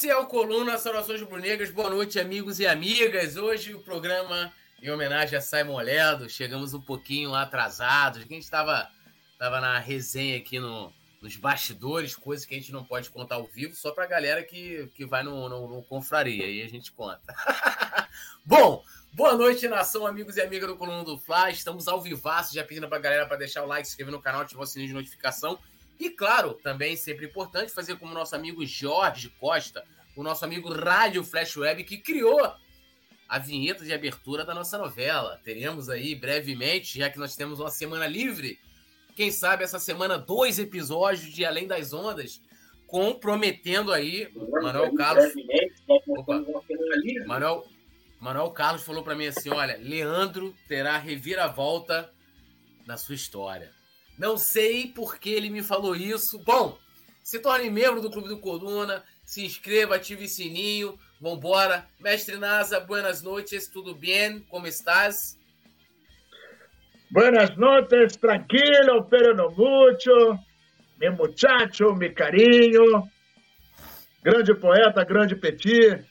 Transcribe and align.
Esse 0.00 0.08
é 0.08 0.16
o 0.16 0.24
Coluna 0.24 0.78
Saudações 0.78 1.22
Brunegras. 1.22 1.70
Boa 1.70 1.90
noite, 1.90 2.18
amigos 2.18 2.58
e 2.58 2.66
amigas. 2.66 3.36
Hoje 3.36 3.74
o 3.74 3.80
programa 3.80 4.50
em 4.82 4.88
homenagem 4.88 5.36
a 5.36 5.42
Simon 5.42 5.76
Ledo. 5.76 6.26
Chegamos 6.26 6.72
um 6.72 6.80
pouquinho 6.80 7.34
atrasados. 7.34 8.22
A 8.22 8.22
gente 8.22 8.38
estava 8.38 8.90
tava 9.38 9.60
na 9.60 9.78
resenha 9.78 10.38
aqui 10.38 10.58
no, 10.58 10.90
nos 11.20 11.36
bastidores, 11.36 12.16
coisas 12.16 12.46
que 12.46 12.54
a 12.54 12.58
gente 12.58 12.72
não 12.72 12.82
pode 12.82 13.10
contar 13.10 13.34
ao 13.34 13.46
vivo, 13.46 13.76
só 13.76 13.90
para 13.90 14.04
a 14.04 14.06
galera 14.06 14.42
que, 14.42 14.90
que 14.94 15.04
vai 15.04 15.22
no, 15.22 15.50
no, 15.50 15.68
no 15.68 15.82
Confraria. 15.82 16.46
Aí 16.46 16.62
a 16.62 16.68
gente 16.68 16.90
conta. 16.92 17.34
Bom, 18.42 18.82
boa 19.12 19.36
noite, 19.36 19.68
nação, 19.68 20.06
amigos 20.06 20.38
e 20.38 20.40
amigas 20.40 20.66
do 20.66 20.76
Coluna 20.78 21.04
do 21.04 21.18
Fla. 21.18 21.50
Estamos 21.50 21.86
ao 21.86 22.00
vivaço, 22.00 22.54
já 22.54 22.64
pedindo 22.64 22.88
para 22.88 22.96
a 22.96 23.02
galera 23.02 23.26
para 23.26 23.36
deixar 23.36 23.64
o 23.64 23.66
like, 23.66 23.86
se 23.86 23.92
inscrever 23.92 24.12
no 24.12 24.22
canal, 24.22 24.40
ativar 24.40 24.62
o 24.62 24.66
sininho 24.66 24.88
de 24.88 24.94
notificação 24.94 25.58
e 26.00 26.08
claro, 26.08 26.54
também 26.54 26.96
sempre 26.96 27.26
importante 27.26 27.70
fazer 27.70 27.96
como 27.96 28.12
o 28.12 28.14
nosso 28.14 28.34
amigo 28.34 28.64
Jorge 28.64 29.28
Costa, 29.38 29.84
o 30.16 30.22
nosso 30.22 30.42
amigo 30.46 30.72
Rádio 30.72 31.22
Flash 31.22 31.58
Web, 31.58 31.84
que 31.84 31.98
criou 31.98 32.40
a 33.28 33.38
vinheta 33.38 33.84
de 33.84 33.92
abertura 33.92 34.42
da 34.42 34.54
nossa 34.54 34.78
novela. 34.78 35.38
Teremos 35.44 35.90
aí 35.90 36.14
brevemente, 36.14 36.98
já 36.98 37.10
que 37.10 37.18
nós 37.18 37.36
temos 37.36 37.60
uma 37.60 37.70
semana 37.70 38.06
livre, 38.06 38.58
quem 39.14 39.30
sabe 39.30 39.62
essa 39.62 39.78
semana 39.78 40.16
dois 40.16 40.58
episódios 40.58 41.30
de 41.30 41.44
Além 41.44 41.66
das 41.66 41.92
Ondas, 41.92 42.40
comprometendo 42.86 43.92
aí 43.92 44.32
Manuel 44.62 44.94
Carlos. 44.94 45.34
Opa, 46.08 46.42
Manuel, 47.26 47.66
Manuel 48.18 48.50
Carlos 48.52 48.82
falou 48.82 49.04
para 49.04 49.14
mim 49.14 49.26
assim: 49.26 49.50
olha, 49.50 49.76
Leandro 49.76 50.54
terá 50.66 50.96
reviravolta 50.96 52.10
na 52.86 52.96
sua 52.96 53.14
história. 53.14 53.78
Não 54.20 54.36
sei 54.36 54.86
por 54.86 55.18
que 55.18 55.30
ele 55.30 55.48
me 55.48 55.62
falou 55.62 55.96
isso. 55.96 56.38
Bom, 56.40 56.78
se 57.22 57.38
torne 57.38 57.70
membro 57.70 58.02
do 58.02 58.10
Clube 58.10 58.28
do 58.28 58.38
Coluna, 58.38 59.02
se 59.24 59.46
inscreva, 59.46 59.96
ative 59.96 60.26
o 60.26 60.28
sininho. 60.28 60.98
Vambora. 61.18 61.86
Mestre 61.98 62.36
Nasa, 62.36 62.78
buenas 62.80 63.22
noches, 63.22 63.66
tudo 63.66 63.94
bem? 63.94 64.40
Como 64.50 64.66
estás? 64.66 65.38
Buenas 67.10 67.56
noches, 67.56 68.14
tranquilo, 68.18 69.06
pero 69.08 69.34
no 69.34 69.50
mucho. 69.52 70.38
Meu 70.98 71.14
muchacho, 71.14 71.94
meu 71.94 72.12
carinho. 72.12 73.08
Grande 74.22 74.54
poeta, 74.54 75.02
grande 75.02 75.34
petit. 75.34 76.04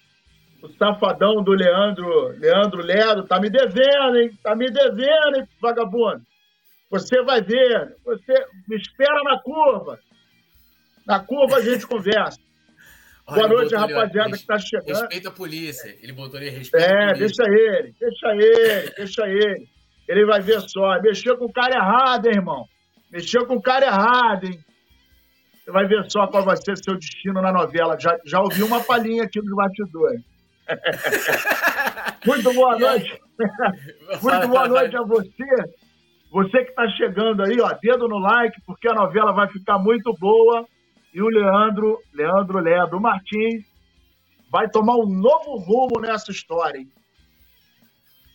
O 0.63 0.69
safadão 0.69 1.43
do 1.43 1.51
Leandro, 1.51 2.29
Leandro 2.39 2.81
Ledo, 2.81 3.27
tá 3.27 3.39
me 3.39 3.51
devendo, 3.51 4.17
hein? 4.17 4.31
Tá 4.41 4.55
me 4.55 4.65
devendo, 4.71 5.37
hein, 5.37 5.47
vagabundo? 5.61 6.25
Você 6.89 7.21
vai 7.23 7.41
ver. 7.41 7.95
Você 8.03 8.33
me 8.67 8.77
espera 8.77 9.23
na 9.23 9.39
curva. 9.39 9.99
Na 11.05 11.19
curva 11.19 11.57
a 11.57 11.61
gente 11.61 11.85
conversa. 11.85 12.39
Olha, 13.27 13.47
Boa 13.47 13.47
noite, 13.47 13.75
rapaziada 13.75 14.31
que 14.31 14.37
está 14.37 14.57
chegando. 14.57 14.87
Respeita 14.87 15.29
a 15.29 15.31
polícia. 15.31 15.95
Ele 16.01 16.11
botou 16.13 16.37
ali 16.37 16.49
respeito. 16.49 16.83
É, 16.83 17.13
deixa 17.13 17.43
ele, 17.43 17.93
deixa 17.99 18.35
ele, 18.35 18.89
deixa 18.97 19.27
ele. 19.27 19.67
Ele 20.07 20.25
vai 20.25 20.41
ver 20.41 20.61
só. 20.61 20.99
Mexeu 20.99 21.37
com 21.37 21.45
o 21.45 21.53
cara 21.53 21.75
errado, 21.75 22.25
hein, 22.25 22.33
irmão. 22.37 22.65
Mexeu 23.11 23.45
com 23.45 23.55
o 23.55 23.61
cara 23.61 23.85
errado, 23.85 24.45
hein? 24.45 24.59
Você 25.63 25.71
vai 25.71 25.85
ver 25.85 26.09
só 26.09 26.25
qual 26.25 26.43
vai 26.43 26.57
ser 26.57 26.75
seu 26.77 26.97
destino 26.97 27.39
na 27.39 27.51
novela. 27.51 27.99
Já, 27.99 28.17
já 28.25 28.41
ouvi 28.41 28.63
uma 28.63 28.83
palhinha 28.83 29.23
aqui 29.25 29.39
dos 29.39 29.55
bastidores. 29.55 30.21
Muito 32.25 32.51
boa 32.51 32.77
noite. 32.79 33.21
Muito 34.23 34.47
boa 34.47 34.67
noite 34.67 34.97
a 34.97 35.03
você 35.03 35.78
você 36.31 36.63
que 36.63 36.69
está 36.69 36.87
chegando 36.91 37.43
aí, 37.43 37.59
ó, 37.59 37.71
dedo 37.81 38.07
no 38.07 38.19
like, 38.19 38.61
porque 38.65 38.87
a 38.87 38.93
novela 38.93 39.31
vai 39.31 39.47
ficar 39.49 39.79
muito 39.79 40.13
boa. 40.19 40.65
E 41.13 41.21
o 41.21 41.27
Leandro, 41.27 41.99
Leandro 42.13 42.59
Leandro 42.59 43.01
Martins, 43.01 43.65
vai 44.51 44.69
tomar 44.69 44.95
um 44.95 45.07
novo 45.07 45.57
rumo 45.57 45.99
nessa 45.99 46.31
história, 46.31 46.77
hein? 46.77 46.87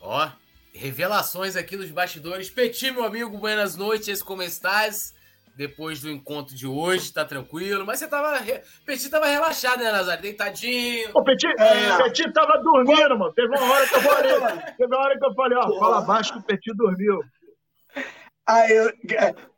Ó, 0.01 0.29
revelações 0.75 1.55
aqui 1.55 1.77
nos 1.77 1.91
bastidores. 1.93 2.51
Petit, 2.51 2.91
meu 2.91 3.05
amigo, 3.05 3.39
buenas 3.39 3.77
noites, 3.77 4.23
como 4.23 4.43
estás? 4.43 5.15
Depois 5.57 6.01
do 6.01 6.11
encontro 6.11 6.53
de 6.53 6.67
hoje, 6.67 7.13
tá 7.13 7.25
tranquilo? 7.25 7.87
Mas 7.87 8.01
você 8.01 8.09
tava. 8.09 8.41
Petit 8.85 9.09
tava 9.09 9.27
relaxado, 9.27 9.79
né, 9.79 9.93
Nazário? 9.93 10.21
Deitadinho. 10.21 11.11
O 11.15 11.23
Petit, 11.23 11.47
é... 11.47 11.97
Petit 12.03 12.33
tava 12.33 12.61
dormindo, 12.61 13.17
mano. 13.17 13.33
Teve 13.35 13.57
uma 13.57 13.73
hora 13.73 13.87
que 13.87 13.95
eu 13.95 14.01
falei. 14.01 14.33
teve 14.77 14.97
uma 14.97 15.05
hora 15.05 15.17
que 15.17 15.25
eu 15.25 15.35
falei, 15.35 15.59
ó, 15.59 15.79
fala 15.79 16.01
baixo 16.01 16.33
que 16.33 16.39
o 16.41 16.43
Petit 16.43 16.75
dormiu. 16.77 17.21
Eu, 18.47 18.93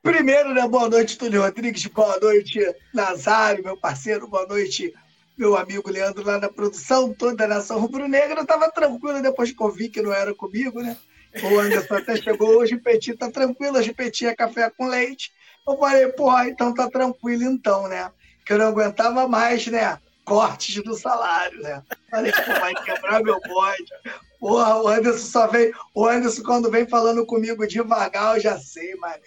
primeiro, 0.00 0.54
né, 0.54 0.66
boa 0.68 0.88
noite, 0.88 1.18
Túlio 1.18 1.42
Rodrigues, 1.42 1.84
boa 1.86 2.20
noite, 2.20 2.60
Nazário, 2.94 3.64
meu 3.64 3.76
parceiro, 3.76 4.28
boa 4.28 4.46
noite, 4.46 4.94
meu 5.36 5.56
amigo 5.56 5.90
Leandro, 5.90 6.24
lá 6.24 6.38
na 6.38 6.48
produção, 6.48 7.12
toda 7.12 7.44
a 7.44 7.48
nação 7.48 7.80
rubro-negra. 7.80 8.40
Eu 8.40 8.46
tava 8.46 8.70
tranquilo 8.70 9.20
depois 9.20 9.50
que 9.50 9.60
eu 9.60 9.72
vi 9.72 9.88
que 9.88 10.00
não 10.00 10.12
era 10.12 10.32
comigo, 10.32 10.80
né? 10.80 10.96
O 11.42 11.58
Anderson 11.58 11.96
até 11.96 12.16
chegou 12.16 12.58
hoje, 12.58 12.76
o 12.76 12.80
Petit 12.80 13.16
tá 13.16 13.28
tranquilo, 13.28 13.76
hoje 13.76 13.90
o 13.90 13.94
Petit 13.94 14.26
é 14.26 14.36
café 14.36 14.70
com 14.70 14.86
leite. 14.86 15.32
Eu 15.66 15.76
falei, 15.76 16.06
porra, 16.12 16.48
então 16.48 16.72
tá 16.72 16.88
tranquilo 16.88 17.42
então, 17.42 17.88
né? 17.88 18.12
Que 18.46 18.52
eu 18.52 18.58
não 18.58 18.68
aguentava 18.68 19.26
mais, 19.26 19.66
né? 19.66 19.98
Cortes 20.24 20.80
do 20.84 20.94
salário, 20.94 21.60
né? 21.60 21.82
Falei, 22.08 22.30
pô, 22.30 22.52
vai 22.60 22.74
quebrar 22.84 23.20
meu 23.20 23.40
bode. 23.40 23.92
Porra, 24.38 24.82
o 24.82 24.88
Anderson 24.88 25.26
só 25.26 25.46
vem. 25.46 25.72
O 25.94 26.06
Anderson, 26.06 26.42
quando 26.42 26.70
vem 26.70 26.86
falando 26.86 27.24
comigo 27.24 27.66
devagar, 27.66 28.36
eu 28.36 28.40
já 28.40 28.58
sei, 28.58 28.94
mané. 28.96 29.20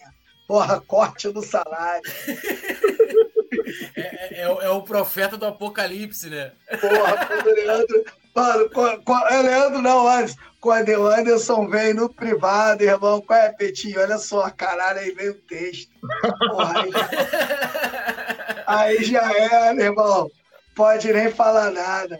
Porra, 0.48 0.82
corte 0.82 1.30
do 1.30 1.44
salário. 1.44 2.04
É, 3.96 4.02
é, 4.02 4.42
é, 4.42 4.42
é, 4.44 4.70
o 4.70 4.82
profeta 4.82 5.38
do 5.38 5.46
apocalipse, 5.46 6.30
né? 6.30 6.52
Porra, 6.80 7.26
quando 7.26 7.48
o 7.48 7.54
Leandro. 7.54 8.06
Mano, 8.36 8.70
quando, 8.70 9.28
é 9.28 9.42
Leandro 9.42 9.82
não, 9.82 10.08
Anderson. 10.08 10.38
Quando 10.60 10.90
o 10.90 11.08
Anderson 11.08 11.68
vem 11.68 11.94
no 11.94 12.10
privado, 12.10 12.84
irmão, 12.84 13.22
qual 13.22 13.40
é, 13.40 13.52
Petinho? 13.52 14.02
Olha 14.02 14.18
só, 14.18 14.50
caralho, 14.50 15.00
aí 15.00 15.12
vem 15.12 15.30
o 15.30 15.34
texto. 15.34 15.92
Porra, 16.50 16.82
aí 16.82 16.92
já, 16.92 17.10
aí 18.68 19.04
já 19.04 19.34
era, 19.34 19.84
irmão. 19.84 20.30
Pode 20.76 21.12
nem 21.12 21.32
falar 21.32 21.72
nada. 21.72 22.20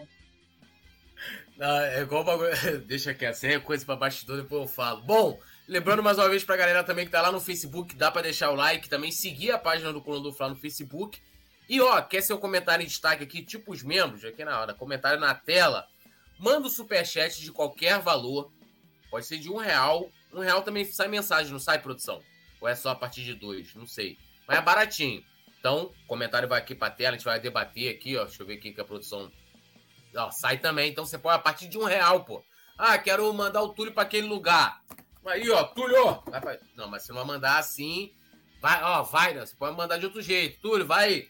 Não, 1.60 1.78
é 1.78 2.00
igual. 2.00 2.24
Deixa 2.86 3.12
quieto, 3.12 3.34
sem 3.34 3.52
é 3.52 3.60
coisa 3.60 3.84
pra 3.84 3.94
bastidor, 3.94 4.38
depois 4.38 4.62
eu 4.62 4.66
falo. 4.66 5.02
Bom, 5.02 5.38
lembrando 5.68 6.02
mais 6.02 6.16
uma 6.16 6.26
vez 6.26 6.42
pra 6.42 6.56
galera 6.56 6.82
também 6.82 7.04
que 7.04 7.12
tá 7.12 7.20
lá 7.20 7.30
no 7.30 7.38
Facebook, 7.38 7.94
dá 7.94 8.10
pra 8.10 8.22
deixar 8.22 8.50
o 8.50 8.54
like, 8.54 8.88
também 8.88 9.12
seguir 9.12 9.50
a 9.50 9.58
página 9.58 9.92
do 9.92 10.00
Coluna 10.00 10.22
do 10.22 10.32
Fla 10.32 10.48
no 10.48 10.56
Facebook. 10.56 11.20
E 11.68 11.78
ó, 11.78 12.00
quer 12.00 12.22
seu 12.22 12.38
comentário 12.38 12.82
em 12.82 12.86
destaque 12.86 13.24
aqui, 13.24 13.42
tipo 13.42 13.72
os 13.72 13.82
membros, 13.82 14.24
aqui 14.24 14.42
na 14.42 14.58
hora, 14.58 14.72
comentário 14.72 15.20
na 15.20 15.34
tela. 15.34 15.86
Manda 16.38 16.66
o 16.66 16.70
superchat 16.70 17.42
de 17.42 17.52
qualquer 17.52 17.98
valor. 17.98 18.50
Pode 19.10 19.26
ser 19.26 19.36
de 19.36 19.50
um 19.50 19.58
real. 19.58 20.10
Um 20.32 20.40
real 20.40 20.62
também 20.62 20.86
sai 20.86 21.08
mensagem, 21.08 21.52
não 21.52 21.58
sai 21.58 21.78
produção. 21.78 22.22
Ou 22.58 22.68
é 22.68 22.74
só 22.74 22.88
a 22.88 22.94
partir 22.94 23.22
de 23.22 23.34
dois, 23.34 23.74
não 23.74 23.86
sei. 23.86 24.16
Mas 24.48 24.56
é 24.56 24.62
baratinho. 24.62 25.22
Então, 25.58 25.92
comentário 26.06 26.48
vai 26.48 26.58
aqui 26.58 26.74
pra 26.74 26.88
tela, 26.88 27.10
a 27.10 27.18
gente 27.18 27.24
vai 27.26 27.38
debater 27.38 27.94
aqui, 27.94 28.16
ó. 28.16 28.24
Deixa 28.24 28.42
eu 28.42 28.46
ver 28.46 28.54
aqui 28.54 28.72
que 28.72 28.80
a 28.80 28.84
produção 28.84 29.30
Ó, 30.16 30.30
sai 30.30 30.58
também. 30.58 30.90
Então 30.90 31.04
você 31.04 31.18
pode 31.18 31.36
a 31.36 31.42
partir 31.42 31.68
de 31.68 31.78
um 31.78 31.84
real, 31.84 32.24
pô. 32.24 32.44
Ah, 32.76 32.98
quero 32.98 33.32
mandar 33.32 33.62
o 33.62 33.74
Túlio 33.74 33.92
para 33.92 34.04
aquele 34.04 34.26
lugar. 34.26 34.80
Aí, 35.26 35.48
ó, 35.50 35.64
Túlio. 35.64 36.22
Não, 36.74 36.88
mas 36.88 37.02
você 37.02 37.12
não 37.12 37.24
mandar 37.24 37.58
assim. 37.58 38.12
Vai, 38.60 38.82
ó, 38.82 39.02
vai, 39.02 39.34
né? 39.34 39.44
Você 39.44 39.54
pode 39.54 39.76
mandar 39.76 39.98
de 39.98 40.06
outro 40.06 40.22
jeito. 40.22 40.60
Túlio, 40.60 40.86
vai 40.86 41.28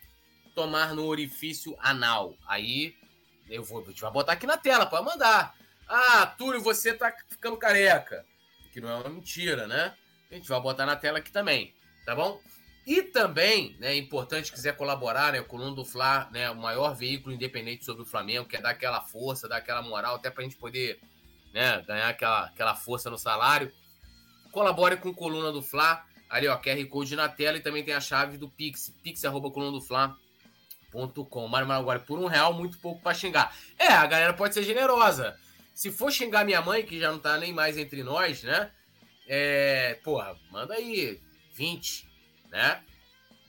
tomar 0.54 0.94
no 0.94 1.06
orifício 1.06 1.76
anal. 1.80 2.34
Aí 2.46 2.94
eu 3.48 3.64
vou, 3.64 3.82
a 3.82 3.86
gente 3.86 4.00
vai 4.00 4.10
botar 4.10 4.32
aqui 4.32 4.46
na 4.46 4.56
tela, 4.56 4.86
pode 4.86 5.04
mandar. 5.04 5.54
Ah, 5.88 6.26
Túlio, 6.26 6.60
você 6.60 6.94
tá 6.94 7.12
ficando 7.28 7.56
careca. 7.56 8.24
Que 8.72 8.80
não 8.80 8.88
é 8.88 8.94
uma 8.94 9.08
mentira, 9.08 9.66
né? 9.66 9.96
A 10.30 10.34
gente 10.34 10.48
vai 10.48 10.60
botar 10.60 10.86
na 10.86 10.94
tela 10.94 11.18
aqui 11.18 11.32
também, 11.32 11.74
tá 12.06 12.14
bom? 12.14 12.40
E 12.86 13.02
também, 13.02 13.76
né, 13.78 13.92
é 13.92 13.96
importante, 13.96 14.50
quiser 14.50 14.74
colaborar, 14.76 15.32
né, 15.32 15.40
o 15.40 15.44
Coluna 15.44 15.74
do 15.74 15.84
Fla, 15.84 16.28
né, 16.32 16.50
o 16.50 16.56
maior 16.56 16.94
veículo 16.94 17.34
independente 17.34 17.84
sobre 17.84 18.02
o 18.02 18.06
Flamengo, 18.06 18.48
quer 18.48 18.62
dar 18.62 18.70
aquela 18.70 19.02
força, 19.02 19.48
dar 19.48 19.58
aquela 19.58 19.82
moral, 19.82 20.14
até 20.16 20.30
para 20.30 20.42
a 20.42 20.44
gente 20.44 20.56
poder 20.56 20.98
né, 21.52 21.82
ganhar 21.86 22.08
aquela, 22.08 22.46
aquela 22.46 22.74
força 22.74 23.10
no 23.10 23.18
salário. 23.18 23.70
Colabore 24.50 24.96
com 24.96 25.10
o 25.10 25.14
Coluna 25.14 25.52
do 25.52 25.60
Fla, 25.62 26.04
ali 26.28 26.48
ó, 26.48 26.56
QR 26.56 26.84
Code 26.86 27.14
na 27.14 27.28
tela 27.28 27.58
e 27.58 27.60
também 27.60 27.84
tem 27.84 27.94
a 27.94 28.00
chave 28.00 28.38
do 28.38 28.48
Pix, 28.48 28.92
pix.colunadofla.com. 29.02 31.48
Mário 31.48 31.70
agora 31.70 32.00
por 32.00 32.18
um 32.18 32.26
real, 32.26 32.52
muito 32.52 32.78
pouco 32.78 33.00
para 33.02 33.14
xingar. 33.14 33.56
É, 33.78 33.88
a 33.88 34.06
galera 34.06 34.32
pode 34.32 34.54
ser 34.54 34.62
generosa. 34.62 35.38
Se 35.74 35.92
for 35.92 36.10
xingar 36.10 36.44
minha 36.44 36.60
mãe, 36.60 36.84
que 36.84 36.98
já 36.98 37.12
não 37.12 37.18
tá 37.18 37.38
nem 37.38 37.52
mais 37.52 37.78
entre 37.78 38.02
nós, 38.02 38.42
né? 38.42 38.72
É, 39.28 40.00
porra, 40.02 40.36
manda 40.50 40.74
aí 40.74 41.20
20, 41.54 42.09
né? 42.50 42.82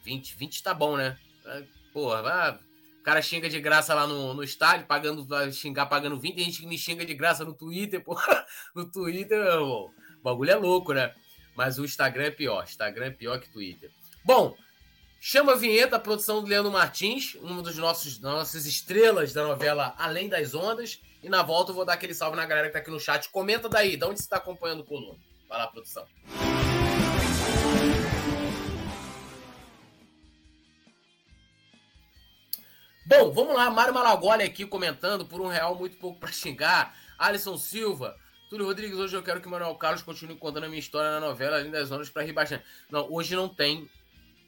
20, 0.03 0.35
20 0.35 0.63
tá 0.63 0.73
bom, 0.73 0.97
né? 0.97 1.17
É, 1.45 1.63
porra, 1.93 2.19
ah, 2.19 2.59
o 2.99 3.03
cara 3.03 3.21
xinga 3.21 3.49
de 3.49 3.59
graça 3.59 3.93
lá 3.93 4.07
no, 4.07 4.33
no 4.33 4.43
estádio, 4.43 4.85
pagando, 4.85 5.27
xingar 5.51 5.87
pagando 5.87 6.19
20, 6.19 6.35
tem 6.35 6.45
gente 6.45 6.61
que 6.61 6.67
me 6.67 6.77
xinga 6.77 7.05
de 7.05 7.13
graça 7.13 7.43
no 7.43 7.53
Twitter, 7.53 8.01
porra. 8.05 8.45
No 8.75 8.85
Twitter, 8.85 9.39
o 9.61 9.91
bagulho 10.23 10.51
é 10.51 10.55
louco, 10.55 10.93
né? 10.93 11.13
Mas 11.55 11.77
o 11.77 11.85
Instagram 11.85 12.25
é 12.25 12.31
pior. 12.31 12.63
Instagram 12.63 13.07
é 13.07 13.11
pior 13.11 13.39
que 13.39 13.49
Twitter. 13.49 13.91
Bom, 14.23 14.55
Chama 15.23 15.51
a 15.51 15.55
vinheta, 15.55 15.97
a 15.97 15.99
produção 15.99 16.41
do 16.41 16.47
Leandro 16.47 16.71
Martins, 16.71 17.37
um 17.43 17.61
dos 17.61 17.77
nossos 17.77 18.19
nossas 18.19 18.65
estrelas 18.65 19.31
da 19.31 19.43
novela 19.43 19.93
Além 19.99 20.27
das 20.27 20.55
Ondas. 20.55 20.99
E 21.21 21.29
na 21.29 21.43
volta 21.43 21.69
eu 21.69 21.75
vou 21.75 21.85
dar 21.85 21.93
aquele 21.93 22.15
salve 22.15 22.35
na 22.35 22.43
galera 22.43 22.69
que 22.69 22.73
tá 22.73 22.79
aqui 22.79 22.89
no 22.89 22.99
chat. 22.99 23.29
Comenta 23.29 23.69
daí, 23.69 23.95
de 23.95 24.03
onde 24.03 24.17
você 24.17 24.23
está 24.23 24.37
acompanhando 24.37 24.79
o 24.79 24.83
Coluna. 24.83 25.19
Vai 25.47 25.59
lá, 25.59 25.67
produção. 25.67 26.07
Bom, 33.05 33.31
vamos 33.31 33.55
lá. 33.55 33.69
Mário 33.69 33.93
Malagoli 33.93 34.43
aqui 34.43 34.65
comentando 34.65 35.25
por 35.25 35.41
um 35.41 35.47
real 35.47 35.75
muito 35.75 35.97
pouco 35.97 36.19
para 36.19 36.31
xingar. 36.31 36.95
Alisson 37.17 37.57
Silva. 37.57 38.15
Túlio 38.49 38.65
Rodrigues, 38.65 38.97
hoje 38.97 39.15
eu 39.15 39.23
quero 39.23 39.39
que 39.39 39.47
o 39.47 39.51
Manuel 39.51 39.75
Carlos 39.75 40.01
continue 40.01 40.35
contando 40.35 40.65
a 40.65 40.67
minha 40.67 40.79
história 40.79 41.09
na 41.11 41.19
novela 41.21 41.57
Além 41.57 41.71
das 41.71 41.89
Ondas 41.89 42.09
para 42.09 42.23
rir. 42.23 42.35
Não, 42.89 43.07
hoje 43.09 43.33
não 43.33 43.47
tem 43.47 43.89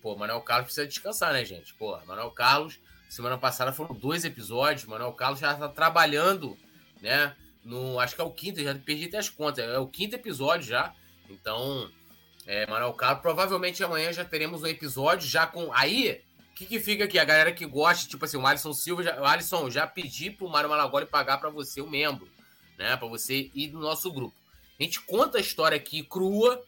Pô, 0.03 0.17
Manuel 0.17 0.41
Carlos 0.41 0.65
precisa 0.65 0.85
descansar, 0.85 1.31
né, 1.31 1.45
gente? 1.45 1.73
Pô, 1.75 1.97
Manuel 2.05 2.29
Carlos, 2.31 2.77
semana 3.07 3.37
passada 3.37 3.71
foram 3.71 3.95
dois 3.95 4.25
episódios. 4.25 4.83
Manuel 4.83 5.13
Carlos 5.13 5.39
já 5.39 5.55
tá 5.55 5.69
trabalhando, 5.69 6.57
né? 7.01 7.33
No, 7.63 7.97
acho 8.01 8.13
que 8.13 8.19
é 8.19 8.23
o 8.25 8.29
quinto, 8.29 8.61
já 8.61 8.75
perdi 8.75 9.05
até 9.05 9.17
as 9.17 9.29
contas. 9.29 9.63
É 9.63 9.79
o 9.79 9.87
quinto 9.87 10.13
episódio 10.13 10.67
já. 10.67 10.93
Então, 11.29 11.89
é, 12.45 12.67
Manuel 12.67 12.91
Carlos, 12.91 13.21
provavelmente 13.21 13.81
amanhã 13.81 14.11
já 14.11 14.25
teremos 14.25 14.61
um 14.61 14.67
episódio 14.67 15.25
já 15.25 15.47
com. 15.47 15.71
Aí, 15.71 16.21
o 16.53 16.55
que, 16.55 16.67
que 16.67 16.79
fica 16.79 17.05
aqui? 17.05 17.17
A 17.17 17.25
galera 17.25 17.51
que 17.51 17.65
gosta, 17.65 18.07
tipo 18.07 18.23
assim, 18.23 18.37
o 18.37 18.45
Alisson 18.45 18.73
Silva, 18.73 19.01
já, 19.01 19.19
Alisson, 19.27 19.71
já 19.71 19.87
pedi 19.87 20.29
pro 20.29 20.47
Mário 20.47 20.69
Malagoli 20.69 21.07
pagar 21.07 21.39
para 21.39 21.49
você 21.49 21.81
o 21.81 21.89
membro, 21.89 22.29
né? 22.77 22.95
Para 22.95 23.07
você 23.07 23.49
ir 23.55 23.69
no 23.69 23.79
nosso 23.79 24.13
grupo. 24.13 24.35
A 24.79 24.83
gente 24.83 25.01
conta 25.01 25.39
a 25.39 25.41
história 25.41 25.75
aqui 25.75 26.03
crua, 26.03 26.63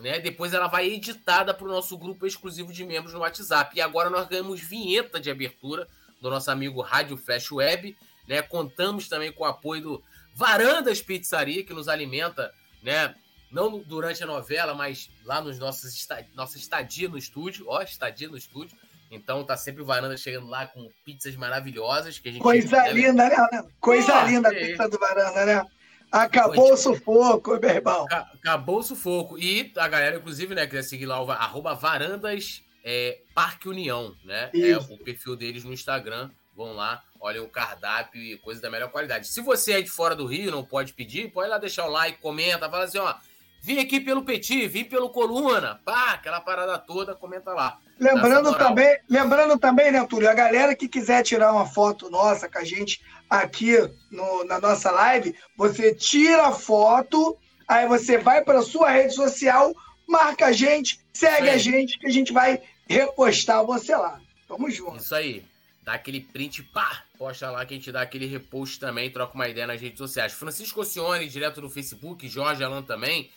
né? 0.00 0.18
Depois 0.18 0.52
ela 0.52 0.66
vai 0.66 0.88
editada 0.88 1.54
para 1.54 1.64
o 1.64 1.70
nosso 1.70 1.96
grupo 1.96 2.26
exclusivo 2.26 2.72
de 2.72 2.84
membros 2.84 3.14
no 3.14 3.20
WhatsApp. 3.20 3.76
E 3.76 3.80
agora 3.80 4.10
nós 4.10 4.26
ganhamos 4.26 4.60
vinheta 4.60 5.20
de 5.20 5.30
abertura 5.30 5.86
do 6.20 6.28
nosso 6.28 6.50
amigo 6.50 6.80
Rádio 6.80 7.16
Flash 7.16 7.52
Web. 7.52 7.96
Né? 8.26 8.42
Contamos 8.42 9.08
também 9.08 9.30
com 9.30 9.44
o 9.44 9.46
apoio 9.46 9.82
do 9.82 10.04
Varandas 10.34 11.00
Pizzaria, 11.00 11.62
que 11.62 11.72
nos 11.72 11.86
alimenta, 11.86 12.52
né? 12.82 13.14
não 13.48 13.78
durante 13.78 14.24
a 14.24 14.26
novela, 14.26 14.74
mas 14.74 15.08
lá 15.24 15.40
nos 15.40 15.58
nossos 15.58 15.94
estad... 15.94 16.26
nossa 16.34 16.58
estadia 16.58 17.08
no 17.08 17.16
estúdio. 17.16 17.66
Ó, 17.68 17.80
estadia 17.80 18.28
no 18.28 18.36
estúdio. 18.36 18.76
Então 19.10 19.44
tá 19.44 19.56
sempre 19.56 19.82
o 19.82 19.86
Varanda 19.86 20.16
chegando 20.16 20.46
lá 20.46 20.66
com 20.66 20.88
pizzas 21.04 21.34
maravilhosas. 21.34 22.18
que 22.18 22.28
a 22.28 22.32
gente 22.32 22.42
Coisa 22.42 22.88
linda, 22.88 23.28
né? 23.28 23.64
Coisa 23.80 24.22
linda 24.24 24.48
a 24.48 24.54
pizza 24.54 24.88
do 24.88 24.98
Varanda, 24.98 25.44
né? 25.44 25.66
Acabou 26.12 26.72
o 26.72 26.76
sufoco, 26.76 27.58
meu 27.60 27.70
irmão. 27.70 28.06
Acabou 28.10 28.78
o 28.78 28.82
sufoco. 28.82 29.38
E 29.38 29.72
a 29.76 29.88
galera, 29.88 30.16
inclusive, 30.16 30.54
né, 30.54 30.66
quiser 30.66 30.82
seguir 30.82 31.06
lá 31.06 31.22
o 31.22 31.30
arroba 31.30 31.74
varandas 31.74 32.62
é, 32.84 33.20
Parque 33.34 33.68
União, 33.68 34.14
né? 34.24 34.50
É 34.52 34.58
Isso. 34.58 34.90
É 34.90 34.94
o 34.94 34.98
perfil 34.98 35.36
deles 35.36 35.64
no 35.64 35.72
Instagram. 35.72 36.30
Vão 36.54 36.74
lá, 36.74 37.02
olhem 37.20 37.40
o 37.40 37.48
cardápio 37.48 38.20
e 38.20 38.36
coisa 38.38 38.60
da 38.60 38.70
melhor 38.70 38.90
qualidade. 38.90 39.28
Se 39.28 39.40
você 39.40 39.72
é 39.74 39.82
de 39.82 39.88
fora 39.88 40.14
do 40.14 40.26
Rio, 40.26 40.50
não 40.50 40.64
pode 40.64 40.92
pedir, 40.92 41.30
pode 41.30 41.48
lá 41.48 41.58
deixar 41.58 41.86
o 41.86 41.90
like, 41.90 42.20
comenta, 42.20 42.68
fala 42.68 42.84
assim, 42.84 42.98
ó. 42.98 43.14
Vim 43.62 43.78
aqui 43.78 44.00
pelo 44.00 44.22
Petit, 44.22 44.66
vim 44.66 44.84
pelo 44.84 45.10
Coluna, 45.10 45.80
pá, 45.84 46.12
aquela 46.12 46.40
parada 46.40 46.78
toda, 46.78 47.14
comenta 47.14 47.52
lá. 47.52 47.78
Lembrando 47.98 48.56
também, 48.56 48.98
lembrando 49.08 49.58
também, 49.58 49.92
né, 49.92 50.04
Túlio, 50.06 50.30
a 50.30 50.34
galera 50.34 50.74
que 50.74 50.88
quiser 50.88 51.22
tirar 51.22 51.52
uma 51.52 51.66
foto 51.66 52.10
nossa 52.10 52.48
com 52.48 52.58
a 52.58 52.64
gente 52.64 53.02
aqui 53.28 53.76
no, 54.10 54.44
na 54.44 54.58
nossa 54.58 54.90
live, 54.90 55.34
você 55.56 55.94
tira 55.94 56.46
a 56.46 56.52
foto, 56.52 57.36
aí 57.68 57.86
você 57.86 58.16
vai 58.16 58.42
para 58.42 58.62
sua 58.62 58.90
rede 58.90 59.14
social, 59.14 59.74
marca 60.08 60.46
a 60.46 60.52
gente, 60.52 60.98
segue 61.12 61.50
a 61.50 61.58
gente, 61.58 61.98
que 61.98 62.06
a 62.06 62.10
gente 62.10 62.32
vai 62.32 62.62
repostar 62.88 63.64
você 63.64 63.94
lá. 63.94 64.18
Tamo 64.48 64.70
junto. 64.70 64.96
Isso 64.96 65.14
aí. 65.14 65.44
Dá 65.82 65.94
aquele 65.94 66.20
print, 66.20 66.62
pá, 66.62 67.04
posta 67.18 67.50
lá 67.50 67.64
que 67.64 67.74
a 67.74 67.76
gente 67.76 67.90
dá 67.90 68.02
aquele 68.02 68.26
repost 68.26 68.78
também, 68.78 69.10
troca 69.10 69.34
uma 69.34 69.48
ideia 69.48 69.66
nas 69.66 69.80
redes 69.80 69.98
sociais. 69.98 70.32
Francisco 70.32 70.80
Ossione, 70.80 71.28
direto 71.28 71.60
no 71.60 71.70
Facebook, 71.70 72.28
Jorge 72.28 72.62
Alan 72.62 72.82
também. 72.82 73.30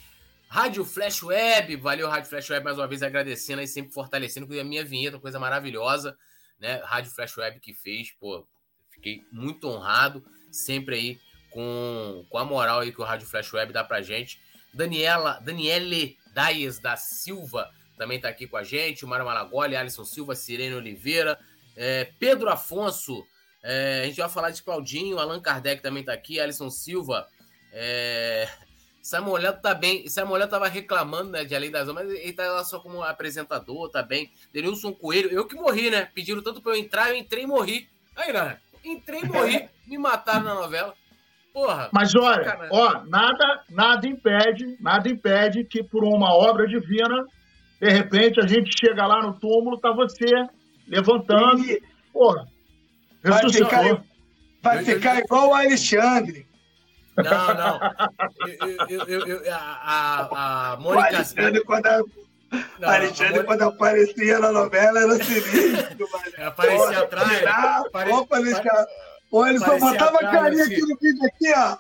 Rádio 0.53 0.85
Flash 0.85 1.23
Web, 1.23 1.77
valeu 1.77 2.07
Rádio 2.07 2.29
Flash 2.29 2.47
Web 2.51 2.63
mais 2.63 2.77
uma 2.77 2.88
vez 2.88 3.01
agradecendo 3.01 3.59
e 3.59 3.67
sempre 3.67 3.91
fortalecendo 3.91 4.45
com 4.45 4.53
a 4.53 4.63
minha 4.63 4.85
vinheta, 4.85 5.17
coisa 5.17 5.39
maravilhosa, 5.39 6.15
né? 6.59 6.79
Rádio 6.85 7.09
Flash 7.09 7.35
Web 7.35 7.59
que 7.59 7.73
fez, 7.73 8.11
pô, 8.11 8.47
Fiquei 8.91 9.25
muito 9.31 9.67
honrado, 9.67 10.23
sempre 10.51 10.95
aí 10.95 11.19
com, 11.50 12.23
com 12.29 12.38
a 12.38 12.45
moral 12.45 12.81
aí 12.81 12.91
que 12.91 13.01
o 13.01 13.03
Rádio 13.03 13.25
Flash 13.25 13.51
Web 13.51 13.73
dá 13.73 13.83
pra 13.83 14.03
gente. 14.03 14.39
Daniela, 14.71 15.39
Daniele 15.44 16.19
Daes 16.35 16.77
da 16.77 16.95
Silva 16.97 17.71
também 17.97 18.21
tá 18.21 18.29
aqui 18.29 18.45
com 18.45 18.56
a 18.56 18.63
gente. 18.63 19.03
O 19.03 19.07
Mário 19.07 19.25
Malagoli, 19.25 19.75
Alisson 19.75 20.06
Silva, 20.06 20.35
Sirene 20.35 20.75
Oliveira, 20.75 21.39
é, 21.75 22.11
Pedro 22.19 22.47
Afonso. 22.47 23.25
É, 23.63 24.01
a 24.03 24.06
gente 24.06 24.17
vai 24.17 24.29
falar 24.29 24.51
de 24.51 24.61
Claudinho, 24.61 25.17
Allan 25.17 25.41
Kardec 25.41 25.81
também 25.81 26.03
tá 26.03 26.13
aqui, 26.13 26.39
Alisson 26.39 26.69
Silva. 26.69 27.27
É, 27.71 28.47
Samuel 29.03 29.51
tá 29.59 29.75
bem. 29.75 30.07
Samuel 30.07 30.47
tava 30.47 30.69
reclamando, 30.69 31.31
né, 31.31 31.44
de 31.44 31.53
Além 31.53 31.69
das 31.69 31.89
Ondas, 31.89 32.05
mas 32.05 32.13
ele 32.13 32.31
tá 32.31 32.50
lá 32.50 32.63
só 32.63 32.79
como 32.79 33.03
apresentador, 33.03 33.89
tá 33.89 34.01
bem. 34.01 34.31
Denilson 34.53 34.94
Coelho, 34.94 35.29
eu 35.29 35.45
que 35.45 35.55
morri, 35.55 35.91
né? 35.91 36.07
Pediram 36.15 36.41
tanto 36.41 36.61
pra 36.61 36.71
eu 36.71 36.79
entrar, 36.79 37.09
eu 37.09 37.17
entrei 37.17 37.44
e 37.44 37.47
morri. 37.47 37.89
Aí, 38.15 38.31
né? 38.31 38.57
Entrei 38.83 39.19
e 39.19 39.27
morri. 39.27 39.67
Me 39.85 39.97
mataram 39.97 40.45
na 40.45 40.55
novela. 40.55 40.94
Porra. 41.53 41.89
Mas 41.91 42.15
olha, 42.15 42.69
ó, 42.71 43.03
nada, 43.05 43.63
nada 43.69 44.07
impede, 44.07 44.77
nada 44.79 45.09
impede 45.09 45.65
que 45.65 45.83
por 45.83 46.06
uma 46.06 46.33
obra 46.33 46.65
divina, 46.65 47.27
de 47.81 47.89
repente 47.89 48.39
a 48.39 48.47
gente 48.47 48.71
chega 48.79 49.06
lá 49.06 49.21
no 49.21 49.33
túmulo, 49.33 49.77
tá 49.77 49.91
você 49.91 50.25
levantando. 50.88 51.65
E... 51.65 51.83
Porra. 52.13 52.47
Vai 53.21 53.51
ficar, 53.51 54.03
vai 54.61 54.83
ficar 54.83 55.19
igual 55.19 55.49
o 55.49 55.53
Alexandre. 55.53 56.47
Não, 57.18 57.54
não. 57.54 57.80
Eu, 58.89 59.04
eu, 59.07 59.27
eu, 59.27 59.54
a, 59.54 59.57
a, 59.57 60.74
a 60.74 60.77
Mônica. 60.77 61.07
Alexandre, 61.07 61.63
quando, 61.63 61.86
a, 61.86 62.01
não, 62.80 62.89
Alexandre, 62.89 63.33
Mônica... 63.33 63.45
quando 63.45 63.62
aparecia 63.63 64.39
na 64.39 64.51
novela, 64.51 65.00
era 65.00 65.24
sinistro. 65.24 66.07
Aparecia 66.44 67.00
atrás. 67.00 67.45
Apare... 67.45 68.12
Opa, 68.12 68.38
Alexandre. 68.38 68.88
Pô, 69.30 69.48
ele 69.48 69.60
só 69.60 69.77
botava 69.77 70.18
a 70.18 70.31
carinha 70.31 70.63
assim. 70.63 70.74
aqui 70.74 70.81
no 70.81 70.98
vídeo 71.00 71.25
aqui, 71.25 71.54
ó. 71.56 71.77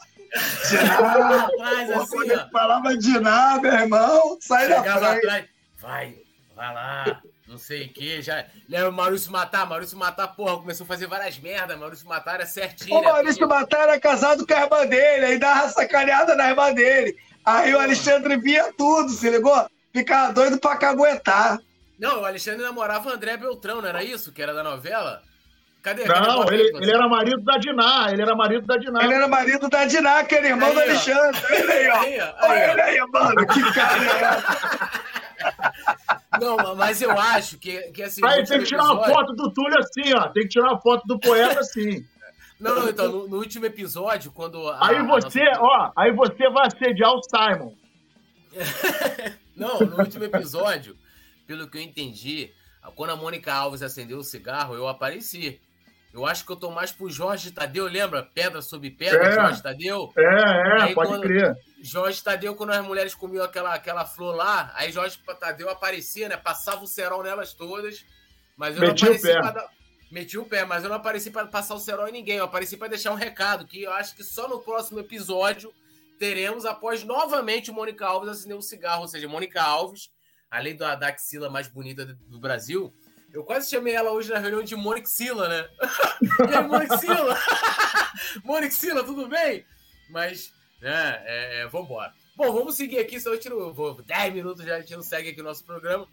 Diná, 0.69 1.45
atrás, 1.45 1.91
assim, 1.91 2.09
quando 2.09 2.31
ele 2.31 2.49
falava 2.51 2.97
Diná, 2.97 3.59
meu 3.61 3.73
irmão, 3.73 4.37
sai 4.41 4.67
Chegava 4.67 4.99
da 4.99 5.07
frente. 5.11 5.25
Atrás. 5.25 5.45
Vai, 5.79 6.17
vai 6.55 6.73
lá, 6.73 7.21
não 7.53 7.59
sei 7.59 7.85
o 7.85 7.89
que. 7.89 8.21
Já 8.21 8.45
leva 8.67 8.89
o 8.89 8.91
Maurício 8.91 9.31
Matar. 9.31 9.67
Maurício 9.67 9.97
Matar, 9.97 10.27
porra, 10.29 10.57
começou 10.57 10.83
a 10.83 10.87
fazer 10.87 11.07
várias 11.07 11.37
merdas. 11.37 11.77
Maurício 11.77 12.07
Matar 12.07 12.35
era 12.35 12.45
certinho. 12.45 12.97
O 12.97 13.01
né, 13.01 13.11
Maurício 13.11 13.47
né, 13.47 13.55
Matar 13.55 13.83
era 13.83 13.99
casado 13.99 14.45
com 14.45 14.53
a 14.53 14.61
irmã 14.61 14.85
dele, 14.85 15.25
aí 15.25 15.39
dava 15.39 15.69
sacaneada 15.69 16.35
na 16.35 16.49
irmã 16.49 16.73
dele. 16.73 17.15
Aí 17.45 17.73
o 17.73 17.79
Alexandre 17.79 18.37
via 18.37 18.73
tudo, 18.77 19.09
se 19.09 19.29
ligou? 19.29 19.69
Ficava 19.93 20.33
doido 20.33 20.59
pra 20.59 20.75
caguetar. 20.75 21.59
Não, 21.99 22.21
o 22.21 22.25
Alexandre 22.25 22.63
namorava 22.63 23.09
o 23.09 23.13
André 23.13 23.37
Beltrão, 23.37 23.81
não 23.81 23.87
era 23.87 24.03
isso? 24.03 24.31
Que 24.31 24.41
era 24.41 24.53
da 24.53 24.63
novela? 24.63 25.21
Cadê? 25.83 26.05
Não, 26.05 26.45
Cadê 26.45 26.55
ele, 26.55 26.77
ele 26.77 26.91
era 26.91 27.07
marido 27.07 27.41
da 27.43 27.57
Diná, 27.57 28.07
ele 28.11 28.21
era 28.21 28.35
marido 28.35 28.65
da 28.65 28.77
Diná. 28.77 29.03
Ele 29.03 29.13
era 29.13 29.27
marido 29.27 29.69
da 29.69 29.85
Diná, 29.85 30.19
aquele 30.19 30.47
irmão 30.47 30.69
aí, 30.69 30.75
do 30.75 30.81
Alexandre. 30.81 31.41
Olha 31.51 31.73
aí, 31.73 31.89
ó. 31.89 31.99
Aí, 31.99 32.19
aí, 32.19 32.33
Olha 32.41 32.71
ele 32.71 32.81
aí, 32.81 32.99
mano, 33.11 33.47
que 33.47 33.61
cara 33.73 35.19
é 35.19 35.22
Não, 36.39 36.75
mas 36.75 37.01
eu 37.01 37.11
acho 37.11 37.57
que, 37.57 37.91
que 37.91 38.03
assim. 38.03 38.21
Aí 38.25 38.45
tem 38.45 38.59
que 38.59 38.65
tirar 38.65 38.83
episódio... 38.83 39.03
uma 39.03 39.07
foto 39.07 39.33
do 39.33 39.53
Túlio 39.53 39.77
assim, 39.79 40.13
ó. 40.13 40.29
Tem 40.29 40.43
que 40.43 40.49
tirar 40.49 40.71
uma 40.71 40.81
foto 40.81 41.05
do 41.05 41.19
poeta 41.19 41.59
assim. 41.59 42.05
Não, 42.59 42.87
então, 42.87 43.11
no, 43.11 43.27
no 43.27 43.37
último 43.37 43.65
episódio, 43.65 44.31
quando. 44.31 44.67
A, 44.69 44.87
aí 44.87 45.03
você, 45.05 45.43
nossa... 45.43 45.61
ó, 45.61 45.91
aí 45.95 46.11
você 46.11 46.49
vai 46.49 46.67
assediar 46.67 47.11
o 47.13 47.21
Simon. 47.21 47.73
Não, 49.55 49.79
no 49.79 49.99
último 49.99 50.23
episódio, 50.23 50.97
pelo 51.45 51.67
que 51.67 51.77
eu 51.77 51.81
entendi, 51.81 52.51
quando 52.95 53.11
a 53.11 53.15
Mônica 53.15 53.53
Alves 53.53 53.83
acendeu 53.83 54.17
o 54.17 54.23
cigarro, 54.23 54.75
eu 54.75 54.87
apareci. 54.87 55.59
Eu 56.13 56.27
acho 56.27 56.45
que 56.45 56.51
eu 56.51 56.55
tô 56.55 56.69
mais 56.69 56.91
pro 56.91 57.09
Jorge 57.09 57.51
Tadeu, 57.51 57.87
lembra? 57.87 58.21
Pedra 58.21 58.61
sobre 58.61 58.91
pedra, 58.91 59.29
é, 59.29 59.31
Jorge 59.31 59.63
Tadeu? 59.63 60.13
É, 60.15 60.21
é, 60.21 60.81
aí, 60.83 60.93
pode 60.93 61.09
quando, 61.09 61.21
crer. 61.23 61.57
Jorge 61.81 62.23
Tadeu, 62.23 62.55
quando 62.55 62.69
as 62.69 62.85
mulheres 62.85 63.15
comiam 63.15 63.43
aquela, 63.43 63.73
aquela 63.73 64.05
flor 64.05 64.35
lá, 64.35 64.71
aí 64.75 64.91
Jorge 64.91 65.17
Tadeu 65.39 65.69
aparecia, 65.71 66.29
né? 66.29 66.37
Passava 66.37 66.83
o 66.83 66.87
cerol 66.87 67.23
nelas 67.23 67.53
todas. 67.53 68.05
Mas 68.55 68.75
eu 68.75 68.81
Meti 68.81 69.03
não 69.03 69.11
apareci 69.11 69.31
o 69.31 69.41
pé. 69.41 69.51
Dar... 69.51 69.69
Meti 70.11 70.37
o 70.37 70.45
pé, 70.45 70.65
mas 70.65 70.83
eu 70.83 70.89
não 70.89 70.97
apareci 70.97 71.31
para 71.31 71.47
passar 71.47 71.73
o 71.73 71.79
cerol 71.79 72.07
em 72.07 72.11
ninguém. 72.11 72.37
Eu 72.37 72.45
apareci 72.45 72.77
para 72.77 72.89
deixar 72.89 73.11
um 73.11 73.15
recado, 73.15 73.65
que 73.65 73.81
eu 73.81 73.91
acho 73.91 74.15
que 74.15 74.23
só 74.23 74.47
no 74.47 74.59
próximo 74.59 74.99
episódio 74.99 75.73
teremos, 76.19 76.63
após 76.63 77.03
novamente 77.03 77.71
Mônica 77.71 78.05
Alves 78.05 78.29
acender 78.29 78.55
um 78.55 78.61
cigarro. 78.61 79.01
Ou 79.01 79.07
seja, 79.07 79.27
Mônica 79.27 79.59
Alves, 79.59 80.11
além 80.51 80.75
da, 80.75 80.93
da 80.93 81.07
axila 81.07 81.49
mais 81.49 81.67
bonita 81.67 82.05
do 82.27 82.39
Brasil, 82.39 82.93
eu 83.33 83.43
quase 83.43 83.69
chamei 83.69 83.95
ela 83.95 84.11
hoje 84.11 84.29
na 84.29 84.37
reunião 84.37 84.63
de 84.63 84.75
Monixila, 84.75 85.49
né? 85.49 85.69
e 86.49 86.55
aí, 86.55 86.67
Monixila? 86.67 87.37
Monixila, 88.45 89.03
tudo 89.03 89.27
bem? 89.27 89.65
Mas, 90.09 90.53
né, 90.79 91.23
é, 91.25 91.61
é, 91.61 91.67
vambora. 91.67 92.13
Bom, 92.35 92.53
vamos 92.53 92.75
seguir 92.75 92.99
aqui, 92.99 93.19
senão 93.19 93.35
eu 93.35 93.39
tiro 93.39 93.73
vou, 93.73 94.01
10 94.01 94.33
minutos 94.33 94.63
já 94.63 94.75
a 94.75 94.79
gente 94.79 94.95
não 94.95 95.01
segue 95.01 95.29
aqui 95.29 95.41
o 95.41 95.43
nosso 95.43 95.65
programa. 95.65 96.07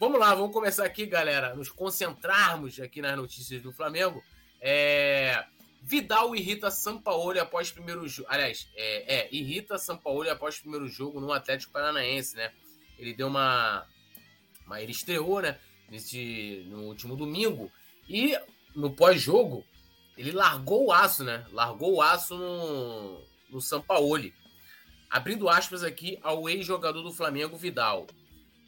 Vamos 0.00 0.18
lá, 0.18 0.34
vamos 0.34 0.52
começar 0.52 0.84
aqui, 0.84 1.06
galera, 1.06 1.54
nos 1.54 1.68
concentrarmos 1.68 2.80
aqui 2.80 3.00
nas 3.00 3.16
notícias 3.16 3.62
do 3.62 3.72
Flamengo. 3.72 4.22
É... 4.60 5.44
Vidal 5.80 6.34
irrita 6.34 6.72
Sampaoli 6.72 7.38
após 7.38 7.70
primeiro 7.70 8.06
jogo. 8.08 8.28
Aliás, 8.30 8.68
é, 8.74 9.14
é, 9.16 9.28
irrita 9.30 9.78
Sampaoli 9.78 10.28
após 10.28 10.58
primeiro 10.58 10.88
jogo 10.88 11.20
no 11.20 11.32
Atlético 11.32 11.72
Paranaense, 11.72 12.36
né? 12.36 12.52
Ele 12.98 13.14
deu 13.14 13.28
uma. 13.28 13.86
uma 14.66 14.82
ele 14.82 14.90
estreou, 14.90 15.40
né? 15.40 15.58
Nesse, 15.90 16.64
no 16.68 16.82
último 16.82 17.16
domingo. 17.16 17.70
E 18.08 18.38
no 18.74 18.90
pós-jogo, 18.90 19.64
ele 20.16 20.32
largou 20.32 20.86
o 20.86 20.92
aço, 20.92 21.24
né? 21.24 21.46
Largou 21.52 21.94
o 21.94 22.02
aço 22.02 22.36
no, 22.36 23.24
no 23.50 23.60
Sampaoli. 23.60 24.34
Abrindo 25.08 25.48
aspas 25.48 25.82
aqui 25.82 26.18
ao 26.22 26.48
ex-jogador 26.48 27.02
do 27.02 27.12
Flamengo, 27.12 27.56
Vidal. 27.56 28.06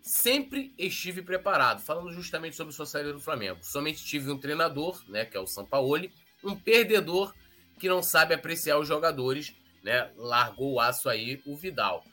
Sempre 0.00 0.72
estive 0.78 1.20
preparado, 1.20 1.82
falando 1.82 2.12
justamente 2.12 2.56
sobre 2.56 2.72
sua 2.72 2.86
saída 2.86 3.12
do 3.12 3.20
Flamengo. 3.20 3.58
Somente 3.62 4.02
tive 4.02 4.30
um 4.30 4.38
treinador, 4.38 5.02
né, 5.06 5.26
que 5.26 5.36
é 5.36 5.40
o 5.40 5.46
Sampaoli, 5.46 6.10
um 6.42 6.56
perdedor 6.56 7.34
que 7.78 7.88
não 7.88 8.02
sabe 8.02 8.32
apreciar 8.32 8.78
os 8.78 8.88
jogadores, 8.88 9.54
né? 9.82 10.10
Largou 10.16 10.74
o 10.74 10.80
aço 10.80 11.08
aí 11.08 11.42
o 11.44 11.56
Vidal. 11.56 12.04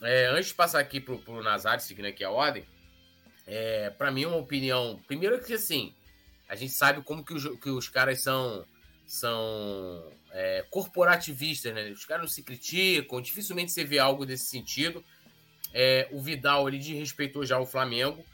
É, 0.00 0.26
antes 0.26 0.48
de 0.48 0.54
passar 0.54 0.80
aqui 0.80 1.00
pro, 1.00 1.18
pro 1.18 1.42
Nazário, 1.42 1.82
seguindo 1.82 2.06
aqui 2.06 2.24
a 2.24 2.30
ordem, 2.30 2.66
é, 3.46 3.90
para 3.90 4.10
mim 4.10 4.24
uma 4.24 4.36
opinião. 4.36 5.00
Primeiro 5.06 5.42
que 5.42 5.54
assim, 5.54 5.94
a 6.48 6.54
gente 6.54 6.72
sabe 6.72 7.02
como 7.02 7.24
que 7.24 7.34
os, 7.34 7.46
que 7.58 7.70
os 7.70 7.88
caras 7.88 8.22
são 8.22 8.64
são 9.06 10.10
é, 10.30 10.64
corporativistas, 10.70 11.74
né? 11.74 11.90
Os 11.90 12.06
caras 12.06 12.22
não 12.22 12.30
se 12.30 12.42
criticam, 12.42 13.20
dificilmente 13.20 13.72
você 13.72 13.84
vê 13.84 13.98
algo 13.98 14.24
desse 14.24 14.46
sentido. 14.46 15.04
É, 15.74 16.08
o 16.12 16.20
Vidal 16.20 16.68
ele 16.68 16.78
desrespeitou 16.78 17.44
já 17.44 17.58
o 17.58 17.66
Flamengo 17.66 18.24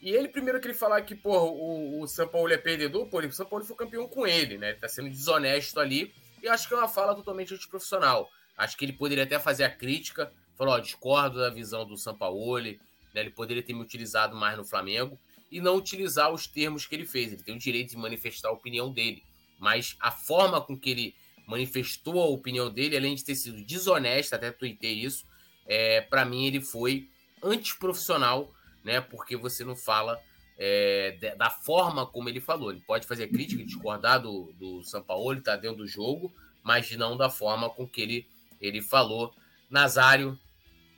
e 0.00 0.10
ele, 0.10 0.28
primeiro 0.28 0.60
que 0.60 0.66
ele 0.68 0.74
falar 0.74 1.02
que, 1.02 1.14
porra, 1.14 1.44
o, 1.44 2.02
o 2.02 2.06
São 2.06 2.28
Paulo 2.28 2.52
é 2.52 2.56
perdedor, 2.56 3.06
pô, 3.06 3.18
o 3.18 3.32
São 3.32 3.46
Paulo 3.46 3.64
foi 3.64 3.76
campeão 3.76 4.06
com 4.08 4.26
ele, 4.26 4.56
né? 4.56 4.70
Ele 4.70 4.78
tá 4.78 4.88
sendo 4.88 5.10
desonesto 5.10 5.80
ali. 5.80 6.14
E 6.42 6.48
acho 6.48 6.68
que 6.68 6.74
é 6.74 6.76
uma 6.76 6.88
fala 6.88 7.14
totalmente 7.14 7.52
antiprofissional. 7.52 8.30
Acho 8.56 8.76
que 8.76 8.84
ele 8.84 8.92
poderia 8.92 9.24
até 9.24 9.38
fazer 9.38 9.64
a 9.64 9.70
crítica, 9.70 10.32
falou, 10.56 10.74
ó, 10.74 10.78
discordo 10.78 11.38
da 11.38 11.50
visão 11.50 11.84
do 11.84 11.96
São 11.96 12.16
Paulo, 12.16 12.76
né? 13.18 13.26
Ele 13.26 13.34
poderia 13.34 13.62
ter 13.62 13.72
me 13.72 13.80
utilizado 13.80 14.36
mais 14.36 14.56
no 14.56 14.64
Flamengo 14.64 15.18
e 15.50 15.60
não 15.60 15.76
utilizar 15.76 16.32
os 16.32 16.46
termos 16.46 16.86
que 16.86 16.94
ele 16.94 17.06
fez. 17.06 17.32
Ele 17.32 17.42
tem 17.42 17.54
o 17.54 17.58
direito 17.58 17.90
de 17.90 17.96
manifestar 17.96 18.48
a 18.48 18.52
opinião 18.52 18.92
dele. 18.92 19.22
Mas 19.58 19.96
a 20.00 20.10
forma 20.10 20.60
com 20.60 20.78
que 20.78 20.90
ele 20.90 21.14
manifestou 21.46 22.20
a 22.22 22.26
opinião 22.26 22.70
dele, 22.70 22.96
além 22.96 23.14
de 23.14 23.24
ter 23.24 23.34
sido 23.34 23.64
desonesta, 23.64 24.36
até 24.36 24.50
tuitei 24.50 24.92
isso, 24.92 25.26
é, 25.66 26.00
para 26.00 26.24
mim 26.24 26.46
ele 26.46 26.60
foi 26.60 27.08
antiprofissional 27.42 28.52
né? 28.88 29.00
Porque 29.00 29.36
você 29.36 29.64
não 29.64 29.76
fala 29.76 30.20
é, 30.58 31.34
da 31.36 31.50
forma 31.50 32.06
como 32.06 32.28
ele 32.28 32.40
falou. 32.40 32.70
Ele 32.70 32.80
pode 32.80 33.06
fazer 33.06 33.28
crítica, 33.28 33.64
discordar 33.64 34.20
do, 34.20 34.52
do 34.58 34.82
Sampaoli, 34.82 35.42
tá 35.42 35.56
dentro 35.56 35.78
do 35.78 35.86
jogo, 35.86 36.32
mas 36.62 36.90
não 36.92 37.16
da 37.16 37.28
forma 37.28 37.68
com 37.68 37.86
que 37.86 38.00
ele, 38.00 38.26
ele 38.60 38.80
falou. 38.80 39.34
Nazário, 39.68 40.38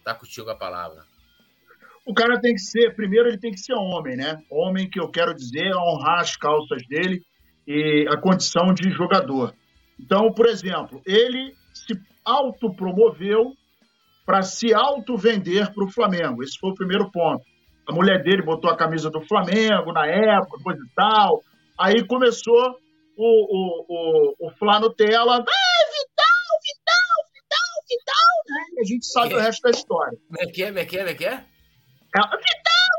tá 0.05 0.15
contigo 0.15 0.49
a 0.51 0.55
palavra. 0.55 1.05
O 2.07 2.15
cara 2.15 2.41
tem 2.41 2.55
que 2.55 2.61
ser, 2.61 2.95
primeiro 2.95 3.29
ele 3.29 3.39
tem 3.39 3.53
que 3.53 3.61
ser 3.61 3.75
homem, 3.75 4.17
né? 4.17 4.39
Homem 4.51 4.89
que 4.89 5.01
eu 5.01 5.11
quero 5.11 5.35
dizer, 5.35 5.75
honrar 5.77 6.21
as 6.21 6.37
calças 6.37 6.83
dele 6.89 7.23
e 7.67 8.07
a 8.09 8.17
condição 8.17 8.73
de 8.75 8.91
jogador. 8.91 9.55
Então, 9.99 10.33
por 10.33 10.47
exemplo, 10.47 11.03
ele 11.07 11.55
se 11.75 11.95
autopromoveu 12.25 13.53
para 14.25 14.43
se 14.43 14.73
auto-vender 14.73 15.73
para 15.73 15.85
o 15.85 15.91
Flamengo. 15.91 16.43
Esse 16.43 16.59
foi 16.59 16.71
o 16.71 16.75
primeiro 16.75 17.11
ponto. 17.11 17.45
A 17.87 17.93
mulher 17.93 18.23
dele 18.23 18.43
botou 18.43 18.71
a 18.71 18.77
camisa 18.77 19.11
do 19.11 19.21
Flamengo 19.21 19.93
na 19.93 20.07
época, 20.07 20.63
coisa 20.63 20.81
e 20.81 20.95
tal. 20.95 21.43
Aí 21.79 22.07
começou 22.07 22.77
o, 23.17 23.25
o, 23.27 23.87
o, 23.89 24.47
o 24.47 24.51
Flá 24.53 24.79
Nutella. 24.81 25.37
Ah, 25.37 25.81
Vital, 25.91 26.51
Vital, 26.63 27.17
Vital, 27.35 27.71
Vital, 27.89 28.35
né? 28.49 28.65
E 28.75 28.81
a 28.81 28.85
gente 28.85 29.07
sabe 29.07 29.35
o 29.35 29.39
resto 29.39 29.63
da 29.63 29.71
história. 29.71 30.19
Como 30.29 30.41
é 30.41 30.47
que 30.47 30.63
é, 30.63 30.67
como 30.69 30.79
é 30.79 30.85
que 30.85 30.97
é, 30.97 31.01
como 31.01 31.11
é 31.11 31.15
que 31.15 31.25
é? 31.25 31.45
É 32.15 32.21
Vital, 32.21 32.39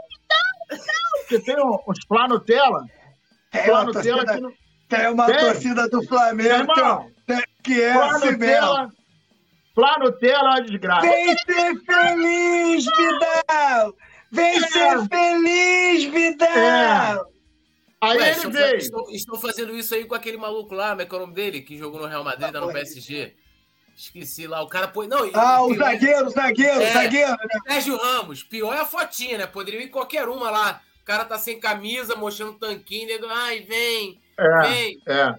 Vital, 0.10 0.48
Vital. 0.72 0.96
Porque 1.20 1.40
tem 1.40 1.56
uns 1.64 2.06
Flá 2.08 2.28
Nutella. 2.28 2.86
É, 3.54 3.64
Flá 3.64 3.84
Nutella 3.84 4.26
que 4.26 4.40
não... 4.40 4.54
Tem 4.90 5.08
uma 5.08 5.26
tem. 5.26 5.38
torcida 5.38 5.88
do 5.88 6.06
Flamengo 6.06 6.74
tem, 7.26 7.42
que 7.64 7.82
é 7.82 7.94
Flá 7.94 8.12
assim 8.12 8.32
Nutella, 8.32 8.82
mesmo. 8.82 8.94
Flá 9.74 10.00
Nutella 10.00 10.38
é 10.38 10.52
uma 10.52 10.62
desgraça. 10.62 11.08
Vem 11.08 11.38
ser 11.38 11.86
feliz, 11.86 12.86
Vidal! 12.86 13.96
Vem 14.32 14.56
é. 14.56 14.68
ser 14.68 15.08
feliz, 15.08 16.04
Vidal! 16.06 16.48
É. 16.50 17.32
Aí 18.02 18.18
Ué, 18.18 18.32
ele 18.32 18.50
veio. 18.50 18.78
Estou, 18.78 19.12
estou, 19.12 19.40
fazendo 19.40 19.76
isso 19.76 19.94
aí 19.94 20.06
com 20.06 20.16
aquele 20.16 20.36
maluco 20.36 20.74
lá, 20.74 20.90
como 20.90 21.02
é 21.02 21.06
que 21.06 21.14
é 21.14 21.18
o 21.18 21.22
nome 21.22 21.36
dele? 21.36 21.62
Que 21.62 21.78
jogou 21.78 22.02
no 22.02 22.08
Real 22.08 22.24
Madrid, 22.24 22.52
tá 22.52 22.60
no 22.60 22.74
PSG. 22.74 23.36
Esqueci 24.02 24.48
lá, 24.48 24.64
o 24.64 24.68
cara 24.68 24.88
põe. 24.88 25.08
Não, 25.08 25.30
ah, 25.36 25.62
o 25.62 25.76
zagueiro, 25.76 26.28
zagueiro, 26.32 26.82
é, 26.82 26.92
zagueiro. 26.92 27.32
Né? 27.34 27.60
Sérgio 27.68 27.98
Ramos. 27.98 28.42
Pior 28.42 28.74
é 28.74 28.80
a 28.80 28.86
fotinha, 28.86 29.38
né? 29.38 29.46
Poderia 29.46 29.84
ir 29.84 29.90
qualquer 29.90 30.28
uma 30.28 30.50
lá. 30.50 30.82
O 31.04 31.06
cara 31.06 31.24
tá 31.24 31.38
sem 31.38 31.60
camisa, 31.60 32.16
mostrando 32.16 32.58
tanquinho, 32.58 33.06
nego, 33.06 33.28
ai, 33.28 33.60
vem, 33.62 34.20
é, 34.40 34.62
vem. 34.62 35.02
É. 35.08 35.36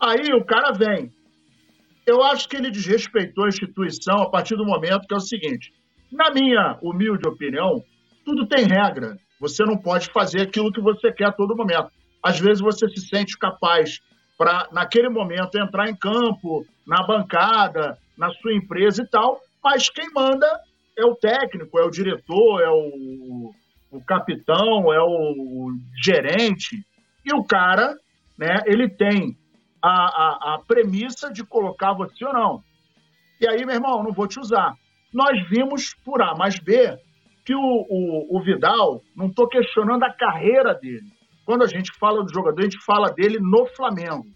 Aí 0.00 0.32
o 0.32 0.42
cara 0.46 0.72
vem. 0.72 1.12
Eu 2.06 2.22
acho 2.22 2.48
que 2.48 2.56
ele 2.56 2.70
desrespeitou 2.70 3.44
a 3.44 3.48
instituição 3.48 4.22
a 4.22 4.30
partir 4.30 4.56
do 4.56 4.64
momento 4.64 5.06
que 5.06 5.12
é 5.12 5.18
o 5.18 5.20
seguinte: 5.20 5.70
na 6.10 6.30
minha 6.30 6.78
humilde 6.80 7.28
opinião, 7.28 7.84
tudo 8.24 8.48
tem 8.48 8.64
regra. 8.64 9.18
Você 9.38 9.62
não 9.66 9.76
pode 9.76 10.10
fazer 10.10 10.40
aquilo 10.40 10.72
que 10.72 10.80
você 10.80 11.12
quer 11.12 11.26
a 11.26 11.32
todo 11.32 11.54
momento. 11.54 11.90
Às 12.22 12.40
vezes 12.40 12.62
você 12.62 12.88
se 12.88 13.06
sente 13.06 13.36
capaz 13.36 14.00
para, 14.38 14.68
naquele 14.72 15.10
momento, 15.10 15.58
entrar 15.58 15.90
em 15.90 15.96
campo, 15.96 16.64
na 16.86 17.02
bancada, 17.06 17.98
na 18.16 18.30
sua 18.30 18.54
empresa 18.54 19.02
e 19.02 19.06
tal, 19.06 19.40
mas 19.62 19.90
quem 19.90 20.10
manda 20.14 20.46
é 20.96 21.04
o 21.04 21.14
técnico, 21.14 21.78
é 21.78 21.84
o 21.84 21.90
diretor, 21.90 22.62
é 22.62 22.70
o, 22.70 23.52
o 23.90 24.00
capitão, 24.06 24.92
é 24.92 25.00
o 25.02 25.72
gerente. 26.02 26.82
E 27.24 27.34
o 27.34 27.44
cara, 27.44 27.94
né, 28.38 28.60
ele 28.64 28.88
tem 28.88 29.36
a, 29.82 29.90
a, 29.90 30.54
a 30.54 30.58
premissa 30.66 31.30
de 31.30 31.44
colocar 31.44 31.92
você 31.92 32.24
ou 32.24 32.32
não. 32.32 32.62
E 33.40 33.48
aí, 33.48 33.66
meu 33.66 33.74
irmão, 33.74 34.02
não 34.02 34.12
vou 34.12 34.26
te 34.26 34.40
usar 34.40 34.74
nós 35.12 35.48
vimos 35.48 35.94
por 36.04 36.22
A 36.22 36.34
mais 36.34 36.58
B 36.58 36.98
que 37.44 37.54
o, 37.54 37.60
o, 37.60 38.36
o 38.36 38.42
Vidal, 38.42 39.02
não 39.16 39.28
estou 39.28 39.48
questionando 39.48 40.02
a 40.02 40.12
carreira 40.12 40.74
dele. 40.74 41.10
Quando 41.48 41.64
a 41.64 41.66
gente 41.66 41.90
fala 41.98 42.22
do 42.22 42.30
jogador, 42.30 42.60
a 42.60 42.64
gente 42.64 42.78
fala 42.84 43.10
dele 43.10 43.38
no 43.40 43.64
Flamengo. 43.68 44.26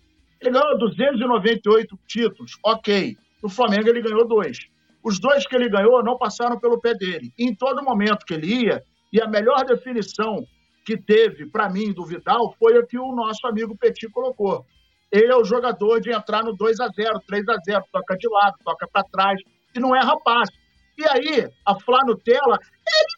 Ele 0.40 0.50
ganhou 0.50 0.78
298 0.78 1.98
títulos, 2.08 2.52
ok. 2.64 3.18
No 3.42 3.50
Flamengo 3.50 3.86
ele 3.90 4.00
ganhou 4.00 4.26
dois. 4.26 4.60
Os 5.04 5.20
dois 5.20 5.46
que 5.46 5.54
ele 5.54 5.68
ganhou 5.68 6.02
não 6.02 6.16
passaram 6.16 6.58
pelo 6.58 6.80
pé 6.80 6.94
dele. 6.94 7.30
em 7.38 7.54
todo 7.54 7.84
momento 7.84 8.24
que 8.24 8.32
ele 8.32 8.64
ia, 8.64 8.82
e 9.12 9.20
a 9.20 9.28
melhor 9.28 9.62
definição 9.66 10.42
que 10.86 10.96
teve 10.96 11.44
para 11.50 11.68
mim 11.68 11.92
do 11.92 12.06
Vidal 12.06 12.56
foi 12.58 12.78
a 12.78 12.86
que 12.86 12.98
o 12.98 13.14
nosso 13.14 13.46
amigo 13.46 13.76
Petit 13.76 14.08
colocou. 14.08 14.64
Ele 15.12 15.30
é 15.30 15.36
o 15.36 15.44
jogador 15.44 16.00
de 16.00 16.10
entrar 16.10 16.42
no 16.42 16.56
2 16.56 16.80
a 16.80 16.88
0 16.88 17.20
3 17.26 17.46
a 17.46 17.56
0 17.62 17.84
toca 17.92 18.16
de 18.16 18.26
lado, 18.26 18.56
toca 18.64 18.88
para 18.90 19.04
trás, 19.12 19.38
e 19.76 19.78
não 19.78 19.94
é 19.94 20.00
rapaz. 20.00 20.48
E 20.96 21.04
aí, 21.04 21.46
a 21.66 21.78
Flá 21.78 22.00
Nutella, 22.06 22.58
ele 22.58 23.16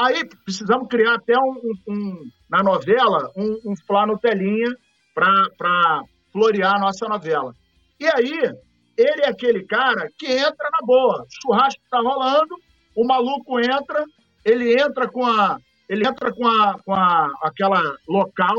Aí 0.00 0.24
precisamos 0.44 0.88
criar 0.88 1.16
até 1.16 1.36
um, 1.38 1.74
um 1.86 2.30
na 2.48 2.62
novela, 2.62 3.30
um, 3.36 3.72
um 3.72 3.74
Flá 3.86 4.06
Nutelinha 4.06 4.74
para 5.14 6.02
florear 6.32 6.76
a 6.76 6.78
nossa 6.78 7.06
novela. 7.06 7.54
E 8.00 8.06
aí, 8.06 8.50
ele 8.96 9.22
é 9.22 9.28
aquele 9.28 9.62
cara 9.66 10.08
que 10.18 10.26
entra 10.26 10.70
na 10.72 10.86
boa. 10.86 11.26
Churrasco 11.28 11.82
está 11.84 11.98
rolando, 12.00 12.54
o 12.96 13.06
maluco 13.06 13.60
entra, 13.60 14.02
ele 14.42 14.72
entra 14.72 15.06
com 15.06 15.26
a. 15.26 15.58
Ele 15.86 16.06
entra 16.06 16.32
com 16.32 16.46
a, 16.46 16.78
com 16.82 16.94
a 16.94 17.28
aquela 17.42 17.82
local, 18.08 18.56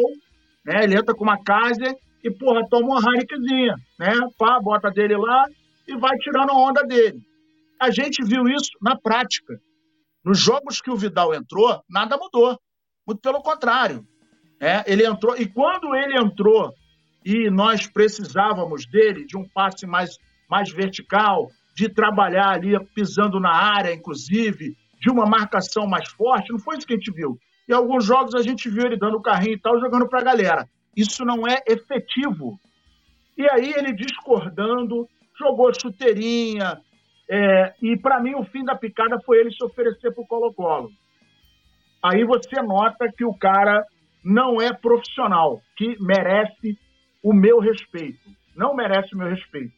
né? 0.64 0.84
Ele 0.84 0.96
entra 0.96 1.16
com 1.16 1.24
uma 1.24 1.42
casa 1.42 1.96
e, 2.24 2.30
porra, 2.30 2.68
toma 2.70 3.00
uma 3.00 3.12
Heinekenzinha, 3.12 3.76
né? 3.98 4.14
Pá, 4.38 4.60
bota 4.62 4.92
dele 4.92 5.16
lá 5.18 5.46
e 5.88 5.98
vai 5.98 6.16
tirando 6.18 6.52
a 6.52 6.58
onda 6.58 6.84
dele. 6.84 7.20
A 7.80 7.90
gente 7.90 8.24
viu 8.24 8.48
isso 8.48 8.72
na 8.80 8.96
prática. 8.96 9.60
Nos 10.24 10.40
jogos 10.40 10.82
que 10.82 10.92
o 10.92 10.96
Vidal 10.96 11.34
entrou, 11.34 11.82
nada 11.90 12.18
mudou. 12.18 12.60
Muito 13.06 13.22
pelo 13.22 13.42
contrário. 13.42 14.06
É, 14.60 14.84
ele 14.86 15.06
entrou, 15.06 15.36
e 15.36 15.48
quando 15.48 15.96
ele 15.96 16.18
entrou 16.18 16.72
e 17.26 17.50
nós 17.50 17.88
precisávamos 17.88 18.86
dele, 18.86 19.26
de 19.26 19.36
um 19.36 19.48
passe 19.48 19.88
mais, 19.88 20.18
mais 20.50 20.72
vertical, 20.72 21.50
de 21.76 21.90
trabalhar 21.90 22.50
ali 22.50 22.80
pisando 22.94 23.40
na 23.40 23.52
área, 23.52 23.94
inclusive, 23.94 24.76
de 25.00 25.10
uma 25.10 25.26
marcação 25.26 25.88
mais 25.88 26.10
forte, 26.10 26.52
não 26.52 26.60
foi 26.60 26.78
isso 26.78 26.86
que 26.86 26.94
a 26.94 26.98
gente 26.98 27.12
viu. 27.12 27.40
Em 27.68 27.74
alguns 27.74 28.06
jogos 28.06 28.36
a 28.36 28.42
gente 28.42 28.70
viu 28.70 28.86
ele 28.86 28.98
dando 28.98 29.22
carrinho 29.22 29.56
e 29.56 29.60
tal, 29.60 29.80
jogando 29.80 30.08
para 30.08 30.20
a 30.20 30.24
galera. 30.24 30.70
Isso 30.96 31.26
não 31.26 31.48
é 31.48 31.62
efetivo. 31.68 32.60
E 33.38 33.50
aí 33.50 33.74
ele 33.76 33.94
discordando, 33.94 35.08
jogou 35.40 35.74
chuteirinha, 35.74 36.80
É, 37.34 37.74
e 37.82 37.96
para 37.96 38.20
mim 38.20 38.36
o 38.36 38.44
fim 38.44 38.62
da 38.66 38.76
picada 38.76 39.18
foi 39.26 39.38
ele 39.40 39.52
se 39.52 39.64
oferecer 39.64 40.14
para 40.14 40.22
o 40.22 40.28
Colo-Colo. 40.28 40.90
Aí 42.04 42.26
você 42.26 42.62
nota 42.62 43.08
que 43.10 43.24
o 43.24 43.34
cara 43.34 43.86
não 44.22 44.62
é 44.62 44.74
profissional, 44.74 45.62
que 45.78 45.96
merece 46.02 46.78
o 47.24 47.32
meu 47.32 47.60
respeito. 47.60 48.20
Não 48.54 48.76
merece 48.76 49.16
o 49.16 49.18
meu 49.18 49.30
respeito. 49.30 49.72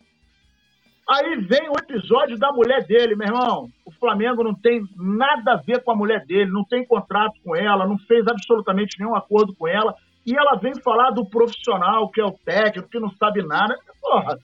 Aí 1.08 1.36
vem 1.42 1.70
o 1.70 1.78
episódio 1.78 2.40
da 2.40 2.52
mulher 2.52 2.88
dele, 2.88 3.16
meu 3.16 3.28
irmão. 3.28 3.68
O 3.86 3.92
Flamengo 3.92 4.44
não 4.44 4.56
tem 4.56 4.82
nada 4.96 5.54
a 5.54 5.58
ver 5.58 5.84
com 5.84 5.92
a 5.92 5.96
mulher 5.96 6.26
dele, 6.26 6.50
não 6.50 6.64
tem 6.64 6.84
contrato 6.84 7.40
com 7.44 7.56
ela, 7.56 7.86
não 7.86 8.00
fez 8.00 8.26
absolutamente 8.26 8.98
nenhum 9.00 9.16
acordo 9.16 9.54
com 9.54 9.68
ela. 9.68 9.94
E 10.26 10.36
ela 10.36 10.58
vem 10.58 10.74
falar 10.82 11.12
do 11.12 11.30
profissional, 11.30 12.10
que 12.10 12.20
é 12.20 12.26
o 12.26 12.32
técnico, 12.32 12.90
que 12.90 13.00
não 13.00 13.12
sabe 13.12 13.46
nada. 13.46 13.76
Porra, 14.02 14.40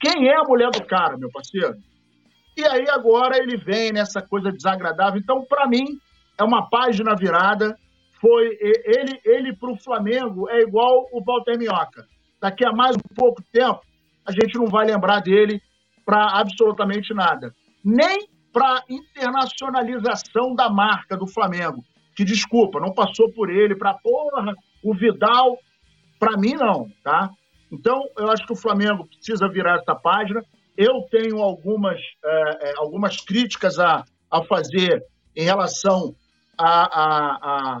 quem 0.00 0.28
é 0.28 0.36
a 0.36 0.44
mulher 0.44 0.70
do 0.70 0.82
cara, 0.86 1.18
meu 1.18 1.30
parceiro? 1.30 1.74
E 2.56 2.64
aí 2.64 2.88
agora 2.88 3.36
ele 3.36 3.56
vem 3.56 3.92
nessa 3.92 4.22
coisa 4.22 4.50
desagradável. 4.50 5.20
Então, 5.20 5.44
para 5.44 5.66
mim, 5.66 5.98
é 6.38 6.44
uma 6.44 6.68
página 6.68 7.14
virada. 7.16 7.76
Foi 8.20 8.56
ele, 8.60 9.20
ele 9.24 9.56
para 9.56 9.72
o 9.72 9.78
Flamengo 9.78 10.48
é 10.48 10.60
igual 10.60 11.06
o 11.12 11.22
Walter 11.22 11.58
Minhoca. 11.58 12.06
Daqui 12.40 12.64
a 12.66 12.72
mais 12.72 12.96
um 12.96 13.14
pouco 13.14 13.42
tempo, 13.52 13.80
a 14.24 14.32
gente 14.32 14.56
não 14.56 14.66
vai 14.66 14.86
lembrar 14.86 15.20
dele 15.20 15.60
para 16.04 16.38
absolutamente 16.38 17.12
nada. 17.12 17.54
Nem 17.84 18.28
para 18.52 18.82
internacionalização 18.88 20.54
da 20.54 20.70
marca 20.70 21.16
do 21.16 21.26
Flamengo. 21.26 21.82
Que 22.16 22.24
desculpa, 22.24 22.78
não 22.78 22.94
passou 22.94 23.32
por 23.32 23.50
ele 23.50 23.74
para 23.74 23.94
porra, 23.94 24.54
o 24.82 24.94
Vidal, 24.94 25.58
para 26.18 26.38
mim 26.38 26.54
não, 26.54 26.88
tá? 27.02 27.30
Então, 27.72 28.00
eu 28.16 28.30
acho 28.30 28.46
que 28.46 28.52
o 28.52 28.56
Flamengo 28.56 29.04
precisa 29.06 29.48
virar 29.48 29.78
essa 29.78 29.94
página. 29.96 30.40
Eu 30.76 31.02
tenho 31.10 31.38
algumas, 31.40 31.98
é, 32.24 32.70
é, 32.70 32.72
algumas 32.76 33.20
críticas 33.20 33.78
a, 33.78 34.04
a 34.30 34.44
fazer 34.44 35.02
em 35.36 35.44
relação 35.44 36.14
à, 36.58 37.00
à, 37.02 37.80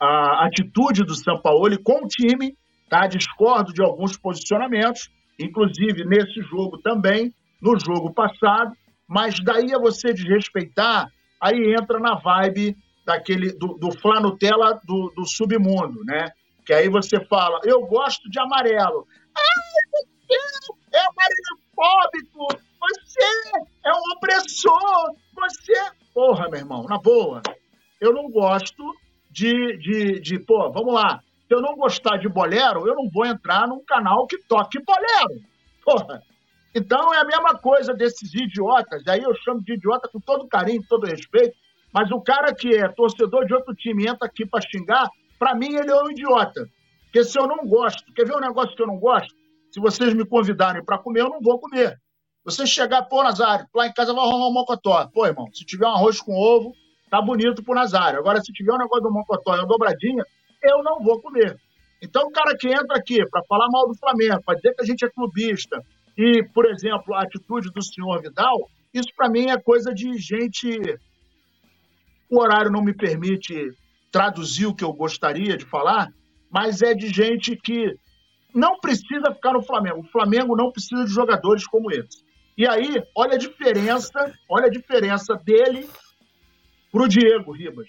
à, 0.00 0.46
atitude 0.46 1.04
do 1.04 1.14
São 1.14 1.40
Paulo 1.40 1.76
com 1.82 2.04
o 2.04 2.08
time, 2.08 2.56
tá? 2.88 3.06
Discordo 3.06 3.72
de 3.72 3.82
alguns 3.82 4.16
posicionamentos, 4.16 5.08
inclusive 5.38 6.04
nesse 6.04 6.40
jogo 6.42 6.78
também, 6.78 7.32
no 7.60 7.78
jogo 7.78 8.12
passado, 8.12 8.72
mas 9.08 9.42
daí 9.42 9.72
a 9.72 9.78
você 9.78 10.12
desrespeitar, 10.12 11.08
aí 11.40 11.74
entra 11.78 11.98
na 11.98 12.14
vibe 12.16 12.76
daquele 13.04 13.52
do, 13.52 13.74
do 13.74 13.92
Flá 13.92 14.20
Nutella 14.20 14.80
do, 14.84 15.12
do 15.14 15.26
submundo, 15.26 16.02
né? 16.04 16.30
Que 16.64 16.72
aí 16.72 16.88
você 16.88 17.22
fala, 17.26 17.60
eu 17.64 17.86
gosto 17.86 18.28
de 18.30 18.40
amarelo. 18.40 19.06
Você 20.26 20.96
é 20.96 21.06
amarelofóbico, 21.74 22.48
você 22.80 23.60
é 23.84 23.92
um 23.92 24.16
opressor, 24.16 25.14
você... 25.34 25.72
Porra, 26.12 26.48
meu 26.48 26.60
irmão, 26.60 26.84
na 26.84 26.98
boa, 26.98 27.42
eu 28.00 28.12
não 28.12 28.30
gosto 28.30 28.82
de, 29.30 29.76
de, 29.78 30.20
de 30.20 30.38
pô, 30.38 30.70
vamos 30.70 30.94
lá, 30.94 31.20
se 31.48 31.54
eu 31.54 31.60
não 31.60 31.74
gostar 31.74 32.18
de 32.18 32.28
bolero, 32.28 32.86
eu 32.86 32.94
não 32.94 33.10
vou 33.10 33.26
entrar 33.26 33.66
num 33.66 33.84
canal 33.84 34.26
que 34.26 34.38
toque 34.38 34.78
bolero. 34.82 35.42
Porra. 35.84 36.22
Então 36.74 37.12
é 37.14 37.18
a 37.18 37.24
mesma 37.24 37.56
coisa 37.58 37.94
desses 37.94 38.32
idiotas, 38.34 39.06
aí 39.06 39.22
eu 39.22 39.34
chamo 39.36 39.62
de 39.62 39.74
idiota 39.74 40.08
com 40.08 40.20
todo 40.20 40.48
carinho, 40.48 40.82
todo 40.88 41.06
respeito, 41.06 41.56
mas 41.92 42.10
o 42.10 42.20
cara 42.20 42.52
que 42.52 42.74
é 42.74 42.88
torcedor 42.88 43.46
de 43.46 43.54
outro 43.54 43.74
time 43.74 44.08
entra 44.08 44.26
aqui 44.26 44.44
para 44.44 44.60
xingar, 44.60 45.08
para 45.38 45.54
mim 45.54 45.74
ele 45.74 45.90
é 45.90 46.02
um 46.02 46.10
idiota. 46.10 46.68
Porque 47.04 47.22
se 47.22 47.38
eu 47.38 47.46
não 47.46 47.58
gosto, 47.68 48.12
quer 48.12 48.26
ver 48.26 48.34
um 48.34 48.40
negócio 48.40 48.74
que 48.74 48.82
eu 48.82 48.88
não 48.88 48.98
gosto? 48.98 49.32
Se 49.74 49.80
vocês 49.80 50.14
me 50.14 50.24
convidarem 50.24 50.84
para 50.84 50.98
comer, 50.98 51.22
eu 51.22 51.28
não 51.28 51.40
vou 51.40 51.58
comer. 51.58 52.00
Você 52.44 52.64
chegar, 52.64 53.02
pô, 53.02 53.24
Nazário, 53.24 53.66
lá 53.74 53.88
em 53.88 53.92
casa 53.92 54.14
vai 54.14 54.24
arrumar 54.24 54.46
um 54.46 54.52
mocotó. 54.52 55.04
Pô, 55.08 55.26
irmão, 55.26 55.48
se 55.52 55.64
tiver 55.64 55.84
um 55.84 55.96
arroz 55.96 56.20
com 56.20 56.32
ovo, 56.32 56.72
tá 57.10 57.20
bonito 57.20 57.60
pro 57.60 57.74
Nazário. 57.74 58.20
Agora, 58.20 58.40
se 58.40 58.52
tiver 58.52 58.72
um 58.72 58.78
negócio 58.78 59.02
do 59.02 59.10
mocotó 59.10 59.56
e 59.56 59.58
uma 59.58 59.66
dobradinha, 59.66 60.24
eu 60.62 60.80
não 60.84 61.02
vou 61.02 61.20
comer. 61.20 61.58
Então, 62.00 62.28
o 62.28 62.30
cara 62.30 62.56
que 62.56 62.68
entra 62.68 62.96
aqui 62.96 63.28
para 63.28 63.42
falar 63.48 63.66
mal 63.68 63.88
do 63.88 63.98
Flamengo, 63.98 64.40
para 64.46 64.54
dizer 64.54 64.76
que 64.76 64.82
a 64.82 64.86
gente 64.86 65.04
é 65.04 65.10
clubista, 65.10 65.82
e, 66.16 66.44
por 66.54 66.66
exemplo, 66.66 67.12
a 67.12 67.22
atitude 67.22 67.72
do 67.72 67.82
senhor 67.82 68.22
Vidal, 68.22 68.70
isso 68.92 69.08
para 69.16 69.28
mim 69.28 69.50
é 69.50 69.60
coisa 69.60 69.92
de 69.92 70.16
gente. 70.18 70.78
O 72.30 72.40
horário 72.40 72.70
não 72.70 72.80
me 72.80 72.94
permite 72.94 73.72
traduzir 74.12 74.66
o 74.66 74.74
que 74.74 74.84
eu 74.84 74.92
gostaria 74.92 75.56
de 75.56 75.64
falar, 75.64 76.12
mas 76.48 76.80
é 76.80 76.94
de 76.94 77.08
gente 77.08 77.56
que 77.56 77.92
não 78.54 78.78
precisa 78.78 79.34
ficar 79.34 79.52
no 79.52 79.62
Flamengo. 79.62 80.00
O 80.00 80.10
Flamengo 80.10 80.56
não 80.56 80.70
precisa 80.70 81.04
de 81.04 81.10
jogadores 81.10 81.66
como 81.66 81.90
esse. 81.90 82.24
E 82.56 82.66
aí, 82.66 83.02
olha 83.16 83.34
a 83.34 83.38
diferença, 83.38 84.32
olha 84.48 84.66
a 84.66 84.70
diferença 84.70 85.34
dele 85.34 85.88
pro 86.92 87.08
Diego 87.08 87.50
Ribas, 87.50 87.88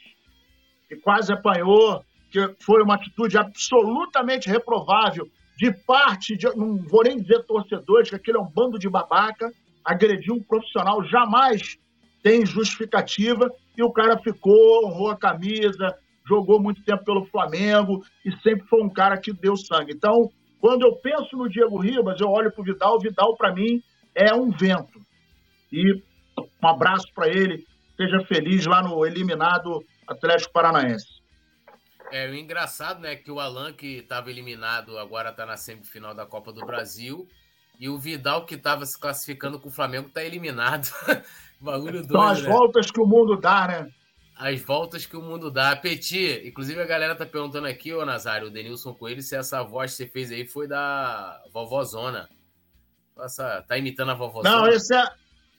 que 0.90 0.96
quase 0.96 1.32
apanhou, 1.32 2.04
que 2.32 2.40
foi 2.60 2.82
uma 2.82 2.96
atitude 2.96 3.38
absolutamente 3.38 4.50
reprovável 4.50 5.30
de 5.56 5.72
parte, 5.72 6.36
de, 6.36 6.48
não 6.56 6.78
vou 6.78 7.04
nem 7.04 7.22
dizer 7.22 7.44
torcedores, 7.44 8.10
que 8.10 8.16
aquele 8.16 8.38
é 8.38 8.42
um 8.42 8.50
bando 8.50 8.80
de 8.80 8.90
babaca, 8.90 9.52
agrediu 9.84 10.34
um 10.34 10.44
profissional, 10.44 11.04
jamais 11.04 11.78
tem 12.24 12.44
justificativa, 12.44 13.52
e 13.78 13.84
o 13.84 13.92
cara 13.92 14.18
ficou, 14.18 14.88
honrou 14.88 15.12
a 15.12 15.16
camisa, 15.16 15.96
jogou 16.28 16.60
muito 16.60 16.84
tempo 16.84 17.06
pelo 17.06 17.26
Flamengo 17.26 18.04
e 18.26 18.32
sempre 18.42 18.68
foi 18.68 18.82
um 18.82 18.90
cara 18.90 19.18
que 19.18 19.32
deu 19.32 19.56
sangue. 19.56 19.94
Então, 19.94 20.32
quando 20.66 20.82
eu 20.82 20.96
penso 20.96 21.38
no 21.38 21.48
Diego 21.48 21.78
Ribas, 21.78 22.20
eu 22.20 22.28
olho 22.28 22.52
para 22.52 22.60
o 22.60 22.64
Vidal, 22.64 22.96
o 22.96 23.00
Vidal 23.00 23.38
para 23.38 23.54
mim 23.54 23.84
é 24.16 24.34
um 24.34 24.50
vento. 24.50 25.00
E 25.72 26.02
um 26.64 26.68
abraço 26.68 27.06
para 27.14 27.28
ele, 27.28 27.64
seja 27.96 28.26
feliz 28.26 28.66
lá 28.66 28.82
no 28.82 29.06
eliminado 29.06 29.86
Atlético 30.08 30.52
Paranaense. 30.52 31.22
É, 32.12 32.28
o 32.28 32.34
engraçado, 32.34 33.00
né, 33.00 33.16
que 33.16 33.30
o 33.30 33.40
Alan, 33.40 33.74
que 33.74 33.98
estava 33.98 34.32
eliminado, 34.32 34.98
agora 34.98 35.30
está 35.30 35.46
na 35.46 35.56
semifinal 35.56 36.16
da 36.16 36.26
Copa 36.26 36.52
do 36.52 36.66
Brasil. 36.66 37.28
E 37.80 37.88
o 37.88 38.00
Vidal, 38.00 38.44
que 38.44 38.56
estava 38.56 38.88
se 38.88 39.00
classificando 39.00 39.60
com 39.60 39.70
o 39.70 39.72
Flamengo, 39.72 40.08
está 40.08 40.24
eliminado. 40.24 40.88
Bagulho 41.62 42.02
doido. 42.02 42.12
São 42.12 42.24
as 42.24 42.42
né? 42.42 42.50
voltas 42.50 42.90
que 42.90 43.00
o 43.00 43.06
mundo 43.06 43.40
dá, 43.40 43.68
né? 43.68 43.92
As 44.36 44.62
voltas 44.62 45.06
que 45.06 45.16
o 45.16 45.22
mundo 45.22 45.50
dá. 45.50 45.76
Petit, 45.76 46.46
inclusive 46.46 46.82
a 46.82 46.86
galera 46.86 47.16
tá 47.16 47.26
perguntando 47.26 47.68
aqui, 47.68 47.94
ô 47.94 48.06
Nazário, 48.06 48.48
o 48.48 48.52
Denilson 48.52 48.94
Coelho, 48.94 49.22
se 49.22 49.36
essa 49.36 49.64
voz 49.64 49.92
que 49.92 49.98
você 49.98 50.08
fez 50.08 50.32
aí 50.32 50.46
foi 50.46 50.68
da 50.68 51.42
vovózona. 51.54 52.30
Essa, 53.18 53.62
tá 53.62 53.78
imitando 53.78 54.12
a 54.12 54.14
vovózona? 54.14 54.58
Não, 54.58 54.68
esse 54.68 54.94
é, 54.94 55.06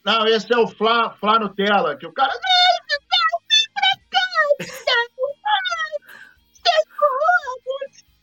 não, 0.05 0.27
esse 0.27 0.53
é 0.53 0.59
o 0.59 0.69
Flá, 0.69 1.17
Flá 1.19 1.39
Nutella, 1.39 1.97
que 1.97 2.07
o 2.07 2.13
cara. 2.13 2.33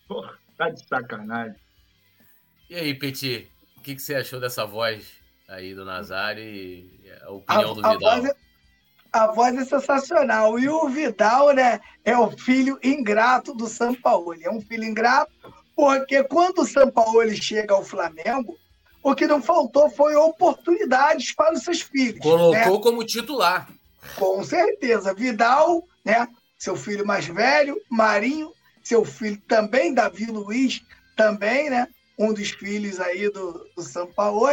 Porra, 0.07 0.37
tá 0.55 0.69
de 0.69 0.87
sacanagem. 0.87 1.55
E 2.69 2.75
aí, 2.75 2.93
Petit, 2.93 3.51
o 3.75 3.81
que, 3.81 3.95
que 3.95 4.01
você 4.01 4.15
achou 4.15 4.39
dessa 4.39 4.65
voz 4.65 5.19
aí 5.47 5.73
do 5.73 5.83
Nazário 5.83 6.43
e 6.43 7.11
a 7.21 7.31
opinião 7.31 7.71
a, 7.71 7.73
do 7.73 7.75
Vidal? 7.75 7.93
A 7.93 8.19
voz, 8.19 8.25
é, 8.25 8.35
a 9.13 9.27
voz 9.27 9.55
é 9.55 9.63
sensacional. 9.63 10.57
E 10.57 10.67
o 10.67 10.89
Vidal, 10.89 11.53
né, 11.53 11.79
é 12.03 12.17
o 12.17 12.31
filho 12.31 12.79
ingrato 12.81 13.53
do 13.53 13.67
São 13.67 13.93
Paulo. 13.93 14.35
É 14.41 14.49
um 14.49 14.59
filho 14.59 14.83
ingrato 14.83 15.31
porque 15.75 16.23
quando 16.23 16.59
o 16.59 16.67
São 16.67 16.89
Paulo 16.89 17.29
chega 17.35 17.75
ao 17.75 17.83
Flamengo, 17.83 18.57
o 19.03 19.13
que 19.13 19.27
não 19.27 19.41
faltou 19.41 19.89
foi 19.89 20.15
oportunidades 20.15 21.33
para 21.33 21.53
os 21.53 21.63
seus 21.63 21.81
filhos. 21.81 22.19
Colocou 22.19 22.75
né? 22.75 22.81
como 22.81 23.05
titular. 23.05 23.69
Com 24.15 24.43
certeza. 24.43 25.13
Vidal, 25.13 25.83
né? 26.03 26.27
Seu 26.57 26.75
filho 26.75 27.05
mais 27.05 27.25
velho, 27.25 27.79
Marinho, 27.89 28.51
seu 28.83 29.05
filho 29.05 29.41
também, 29.47 29.93
Davi 29.93 30.25
Luiz, 30.25 30.81
também, 31.15 31.69
né? 31.69 31.87
Um 32.17 32.33
dos 32.33 32.51
filhos 32.51 32.99
aí 32.99 33.29
do, 33.29 33.67
do 33.75 33.81
São 33.81 34.07
Paulo. 34.07 34.47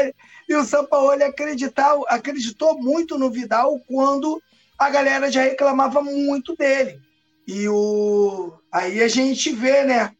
E 0.48 0.54
o 0.54 0.64
São 0.64 0.86
Paulo 0.86 1.22
acreditou, 1.22 2.06
acreditou 2.08 2.78
muito 2.78 3.18
no 3.18 3.30
Vidal 3.30 3.78
quando 3.86 4.40
a 4.78 4.88
galera 4.88 5.30
já 5.30 5.42
reclamava 5.42 6.02
muito 6.02 6.56
dele. 6.56 6.98
E 7.46 7.68
o... 7.68 8.52
aí 8.72 9.02
a 9.02 9.08
gente 9.08 9.52
vê, 9.52 9.84
né? 9.84 10.14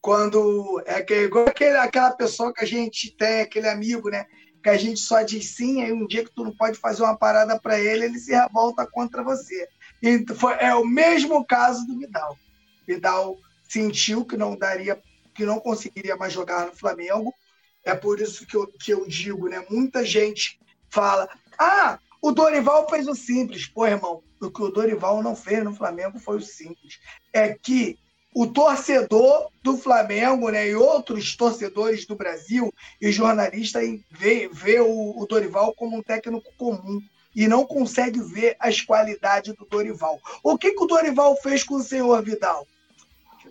Quando 0.00 0.82
é 0.84 1.00
que, 1.00 1.14
igual 1.14 1.46
aquele, 1.46 1.76
aquela 1.76 2.10
pessoa 2.10 2.52
que 2.52 2.62
a 2.62 2.66
gente 2.66 3.16
tem, 3.16 3.40
aquele 3.40 3.68
amigo, 3.68 4.10
né? 4.10 4.26
Que 4.62 4.68
a 4.68 4.76
gente 4.76 5.00
só 5.00 5.22
diz 5.22 5.54
sim, 5.56 5.82
aí 5.82 5.92
um 5.92 6.06
dia 6.06 6.24
que 6.24 6.34
tu 6.34 6.44
não 6.44 6.54
pode 6.54 6.78
fazer 6.78 7.02
uma 7.02 7.16
parada 7.16 7.58
para 7.58 7.78
ele, 7.80 8.04
ele 8.04 8.18
se 8.18 8.32
revolta 8.32 8.86
contra 8.86 9.22
você. 9.22 9.66
Foi, 10.36 10.54
é 10.58 10.74
o 10.74 10.84
mesmo 10.84 11.44
caso 11.46 11.86
do 11.86 11.98
Vidal. 11.98 12.36
Vidal 12.86 13.36
sentiu 13.68 14.24
que 14.24 14.36
não 14.36 14.56
daria, 14.56 15.00
que 15.34 15.44
não 15.44 15.60
conseguiria 15.60 16.16
mais 16.16 16.32
jogar 16.32 16.66
no 16.66 16.76
Flamengo. 16.76 17.34
É 17.84 17.94
por 17.94 18.20
isso 18.20 18.46
que 18.46 18.56
eu, 18.56 18.66
que 18.66 18.92
eu 18.92 19.06
digo, 19.06 19.48
né? 19.48 19.64
Muita 19.68 20.04
gente 20.04 20.60
fala: 20.88 21.28
ah, 21.58 21.98
o 22.20 22.30
Dorival 22.30 22.88
fez 22.88 23.08
o 23.08 23.14
simples. 23.14 23.66
Pô, 23.66 23.86
irmão, 23.86 24.22
o 24.40 24.50
que 24.50 24.62
o 24.62 24.70
Dorival 24.70 25.22
não 25.22 25.34
fez 25.34 25.64
no 25.64 25.74
Flamengo 25.74 26.18
foi 26.18 26.36
o 26.36 26.42
simples. 26.42 27.00
É 27.32 27.52
que 27.52 27.98
o 28.34 28.46
torcedor 28.46 29.50
do 29.62 29.76
Flamengo 29.76 30.48
né, 30.48 30.68
e 30.68 30.74
outros 30.74 31.36
torcedores 31.36 32.06
do 32.06 32.16
Brasil 32.16 32.72
e 33.00 33.12
jornalistas 33.12 33.84
vê, 34.10 34.48
vê 34.50 34.80
o, 34.80 35.20
o 35.20 35.26
Dorival 35.26 35.74
como 35.74 35.96
um 35.96 36.02
técnico 36.02 36.50
comum 36.56 37.00
e 37.34 37.46
não 37.48 37.64
consegue 37.64 38.20
ver 38.20 38.56
as 38.58 38.80
qualidades 38.80 39.54
do 39.54 39.66
Dorival. 39.66 40.20
O 40.42 40.56
que, 40.56 40.72
que 40.72 40.82
o 40.82 40.86
Dorival 40.86 41.36
fez 41.36 41.64
com 41.64 41.74
o 41.74 41.82
senhor 41.82 42.22
Vidal? 42.22 42.66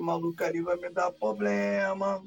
Esse 0.01 0.07
maluco 0.07 0.43
ali 0.43 0.61
vai 0.61 0.75
me 0.77 0.89
dar 0.89 1.11
problema. 1.11 2.23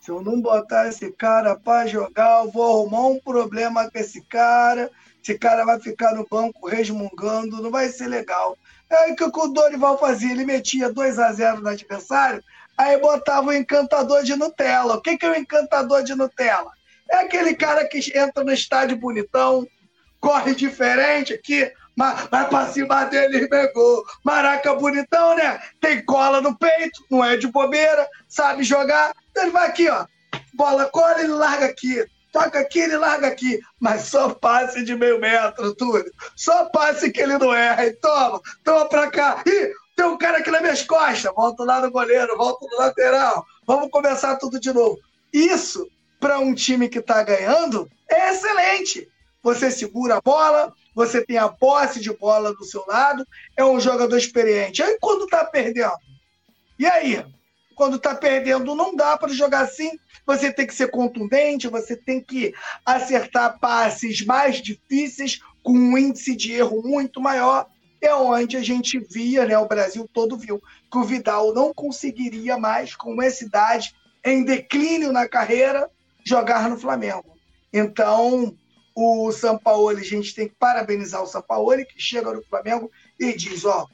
Se 0.00 0.10
eu 0.10 0.22
não 0.22 0.40
botar 0.40 0.88
esse 0.88 1.12
cara 1.12 1.54
para 1.54 1.86
jogar, 1.86 2.42
eu 2.42 2.50
vou 2.50 2.64
arrumar 2.64 3.08
um 3.08 3.20
problema 3.20 3.90
com 3.90 3.98
esse 3.98 4.22
cara. 4.22 4.90
Esse 5.22 5.38
cara 5.38 5.62
vai 5.66 5.78
ficar 5.78 6.14
no 6.14 6.26
banco 6.26 6.66
resmungando, 6.66 7.62
não 7.62 7.70
vai 7.70 7.90
ser 7.90 8.06
legal. 8.06 8.56
É 8.88 9.12
o 9.12 9.14
que 9.14 9.24
o 9.24 9.46
Dorival 9.48 9.98
fazia, 9.98 10.32
ele 10.32 10.46
metia 10.46 10.90
2 10.90 11.18
a 11.18 11.30
0 11.30 11.60
no 11.60 11.68
adversário, 11.68 12.42
aí 12.78 12.98
botava 12.98 13.48
o 13.48 13.52
encantador 13.52 14.22
de 14.22 14.34
Nutella. 14.34 14.94
O 14.94 15.02
que, 15.02 15.18
que 15.18 15.26
é 15.26 15.30
o 15.30 15.36
encantador 15.36 16.02
de 16.02 16.14
Nutella? 16.14 16.72
É 17.10 17.18
aquele 17.18 17.54
cara 17.54 17.86
que 17.86 17.98
entra 18.18 18.42
no 18.42 18.52
estádio 18.52 18.96
bonitão, 18.96 19.68
corre 20.18 20.54
diferente 20.54 21.34
aqui, 21.34 21.70
vai 21.96 22.48
pra 22.48 22.66
cima 22.68 23.04
dele 23.04 23.44
e 23.44 23.48
pegou. 23.48 24.04
Maraca 24.24 24.74
bonitão, 24.74 25.36
né? 25.36 25.60
Tem 25.80 26.04
cola 26.04 26.40
no 26.40 26.56
peito, 26.56 27.04
não 27.10 27.24
é 27.24 27.36
de 27.36 27.46
bobeira, 27.46 28.08
sabe 28.28 28.62
jogar. 28.62 29.14
Ele 29.36 29.50
vai 29.50 29.68
aqui, 29.68 29.88
ó. 29.88 30.06
Bola 30.54 30.86
cola, 30.86 31.20
ele 31.20 31.32
larga 31.32 31.66
aqui. 31.66 32.04
Toca 32.32 32.60
aqui, 32.60 32.80
ele 32.80 32.96
larga 32.96 33.28
aqui. 33.28 33.60
Mas 33.78 34.02
só 34.04 34.30
passe 34.30 34.82
de 34.84 34.94
meio 34.94 35.20
metro, 35.20 35.74
tudo. 35.74 36.04
Só 36.34 36.66
passe 36.66 37.10
que 37.10 37.20
ele 37.20 37.36
não 37.38 37.54
erra. 37.54 37.86
E 37.86 37.92
toma, 37.92 38.40
toma 38.64 38.88
pra 38.88 39.10
cá. 39.10 39.42
Ih, 39.46 39.72
tem 39.94 40.06
um 40.06 40.16
cara 40.16 40.38
aqui 40.38 40.50
nas 40.50 40.62
minhas 40.62 40.82
costas. 40.82 41.32
Volta 41.34 41.62
lá 41.64 41.80
no 41.80 41.90
goleiro, 41.90 42.36
volta 42.36 42.66
no 42.70 42.78
lateral. 42.78 43.44
Vamos 43.66 43.90
começar 43.90 44.36
tudo 44.36 44.58
de 44.58 44.72
novo. 44.72 44.98
Isso, 45.32 45.86
para 46.18 46.38
um 46.38 46.54
time 46.54 46.88
que 46.88 46.98
está 46.98 47.22
ganhando, 47.22 47.90
é 48.10 48.30
excelente. 48.30 49.08
Você 49.42 49.70
segura 49.70 50.16
a 50.16 50.20
bola, 50.20 50.72
você 50.94 51.24
tem 51.24 51.38
a 51.38 51.48
posse 51.48 52.00
de 52.00 52.12
bola 52.12 52.54
do 52.54 52.64
seu 52.64 52.84
lado, 52.86 53.26
é 53.56 53.64
um 53.64 53.80
jogador 53.80 54.16
experiente. 54.16 54.82
Aí 54.82 54.98
quando 55.00 55.24
está 55.24 55.44
perdendo? 55.44 55.92
E 56.78 56.86
aí? 56.86 57.24
Quando 57.74 57.96
está 57.96 58.14
perdendo, 58.14 58.74
não 58.74 58.94
dá 58.94 59.16
para 59.16 59.32
jogar 59.32 59.60
assim. 59.60 59.90
Você 60.26 60.52
tem 60.52 60.66
que 60.66 60.74
ser 60.74 60.90
contundente, 60.90 61.68
você 61.68 61.96
tem 61.96 62.20
que 62.20 62.54
acertar 62.84 63.58
passes 63.58 64.24
mais 64.24 64.60
difíceis, 64.60 65.40
com 65.62 65.72
um 65.72 65.96
índice 65.96 66.36
de 66.36 66.52
erro 66.52 66.82
muito 66.82 67.20
maior. 67.20 67.66
É 68.00 68.14
onde 68.14 68.56
a 68.56 68.62
gente 68.62 68.98
via, 68.98 69.46
né, 69.46 69.56
o 69.56 69.66
Brasil 69.66 70.08
todo 70.12 70.36
viu, 70.36 70.60
que 70.90 70.98
o 70.98 71.04
Vidal 71.04 71.54
não 71.54 71.72
conseguiria 71.72 72.58
mais, 72.58 72.94
com 72.94 73.22
essa 73.22 73.44
idade, 73.44 73.94
em 74.24 74.44
declínio 74.44 75.12
na 75.12 75.28
carreira, 75.28 75.88
jogar 76.24 76.68
no 76.68 76.76
Flamengo. 76.76 77.36
Então, 77.72 78.56
o 78.94 79.32
Sampaoli, 79.32 80.00
a 80.00 80.04
gente 80.04 80.34
tem 80.34 80.48
que 80.48 80.54
parabenizar 80.54 81.22
o 81.22 81.26
Sampaoli, 81.26 81.86
que 81.86 82.00
chega 82.00 82.32
no 82.32 82.42
Flamengo 82.42 82.90
e 83.18 83.32
diz: 83.34 83.64
Ó, 83.64 83.86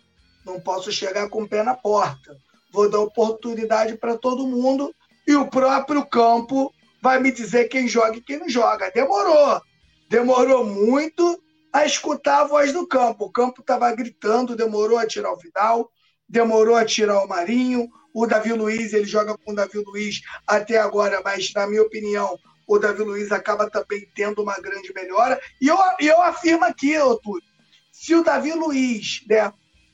não 0.44 0.61
posso 0.61 0.90
chegar 0.90 1.28
com 1.28 1.42
o 1.42 1.48
pé 1.48 1.62
na 1.62 1.74
porta 1.74 2.37
vou 2.70 2.88
dar 2.88 3.00
oportunidade 3.00 3.96
para 3.96 4.16
todo 4.16 4.46
mundo 4.46 4.94
e 5.26 5.34
o 5.34 5.48
próprio 5.48 6.04
campo 6.06 6.72
vai 7.02 7.20
me 7.20 7.30
dizer 7.30 7.68
quem 7.68 7.87
joga 7.88 8.16
e 8.16 8.22
quem 8.22 8.38
não 8.38 8.48
joga. 8.48 8.90
Demorou. 8.90 9.61
Demorou 10.08 10.64
muito 10.64 11.42
a 11.72 11.84
escutar 11.84 12.40
a 12.40 12.44
voz 12.44 12.72
do 12.72 12.87
campo. 12.87 13.26
O 13.26 13.32
campo 13.32 13.61
estava 13.61 13.92
gritando, 13.94 14.56
demorou 14.56 14.98
a 14.98 15.06
tirar 15.06 15.32
o 15.32 15.37
Vidal, 15.37 15.90
demorou 16.28 16.76
a 16.76 16.84
tirar 16.84 17.22
o 17.22 17.28
Marinho. 17.28 17.88
O 18.12 18.26
Davi 18.26 18.52
Luiz, 18.52 18.92
ele 18.92 19.04
joga 19.04 19.37
com 19.37 19.52
o 19.52 19.54
Davi 19.54 19.78
Luiz 19.78 20.20
até 20.46 20.78
agora, 20.78 21.20
mas, 21.22 21.52
na 21.52 21.66
minha 21.66 21.82
opinião, 21.82 22.38
o 22.68 22.78
Davi 22.78 23.02
Luiz 23.02 23.33
acaba 23.33 23.70
também 23.70 24.07
tendo 24.14 24.42
uma 24.42 24.54
grande 24.57 24.92
melhora. 24.92 25.40
E 25.59 25.66
eu, 25.66 25.78
eu 25.98 26.22
afirmo 26.22 26.66
aqui, 26.66 26.92
Túlio, 27.22 27.42
se 27.90 28.14
o 28.14 28.22
Davi 28.22 28.52
Luiz 28.52 29.24
né, 29.26 29.50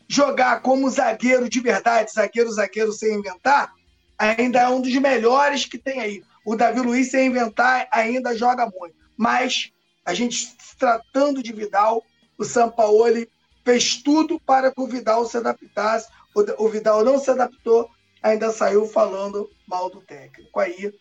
jogar 0.08 0.60
como 0.60 0.90
zagueiro 0.90 1.48
de 1.48 1.60
verdade, 1.60 2.12
zagueiro, 2.12 2.50
zagueiro 2.50 2.92
sem 2.92 3.14
inventar, 3.14 3.72
ainda 4.18 4.58
é 4.58 4.68
um 4.68 4.80
dos 4.80 4.94
melhores 4.96 5.64
que 5.64 5.78
tem 5.78 6.00
aí. 6.00 6.22
O 6.44 6.56
Davi 6.56 6.80
Luiz, 6.80 7.12
sem 7.12 7.28
inventar, 7.28 7.88
ainda 7.92 8.36
joga 8.36 8.66
muito. 8.66 8.96
Mas 9.16 9.70
a 10.04 10.12
gente, 10.12 10.54
tratando 10.76 11.42
de 11.42 11.52
Vidal, 11.52 12.02
o 12.36 12.44
Sampaoli 12.44 13.28
fez 13.64 14.02
tudo 14.02 14.38
para 14.40 14.72
que 14.72 14.80
o 14.80 14.86
Vidal 14.86 15.24
se 15.26 15.36
adaptasse. 15.36 16.08
O, 16.58 16.68
Vidal 16.68 17.04
não 17.04 17.20
se 17.20 17.30
adaptou, 17.30 17.88
ainda 18.20 18.50
saiu 18.50 18.84
falando 18.86 19.48
mal 19.66 19.88
do 19.88 20.00
técnico. 20.00 20.58
Aí 20.58 20.92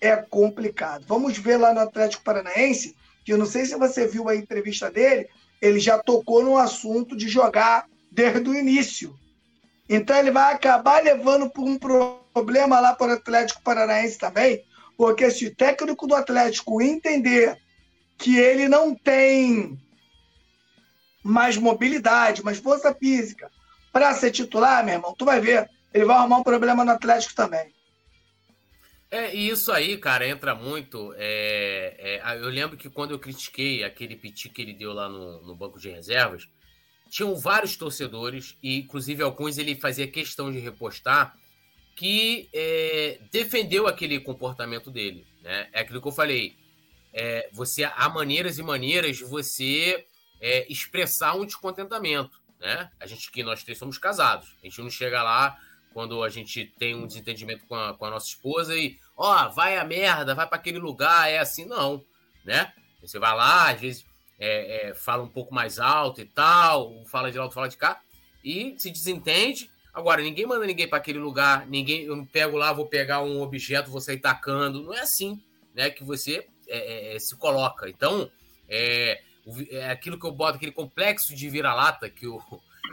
é 0.00 0.16
complicado. 0.16 1.04
Vamos 1.06 1.36
ver 1.38 1.56
lá 1.56 1.74
no 1.74 1.80
Atlético 1.80 2.22
Paranaense, 2.22 2.96
que 3.24 3.32
eu 3.32 3.38
não 3.38 3.46
sei 3.46 3.66
se 3.66 3.76
você 3.76 4.06
viu 4.06 4.28
a 4.28 4.36
entrevista 4.36 4.90
dele, 4.90 5.28
ele 5.60 5.78
já 5.78 5.98
tocou 5.98 6.42
no 6.42 6.56
assunto 6.56 7.16
de 7.16 7.28
jogar 7.28 7.86
desde 8.10 8.48
o 8.48 8.54
início. 8.54 9.14
Então 9.88 10.16
ele 10.16 10.30
vai 10.30 10.54
acabar 10.54 11.02
levando 11.02 11.50
por 11.50 11.64
um 11.64 11.78
problema 11.78 12.80
lá 12.80 12.94
para 12.94 13.12
o 13.12 13.14
Atlético 13.14 13.62
Paranaense 13.62 14.16
também, 14.18 14.64
porque 14.96 15.30
se 15.30 15.46
o 15.46 15.54
técnico 15.54 16.06
do 16.06 16.14
Atlético 16.14 16.80
entender 16.80 17.58
que 18.16 18.38
ele 18.38 18.68
não 18.68 18.94
tem 18.94 19.78
mais 21.22 21.56
mobilidade, 21.56 22.44
mais 22.44 22.58
força 22.58 22.94
física 22.94 23.50
para 23.92 24.14
ser 24.14 24.30
titular, 24.30 24.84
meu 24.84 24.94
irmão, 24.94 25.14
tu 25.16 25.24
vai 25.24 25.40
ver, 25.40 25.68
ele 25.92 26.04
vai 26.04 26.16
arrumar 26.16 26.38
um 26.38 26.44
problema 26.44 26.84
no 26.84 26.92
Atlético 26.92 27.34
também. 27.34 27.74
É, 29.10 29.34
e 29.34 29.48
isso 29.48 29.72
aí, 29.72 29.98
cara, 29.98 30.26
entra 30.26 30.54
muito. 30.54 31.12
É, 31.16 32.20
é, 32.22 32.36
eu 32.36 32.48
lembro 32.48 32.76
que 32.76 32.88
quando 32.88 33.10
eu 33.10 33.18
critiquei 33.18 33.82
aquele 33.82 34.14
piti 34.14 34.48
que 34.48 34.62
ele 34.62 34.72
deu 34.72 34.92
lá 34.92 35.08
no, 35.08 35.42
no 35.42 35.56
banco 35.56 35.80
de 35.80 35.90
reservas, 35.90 36.48
tinham 37.10 37.34
vários 37.36 37.76
torcedores, 37.76 38.56
e 38.62 38.78
inclusive 38.78 39.22
alguns 39.22 39.58
ele 39.58 39.74
fazia 39.74 40.06
questão 40.06 40.52
de 40.52 40.60
repostar, 40.60 41.36
que 41.96 42.48
é, 42.52 43.18
defendeu 43.32 43.88
aquele 43.88 44.20
comportamento 44.20 44.90
dele. 44.92 45.26
Né? 45.42 45.68
É 45.72 45.80
aquilo 45.80 46.00
que 46.00 46.06
eu 46.06 46.12
falei. 46.12 46.56
É, 47.12 47.50
você 47.52 47.82
há 47.82 48.08
maneiras 48.08 48.58
e 48.58 48.62
maneiras 48.62 49.16
de 49.16 49.24
você 49.24 50.06
é, 50.40 50.72
expressar 50.72 51.34
um 51.34 51.44
descontentamento. 51.44 52.40
Né? 52.60 52.88
A 53.00 53.06
gente 53.06 53.30
que 53.32 53.42
nós 53.42 53.64
três 53.64 53.76
somos 53.76 53.98
casados. 53.98 54.56
A 54.62 54.66
gente 54.66 54.80
não 54.80 54.88
chega 54.88 55.20
lá 55.20 55.58
quando 55.92 56.22
a 56.22 56.28
gente 56.28 56.64
tem 56.78 56.94
um 56.94 57.06
desentendimento 57.06 57.66
com 57.66 57.74
a, 57.74 57.94
com 57.94 58.04
a 58.04 58.10
nossa 58.10 58.26
esposa 58.26 58.76
e 58.76 58.98
ó, 59.16 59.46
oh, 59.46 59.50
vai 59.52 59.76
a 59.76 59.84
merda, 59.84 60.34
vai 60.34 60.46
para 60.46 60.56
aquele 60.56 60.78
lugar, 60.78 61.30
é 61.30 61.38
assim, 61.38 61.64
não, 61.64 62.04
né? 62.44 62.72
Você 63.00 63.18
vai 63.18 63.34
lá, 63.34 63.70
às 63.70 63.80
vezes 63.80 64.04
é, 64.38 64.88
é, 64.88 64.94
fala 64.94 65.22
um 65.22 65.28
pouco 65.28 65.54
mais 65.54 65.78
alto 65.78 66.20
e 66.20 66.24
tal, 66.24 67.04
fala 67.06 67.30
de 67.30 67.38
lá, 67.38 67.50
fala 67.50 67.68
de 67.68 67.76
cá, 67.76 68.00
e 68.44 68.74
se 68.78 68.90
desentende. 68.90 69.70
Agora, 69.92 70.22
ninguém 70.22 70.46
manda 70.46 70.66
ninguém 70.66 70.88
para 70.88 70.98
aquele 70.98 71.18
lugar, 71.18 71.66
ninguém, 71.66 72.02
eu 72.02 72.16
não 72.16 72.24
pego 72.24 72.56
lá, 72.56 72.72
vou 72.72 72.86
pegar 72.86 73.22
um 73.22 73.42
objeto, 73.42 73.90
vou 73.90 74.00
sair 74.00 74.18
tacando. 74.18 74.82
Não 74.82 74.94
é 74.94 75.00
assim 75.00 75.42
né, 75.74 75.90
que 75.90 76.04
você 76.04 76.46
é, 76.68 77.12
é, 77.12 77.16
é 77.16 77.18
se 77.18 77.36
coloca. 77.36 77.88
Então, 77.88 78.30
é, 78.68 79.20
é, 79.70 79.90
aquilo 79.90 80.18
que 80.18 80.26
eu 80.26 80.32
boto, 80.32 80.56
aquele 80.56 80.72
complexo 80.72 81.34
de 81.34 81.48
vira-lata 81.48 82.08
que, 82.08 82.26
o, 82.26 82.40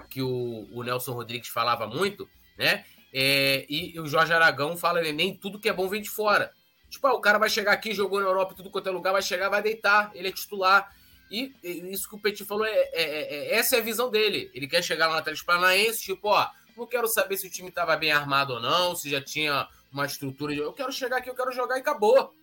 que 0.10 0.22
o, 0.22 0.68
o, 0.72 0.84
Nelson 0.84 1.14
Rodrigues 1.14 1.50
falava 1.50 1.86
muito, 1.86 2.28
né? 2.58 2.86
É, 3.14 3.66
e, 3.70 3.96
e, 3.96 4.00
o 4.00 4.08
Jorge 4.08 4.34
Aragão 4.34 4.76
fala, 4.76 5.02
né, 5.02 5.12
nem 5.12 5.36
tudo 5.36 5.60
que 5.60 5.70
é 5.70 5.74
bom 5.74 5.88
vem 5.88 6.02
de 6.02 6.10
fora. 6.10 6.52
Tipo, 6.90 7.08
ah, 7.08 7.14
o 7.14 7.22
cara 7.22 7.38
vai 7.38 7.50
chegar 7.50 7.72
aqui, 7.72 7.94
jogou 7.94 8.20
na 8.20 8.26
Europa, 8.26 8.54
tudo 8.56 8.70
quanto 8.70 8.88
é 8.88 8.92
lugar, 8.92 9.12
vai 9.12 9.22
chegar, 9.22 9.50
vai 9.50 9.62
deitar, 9.62 10.12
ele 10.14 10.28
é 10.28 10.32
titular. 10.32 10.94
E, 11.30 11.54
isso 11.64 12.08
que 12.08 12.16
o 12.16 12.20
Petit 12.20 12.46
falou, 12.46 12.66
é, 12.66 12.72
é, 12.72 12.90
é, 12.94 13.36
é, 13.36 13.56
essa 13.56 13.76
é 13.76 13.80
a 13.80 13.84
visão 13.84 14.10
dele. 14.10 14.50
Ele 14.54 14.68
quer 14.68 14.84
chegar 14.84 15.08
lá 15.08 15.14
na 15.14 15.20
Atlético 15.20 15.48
Paranaense, 15.48 16.04
tipo, 16.04 16.30
ó, 16.30 16.50
não 16.76 16.86
quero 16.86 17.08
saber 17.08 17.38
se 17.38 17.48
o 17.48 17.50
time 17.50 17.70
estava 17.70 17.96
bem 17.98 18.12
armado 18.12 18.54
ou 18.54 18.60
não, 18.60 18.96
se 18.96 19.10
já 19.10 19.22
tinha 19.22 19.68
uma 19.92 20.06
estrutura. 20.06 20.54
De... 20.54 20.60
Eu 20.60 20.74
quero 20.74 20.92
chegar 20.92 21.18
aqui, 21.18 21.30
eu 21.30 21.36
quero 21.36 21.52
jogar 21.52 21.78
e 21.78 21.82
acabou. 21.82 22.34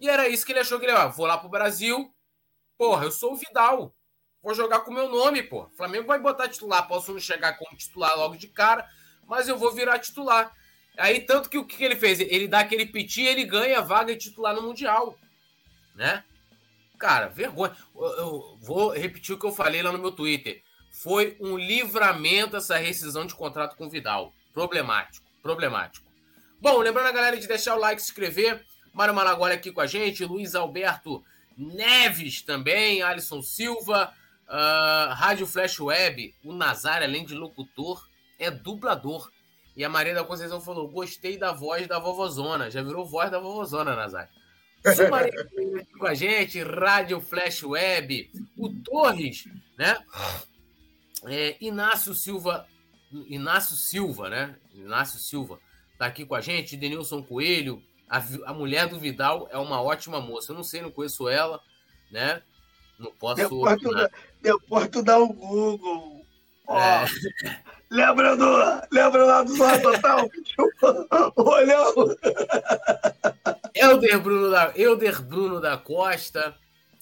E 0.00 0.08
era 0.08 0.28
isso 0.28 0.46
que 0.46 0.52
ele 0.52 0.60
achou 0.60 0.78
que 0.78 0.86
ele, 0.86 0.94
ó, 0.94 1.08
vou 1.08 1.26
lá 1.26 1.36
pro 1.38 1.48
Brasil, 1.48 2.12
porra, 2.76 3.04
eu 3.04 3.10
sou 3.10 3.32
o 3.32 3.36
Vidal. 3.36 3.94
Vou 4.42 4.54
jogar 4.54 4.80
com 4.80 4.90
o 4.90 4.94
meu 4.94 5.08
nome, 5.08 5.42
pô. 5.42 5.68
Flamengo 5.76 6.06
vai 6.06 6.18
botar 6.18 6.48
titular. 6.48 6.86
Posso 6.86 7.12
não 7.12 7.20
chegar 7.20 7.58
como 7.58 7.76
titular 7.76 8.16
logo 8.16 8.36
de 8.36 8.46
cara, 8.48 8.88
mas 9.28 9.48
eu 9.48 9.58
vou 9.58 9.72
virar 9.72 9.98
titular. 9.98 10.52
Aí, 10.96 11.20
tanto 11.20 11.48
que 11.48 11.58
o 11.58 11.64
que 11.64 11.84
ele 11.84 11.94
fez? 11.94 12.18
Ele 12.18 12.48
dá 12.48 12.60
aquele 12.60 12.86
piti 12.86 13.22
ele 13.22 13.44
ganha 13.44 13.80
vaga 13.80 14.12
de 14.14 14.18
titular 14.18 14.54
no 14.54 14.62
Mundial. 14.62 15.16
Né? 15.94 16.24
Cara, 16.98 17.28
vergonha. 17.28 17.76
Eu 17.94 18.58
vou 18.60 18.90
repetir 18.90 19.34
o 19.34 19.38
que 19.38 19.46
eu 19.46 19.52
falei 19.52 19.82
lá 19.82 19.92
no 19.92 19.98
meu 19.98 20.10
Twitter. 20.10 20.62
Foi 20.90 21.36
um 21.38 21.56
livramento 21.56 22.56
essa 22.56 22.76
rescisão 22.76 23.24
de 23.24 23.34
contrato 23.34 23.76
com 23.76 23.86
o 23.86 23.90
Vidal. 23.90 24.34
Problemático, 24.52 25.24
problemático. 25.40 26.08
Bom, 26.60 26.78
lembrando 26.78 27.06
a 27.06 27.12
galera 27.12 27.36
de 27.36 27.46
deixar 27.46 27.76
o 27.76 27.78
like, 27.78 28.02
se 28.02 28.08
inscrever. 28.08 28.64
Mário 28.92 29.14
Malagoli 29.14 29.52
aqui 29.52 29.70
com 29.70 29.80
a 29.80 29.86
gente, 29.86 30.24
Luiz 30.24 30.56
Alberto 30.56 31.22
Neves 31.56 32.42
também, 32.42 33.02
Alisson 33.02 33.42
Silva, 33.42 34.12
uh, 34.48 35.12
Rádio 35.12 35.46
Flash 35.46 35.78
Web, 35.78 36.34
o 36.42 36.52
Nazar, 36.52 37.02
além 37.02 37.24
de 37.24 37.34
locutor, 37.34 38.04
é 38.38 38.50
dublador. 38.50 39.30
E 39.76 39.84
a 39.84 39.88
Maria 39.88 40.14
da 40.14 40.24
Conceição 40.24 40.60
falou: 40.60 40.88
gostei 40.88 41.36
da 41.36 41.52
voz 41.52 41.86
da 41.86 41.98
vovozona. 41.98 42.70
Já 42.70 42.82
virou 42.82 43.06
voz 43.06 43.30
da 43.30 43.38
vovozona. 43.38 43.96
Sumaré 44.94 45.30
com 45.98 46.06
a 46.06 46.14
gente, 46.14 46.62
Rádio 46.62 47.20
Flash 47.20 47.62
Web, 47.62 48.30
o 48.56 48.68
Torres, 48.82 49.44
né? 49.76 49.98
É, 51.26 51.56
Inácio 51.60 52.14
Silva, 52.14 52.66
Inácio 53.12 53.76
Silva, 53.76 54.28
né? 54.28 54.56
Inácio 54.72 55.18
Silva 55.18 55.58
tá 55.98 56.06
aqui 56.06 56.24
com 56.24 56.36
a 56.36 56.40
gente, 56.40 56.76
Denilson 56.76 57.22
Coelho, 57.22 57.82
a, 58.08 58.22
a 58.46 58.54
mulher 58.54 58.88
do 58.88 58.98
Vidal 58.98 59.48
é 59.50 59.58
uma 59.58 59.82
ótima 59.82 60.20
moça. 60.20 60.52
Eu 60.52 60.56
não 60.56 60.64
sei, 60.64 60.80
não 60.80 60.90
conheço 60.90 61.28
ela, 61.28 61.60
né? 62.10 62.42
Não 62.98 63.12
posso. 63.12 63.36
Depois 63.36 63.80
tu, 63.80 63.92
dá, 63.92 64.10
depois 64.40 64.88
tu 64.88 65.02
dá 65.02 65.18
o 65.18 65.32
Google. 65.32 66.17
Ó, 66.68 66.78
é. 66.78 67.06
Lembra, 67.90 68.36
do, 68.36 68.46
lembra 68.92 69.24
lá 69.24 69.42
do 69.42 69.56
Zorra 69.56 69.80
Total? 69.80 70.28
Olhão. 71.36 71.94
Elder 73.74 74.20
Bruno 74.20 74.50
da, 74.50 74.72
Elder 74.76 75.22
Bruno 75.22 75.60
da 75.60 75.78
Costa. 75.78 76.54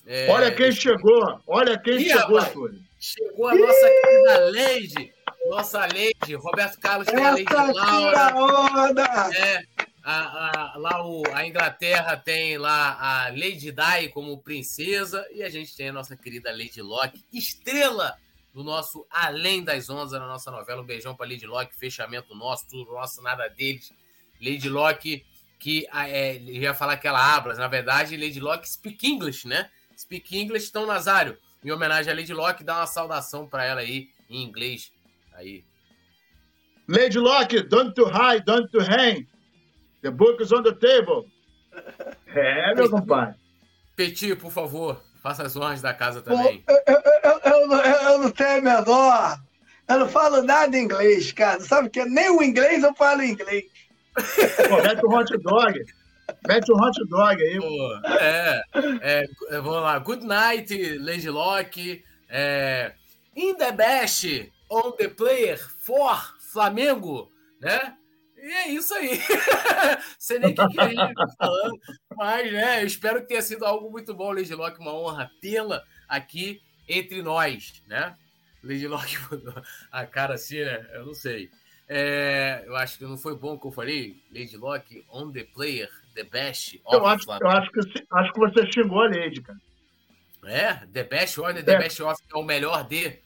É... 0.07 0.31
Olha 0.31 0.53
quem 0.53 0.71
chegou. 0.71 1.41
Olha 1.47 1.77
quem 1.77 1.97
Ih, 1.97 2.11
chegou, 2.11 2.45
Túlio. 2.47 2.81
Chegou 3.01 3.49
a 3.49 3.55
nossa 3.57 3.89
Ih! 3.89 4.01
querida 4.03 4.39
Leide. 4.51 5.13
Nossa 5.47 5.87
Leide. 5.87 6.35
Roberto 6.37 6.79
Carlos 6.79 7.09
tem 7.09 7.25
a 7.25 7.33
Leide 7.33 7.53
Laura. 7.53 8.37
Onda. 8.37 9.05
É, 9.37 9.63
a, 10.05 10.75
a, 10.75 10.79
lá 10.79 11.05
o, 11.05 11.25
a 11.35 11.45
Inglaterra 11.45 12.17
tem 12.17 12.57
lá 12.59 12.97
a 13.01 13.29
Lady 13.31 13.73
Di 13.73 14.09
como 14.15 14.39
princesa. 14.39 15.27
E 15.33 15.43
a 15.43 15.49
gente 15.49 15.77
tem 15.77 15.89
a 15.89 15.93
nossa 15.93 16.17
querida 16.17 16.53
Lady 16.53 16.81
Locke, 16.81 17.25
estrela 17.33 18.17
do 18.57 18.65
nosso 18.65 19.07
Além 19.11 19.63
das 19.63 19.91
Ondas, 19.91 20.13
na 20.13 20.27
nossa 20.27 20.51
novela. 20.51 20.81
Um 20.81 20.87
beijão 20.87 21.15
para 21.15 21.29
Lady 21.29 21.47
Locke, 21.47 21.77
fechamento 21.77 22.35
nosso, 22.35 22.67
tudo 22.67 22.91
nosso, 22.91 23.21
nada 23.21 23.49
deles. 23.49 23.93
Lady 24.41 24.71
Locke 24.71 25.27
que 25.59 25.87
é, 25.93 26.39
ia 26.39 26.73
falar 26.73 26.97
que 26.97 27.07
ela 27.07 27.35
habla, 27.35 27.55
na 27.55 27.69
verdade, 27.69 28.17
Lady 28.17 28.41
Locke 28.41 28.69
speak 28.69 29.07
English, 29.07 29.47
né? 29.47 29.71
Speak 29.97 30.37
English, 30.37 30.69
então, 30.69 30.87
Nazário, 30.87 31.37
em 31.63 31.71
homenagem 31.71 32.11
a 32.11 32.17
Lady 32.17 32.33
Locke, 32.33 32.65
dá 32.65 32.79
uma 32.79 32.87
saudação 32.87 33.47
para 33.47 33.65
ela 33.65 33.81
aí, 33.81 34.09
em 34.29 34.43
inglês, 34.43 34.91
aí. 35.35 35.63
Lady 36.89 37.19
Locke, 37.19 37.63
don't 37.63 37.95
to 37.95 38.05
hide, 38.05 38.45
don't 38.45 38.71
to 38.71 38.81
hang. 38.81 39.27
The 40.03 40.11
book 40.11 40.43
is 40.43 40.53
on 40.53 40.63
the 40.63 40.73
table. 40.73 41.31
É, 42.29 42.75
meu 42.75 42.91
compadre. 42.91 43.35
Petit, 43.95 44.37
por 44.37 44.51
favor, 44.51 45.03
faça 45.27 45.43
as 45.43 45.57
honras 45.57 45.83
da 45.83 45.93
casa 45.93 46.23
também. 46.23 46.63
Eu, 46.69 46.77
eu, 46.87 47.03
eu, 47.25 47.41
eu, 47.53 47.67
não, 47.67 47.85
eu 47.85 48.19
não 48.19 48.31
tenho 48.31 48.59
a 48.59 48.61
menor. 48.61 49.41
Eu 49.89 49.99
não 49.99 50.09
falo 50.09 50.43
nada 50.43 50.79
em 50.79 50.85
inglês, 50.85 51.33
cara. 51.33 51.61
Sabe 51.61 51.91
que 51.91 52.05
nem 52.05 52.31
o 52.31 52.43
inglês 52.45 52.85
eu 52.85 52.95
falo 52.95 53.25
inglês. 53.25 53.65
Pô, 54.69 54.83
mete 54.83 55.05
um 55.05 55.13
hot 55.13 55.37
dog. 55.39 55.85
Mete 56.47 56.73
um 56.73 56.77
hot 56.77 57.09
dog 57.09 57.43
aí. 57.43 57.59
Pô, 57.59 58.09
é, 58.21 58.63
é, 59.03 59.27
vamos 59.61 59.83
lá. 59.83 59.99
Good 59.99 60.25
night, 60.25 60.99
Lady 60.99 61.29
Locke. 61.29 62.05
É, 62.29 62.93
in 63.35 63.57
the 63.57 63.73
best 63.73 64.53
on 64.71 64.93
the 64.93 65.09
player 65.09 65.59
for 65.81 66.37
Flamengo, 66.53 67.33
né? 67.61 67.95
E 68.47 68.53
é 68.53 68.69
isso 68.69 68.95
aí. 68.95 69.11
Sei 70.21 70.39
nem 70.39 70.53
o 70.53 70.55
que, 70.55 70.69
que 70.69 70.81
a 70.81 70.89
gente 70.89 71.15
tá 71.15 71.27
falando, 71.37 71.81
mas 72.17 72.53
né, 72.53 72.81
eu 72.81 72.87
espero 72.87 73.21
que 73.21 73.27
tenha 73.27 73.43
sido 73.43 73.65
algo 73.65 73.91
muito 73.91 74.15
bom, 74.15 74.33
Lady 74.33 74.55
Locke. 74.55 74.79
Uma 74.79 74.95
honra 74.95 75.29
tê-la 75.41 75.83
aqui 76.09 76.63
entre 76.89 77.23
nós, 77.23 77.83
né? 77.89 78.17
Lady 78.63 78.87
Locke 78.87 79.17
a 79.91 80.07
cara 80.07 80.35
assim, 80.35 80.61
né? 80.61 80.89
Eu 80.93 81.07
não 81.07 81.15
sei. 81.15 81.51
É, 81.89 82.63
eu 82.67 82.77
acho 82.77 82.99
que 82.99 83.05
não 83.05 83.19
foi 83.19 83.37
bom 83.37 83.55
o 83.55 83.61
que 83.61 83.67
eu 83.67 83.73
falei. 83.73 84.23
Lady 84.33 84.57
Locke, 84.57 85.05
on 85.11 85.33
the 85.33 85.43
player, 85.43 85.91
the 86.15 86.23
best. 86.23 86.81
Eu 86.93 87.05
acho, 87.05 87.29
eu 87.29 87.49
acho, 87.49 87.71
que, 87.73 88.07
acho 88.09 88.33
que 88.33 88.39
você 88.39 88.71
xingou 88.71 89.03
a 89.03 89.09
Lady, 89.09 89.43
cara. 89.43 89.59
É? 90.45 90.87
The 90.87 91.03
best 91.03 91.41
on, 91.41 91.53
the 91.55 91.73
é. 91.73 91.79
best 91.79 92.01
off 92.01 92.23
é 92.33 92.39
o 92.39 92.45
melhor 92.45 92.87
de. 92.87 93.19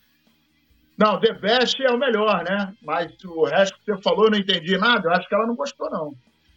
Não, 1.01 1.19
The 1.19 1.33
Best 1.33 1.83
é 1.83 1.91
o 1.91 1.97
melhor, 1.97 2.45
né? 2.45 2.75
Mas 2.83 3.11
o 3.25 3.45
resto 3.45 3.79
que 3.79 3.87
você 3.87 4.03
falou 4.03 4.27
eu 4.27 4.33
não 4.33 4.39
entendi 4.39 4.77
nada. 4.77 5.09
Eu 5.09 5.13
acho 5.15 5.27
que 5.27 5.35
ela 5.35 5.47
não 5.47 5.57
gostou, 5.57 5.89
não. 5.91 6.15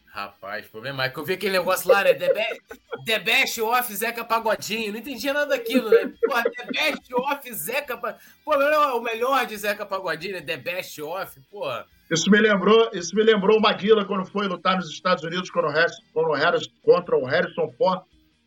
Rapaz, 0.08 0.68
problema 0.68 1.06
é 1.06 1.10
que 1.10 1.18
eu 1.18 1.24
vi 1.24 1.34
aquele 1.34 1.54
negócio 1.54 1.90
lá, 1.90 2.04
né? 2.04 2.14
The 2.14 2.34
Best, 2.34 2.62
The 3.06 3.20
Best 3.20 3.62
of 3.62 3.96
Zeca 3.96 4.26
Pagodinho. 4.26 4.92
Não 4.92 5.00
entendia 5.00 5.34
nada 5.34 5.46
daquilo, 5.46 5.90
né? 5.90 6.12
Porra, 6.22 6.44
The 6.44 6.66
Best 6.66 7.14
of 7.16 7.54
Zeca 7.54 7.96
Pagodinho. 7.96 8.22
Pô, 8.44 8.52
o 8.98 9.02
melhor 9.02 9.46
de 9.46 9.56
Zeca 9.56 9.86
Pagodinho, 9.86 10.34
né? 10.34 10.42
The 10.42 10.58
Best 10.58 11.02
of, 11.02 11.40
porra. 11.50 11.86
Isso 12.12 12.30
me 12.30 12.38
lembrou, 12.38 12.90
isso 12.94 13.16
me 13.16 13.24
lembrou 13.24 13.58
o 13.58 13.62
Maguila 13.62 14.04
quando 14.04 14.26
foi 14.26 14.46
lutar 14.48 14.76
nos 14.76 14.90
Estados 14.90 15.24
Unidos 15.24 15.50
quando 15.50 15.70
o 15.70 15.72
Harrison, 15.72 16.04
quando 16.14 16.28
o 16.28 16.34
Harrison, 16.34 16.70
contra 16.84 17.18
o 17.18 17.26
Harrison 17.26 17.74
Ford. 17.78 18.02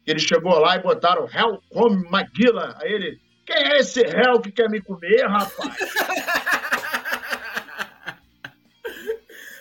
Ele 0.06 0.20
chegou 0.20 0.56
lá 0.58 0.76
e 0.76 0.82
botaram 0.82 1.26
Hell 1.26 1.60
come 1.70 2.06
Maguila. 2.10 2.76
Aí 2.80 2.92
ele, 2.92 3.18
quem 3.46 3.56
é 3.56 3.78
esse 3.78 4.02
réu 4.02 4.40
que 4.40 4.50
quer 4.50 4.68
me 4.68 4.82
comer, 4.82 5.24
rapaz? 5.26 5.76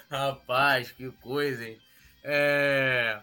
rapaz, 0.10 0.92
que 0.92 1.12
coisa, 1.22 1.68
hein? 1.68 1.80
É... 2.24 3.20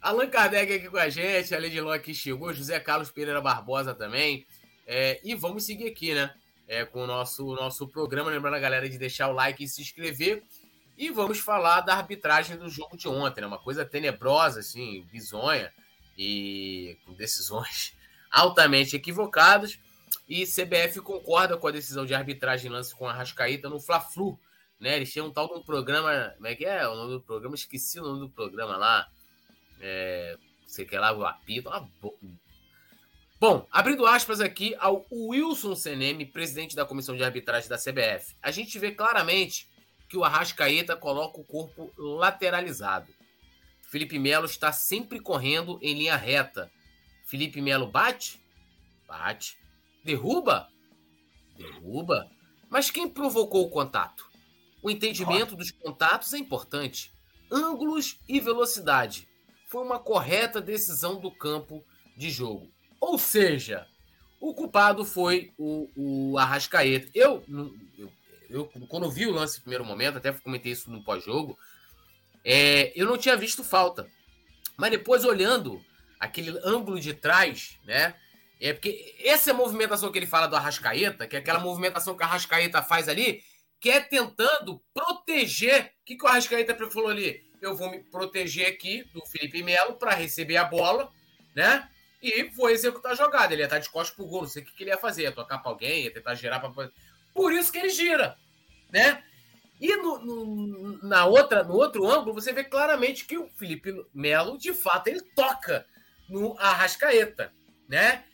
Allan 0.00 0.28
Kardec 0.28 0.72
aqui 0.72 0.90
com 0.90 0.96
a 0.96 1.08
gente, 1.08 1.54
a 1.54 1.60
Lady 1.60 1.80
Locke 1.80 2.12
chegou, 2.12 2.52
José 2.52 2.80
Carlos 2.80 3.12
Pereira 3.12 3.40
Barbosa 3.40 3.94
também. 3.94 4.44
É... 4.84 5.20
E 5.22 5.36
vamos 5.36 5.64
seguir 5.64 5.88
aqui, 5.88 6.12
né? 6.12 6.34
É, 6.66 6.84
com 6.84 7.04
o 7.04 7.06
nosso, 7.06 7.54
nosso 7.54 7.86
programa. 7.86 8.30
Lembrando 8.30 8.54
a 8.54 8.60
galera 8.60 8.88
de 8.88 8.98
deixar 8.98 9.28
o 9.28 9.32
like 9.32 9.62
e 9.62 9.68
se 9.68 9.82
inscrever. 9.82 10.42
E 10.96 11.10
vamos 11.10 11.38
falar 11.38 11.82
da 11.82 11.94
arbitragem 11.94 12.56
do 12.56 12.68
jogo 12.68 12.96
de 12.96 13.08
ontem, 13.08 13.40
né? 13.40 13.46
Uma 13.46 13.58
coisa 13.58 13.84
tenebrosa, 13.84 14.60
assim, 14.60 15.06
bizonha 15.10 15.72
e 16.16 16.96
com 17.04 17.14
decisões 17.14 17.96
altamente 18.30 18.96
equivocadas. 18.96 19.78
E 20.28 20.46
CBF 20.46 21.00
concorda 21.00 21.56
com 21.56 21.66
a 21.66 21.70
decisão 21.70 22.06
de 22.06 22.14
arbitragem 22.14 22.70
lance 22.70 22.94
com 22.94 23.06
a 23.06 23.12
Rascaíta 23.12 23.68
no 23.68 23.80
Fla-Flu. 23.80 24.38
Né? 24.80 24.96
Eles 24.96 25.12
tinham 25.12 25.26
um 25.26 25.30
tal 25.30 25.48
de 25.48 25.54
um 25.54 25.62
programa. 25.62 26.32
Como 26.36 26.46
é 26.46 26.54
que 26.54 26.64
é 26.64 26.86
o 26.88 26.94
nome 26.94 27.12
do 27.12 27.20
programa? 27.20 27.54
Esqueci 27.54 28.00
o 28.00 28.02
nome 28.02 28.20
do 28.20 28.30
programa 28.30 28.76
lá. 28.76 29.08
É, 29.80 30.36
sei 30.66 30.84
que 30.84 30.96
lá, 30.96 31.12
o 31.12 31.24
apito. 31.24 31.68
Ah, 31.68 31.86
Bom, 33.38 33.66
abrindo 33.72 34.06
aspas 34.06 34.40
aqui 34.40 34.74
ao 34.78 35.04
Wilson 35.10 35.74
Seneme, 35.74 36.24
presidente 36.24 36.76
da 36.76 36.86
comissão 36.86 37.16
de 37.16 37.24
arbitragem 37.24 37.68
da 37.68 37.76
CBF. 37.76 38.36
A 38.40 38.52
gente 38.52 38.78
vê 38.78 38.92
claramente 38.92 39.68
que 40.08 40.16
o 40.16 40.22
Arrascaeta 40.22 40.94
coloca 40.96 41.40
o 41.40 41.44
corpo 41.44 41.92
lateralizado. 41.96 43.12
Felipe 43.82 44.18
Melo 44.18 44.46
está 44.46 44.72
sempre 44.72 45.18
correndo 45.18 45.78
em 45.82 45.94
linha 45.94 46.16
reta. 46.16 46.70
Felipe 47.26 47.60
Melo 47.60 47.86
bate? 47.86 48.40
Bate. 49.08 49.58
Derruba? 50.04 50.68
Derruba. 51.56 52.30
Mas 52.68 52.90
quem 52.90 53.08
provocou 53.08 53.66
o 53.66 53.70
contato? 53.70 54.30
O 54.82 54.90
entendimento 54.90 55.54
dos 55.54 55.70
contatos 55.70 56.32
é 56.32 56.38
importante. 56.38 57.12
Ângulos 57.50 58.18
e 58.28 58.40
velocidade. 58.40 59.28
Foi 59.68 59.84
uma 59.84 59.98
correta 59.98 60.60
decisão 60.60 61.20
do 61.20 61.30
campo 61.30 61.84
de 62.16 62.30
jogo. 62.30 62.72
Ou 63.00 63.18
seja, 63.18 63.86
o 64.40 64.52
culpado 64.54 65.04
foi 65.04 65.52
o, 65.56 65.88
o 65.96 66.38
Arrascaeta. 66.38 67.08
Eu, 67.14 67.44
eu, 67.96 68.12
eu, 68.50 68.64
quando 68.88 69.10
vi 69.10 69.26
o 69.26 69.32
lance 69.32 69.58
no 69.58 69.62
primeiro 69.62 69.84
momento, 69.84 70.18
até 70.18 70.32
comentei 70.32 70.72
isso 70.72 70.90
no 70.90 71.04
pós-jogo, 71.04 71.56
é, 72.44 72.92
eu 73.00 73.06
não 73.06 73.16
tinha 73.16 73.36
visto 73.36 73.62
falta. 73.62 74.08
Mas 74.76 74.90
depois, 74.90 75.24
olhando 75.24 75.80
aquele 76.18 76.58
ângulo 76.64 76.98
de 76.98 77.14
trás, 77.14 77.78
né? 77.84 78.16
É 78.62 78.72
porque 78.72 79.16
essa 79.18 79.52
movimentação 79.52 80.12
que 80.12 80.18
ele 80.18 80.26
fala 80.26 80.46
do 80.46 80.56
Arrascaeta, 80.56 81.26
que 81.26 81.36
é 81.36 81.38
aquela 81.40 81.58
movimentação 81.58 82.16
que 82.16 82.22
o 82.22 82.26
Arrascaeta 82.26 82.82
faz 82.82 83.08
ali, 83.08 83.42
que 83.80 83.90
é 83.90 84.00
tentando 84.00 84.80
proteger. 84.94 85.86
O 85.86 86.04
que, 86.04 86.16
que 86.16 86.24
o 86.24 86.28
Arrascaeta 86.28 86.74
falou 86.90 87.10
ali? 87.10 87.42
Eu 87.60 87.76
vou 87.76 87.90
me 87.90 87.98
proteger 87.98 88.68
aqui 88.68 89.04
do 89.12 89.24
Felipe 89.26 89.62
Melo 89.62 89.94
para 89.94 90.14
receber 90.14 90.56
a 90.56 90.64
bola, 90.64 91.10
né? 91.54 91.88
e 92.22 92.44
vou 92.44 92.70
executar 92.70 93.12
a 93.12 93.16
jogada. 93.16 93.52
Ele 93.52 93.62
ia 93.62 93.66
estar 93.66 93.80
de 93.80 93.90
costas 93.90 94.14
pro 94.14 94.26
gol, 94.26 94.42
não 94.42 94.48
sei 94.48 94.62
o 94.62 94.64
que, 94.64 94.72
que 94.72 94.84
ele 94.84 94.90
ia 94.90 94.98
fazer, 94.98 95.22
ia 95.22 95.32
tocar 95.32 95.58
para 95.58 95.72
alguém, 95.72 96.04
ia 96.04 96.14
tentar 96.14 96.34
girar 96.34 96.60
para. 96.60 96.90
Por 97.34 97.52
isso 97.52 97.72
que 97.72 97.78
ele 97.78 97.88
gira, 97.88 98.36
né? 98.90 99.24
E 99.80 99.96
no, 99.96 100.18
no, 100.20 100.98
na 101.02 101.26
outra, 101.26 101.64
no 101.64 101.74
outro 101.74 102.08
ângulo, 102.08 102.32
você 102.32 102.52
vê 102.52 102.62
claramente 102.62 103.24
que 103.24 103.36
o 103.36 103.48
Felipe 103.48 103.92
Melo, 104.14 104.56
de 104.56 104.72
fato, 104.72 105.08
ele 105.08 105.20
toca 105.34 105.84
no 106.28 106.56
Arrascaeta, 106.58 107.52
né? 107.88 108.24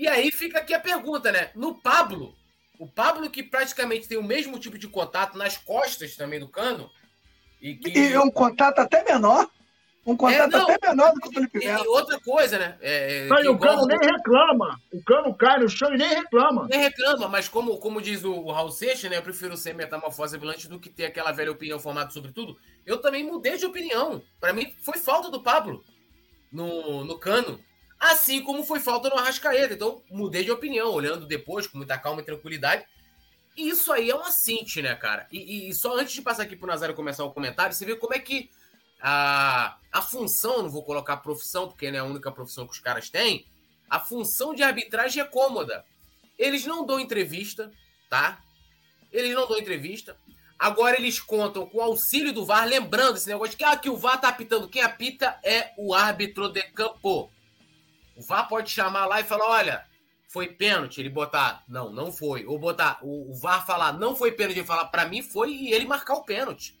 E 0.00 0.08
aí 0.08 0.32
fica 0.32 0.60
aqui 0.60 0.72
a 0.72 0.80
pergunta, 0.80 1.30
né? 1.30 1.50
No 1.54 1.74
Pablo, 1.74 2.34
o 2.78 2.88
Pablo 2.88 3.28
que 3.28 3.42
praticamente 3.42 4.08
tem 4.08 4.16
o 4.16 4.22
mesmo 4.22 4.58
tipo 4.58 4.78
de 4.78 4.88
contato 4.88 5.36
nas 5.36 5.58
costas 5.58 6.16
também 6.16 6.40
do 6.40 6.48
cano. 6.48 6.90
E, 7.60 7.74
que... 7.74 7.90
e 7.90 8.16
um 8.16 8.30
contato 8.30 8.78
até 8.78 9.04
menor. 9.04 9.46
Um 10.06 10.16
contrato 10.16 10.56
é, 10.56 10.60
até 10.62 10.88
menor 10.88 11.12
do 11.12 11.20
que 11.20 11.28
o 11.28 11.32
Felipe 11.32 11.58
Melo. 11.58 11.84
E 11.84 11.88
outra 11.88 12.18
coisa, 12.18 12.58
né? 12.58 12.78
É, 12.80 13.18
é 13.18 13.26
não, 13.26 13.44
e 13.44 13.48
o 13.48 13.58
Cano 13.58 13.84
nem 13.84 13.98
reclama. 13.98 14.80
O 14.90 15.04
Cano 15.04 15.34
cai 15.34 15.58
no 15.58 15.68
chão 15.68 15.92
e 15.92 15.98
nem 15.98 16.08
reclama. 16.08 16.66
Nem 16.66 16.80
reclama, 16.80 17.28
mas 17.28 17.46
como, 17.50 17.76
como 17.76 18.00
diz 18.00 18.24
o, 18.24 18.32
o 18.32 18.50
Raul 18.50 18.70
Seixas, 18.70 19.10
né? 19.10 19.18
Eu 19.18 19.22
prefiro 19.22 19.54
ser 19.54 19.74
metamorfose 19.74 20.34
ambulante 20.34 20.66
do 20.66 20.80
que 20.80 20.88
ter 20.88 21.04
aquela 21.04 21.30
velha 21.30 21.52
opinião 21.52 21.78
formada 21.78 22.10
sobre 22.10 22.32
tudo. 22.32 22.56
Eu 22.86 22.96
também 23.02 23.22
mudei 23.22 23.58
de 23.58 23.66
opinião. 23.66 24.22
Para 24.40 24.54
mim, 24.54 24.74
foi 24.80 24.96
falta 24.96 25.30
do 25.30 25.42
Pablo 25.42 25.84
no, 26.50 27.04
no 27.04 27.18
Cano. 27.18 27.60
Assim 28.00 28.42
como 28.42 28.64
foi 28.64 28.80
falta 28.80 29.10
no 29.10 29.16
Arrascaeta. 29.16 29.74
Então, 29.74 30.02
mudei 30.10 30.42
de 30.42 30.50
opinião, 30.50 30.90
olhando 30.90 31.26
depois, 31.26 31.66
com 31.66 31.76
muita 31.76 31.98
calma 31.98 32.22
e 32.22 32.24
tranquilidade. 32.24 32.86
E 33.54 33.68
isso 33.68 33.92
aí 33.92 34.08
é 34.08 34.14
uma 34.14 34.32
cinte, 34.32 34.80
né, 34.80 34.94
cara? 34.94 35.26
E, 35.30 35.68
e, 35.68 35.74
só 35.74 35.94
antes 35.94 36.14
de 36.14 36.22
passar 36.22 36.44
aqui 36.44 36.56
pro 36.56 36.66
Nazário 36.66 36.94
começar 36.94 37.24
o 37.24 37.32
comentário, 37.32 37.74
você 37.74 37.84
vê 37.84 37.94
como 37.94 38.14
é 38.14 38.18
que 38.18 38.48
a, 39.02 39.76
a 39.92 40.00
função, 40.00 40.62
não 40.62 40.70
vou 40.70 40.82
colocar 40.82 41.18
profissão, 41.18 41.68
porque 41.68 41.90
não 41.90 41.98
é 41.98 42.00
a 42.00 42.04
única 42.04 42.32
profissão 42.32 42.66
que 42.66 42.72
os 42.72 42.80
caras 42.80 43.10
têm, 43.10 43.46
a 43.88 44.00
função 44.00 44.54
de 44.54 44.62
arbitragem 44.62 45.22
é 45.22 45.26
cômoda. 45.26 45.84
Eles 46.38 46.64
não 46.64 46.86
dão 46.86 46.98
entrevista, 46.98 47.70
tá? 48.08 48.40
Eles 49.12 49.34
não 49.34 49.46
dão 49.46 49.58
entrevista. 49.58 50.16
Agora 50.58 50.96
eles 50.96 51.18
contam 51.18 51.66
com 51.66 51.78
o 51.78 51.82
auxílio 51.82 52.32
do 52.32 52.46
VAR, 52.46 52.66
lembrando 52.66 53.16
esse 53.16 53.28
negócio 53.28 53.52
de 53.52 53.56
que, 53.56 53.64
ah, 53.64 53.76
que 53.76 53.90
o 53.90 53.96
VAR 53.96 54.20
tá 54.20 54.28
apitando. 54.28 54.68
Quem 54.68 54.82
apita 54.82 55.38
é 55.42 55.72
o 55.76 55.94
árbitro 55.94 56.48
de 56.48 56.62
campo. 56.62 57.30
O 58.20 58.22
VAR 58.22 58.46
pode 58.46 58.70
chamar 58.70 59.06
lá 59.06 59.18
e 59.18 59.24
falar: 59.24 59.48
olha, 59.48 59.86
foi 60.28 60.48
pênalti, 60.48 61.00
ele 61.00 61.08
botar, 61.08 61.64
não, 61.66 61.90
não 61.90 62.12
foi. 62.12 62.44
Ou 62.44 62.58
botar, 62.58 62.98
o, 63.00 63.30
o 63.30 63.34
VAR 63.34 63.64
falar, 63.64 63.94
não 63.94 64.14
foi 64.14 64.30
pênalti, 64.32 64.58
ele 64.58 64.66
falar, 64.66 64.84
para 64.88 65.06
mim 65.06 65.22
foi 65.22 65.50
e 65.50 65.72
ele 65.72 65.86
marcar 65.86 66.14
o 66.14 66.24
pênalti. 66.24 66.78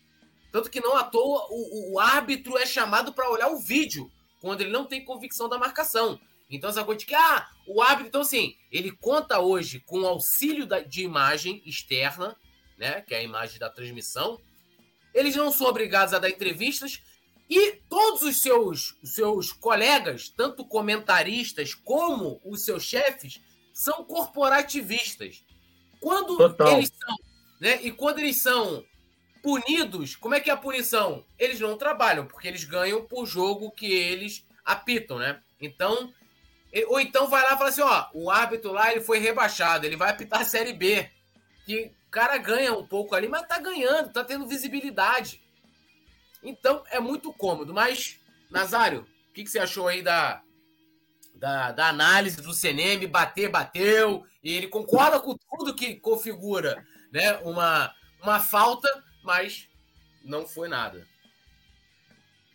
Tanto 0.52 0.70
que 0.70 0.82
não 0.82 0.98
à 0.98 1.02
toa 1.02 1.46
o, 1.48 1.94
o 1.94 1.98
árbitro 1.98 2.58
é 2.58 2.66
chamado 2.66 3.14
para 3.14 3.30
olhar 3.30 3.48
o 3.48 3.58
vídeo 3.58 4.12
quando 4.38 4.60
ele 4.60 4.70
não 4.70 4.84
tem 4.84 5.02
convicção 5.02 5.48
da 5.48 5.56
marcação. 5.56 6.20
Então, 6.50 6.68
essa 6.68 6.84
coisa 6.84 6.98
de 6.98 7.06
que, 7.06 7.14
ah, 7.14 7.48
o 7.66 7.80
árbitro, 7.80 8.08
então, 8.08 8.20
assim, 8.20 8.54
ele 8.70 8.90
conta 8.90 9.40
hoje 9.40 9.80
com 9.80 10.00
o 10.00 10.06
auxílio 10.06 10.66
da, 10.66 10.80
de 10.80 11.02
imagem 11.02 11.62
externa, 11.64 12.36
né, 12.76 13.00
que 13.00 13.14
é 13.14 13.18
a 13.18 13.22
imagem 13.22 13.58
da 13.58 13.70
transmissão. 13.70 14.38
Eles 15.14 15.34
não 15.34 15.50
são 15.50 15.68
obrigados 15.68 16.12
a 16.12 16.18
dar 16.18 16.28
entrevistas 16.28 17.00
e 17.50 17.72
todos 17.88 18.22
os 18.22 18.40
seus, 18.40 18.96
seus 19.02 19.52
colegas, 19.52 20.28
tanto 20.28 20.64
comentaristas 20.64 21.74
como 21.74 22.40
os 22.44 22.64
seus 22.64 22.84
chefes, 22.84 23.40
são 23.72 24.04
corporativistas. 24.04 25.44
Quando 25.98 26.36
Total. 26.36 26.78
eles 26.78 26.92
são, 26.96 27.16
né, 27.60 27.80
e 27.82 27.90
quando 27.90 28.20
eles 28.20 28.40
são 28.40 28.84
punidos, 29.42 30.14
como 30.14 30.36
é 30.36 30.40
que 30.40 30.48
é 30.48 30.52
a 30.52 30.56
punição? 30.56 31.24
Eles 31.36 31.58
não 31.58 31.76
trabalham, 31.76 32.24
porque 32.24 32.46
eles 32.46 32.62
ganham 32.62 33.04
por 33.04 33.26
jogo 33.26 33.72
que 33.72 33.92
eles 33.92 34.46
apitam, 34.64 35.18
né? 35.18 35.42
Então, 35.60 36.14
ou 36.86 37.00
então 37.00 37.26
vai 37.26 37.42
lá 37.42 37.54
e 37.54 37.58
fala 37.58 37.70
assim, 37.70 37.82
ó, 37.82 38.06
o 38.14 38.30
árbitro 38.30 38.72
lá 38.72 38.92
ele 38.92 39.00
foi 39.00 39.18
rebaixado, 39.18 39.84
ele 39.84 39.96
vai 39.96 40.10
apitar 40.10 40.42
a 40.42 40.44
Série 40.44 40.72
B. 40.72 41.10
Que 41.66 41.92
o 42.06 42.10
cara 42.10 42.38
ganha 42.38 42.72
um 42.72 42.86
pouco 42.86 43.14
ali, 43.14 43.26
mas 43.26 43.46
tá 43.48 43.58
ganhando, 43.58 44.12
tá 44.12 44.22
tendo 44.22 44.46
visibilidade. 44.46 45.42
Então, 46.42 46.82
é 46.90 46.98
muito 46.98 47.32
cômodo. 47.32 47.72
Mas, 47.74 48.20
Nazário, 48.50 49.06
o 49.28 49.32
que, 49.32 49.44
que 49.44 49.50
você 49.50 49.58
achou 49.58 49.88
aí 49.88 50.02
da, 50.02 50.42
da, 51.34 51.72
da, 51.72 51.88
análise 51.88 52.40
do 52.40 52.52
CNM? 52.52 53.06
Bater, 53.06 53.50
bateu, 53.50 54.24
e 54.42 54.54
ele 54.54 54.68
concorda 54.68 55.20
com 55.20 55.36
tudo 55.36 55.74
que 55.74 55.96
configura 55.96 56.84
né, 57.12 57.36
uma, 57.38 57.92
uma 58.22 58.40
falta, 58.40 58.88
mas 59.22 59.68
não 60.24 60.46
foi 60.46 60.68
nada. 60.68 61.06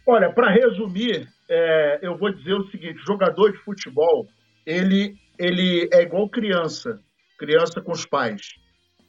Olha, 0.05 0.31
para 0.31 0.51
resumir, 0.51 1.27
é, 1.49 1.99
eu 2.01 2.17
vou 2.17 2.31
dizer 2.31 2.53
o 2.53 2.69
seguinte: 2.69 2.99
jogador 3.05 3.51
de 3.51 3.57
futebol, 3.59 4.27
ele, 4.65 5.15
ele 5.37 5.89
é 5.91 6.01
igual 6.03 6.29
criança, 6.29 6.99
criança 7.37 7.81
com 7.81 7.91
os 7.91 8.05
pais. 8.05 8.41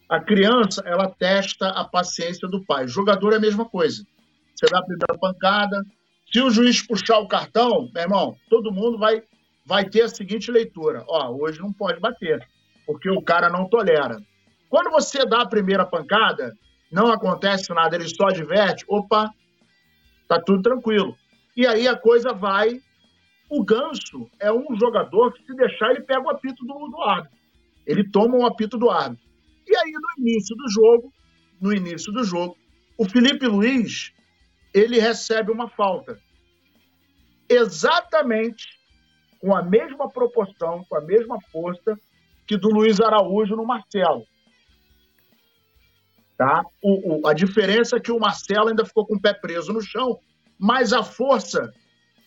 A 0.08 0.20
criança, 0.20 0.82
ela 0.86 1.10
testa 1.10 1.68
a 1.68 1.84
paciência 1.84 2.46
do 2.46 2.64
pai. 2.64 2.84
O 2.84 2.88
jogador 2.88 3.32
é 3.32 3.36
a 3.36 3.40
mesma 3.40 3.64
coisa. 3.64 4.06
Você 4.56 4.66
dá 4.66 4.78
a 4.78 4.82
primeira 4.82 5.18
pancada. 5.18 5.84
Se 6.32 6.40
o 6.40 6.50
juiz 6.50 6.84
puxar 6.84 7.18
o 7.18 7.28
cartão, 7.28 7.90
meu 7.92 8.02
irmão, 8.02 8.36
todo 8.48 8.72
mundo 8.72 8.98
vai, 8.98 9.22
vai 9.64 9.88
ter 9.88 10.02
a 10.02 10.08
seguinte 10.08 10.50
leitura: 10.50 11.04
ó, 11.06 11.30
hoje 11.30 11.60
não 11.60 11.72
pode 11.72 12.00
bater, 12.00 12.46
porque 12.86 13.10
o 13.10 13.22
cara 13.22 13.48
não 13.50 13.68
tolera. 13.68 14.18
Quando 14.68 14.90
você 14.90 15.24
dá 15.24 15.42
a 15.42 15.48
primeira 15.48 15.84
pancada, 15.84 16.52
não 16.90 17.12
acontece 17.12 17.72
nada, 17.72 17.94
ele 17.94 18.08
só 18.08 18.28
adverte, 18.28 18.84
opa, 18.88 19.30
tá 20.26 20.40
tudo 20.40 20.62
tranquilo. 20.62 21.16
E 21.56 21.66
aí 21.66 21.86
a 21.86 21.96
coisa 21.96 22.32
vai. 22.32 22.80
O 23.48 23.62
Ganso 23.62 24.28
é 24.40 24.52
um 24.52 24.76
jogador 24.76 25.32
que, 25.32 25.44
se 25.46 25.54
deixar, 25.54 25.90
ele 25.90 26.00
pega 26.00 26.20
o 26.20 26.30
apito 26.30 26.64
do, 26.64 26.88
do 26.88 27.00
árbitro. 27.02 27.38
Ele 27.86 28.02
toma 28.10 28.36
o 28.36 28.40
um 28.40 28.46
apito 28.46 28.76
do 28.76 28.90
árbitro. 28.90 29.24
E 29.68 29.76
aí, 29.76 29.92
no 29.92 30.24
início 30.24 30.56
do 30.56 30.68
jogo, 30.68 31.12
no 31.60 31.72
início 31.72 32.12
do 32.12 32.24
jogo, 32.24 32.56
o 32.98 33.08
Felipe 33.08 33.46
Luiz, 33.46 34.12
ele 34.76 35.00
recebe 35.00 35.50
uma 35.50 35.70
falta. 35.70 36.18
Exatamente 37.48 38.66
com 39.40 39.56
a 39.56 39.62
mesma 39.62 40.08
proporção, 40.10 40.84
com 40.86 40.96
a 40.96 41.00
mesma 41.00 41.40
força 41.50 41.98
que 42.46 42.58
do 42.58 42.68
Luiz 42.68 43.00
Araújo 43.00 43.56
no 43.56 43.64
Marcelo. 43.64 44.26
Tá? 46.36 46.62
O, 46.82 47.22
o, 47.22 47.26
a 47.26 47.32
diferença 47.32 47.96
é 47.96 48.00
que 48.00 48.12
o 48.12 48.18
Marcelo 48.18 48.68
ainda 48.68 48.84
ficou 48.84 49.06
com 49.06 49.14
o 49.14 49.20
pé 49.20 49.32
preso 49.32 49.72
no 49.72 49.80
chão, 49.80 50.18
mas 50.58 50.92
a 50.92 51.02
força 51.02 51.72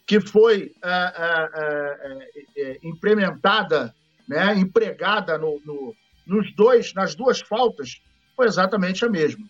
que 0.08 0.20
foi 0.20 0.72
é, 0.84 0.90
é, 0.90 2.30
é, 2.58 2.80
implementada, 2.84 3.94
né, 4.28 4.56
empregada 4.56 5.38
no, 5.38 5.62
no, 5.64 5.96
nos 6.26 6.52
dois, 6.56 6.96
nas 6.96 7.14
duas 7.14 7.40
faltas, 7.42 8.02
foi 8.36 8.48
exatamente 8.48 9.06
a 9.06 9.10
mesma. 9.10 9.46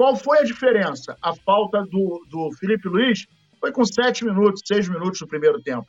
Qual 0.00 0.16
foi 0.16 0.38
a 0.38 0.44
diferença? 0.44 1.14
A 1.20 1.34
falta 1.34 1.82
do, 1.82 2.24
do 2.30 2.50
Felipe 2.52 2.88
Luiz 2.88 3.26
foi 3.60 3.70
com 3.70 3.84
sete 3.84 4.24
minutos, 4.24 4.62
seis 4.64 4.88
minutos 4.88 5.20
no 5.20 5.28
primeiro 5.28 5.60
tempo. 5.60 5.86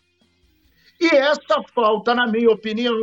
E 0.99 1.15
essa 1.15 1.63
falta, 1.73 2.13
na 2.13 2.27
minha 2.27 2.51
opinião, 2.51 2.93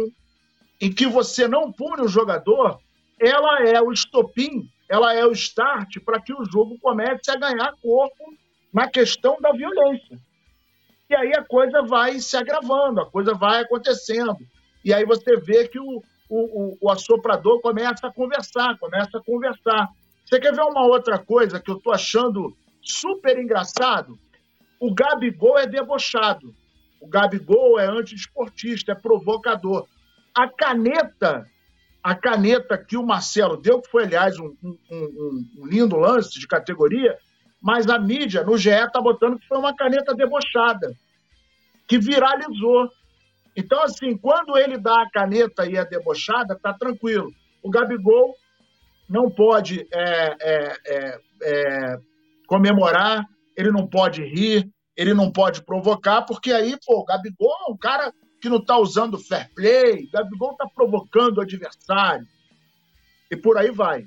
em 0.78 0.92
que 0.92 1.06
você 1.06 1.48
não 1.48 1.72
pune 1.72 2.02
o 2.02 2.08
jogador, 2.08 2.78
ela 3.18 3.62
é 3.62 3.80
o 3.80 3.90
estopim 3.90 4.68
ela 4.86 5.14
é 5.14 5.24
o 5.24 5.32
start 5.32 5.98
para 6.04 6.20
que 6.20 6.34
o 6.34 6.44
jogo 6.44 6.78
comece 6.78 7.30
a 7.30 7.36
ganhar 7.36 7.72
corpo 7.80 8.34
na 8.70 8.86
questão 8.86 9.40
da 9.40 9.50
violência. 9.52 10.18
E 11.08 11.16
aí 11.16 11.32
a 11.32 11.42
coisa 11.42 11.80
vai 11.80 12.20
se 12.20 12.36
agravando, 12.36 13.00
a 13.00 13.10
coisa 13.10 13.32
vai 13.32 13.62
acontecendo. 13.62 14.36
E 14.84 14.92
aí 14.92 15.06
você 15.06 15.38
vê 15.38 15.66
que 15.68 15.78
o, 15.78 16.02
o, 16.28 16.76
o, 16.82 16.90
assoprador 16.90 17.62
começa 17.62 18.06
a 18.06 18.12
conversar, 18.12 18.78
começa 18.78 19.16
a 19.16 19.22
conversar. 19.22 19.88
Você 20.28 20.38
quer 20.38 20.54
ver 20.54 20.60
uma 20.60 20.84
outra 20.84 21.18
coisa 21.18 21.58
que 21.58 21.70
eu 21.70 21.78
estou 21.78 21.90
achando 21.90 22.54
super 22.82 23.38
engraçado? 23.38 24.18
O 24.78 24.92
Gabigol 24.92 25.56
é 25.56 25.66
debochado. 25.66 26.54
O 27.00 27.08
Gabigol 27.08 27.80
é 27.80 27.86
anti-esportista, 27.86 28.92
é 28.92 28.94
provocador. 28.94 29.86
A 30.34 30.46
caneta 30.46 31.48
a 32.02 32.14
caneta 32.14 32.78
que 32.78 32.96
o 32.96 33.02
Marcelo 33.02 33.56
deu, 33.56 33.82
que 33.82 33.90
foi, 33.90 34.04
aliás, 34.04 34.38
um, 34.38 34.54
um, 34.62 34.78
um, 34.90 35.46
um 35.58 35.66
lindo 35.66 35.96
lance 35.96 36.38
de 36.38 36.46
categoria, 36.46 37.18
mas 37.60 37.88
a 37.88 37.98
mídia, 37.98 38.44
no 38.44 38.56
GE, 38.56 38.70
está 38.70 39.00
botando 39.00 39.38
que 39.38 39.48
foi 39.48 39.58
uma 39.58 39.74
caneta 39.74 40.14
debochada, 40.14 40.94
que 41.86 41.98
viralizou. 41.98 42.88
Então, 43.56 43.82
assim, 43.82 44.16
quando 44.16 44.56
ele 44.56 44.78
dá 44.78 45.02
a 45.02 45.10
caneta 45.10 45.66
e 45.66 45.76
é 45.76 45.84
debochada, 45.84 46.56
tá 46.56 46.72
tranquilo. 46.72 47.32
O 47.62 47.68
Gabigol 47.68 48.36
não 49.08 49.30
pode 49.30 49.86
é, 49.92 50.36
é, 50.40 50.76
é, 50.86 51.20
é 51.42 51.98
comemorar, 52.46 53.24
ele 53.56 53.70
não 53.70 53.86
pode 53.86 54.22
rir, 54.22 54.70
ele 54.96 55.14
não 55.14 55.30
pode 55.30 55.62
provocar, 55.62 56.22
porque 56.22 56.52
aí, 56.52 56.76
pô, 56.84 57.00
o 57.00 57.04
Gabigol 57.04 57.54
é 57.66 57.70
um 57.70 57.76
cara 57.76 58.12
que 58.40 58.48
não 58.48 58.58
está 58.58 58.76
usando 58.78 59.18
fair 59.18 59.48
play, 59.54 60.08
Gabigol 60.12 60.52
está 60.52 60.66
provocando 60.74 61.38
o 61.38 61.40
adversário. 61.40 62.26
E 63.30 63.36
por 63.36 63.58
aí 63.58 63.70
vai. 63.70 64.04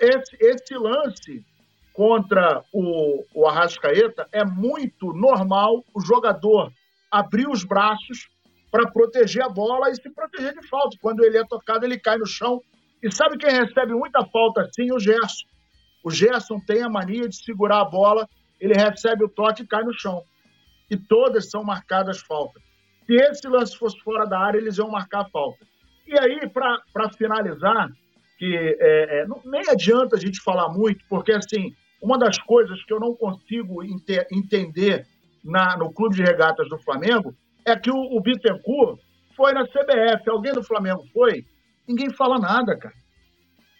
Esse, 0.00 0.36
esse 0.40 0.74
lance 0.74 1.44
contra 1.92 2.62
o, 2.72 3.24
o 3.34 3.46
Arrascaeta 3.46 4.28
é 4.32 4.44
muito 4.44 5.12
normal 5.12 5.84
o 5.94 6.00
jogador 6.00 6.72
abrir 7.10 7.48
os 7.48 7.64
braços 7.64 8.28
para 8.70 8.90
proteger 8.90 9.42
a 9.42 9.48
bola 9.48 9.90
e 9.90 9.96
se 9.96 10.10
proteger 10.10 10.54
de 10.54 10.66
falta. 10.68 10.96
Quando 11.00 11.24
ele 11.24 11.38
é 11.38 11.44
tocado, 11.44 11.84
ele 11.84 11.98
cai 11.98 12.18
no 12.18 12.26
chão. 12.26 12.62
E 13.02 13.12
sabe 13.12 13.38
quem 13.38 13.50
recebe 13.50 13.92
muita 13.92 14.24
falta 14.26 14.62
assim? 14.62 14.92
O 14.92 14.98
Gerson. 14.98 15.46
O 16.02 16.10
Gerson 16.10 16.60
tem 16.60 16.82
a 16.82 16.88
mania 16.88 17.28
de 17.28 17.36
segurar 17.36 17.80
a 17.80 17.84
bola, 17.84 18.28
ele 18.60 18.74
recebe 18.74 19.24
o 19.24 19.28
toque 19.28 19.62
e 19.62 19.66
cai 19.66 19.82
no 19.82 19.92
chão. 19.92 20.22
E 20.90 20.96
todas 20.96 21.50
são 21.50 21.62
marcadas 21.62 22.20
faltas. 22.20 22.62
Se 23.06 23.14
esse 23.14 23.48
lance 23.48 23.76
fosse 23.76 23.98
fora 24.00 24.24
da 24.26 24.38
área, 24.38 24.58
eles 24.58 24.78
iam 24.78 24.90
marcar 24.90 25.22
a 25.22 25.28
falta. 25.28 25.66
E 26.06 26.18
aí, 26.18 26.48
para 26.48 27.10
finalizar, 27.16 27.88
que 28.38 28.54
é, 28.80 29.20
é, 29.20 29.26
não, 29.26 29.40
nem 29.44 29.62
adianta 29.68 30.16
a 30.16 30.18
gente 30.18 30.40
falar 30.40 30.68
muito, 30.68 31.04
porque 31.08 31.32
assim, 31.32 31.74
uma 32.00 32.18
das 32.18 32.38
coisas 32.38 32.82
que 32.84 32.92
eu 32.92 33.00
não 33.00 33.14
consigo 33.14 33.82
ente 33.82 34.24
entender 34.30 35.06
na, 35.44 35.76
no 35.76 35.92
clube 35.92 36.16
de 36.16 36.22
regatas 36.22 36.68
do 36.68 36.78
Flamengo 36.78 37.34
é 37.64 37.76
que 37.76 37.90
o, 37.90 37.96
o 37.96 38.20
Bittencourt 38.20 38.98
foi 39.36 39.52
na 39.52 39.66
CBF. 39.66 40.28
Alguém 40.30 40.52
do 40.52 40.62
Flamengo 40.62 41.04
foi? 41.12 41.44
Ninguém 41.88 42.12
fala 42.12 42.38
nada, 42.38 42.76
cara. 42.76 42.94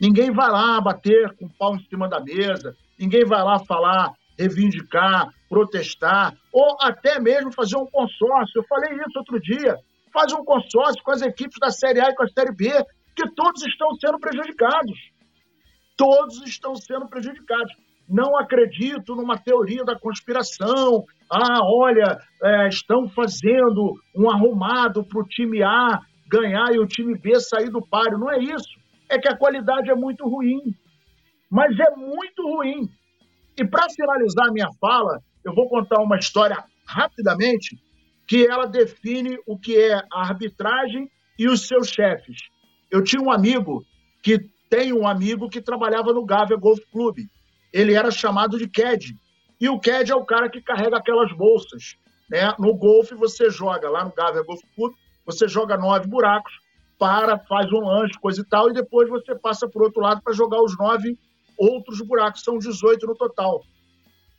Ninguém 0.01 0.33
vai 0.33 0.51
lá 0.51 0.81
bater 0.81 1.37
com 1.37 1.47
o 1.47 1.51
pau 1.59 1.75
em 1.77 1.85
cima 1.85 2.09
da 2.09 2.21
mesa. 2.21 2.75
Ninguém 2.99 3.25
vai 3.25 3.43
lá 3.43 3.59
falar, 3.67 4.15
reivindicar, 4.39 5.29
protestar, 5.49 6.35
ou 6.53 6.77
até 6.81 7.21
mesmo 7.21 7.53
fazer 7.53 7.77
um 7.77 7.87
consórcio. 7.87 8.61
Eu 8.61 8.67
falei 8.67 8.95
isso 8.95 9.19
outro 9.19 9.39
dia. 9.41 9.77
Faz 10.13 10.33
um 10.33 10.45
consórcio 10.45 11.03
com 11.03 11.11
as 11.11 11.21
equipes 11.21 11.59
da 11.61 11.71
Série 11.71 12.01
A 12.01 12.09
e 12.09 12.15
com 12.15 12.23
a 12.23 12.29
Série 12.29 12.55
B, 12.55 12.71
que 13.15 13.29
todos 13.35 13.63
estão 13.67 13.93
sendo 13.97 14.19
prejudicados. 14.19 14.99
Todos 15.97 16.41
estão 16.47 16.75
sendo 16.77 17.09
prejudicados. 17.09 17.73
Não 18.09 18.39
acredito 18.39 19.15
numa 19.15 19.37
teoria 19.37 19.85
da 19.85 19.99
conspiração. 19.99 21.05
Ah, 21.31 21.61
olha, 21.63 22.19
é, 22.43 22.69
estão 22.69 23.07
fazendo 23.09 23.95
um 24.17 24.31
arrumado 24.31 25.05
para 25.05 25.21
o 25.21 25.27
time 25.27 25.63
A 25.63 26.01
ganhar 26.29 26.73
e 26.75 26.79
o 26.79 26.87
time 26.87 27.17
B 27.17 27.39
sair 27.41 27.71
do 27.71 27.81
páreo. 27.81 28.19
Não 28.19 28.31
é 28.31 28.39
isso. 28.39 28.69
É 29.09 29.19
que 29.19 29.29
a 29.29 29.37
qualidade 29.37 29.91
é 29.91 29.95
muito 29.95 30.29
ruim. 30.29 30.75
Mas 31.51 31.79
é 31.79 31.97
muito 31.97 32.43
ruim. 32.43 32.89
E 33.57 33.65
para 33.65 33.89
finalizar 33.91 34.49
a 34.49 34.53
minha 34.53 34.69
fala, 34.81 35.21
eu 35.45 35.55
vou 35.55 35.69
contar 35.69 36.01
uma 36.01 36.19
história 36.19 36.63
rapidamente 36.87 37.79
que 38.27 38.47
ela 38.47 38.67
define 38.67 39.39
o 39.47 39.59
que 39.59 39.77
é 39.77 39.95
a 39.95 40.21
arbitragem 40.21 41.11
e 41.39 41.49
os 41.49 41.67
seus 41.67 41.89
chefes. 41.89 42.37
Eu 42.91 43.03
tinha 43.03 43.23
um 43.23 43.31
amigo 43.31 43.85
que 44.23 44.39
tem 44.69 44.93
um 44.93 45.09
amigo 45.09 45.49
que 45.49 45.61
trabalhava 45.61 46.13
no 46.13 46.25
Gávea 46.25 46.57
Golf 46.57 46.81
Clube. 46.93 47.29
Ele 47.73 47.95
era 47.95 48.11
chamado 48.11 48.59
de 48.59 48.69
CAD. 48.69 49.17
E 49.61 49.69
o 49.69 49.81
CAD 49.81 50.13
é 50.13 50.15
o 50.15 50.25
cara 50.25 50.49
que 50.49 50.61
carrega 50.61 50.99
aquelas 50.99 51.33
bolsas. 51.33 51.97
Né? 52.31 52.55
No 52.59 52.75
golfe, 52.75 53.15
você 53.15 53.51
joga 53.51 53.89
lá 53.89 54.05
no 54.05 54.13
Gávea 54.13 54.43
Golf 54.43 54.61
Clube, 54.77 54.95
você 55.29 55.47
joga 55.47 55.77
nove 55.77 56.09
buracos, 56.09 56.55
para, 56.99 57.39
faz 57.39 57.71
um 57.71 57.81
lanche, 57.81 58.19
coisa 58.19 58.41
e 58.41 58.45
tal, 58.45 58.71
e 58.71 58.73
depois 58.73 59.09
você 59.11 59.35
passa 59.35 59.67
o 59.67 59.83
outro 59.83 60.01
lado 60.01 60.23
para 60.23 60.33
jogar 60.33 60.63
os 60.63 60.77
nove 60.79 61.19
outros 61.57 62.01
buracos, 62.01 62.43
são 62.43 62.59
18 62.59 63.07
no 63.07 63.15
total. 63.15 63.63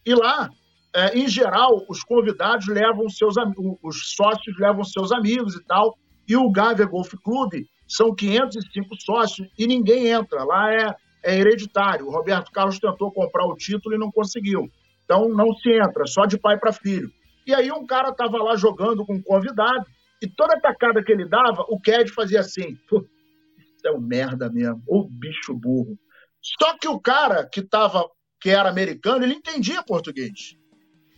E 0.03 0.15
lá, 0.15 0.49
é, 0.95 1.17
em 1.17 1.27
geral, 1.27 1.85
os 1.87 2.03
convidados 2.03 2.67
levam 2.67 3.07
seus 3.07 3.35
os 3.83 4.15
sócios 4.15 4.57
levam 4.57 4.83
seus 4.83 5.11
amigos 5.11 5.55
e 5.55 5.63
tal, 5.63 5.95
e 6.27 6.35
o 6.35 6.49
Gávea 6.49 6.87
Golf 6.87 7.13
Clube 7.23 7.67
são 7.87 8.13
505 8.15 8.95
sócios 8.99 9.47
e 9.57 9.67
ninguém 9.67 10.07
entra. 10.07 10.43
Lá 10.43 10.73
é, 10.73 10.95
é 11.23 11.37
hereditário. 11.37 12.07
O 12.07 12.11
Roberto 12.11 12.51
Carlos 12.51 12.79
tentou 12.79 13.11
comprar 13.11 13.45
o 13.45 13.55
título 13.55 13.95
e 13.95 13.99
não 13.99 14.11
conseguiu. 14.11 14.69
Então 15.05 15.29
não 15.29 15.53
se 15.53 15.69
entra, 15.71 16.05
só 16.07 16.25
de 16.25 16.37
pai 16.37 16.57
para 16.57 16.73
filho. 16.73 17.11
E 17.45 17.53
aí 17.53 17.71
um 17.71 17.85
cara 17.85 18.09
estava 18.09 18.37
lá 18.37 18.55
jogando 18.55 19.05
com 19.05 19.15
um 19.15 19.21
convidado 19.21 19.85
e 20.21 20.27
toda 20.27 20.55
atacada 20.55 21.03
que 21.03 21.11
ele 21.11 21.27
dava, 21.27 21.65
o 21.69 21.79
Ked 21.79 22.11
fazia 22.11 22.41
assim: 22.41 22.77
isso 22.89 23.87
é 23.87 23.91
um 23.91 24.01
merda 24.01 24.49
mesmo, 24.49 24.83
ou 24.87 25.07
bicho 25.07 25.53
burro. 25.53 25.97
Só 26.41 26.77
que 26.77 26.87
o 26.87 26.99
cara 26.99 27.47
que 27.47 27.61
tava, 27.61 28.05
que 28.39 28.49
era 28.49 28.69
americano, 28.69 29.23
ele 29.23 29.35
entendia 29.35 29.83
português. 29.83 30.55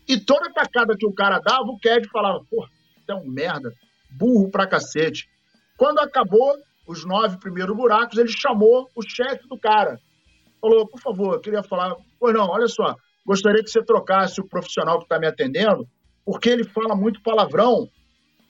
E 0.08 0.20
toda 0.20 0.50
atacada 0.50 0.96
que 0.98 1.06
o 1.06 1.14
cara 1.14 1.40
dava, 1.40 1.66
o 1.66 1.80
Ked 1.80 2.08
falava: 2.10 2.44
pô, 2.50 2.66
isso 2.98 3.12
é 3.12 3.16
um 3.16 3.28
merda, 3.28 3.72
burro 4.12 4.50
pra 4.50 4.68
cacete. 4.68 5.28
Quando 5.78 6.00
acabou 6.00 6.56
os 6.88 7.06
nove 7.06 7.38
primeiros 7.38 7.76
buracos, 7.76 8.18
ele 8.18 8.30
chamou 8.30 8.90
o 8.96 9.02
chefe 9.02 9.48
do 9.48 9.58
cara. 9.58 10.00
Falou, 10.60 10.88
por 10.88 11.00
favor, 11.00 11.34
eu 11.36 11.40
queria 11.40 11.64
falar. 11.64 11.96
Pois 12.20 12.34
não, 12.36 12.48
olha 12.48 12.68
só, 12.68 12.96
gostaria 13.26 13.64
que 13.64 13.70
você 13.70 13.84
trocasse 13.84 14.40
o 14.40 14.48
profissional 14.48 15.00
que 15.00 15.06
está 15.06 15.18
me 15.18 15.26
atendendo, 15.26 15.88
porque 16.24 16.50
ele 16.50 16.64
fala 16.64 16.96
muito 16.96 17.22
palavrão. 17.24 17.90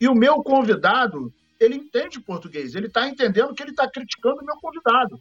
E 0.02 0.08
o 0.08 0.16
meu 0.16 0.42
convidado, 0.42 1.32
ele 1.60 1.76
entende 1.76 2.20
português, 2.20 2.74
ele 2.74 2.88
está 2.88 3.08
entendendo 3.08 3.54
que 3.54 3.62
ele 3.62 3.70
está 3.70 3.88
criticando 3.88 4.42
o 4.42 4.46
meu 4.46 4.56
convidado. 4.58 5.20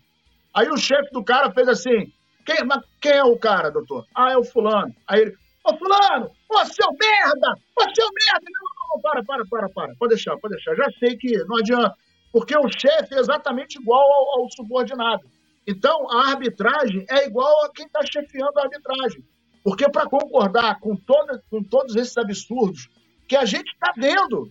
Aí 0.54 0.70
o 0.70 0.78
chefe 0.78 1.12
do 1.12 1.22
cara 1.22 1.52
fez 1.52 1.68
assim: 1.68 2.10
quem, 2.46 2.64
mas 2.64 2.82
quem 2.98 3.12
é 3.12 3.22
o 3.22 3.38
cara, 3.38 3.70
doutor? 3.70 4.06
Ah, 4.14 4.32
é 4.32 4.38
o 4.38 4.42
fulano. 4.42 4.94
Aí 5.06 5.20
ele, 5.20 5.34
ô 5.62 5.76
fulano, 5.76 6.30
ô 6.48 6.64
seu 6.64 6.88
merda, 6.98 7.58
ô 7.76 7.82
seu 7.94 8.08
merda, 8.10 8.46
não, 8.46 8.94
não, 8.94 9.02
para, 9.02 9.22
para, 9.22 9.44
para, 9.46 9.68
para. 9.68 9.94
Pode 9.96 10.14
deixar, 10.14 10.38
pode 10.38 10.54
deixar. 10.54 10.74
Já 10.74 10.90
sei 10.98 11.14
que 11.14 11.36
não 11.44 11.58
adianta. 11.58 11.94
Porque 12.32 12.56
o 12.56 12.68
chefe 12.70 13.14
é 13.14 13.18
exatamente 13.18 13.78
igual 13.78 14.00
ao, 14.00 14.40
ao 14.40 14.50
subordinado. 14.50 15.28
Então, 15.66 16.10
a 16.10 16.30
arbitragem 16.30 17.04
é 17.10 17.26
igual 17.26 17.66
a 17.66 17.70
quem 17.72 17.84
está 17.84 18.00
chefiando 18.10 18.58
a 18.58 18.62
arbitragem. 18.62 19.22
Porque 19.62 19.88
para 19.90 20.08
concordar 20.08 20.80
com, 20.80 20.96
todo, 20.96 21.38
com 21.50 21.62
todos 21.62 21.96
esses 21.96 22.16
absurdos 22.16 22.88
que 23.28 23.36
a 23.36 23.44
gente 23.44 23.70
está 23.72 23.92
vendo, 23.96 24.50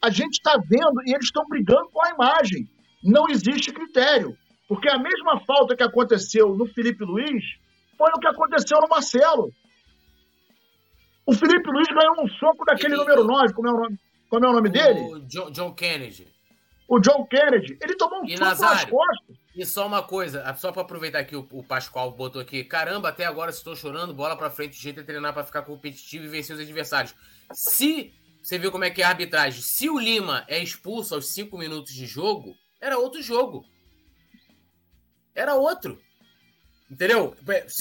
a 0.00 0.10
gente 0.10 0.34
está 0.34 0.56
vendo 0.56 1.02
e 1.06 1.12
eles 1.12 1.26
estão 1.26 1.46
brigando 1.48 1.88
com 1.90 2.04
a 2.04 2.10
imagem. 2.10 2.68
Não 3.02 3.28
existe 3.28 3.72
critério. 3.72 4.36
Porque 4.68 4.88
a 4.88 4.98
mesma 4.98 5.40
falta 5.46 5.74
que 5.74 5.82
aconteceu 5.82 6.54
no 6.54 6.66
Felipe 6.66 7.02
Luiz 7.04 7.42
foi 7.96 8.10
o 8.10 8.20
que 8.20 8.28
aconteceu 8.28 8.80
no 8.80 8.88
Marcelo. 8.88 9.50
O 11.26 11.32
Felipe 11.32 11.70
Luiz 11.70 11.88
ganhou 11.88 12.22
um 12.22 12.28
soco 12.28 12.64
daquele 12.64 12.96
número 12.96 13.24
9, 13.24 13.54
como 13.54 13.68
é 13.68 13.72
o 13.72 13.76
nome, 13.76 13.98
como 14.28 14.44
é 14.44 14.48
o 14.48 14.52
nome 14.52 14.68
dele? 14.68 15.00
O 15.00 15.20
John, 15.20 15.50
John, 15.50 15.74
Kennedy. 15.74 16.26
O 16.86 17.00
John 17.00 17.26
Kennedy. 17.26 17.78
Ele 17.82 17.96
tomou 17.96 18.20
um 18.20 18.24
e 18.24 18.36
soco 18.36 18.44
Nazário, 18.44 18.74
nas 18.74 18.84
costas. 18.84 19.36
E 19.54 19.66
só 19.66 19.86
uma 19.86 20.02
coisa, 20.02 20.54
só 20.56 20.70
para 20.70 20.82
aproveitar 20.82 21.24
que 21.24 21.34
o, 21.34 21.46
o, 21.50 21.62
Pascoal 21.62 22.12
botou 22.12 22.40
aqui. 22.40 22.62
Caramba, 22.62 23.08
até 23.08 23.24
agora 23.24 23.50
estou 23.50 23.74
chorando, 23.74 24.14
bola 24.14 24.36
para 24.36 24.50
frente, 24.50 24.78
o 24.78 24.80
jeito 24.80 25.00
é 25.00 25.02
treinar 25.02 25.32
para 25.32 25.44
ficar 25.44 25.62
competitivo 25.62 26.24
e 26.24 26.28
vencer 26.28 26.54
os 26.54 26.62
adversários. 26.62 27.14
Se 27.52 28.14
você 28.48 28.58
viu 28.58 28.72
como 28.72 28.84
é 28.84 28.88
que 28.88 29.02
é 29.02 29.04
a 29.04 29.10
arbitragem, 29.10 29.60
se 29.60 29.90
o 29.90 29.98
Lima 29.98 30.42
é 30.48 30.58
expulso 30.58 31.14
aos 31.14 31.34
5 31.34 31.58
minutos 31.58 31.92
de 31.92 32.06
jogo, 32.06 32.56
era 32.80 32.96
outro 32.96 33.20
jogo. 33.20 33.62
Era 35.34 35.54
outro. 35.54 36.00
Entendeu? 36.90 37.36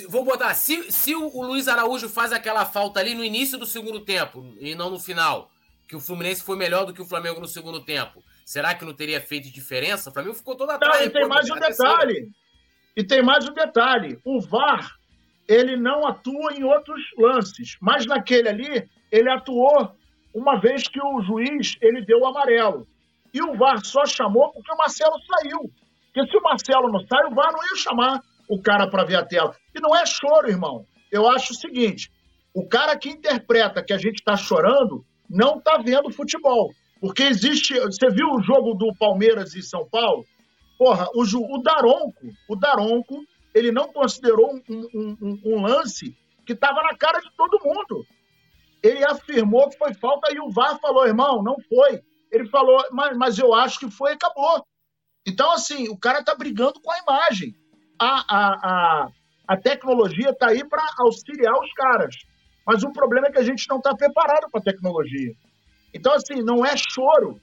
Vou 0.09 0.25
botar. 0.25 0.53
Se, 0.55 0.91
se 0.91 1.15
o 1.15 1.41
Luiz 1.41 1.69
Araújo 1.69 2.09
faz 2.09 2.33
aquela 2.33 2.65
falta 2.65 2.99
ali 2.99 3.15
no 3.15 3.23
início 3.23 3.57
do 3.57 3.65
segundo 3.65 4.01
tempo 4.01 4.57
e 4.59 4.75
não 4.75 4.89
no 4.89 4.99
final, 4.99 5.49
que 5.87 5.95
o 5.95 6.01
Fluminense 6.01 6.43
foi 6.43 6.57
melhor 6.57 6.85
do 6.85 6.93
que 6.93 7.01
o 7.01 7.07
Flamengo 7.07 7.39
no 7.39 7.47
segundo 7.47 7.85
tempo, 7.85 8.21
será 8.45 8.75
que 8.75 8.83
não 8.83 8.93
teria 8.93 9.21
feito 9.21 9.49
diferença? 9.49 10.09
O 10.09 10.13
Flamengo 10.13 10.35
ficou 10.35 10.57
todo 10.57 10.71
atrás. 10.71 10.99
Não, 10.99 11.07
e 11.07 11.09
tem 11.09 11.27
mais 11.29 11.49
um 11.49 11.55
detalhe. 11.55 12.29
E 12.93 13.03
tem 13.05 13.21
mais 13.21 13.47
um 13.47 13.53
detalhe. 13.53 14.19
O 14.21 14.41
VAR, 14.41 14.99
ele 15.47 15.77
não 15.77 16.05
atua 16.05 16.51
em 16.55 16.65
outros 16.65 17.01
lances, 17.17 17.77
mas 17.79 18.05
naquele 18.05 18.49
ali, 18.49 18.89
ele 19.09 19.29
atuou 19.29 19.95
uma 20.33 20.59
vez 20.59 20.87
que 20.87 21.01
o 21.01 21.21
juiz 21.21 21.75
ele 21.81 22.05
deu 22.05 22.19
o 22.19 22.27
amarelo. 22.27 22.87
E 23.33 23.41
o 23.41 23.55
VAR 23.55 23.83
só 23.83 24.05
chamou 24.05 24.51
porque 24.51 24.71
o 24.71 24.77
Marcelo 24.77 25.15
saiu. 25.27 25.71
Porque 26.13 26.31
se 26.31 26.37
o 26.37 26.41
Marcelo 26.41 26.91
não 26.91 27.05
sai, 27.05 27.25
o 27.25 27.35
VAR 27.35 27.51
não 27.51 27.59
ia 27.59 27.75
chamar 27.81 28.21
o 28.49 28.61
cara 28.61 28.87
para 28.87 29.03
ver 29.03 29.15
a 29.15 29.25
tela. 29.25 29.55
E 29.75 29.79
não 29.79 29.95
é 29.95 30.05
choro, 30.05 30.49
irmão. 30.49 30.85
Eu 31.11 31.29
acho 31.29 31.53
o 31.53 31.55
seguinte: 31.55 32.11
o 32.53 32.67
cara 32.67 32.97
que 32.97 33.09
interpreta 33.09 33.83
que 33.83 33.93
a 33.93 33.97
gente 33.97 34.15
está 34.15 34.35
chorando 34.35 35.05
não 35.29 35.57
está 35.57 35.77
vendo 35.77 36.11
futebol. 36.11 36.71
Porque 36.99 37.23
existe. 37.23 37.79
Você 37.79 38.09
viu 38.09 38.27
o 38.29 38.41
jogo 38.41 38.73
do 38.73 38.93
Palmeiras 38.95 39.53
e 39.53 39.61
São 39.61 39.87
Paulo? 39.87 40.25
Porra, 40.77 41.07
o, 41.13 41.23
o 41.23 41.61
Daronco, 41.61 42.27
o 42.47 42.55
Daronco, 42.55 43.23
ele 43.53 43.71
não 43.71 43.91
considerou 43.91 44.53
um, 44.53 44.61
um, 44.69 45.17
um, 45.21 45.41
um 45.45 45.61
lance 45.61 46.15
que 46.45 46.53
estava 46.53 46.81
na 46.83 46.95
cara 46.95 47.19
de 47.19 47.29
todo 47.35 47.63
mundo. 47.63 48.05
Ele 48.87 49.03
afirmou 49.03 49.69
que 49.69 49.77
foi 49.77 49.93
falta 49.93 50.33
e 50.33 50.39
o 50.39 50.49
VAR 50.51 50.79
falou, 50.79 51.07
irmão, 51.07 51.43
não 51.43 51.55
foi. 51.67 52.01
Ele 52.31 52.47
falou, 52.49 52.83
mas, 52.91 53.17
mas 53.17 53.39
eu 53.39 53.53
acho 53.53 53.79
que 53.79 53.89
foi 53.89 54.11
e 54.11 54.13
acabou. 54.13 54.63
Então, 55.25 55.51
assim, 55.51 55.89
o 55.89 55.97
cara 55.97 56.19
está 56.19 56.35
brigando 56.35 56.79
com 56.81 56.91
a 56.91 56.99
imagem 56.99 57.53
a, 57.99 58.23
a, 58.27 58.53
a, 58.63 59.09
a 59.47 59.57
tecnologia 59.57 60.29
está 60.29 60.49
aí 60.49 60.63
para 60.67 60.83
auxiliar 60.99 61.53
os 61.53 61.71
caras. 61.73 62.15
Mas 62.65 62.83
o 62.83 62.91
problema 62.91 63.27
é 63.27 63.31
que 63.31 63.39
a 63.39 63.43
gente 63.43 63.67
não 63.69 63.77
está 63.77 63.95
preparado 63.95 64.49
para 64.51 64.59
a 64.59 64.63
tecnologia. 64.63 65.33
Então, 65.93 66.13
assim, 66.13 66.41
não 66.43 66.65
é 66.65 66.75
choro. 66.75 67.39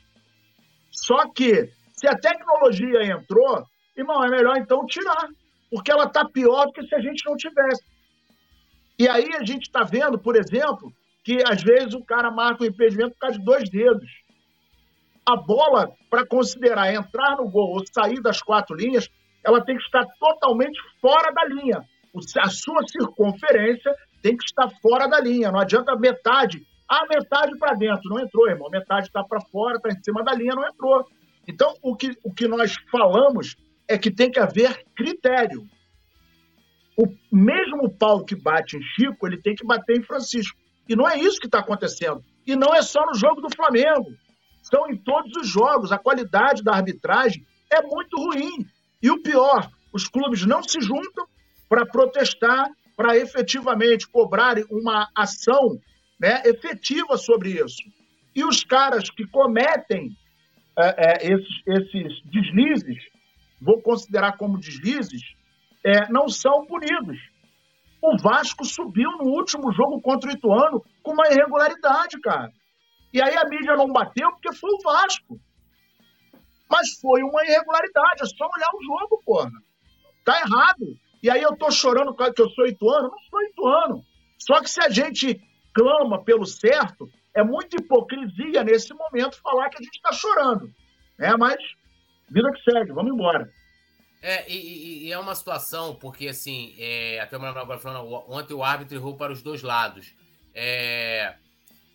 Só 0.90 1.28
que, 1.32 1.70
se 1.92 2.06
a 2.06 2.16
tecnologia 2.16 3.04
entrou, 3.04 3.64
irmão, 3.96 4.22
é 4.24 4.28
melhor 4.28 4.56
então 4.58 4.86
tirar. 4.86 5.28
Porque 5.70 5.90
ela 5.90 6.04
está 6.04 6.24
pior 6.28 6.66
do 6.66 6.72
que 6.72 6.86
se 6.86 6.94
a 6.94 7.00
gente 7.00 7.24
não 7.26 7.36
tivesse. 7.36 7.82
E 8.98 9.08
aí 9.08 9.34
a 9.34 9.44
gente 9.44 9.62
está 9.62 9.82
vendo, 9.82 10.18
por 10.18 10.36
exemplo, 10.36 10.92
que 11.24 11.42
às 11.42 11.62
vezes 11.62 11.94
o 11.94 12.04
cara 12.04 12.30
marca 12.30 12.62
o 12.62 12.66
impedimento 12.66 13.12
por 13.12 13.20
causa 13.20 13.38
de 13.38 13.44
dois 13.44 13.70
dedos. 13.70 14.10
A 15.26 15.34
bola, 15.34 15.90
para 16.10 16.26
considerar 16.26 16.92
entrar 16.94 17.36
no 17.36 17.48
gol 17.48 17.70
ou 17.70 17.82
sair 17.86 18.20
das 18.20 18.42
quatro 18.42 18.76
linhas, 18.76 19.08
ela 19.42 19.64
tem 19.64 19.76
que 19.76 19.82
estar 19.82 20.06
totalmente 20.20 20.78
fora 21.00 21.32
da 21.32 21.46
linha. 21.46 21.82
A 22.38 22.50
sua 22.50 22.86
circunferência 22.86 23.92
tem 24.22 24.36
que 24.36 24.44
estar 24.44 24.68
fora 24.82 25.08
da 25.08 25.18
linha. 25.18 25.50
Não 25.50 25.58
adianta 25.58 25.96
metade. 25.96 26.62
Ah, 26.88 27.06
metade 27.08 27.56
para 27.58 27.74
dentro. 27.74 28.02
Não 28.10 28.20
entrou, 28.20 28.48
irmão. 28.48 28.68
Metade 28.70 29.06
está 29.06 29.24
para 29.24 29.40
fora, 29.40 29.76
está 29.76 29.88
em 29.88 30.02
cima 30.04 30.22
da 30.22 30.34
linha, 30.34 30.54
não 30.54 30.66
entrou. 30.66 31.06
Então, 31.48 31.74
o 31.82 31.96
que, 31.96 32.16
o 32.22 32.32
que 32.32 32.46
nós 32.46 32.76
falamos 32.90 33.56
é 33.88 33.96
que 33.96 34.10
tem 34.10 34.30
que 34.30 34.38
haver 34.38 34.84
critério. 34.94 35.66
o 36.96 37.06
mesmo 37.32 37.90
pau 37.90 38.24
que 38.24 38.36
bate 38.36 38.76
em 38.76 38.82
Chico, 38.82 39.26
ele 39.26 39.40
tem 39.40 39.54
que 39.54 39.66
bater 39.66 39.98
em 39.98 40.02
Francisco. 40.02 40.63
E 40.88 40.94
não 40.94 41.08
é 41.08 41.18
isso 41.18 41.40
que 41.40 41.46
está 41.46 41.60
acontecendo. 41.60 42.22
E 42.46 42.54
não 42.54 42.74
é 42.74 42.82
só 42.82 43.04
no 43.06 43.14
jogo 43.14 43.40
do 43.40 43.54
Flamengo. 43.54 44.12
São 44.62 44.88
em 44.90 44.96
todos 44.96 45.36
os 45.36 45.48
jogos. 45.48 45.92
A 45.92 45.98
qualidade 45.98 46.62
da 46.62 46.74
arbitragem 46.74 47.44
é 47.70 47.82
muito 47.82 48.16
ruim. 48.16 48.66
E 49.02 49.10
o 49.10 49.22
pior, 49.22 49.70
os 49.92 50.08
clubes 50.08 50.44
não 50.46 50.62
se 50.62 50.80
juntam 50.80 51.26
para 51.68 51.86
protestar, 51.86 52.70
para 52.96 53.16
efetivamente 53.16 54.08
cobrarem 54.08 54.64
uma 54.70 55.08
ação 55.14 55.78
né, 56.18 56.42
efetiva 56.44 57.16
sobre 57.16 57.50
isso. 57.50 57.82
E 58.34 58.44
os 58.44 58.64
caras 58.64 59.10
que 59.10 59.26
cometem 59.26 60.16
é, 60.76 61.26
é, 61.26 61.32
esses, 61.32 61.62
esses 61.66 62.22
deslizes, 62.24 62.98
vou 63.60 63.80
considerar 63.80 64.36
como 64.36 64.58
deslizes, 64.58 65.22
é, 65.84 66.10
não 66.10 66.28
são 66.28 66.66
punidos. 66.66 67.18
O 68.06 68.18
Vasco 68.18 68.66
subiu 68.66 69.10
no 69.12 69.30
último 69.30 69.72
jogo 69.72 69.98
contra 70.02 70.28
o 70.28 70.32
Ituano 70.34 70.84
com 71.02 71.12
uma 71.12 71.26
irregularidade, 71.26 72.20
cara. 72.20 72.52
E 73.10 73.22
aí 73.22 73.34
a 73.34 73.48
mídia 73.48 73.74
não 73.76 73.90
bateu 73.90 74.30
porque 74.32 74.52
foi 74.52 74.68
o 74.70 74.82
Vasco. 74.84 75.40
Mas 76.70 77.00
foi 77.00 77.22
uma 77.22 77.42
irregularidade, 77.42 78.22
é 78.22 78.26
só 78.26 78.44
olhar 78.44 78.68
o 78.74 78.84
jogo, 78.84 79.22
porra. 79.24 79.50
Tá 80.22 80.38
errado. 80.38 80.98
E 81.22 81.30
aí 81.30 81.40
eu 81.40 81.56
tô 81.56 81.70
chorando 81.70 82.14
que 82.14 82.42
eu 82.42 82.50
sou 82.50 82.66
ituano? 82.66 83.08
Não 83.08 83.18
sou 83.30 83.42
ituano. 83.42 84.04
Só 84.36 84.60
que 84.60 84.68
se 84.68 84.82
a 84.82 84.90
gente 84.90 85.40
clama 85.72 86.22
pelo 86.22 86.44
certo, 86.44 87.08
é 87.34 87.42
muita 87.42 87.76
hipocrisia 87.80 88.62
nesse 88.64 88.92
momento 88.92 89.40
falar 89.40 89.70
que 89.70 89.78
a 89.78 89.82
gente 89.82 89.96
está 89.96 90.12
chorando. 90.12 90.70
Né? 91.18 91.34
Mas 91.38 91.56
vida 92.28 92.52
que 92.52 92.70
segue, 92.70 92.92
vamos 92.92 93.14
embora. 93.14 93.50
É, 94.26 94.50
e, 94.50 95.04
e, 95.04 95.12
é 95.12 95.18
uma 95.18 95.34
situação, 95.34 95.96
porque 95.96 96.28
assim, 96.28 96.74
é, 96.78 97.20
até 97.20 97.36
o 97.36 97.44
agora 97.44 97.78
falando, 97.78 98.10
ontem 98.26 98.54
o 98.54 98.64
árbitro 98.64 98.96
errou 98.96 99.18
para 99.18 99.30
os 99.30 99.42
dois 99.42 99.60
lados. 99.60 100.14
É, 100.54 101.34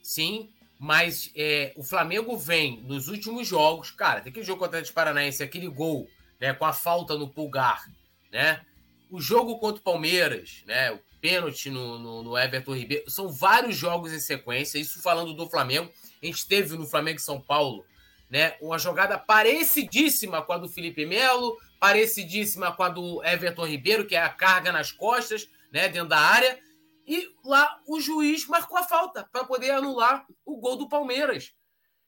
sim, 0.03 0.47
mas 0.77 1.31
é, 1.35 1.73
o 1.75 1.81
Flamengo 1.81 2.37
vem 2.37 2.81
nos 2.81 3.07
últimos 3.07 3.47
jogos, 3.47 3.89
cara, 3.89 4.21
tem 4.21 4.29
aquele 4.29 4.45
jogo 4.45 4.59
contra 4.59 4.79
o 4.79 4.93
Paranaense, 4.93 5.41
aquele 5.41 5.67
gol, 5.67 6.07
né, 6.39 6.53
com 6.53 6.65
a 6.65 6.71
falta 6.71 7.17
no 7.17 7.27
pulgar, 7.27 7.89
né? 8.31 8.63
O 9.09 9.19
jogo 9.19 9.57
contra 9.57 9.81
o 9.81 9.83
Palmeiras, 9.83 10.61
né? 10.67 10.91
O 10.91 10.99
pênalti 11.19 11.71
no, 11.71 11.97
no, 11.97 12.21
no 12.21 12.37
Everton 12.37 12.75
Ribeiro. 12.75 13.09
São 13.09 13.27
vários 13.29 13.75
jogos 13.75 14.13
em 14.13 14.19
sequência. 14.19 14.77
Isso 14.77 15.01
falando 15.01 15.33
do 15.33 15.49
Flamengo. 15.49 15.91
A 16.21 16.25
gente 16.27 16.47
teve 16.47 16.77
no 16.77 16.85
Flamengo 16.85 17.17
e 17.17 17.23
São 17.23 17.41
Paulo, 17.41 17.83
né? 18.29 18.55
Uma 18.61 18.77
jogada 18.77 19.17
parecidíssima 19.17 20.43
com 20.43 20.53
a 20.53 20.59
do 20.59 20.69
Felipe 20.69 21.07
Melo, 21.07 21.57
parecidíssima 21.79 22.71
com 22.75 22.83
a 22.83 22.89
do 22.89 23.23
Everton 23.23 23.65
Ribeiro, 23.65 24.05
que 24.05 24.15
é 24.15 24.21
a 24.21 24.29
carga 24.29 24.71
nas 24.71 24.91
costas, 24.91 25.49
né, 25.71 25.87
dentro 25.87 26.09
da 26.09 26.19
área. 26.19 26.59
E 27.07 27.33
lá 27.43 27.79
o 27.87 27.99
juiz 27.99 28.45
marcou 28.47 28.77
a 28.77 28.83
falta 28.83 29.27
para 29.31 29.43
poder 29.43 29.71
anular 29.71 30.25
o 30.45 30.57
gol 30.57 30.75
do 30.75 30.89
Palmeiras. 30.89 31.53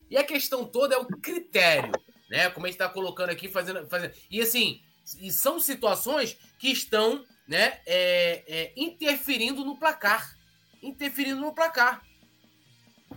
E 0.09 0.17
a 0.17 0.23
questão 0.23 0.65
toda 0.65 0.93
é 0.93 0.97
o 0.97 1.05
critério, 1.05 1.91
né? 2.29 2.49
Como 2.49 2.65
a 2.65 2.69
gente 2.69 2.75
está 2.75 2.89
colocando 2.89 3.29
aqui, 3.29 3.47
fazendo, 3.47 3.87
fazendo. 3.87 4.13
E 4.29 4.41
assim, 4.41 4.81
e 5.19 5.31
são 5.31 5.59
situações 5.59 6.37
que 6.59 6.69
estão, 6.69 7.25
né, 7.47 7.79
é, 7.85 8.43
é, 8.47 8.73
interferindo 8.75 9.63
no 9.63 9.79
placar, 9.79 10.35
interferindo 10.83 11.39
no 11.39 11.53
placar. 11.53 12.03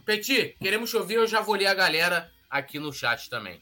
Petit, 0.04 0.56
queremos 0.60 0.88
chover, 0.88 1.16
eu 1.16 1.26
já 1.26 1.40
vou 1.40 1.56
ler 1.56 1.66
a 1.66 1.74
galera 1.74 2.30
aqui 2.48 2.78
no 2.78 2.92
chat 2.92 3.28
também. 3.28 3.60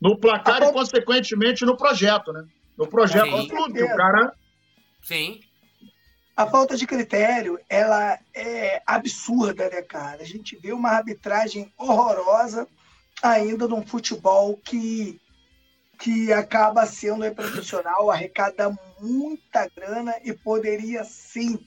No 0.00 0.18
placar 0.18 0.62
e, 0.62 0.72
consequentemente, 0.72 1.64
no 1.64 1.76
projeto, 1.76 2.32
né? 2.32 2.44
No 2.76 2.86
projeto 2.86 3.30
Sim. 3.30 3.42
do 3.42 3.48
clube, 3.48 3.82
o 3.82 3.96
cara... 3.96 4.32
Sim. 5.02 5.40
A 6.36 6.46
falta 6.46 6.76
de 6.76 6.86
critério, 6.86 7.58
ela 7.66 8.18
é 8.34 8.82
absurda, 8.86 9.70
né, 9.70 9.80
cara? 9.80 10.20
A 10.20 10.26
gente 10.26 10.54
vê 10.56 10.72
uma 10.72 10.90
arbitragem 10.90 11.72
horrorosa 11.78 12.68
ainda 13.22 13.66
num 13.66 13.86
futebol 13.86 14.56
que, 14.58 15.18
que 15.98 16.30
acaba 16.34 16.84
sendo 16.84 17.34
profissional, 17.34 18.10
arrecada 18.10 18.78
muita 19.00 19.66
grana 19.74 20.14
e 20.22 20.34
poderia 20.34 21.04
sim 21.04 21.58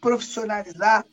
profissionalizar 0.00 1.06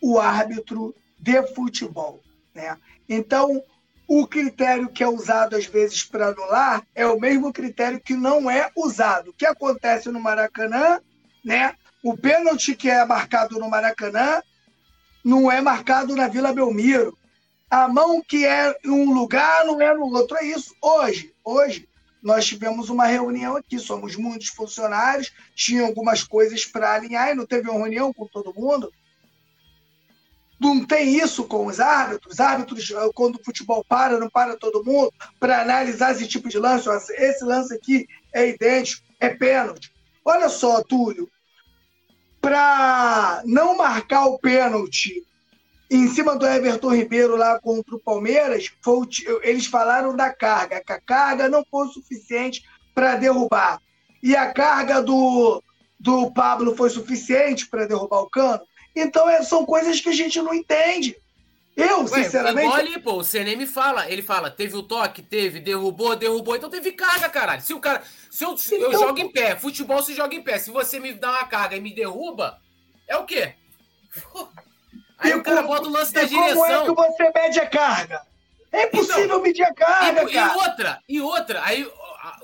o 0.00 0.20
árbitro 0.20 0.94
de 1.18 1.42
futebol, 1.48 2.22
né? 2.54 2.78
Então, 3.08 3.60
o 4.08 4.26
critério 4.26 4.88
que 4.88 5.04
é 5.04 5.06
usado 5.06 5.54
às 5.54 5.66
vezes 5.66 6.02
para 6.02 6.28
anular 6.28 6.82
é 6.94 7.06
o 7.06 7.20
mesmo 7.20 7.52
critério 7.52 8.00
que 8.00 8.14
não 8.14 8.50
é 8.50 8.70
usado. 8.74 9.30
O 9.30 9.34
que 9.34 9.44
acontece 9.44 10.08
no 10.08 10.18
Maracanã, 10.18 10.98
né? 11.44 11.74
O 12.02 12.16
pênalti 12.16 12.74
que 12.74 12.88
é 12.88 13.04
marcado 13.04 13.58
no 13.58 13.68
Maracanã 13.68 14.42
não 15.22 15.52
é 15.52 15.60
marcado 15.60 16.16
na 16.16 16.26
Vila 16.26 16.54
Belmiro. 16.54 17.18
A 17.68 17.86
mão 17.86 18.22
que 18.26 18.46
é 18.46 18.74
em 18.82 18.90
um 18.90 19.12
lugar 19.12 19.66
não 19.66 19.78
é 19.78 19.92
no 19.92 20.06
outro. 20.06 20.38
É 20.38 20.44
isso. 20.44 20.74
Hoje, 20.80 21.34
hoje 21.44 21.86
nós 22.22 22.46
tivemos 22.46 22.88
uma 22.88 23.04
reunião 23.04 23.56
aqui, 23.56 23.78
somos 23.78 24.16
muitos 24.16 24.48
funcionários, 24.48 25.30
tinha 25.54 25.84
algumas 25.84 26.24
coisas 26.24 26.64
para 26.64 26.94
alinhar 26.94 27.30
e 27.30 27.34
não 27.34 27.44
teve 27.44 27.68
uma 27.68 27.80
reunião 27.80 28.10
com 28.10 28.26
todo 28.26 28.54
mundo. 28.54 28.90
Não 30.60 30.84
tem 30.84 31.16
isso 31.16 31.44
com 31.44 31.66
os 31.66 31.78
árbitros. 31.78 32.34
Os 32.34 32.40
árbitros, 32.40 32.92
quando 33.14 33.36
o 33.36 33.44
futebol 33.44 33.84
para, 33.88 34.18
não 34.18 34.28
para 34.28 34.56
todo 34.56 34.84
mundo, 34.84 35.12
para 35.38 35.62
analisar 35.62 36.12
esse 36.12 36.26
tipo 36.26 36.48
de 36.48 36.58
lance. 36.58 36.88
Esse 37.14 37.44
lance 37.44 37.74
aqui 37.74 38.06
é 38.32 38.48
idêntico, 38.48 39.06
é 39.20 39.28
pênalti. 39.28 39.92
Olha 40.24 40.48
só, 40.48 40.82
Túlio, 40.82 41.30
para 42.40 43.42
não 43.44 43.76
marcar 43.76 44.26
o 44.26 44.38
pênalti 44.38 45.24
em 45.90 46.06
cima 46.08 46.36
do 46.36 46.46
Everton 46.46 46.94
Ribeiro 46.94 47.34
lá 47.34 47.58
contra 47.58 47.96
o 47.96 48.00
Palmeiras, 48.00 48.70
foi, 48.82 49.06
eles 49.42 49.66
falaram 49.66 50.14
da 50.14 50.30
carga, 50.30 50.82
que 50.84 50.92
a 50.92 51.00
carga 51.00 51.48
não 51.48 51.64
foi 51.70 51.88
suficiente 51.88 52.62
para 52.94 53.16
derrubar. 53.16 53.80
E 54.22 54.36
a 54.36 54.52
carga 54.52 55.00
do, 55.00 55.62
do 55.98 56.30
Pablo 56.32 56.76
foi 56.76 56.90
suficiente 56.90 57.66
para 57.66 57.86
derrubar 57.86 58.20
o 58.20 58.28
cano. 58.28 58.60
Então, 58.94 59.28
é, 59.28 59.42
são 59.42 59.64
coisas 59.64 60.00
que 60.00 60.08
a 60.08 60.14
gente 60.14 60.40
não 60.40 60.52
entende. 60.52 61.16
Eu, 61.76 62.00
Ué, 62.00 62.24
sinceramente. 62.24 62.66
Igual 62.66 62.80
ali, 62.80 62.98
pô, 63.00 63.12
o 63.18 63.24
CNM 63.24 63.64
fala, 63.64 64.10
ele 64.10 64.20
fala, 64.20 64.50
teve 64.50 64.76
o 64.76 64.82
toque, 64.82 65.22
teve, 65.22 65.60
derrubou, 65.60 66.16
derrubou, 66.16 66.56
então 66.56 66.68
teve 66.68 66.90
carga, 66.90 67.28
caralho. 67.28 67.62
Se 67.62 67.72
o 67.72 67.78
cara. 67.78 68.02
Se 68.30 68.44
eu, 68.44 68.54
então, 68.54 68.92
eu 68.92 68.98
jogo 68.98 69.20
em 69.20 69.30
pé, 69.30 69.54
futebol 69.54 70.02
se 70.02 70.12
joga 70.12 70.34
em 70.34 70.42
pé. 70.42 70.58
Se 70.58 70.72
você 70.72 70.98
me 70.98 71.12
dá 71.12 71.30
uma 71.30 71.44
carga 71.44 71.76
e 71.76 71.80
me 71.80 71.94
derruba, 71.94 72.60
é 73.06 73.16
o 73.16 73.24
quê? 73.24 73.54
Aí 75.18 75.32
e 75.32 75.34
o 75.34 75.42
cara 75.42 75.62
como, 75.62 75.74
bota 75.74 75.88
o 75.88 75.92
lance 75.92 76.12
da 76.12 76.24
direção. 76.24 76.86
Como 76.86 77.04
é 77.04 77.08
que 77.08 77.16
você 77.16 77.32
mede 77.34 77.60
a 77.60 77.66
carga? 77.66 78.22
É 78.70 78.86
impossível 78.86 79.24
então, 79.24 79.42
medir 79.42 79.62
a 79.62 79.74
carga, 79.74 80.24
e, 80.24 80.32
cara. 80.32 80.52
E 80.52 80.58
outra, 80.58 81.02
e 81.08 81.20
outra, 81.20 81.64
aí 81.64 81.90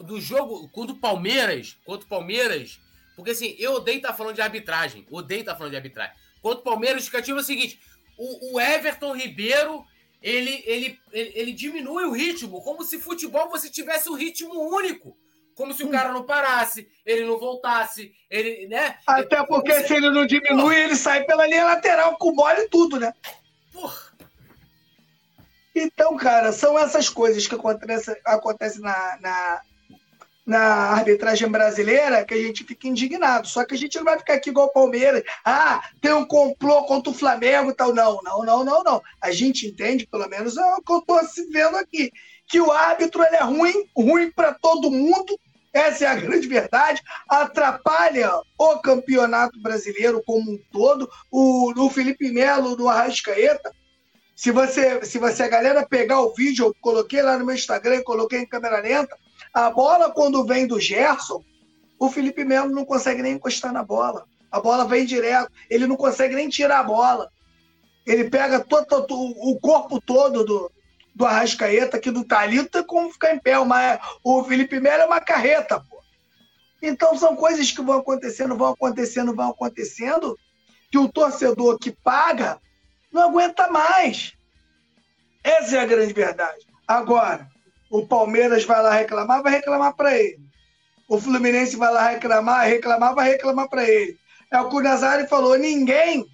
do 0.00 0.20
jogo 0.20 0.68
contra 0.68 0.94
o 0.94 0.98
Palmeiras, 0.98 1.76
contra 1.84 2.06
o 2.06 2.08
Palmeiras, 2.08 2.80
porque 3.14 3.32
assim, 3.32 3.54
eu 3.58 3.74
odeio 3.74 3.98
estar 3.98 4.08
tá 4.08 4.14
falando 4.14 4.34
de 4.34 4.40
arbitragem, 4.40 5.06
odeio 5.10 5.40
estar 5.40 5.52
tá 5.52 5.58
falando 5.58 5.72
de 5.72 5.76
arbitragem. 5.76 6.14
Contra 6.44 6.60
o 6.60 6.62
Palmeiras, 6.62 6.98
o 6.98 7.00
indicativo 7.00 7.38
é 7.38 7.40
o 7.40 7.44
seguinte: 7.44 7.80
o, 8.18 8.52
o 8.52 8.60
Everton 8.60 9.16
Ribeiro 9.16 9.82
ele, 10.20 10.62
ele, 10.66 11.00
ele, 11.10 11.32
ele, 11.34 11.52
diminui 11.54 12.04
o 12.04 12.12
ritmo, 12.12 12.60
como 12.60 12.84
se 12.84 12.98
futebol 12.98 13.48
você 13.48 13.70
tivesse 13.70 14.10
um 14.10 14.14
ritmo 14.14 14.52
único. 14.52 15.16
Como 15.54 15.72
se 15.72 15.82
o 15.84 15.88
cara 15.88 16.12
não 16.12 16.24
parasse, 16.24 16.86
ele 17.06 17.24
não 17.24 17.38
voltasse, 17.38 18.12
ele, 18.28 18.66
né? 18.66 18.98
Até 19.06 19.42
porque 19.44 19.72
você... 19.72 19.86
se 19.86 19.94
ele 19.94 20.10
não 20.10 20.26
diminui, 20.26 20.74
ele 20.74 20.96
sai 20.96 21.24
pela 21.24 21.46
linha 21.46 21.64
lateral 21.64 22.18
com 22.18 22.34
bola 22.34 22.60
e 22.60 22.68
tudo, 22.68 22.98
né? 22.98 23.14
Porra. 23.72 24.12
Então, 25.74 26.16
cara, 26.16 26.52
são 26.52 26.78
essas 26.78 27.08
coisas 27.08 27.46
que 27.46 27.54
acontecem 27.54 28.16
acontece 28.24 28.80
na, 28.80 29.18
na, 29.20 29.62
na 30.46 30.60
arbitragem 30.90 31.48
brasileira 31.48 32.24
que 32.24 32.34
a 32.34 32.42
gente 32.42 32.64
fica 32.64 32.86
indignado. 32.86 33.48
Só 33.48 33.64
que 33.64 33.74
a 33.74 33.78
gente 33.78 33.96
não 33.96 34.04
vai 34.04 34.18
ficar 34.18 34.34
aqui 34.34 34.50
igual 34.50 34.66
o 34.66 34.72
Palmeiras. 34.72 35.22
Ah, 35.44 35.82
tem 36.00 36.12
um 36.12 36.24
complô 36.24 36.84
contra 36.84 37.10
o 37.10 37.14
Flamengo 37.14 37.70
e 37.70 37.74
tal. 37.74 37.94
Não, 37.94 38.20
não, 38.22 38.44
não, 38.44 38.64
não, 38.64 38.84
não. 38.84 39.02
A 39.20 39.30
gente 39.30 39.66
entende, 39.66 40.06
pelo 40.06 40.28
menos, 40.28 40.56
é 40.56 40.74
o 40.74 40.82
que 40.82 40.92
eu 40.92 40.98
estou 40.98 41.20
vendo 41.50 41.76
aqui. 41.76 42.12
Que 42.46 42.60
o 42.60 42.70
árbitro 42.70 43.22
ele 43.22 43.36
é 43.36 43.42
ruim, 43.42 43.88
ruim 43.96 44.30
para 44.30 44.52
todo 44.52 44.90
mundo. 44.90 45.38
Essa 45.72 46.04
é 46.04 46.08
a 46.08 46.14
grande 46.14 46.46
verdade. 46.46 47.02
Atrapalha 47.28 48.30
o 48.58 48.78
campeonato 48.78 49.60
brasileiro 49.60 50.22
como 50.24 50.52
um 50.52 50.58
todo. 50.70 51.10
O, 51.30 51.72
o 51.74 51.90
Felipe 51.90 52.30
Melo, 52.30 52.76
do 52.76 52.88
Arrascaeta. 52.88 53.72
Se 54.36 54.50
você, 54.50 55.04
se 55.04 55.16
você, 55.18 55.44
a 55.44 55.48
galera 55.48 55.86
pegar 55.86 56.20
o 56.20 56.34
vídeo, 56.34 56.66
eu 56.66 56.74
coloquei 56.80 57.22
lá 57.22 57.38
no 57.38 57.46
meu 57.46 57.54
Instagram, 57.54 58.02
coloquei 58.02 58.40
em 58.40 58.46
câmera 58.46 58.80
lenta 58.80 59.16
a 59.54 59.70
bola, 59.70 60.10
quando 60.10 60.44
vem 60.44 60.66
do 60.66 60.80
Gerson, 60.80 61.42
o 61.98 62.10
Felipe 62.10 62.44
Melo 62.44 62.70
não 62.70 62.84
consegue 62.84 63.22
nem 63.22 63.34
encostar 63.34 63.72
na 63.72 63.84
bola. 63.84 64.26
A 64.50 64.60
bola 64.60 64.84
vem 64.84 65.06
direto. 65.06 65.50
Ele 65.70 65.86
não 65.86 65.96
consegue 65.96 66.34
nem 66.34 66.48
tirar 66.48 66.80
a 66.80 66.84
bola. 66.84 67.30
Ele 68.04 68.28
pega 68.28 68.58
todo, 68.58 68.86
todo 68.86 69.14
o 69.14 69.58
corpo 69.60 70.00
todo 70.00 70.44
do, 70.44 70.72
do 71.14 71.24
Arrascaeta, 71.24 72.00
que 72.00 72.10
do 72.10 72.24
Thalita, 72.24 72.82
como 72.82 73.12
ficar 73.12 73.32
em 73.32 73.38
pé. 73.38 73.56
Mas 73.64 74.00
o 74.24 74.42
Felipe 74.42 74.80
Melo 74.80 75.04
é 75.04 75.06
uma 75.06 75.20
carreta, 75.20 75.78
pô. 75.80 76.02
Então 76.82 77.16
são 77.16 77.36
coisas 77.36 77.70
que 77.70 77.80
vão 77.80 78.00
acontecendo, 78.00 78.56
vão 78.56 78.72
acontecendo, 78.72 79.34
vão 79.34 79.50
acontecendo, 79.50 80.36
que 80.90 80.98
o 80.98 81.08
torcedor 81.08 81.78
que 81.78 81.92
paga 81.92 82.60
não 83.12 83.22
aguenta 83.22 83.68
mais. 83.68 84.32
Essa 85.42 85.76
é 85.76 85.80
a 85.80 85.86
grande 85.86 86.12
verdade. 86.12 86.66
Agora, 86.86 87.48
o 87.94 88.04
Palmeiras 88.04 88.64
vai 88.64 88.82
lá 88.82 88.92
reclamar, 88.92 89.40
vai 89.40 89.52
reclamar 89.52 89.94
para 89.94 90.18
ele. 90.18 90.40
O 91.08 91.16
Fluminense 91.20 91.76
vai 91.76 91.92
lá 91.92 92.08
reclamar, 92.08 92.66
reclamar, 92.66 93.14
vai 93.14 93.30
reclamar 93.30 93.68
para 93.68 93.88
ele. 93.88 94.18
É 94.50 94.60
o 94.60 94.68
que 94.68 94.74
o 94.74 94.82
Nazário 94.82 95.28
falou: 95.28 95.56
ninguém 95.56 96.26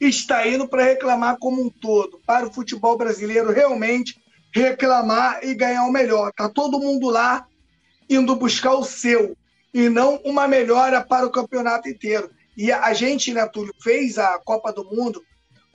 está 0.00 0.44
indo 0.44 0.66
para 0.66 0.82
reclamar 0.82 1.36
como 1.38 1.62
um 1.62 1.70
todo, 1.70 2.20
para 2.26 2.44
o 2.44 2.52
futebol 2.52 2.98
brasileiro 2.98 3.52
realmente 3.52 4.20
reclamar 4.52 5.44
e 5.44 5.54
ganhar 5.54 5.84
o 5.84 5.92
melhor. 5.92 6.30
Está 6.30 6.48
todo 6.48 6.80
mundo 6.80 7.08
lá 7.08 7.46
indo 8.10 8.34
buscar 8.34 8.74
o 8.74 8.84
seu 8.84 9.36
e 9.72 9.88
não 9.88 10.16
uma 10.24 10.48
melhora 10.48 11.04
para 11.04 11.24
o 11.24 11.30
campeonato 11.30 11.88
inteiro. 11.88 12.28
E 12.56 12.72
a 12.72 12.92
gente, 12.92 13.32
né, 13.32 13.46
Túlio, 13.46 13.72
fez 13.80 14.18
a 14.18 14.40
Copa 14.40 14.72
do 14.72 14.84
Mundo 14.84 15.22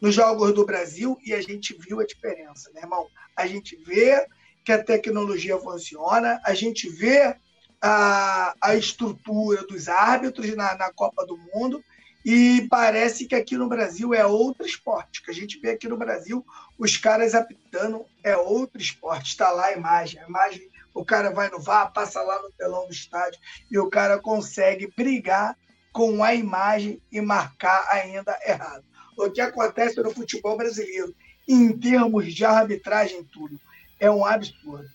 nos 0.01 0.13
Jogos 0.13 0.53
do 0.53 0.65
Brasil 0.65 1.17
e 1.25 1.33
a 1.33 1.41
gente 1.41 1.73
viu 1.79 2.01
a 2.01 2.05
diferença, 2.05 2.69
né, 2.73 2.81
irmão? 2.81 3.07
A 3.33 3.47
gente 3.47 3.77
vê 3.77 4.27
que 4.67 4.71
a 4.73 4.83
tecnologia 4.83 5.57
funciona, 5.57 6.41
a 6.43 6.53
gente 6.53 6.89
vê 6.89 7.33
a, 7.81 8.53
a 8.59 8.75
estrutura 8.75 9.65
dos 9.65 9.87
árbitros 9.87 10.53
na, 10.57 10.75
na 10.75 10.91
Copa 10.91 11.25
do 11.25 11.37
Mundo 11.37 11.81
e 12.25 12.67
parece 12.69 13.27
que 13.27 13.33
aqui 13.33 13.55
no 13.55 13.69
Brasil 13.69 14.13
é 14.13 14.25
outro 14.25 14.65
esporte. 14.65 15.23
Que 15.23 15.31
a 15.31 15.33
gente 15.33 15.57
vê 15.61 15.69
aqui 15.69 15.87
no 15.87 15.95
Brasil 15.95 16.45
os 16.77 16.97
caras 16.97 17.33
apitando 17.33 18.05
é 18.21 18.35
outro 18.35 18.81
esporte. 18.81 19.29
Está 19.29 19.51
lá 19.51 19.67
a 19.67 19.71
imagem. 19.71 20.19
A 20.19 20.27
imagem, 20.27 20.69
o 20.93 21.05
cara 21.05 21.29
vai 21.31 21.49
no 21.49 21.61
VAR, 21.61 21.93
passa 21.93 22.21
lá 22.21 22.41
no 22.41 22.51
telão 22.51 22.87
do 22.87 22.91
estádio 22.91 23.39
e 23.71 23.79
o 23.79 23.89
cara 23.89 24.19
consegue 24.19 24.91
brigar 24.97 25.57
com 25.93 26.21
a 26.21 26.35
imagem 26.35 27.01
e 27.09 27.21
marcar 27.21 27.87
ainda 27.89 28.37
errado. 28.45 28.83
O 29.17 29.31
que 29.31 29.39
acontece 29.39 30.03
no 30.03 30.11
futebol 30.11 30.57
brasileiro, 30.57 31.15
em 31.47 31.71
termos 31.71 32.33
de 32.33 32.43
arbitragem, 32.43 33.23
tudo, 33.23 33.57
é 33.99 34.09
um 34.09 34.25
absurdo. 34.25 34.89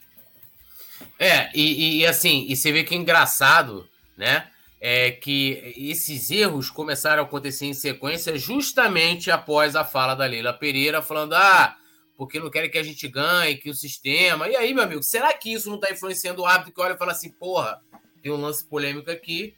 É, 1.18 1.50
e, 1.54 1.98
e 1.98 2.06
assim, 2.06 2.46
e 2.48 2.56
você 2.56 2.72
vê 2.72 2.84
que 2.84 2.94
é 2.94 2.98
engraçado, 2.98 3.88
né? 4.16 4.48
É 4.80 5.12
que 5.12 5.74
esses 5.76 6.30
erros 6.30 6.68
começaram 6.68 7.22
a 7.22 7.26
acontecer 7.26 7.66
em 7.66 7.74
sequência 7.74 8.36
justamente 8.36 9.30
após 9.30 9.76
a 9.76 9.84
fala 9.84 10.14
da 10.14 10.26
Leila 10.26 10.52
Pereira, 10.52 11.00
falando: 11.00 11.34
ah, 11.34 11.76
porque 12.16 12.40
não 12.40 12.50
querem 12.50 12.70
que 12.70 12.78
a 12.78 12.82
gente 12.82 13.06
ganhe, 13.06 13.56
que 13.56 13.70
o 13.70 13.74
sistema. 13.74 14.48
E 14.48 14.56
aí, 14.56 14.74
meu 14.74 14.82
amigo, 14.82 15.02
será 15.02 15.32
que 15.32 15.52
isso 15.52 15.68
não 15.68 15.76
está 15.76 15.92
influenciando 15.92 16.42
o 16.42 16.46
árbitro 16.46 16.74
que 16.74 16.80
olha 16.80 16.94
e 16.94 16.98
fala 16.98 17.12
assim: 17.12 17.30
porra, 17.30 17.80
tem 18.22 18.32
um 18.32 18.36
lance 18.36 18.64
polêmico 18.64 19.10
aqui, 19.10 19.54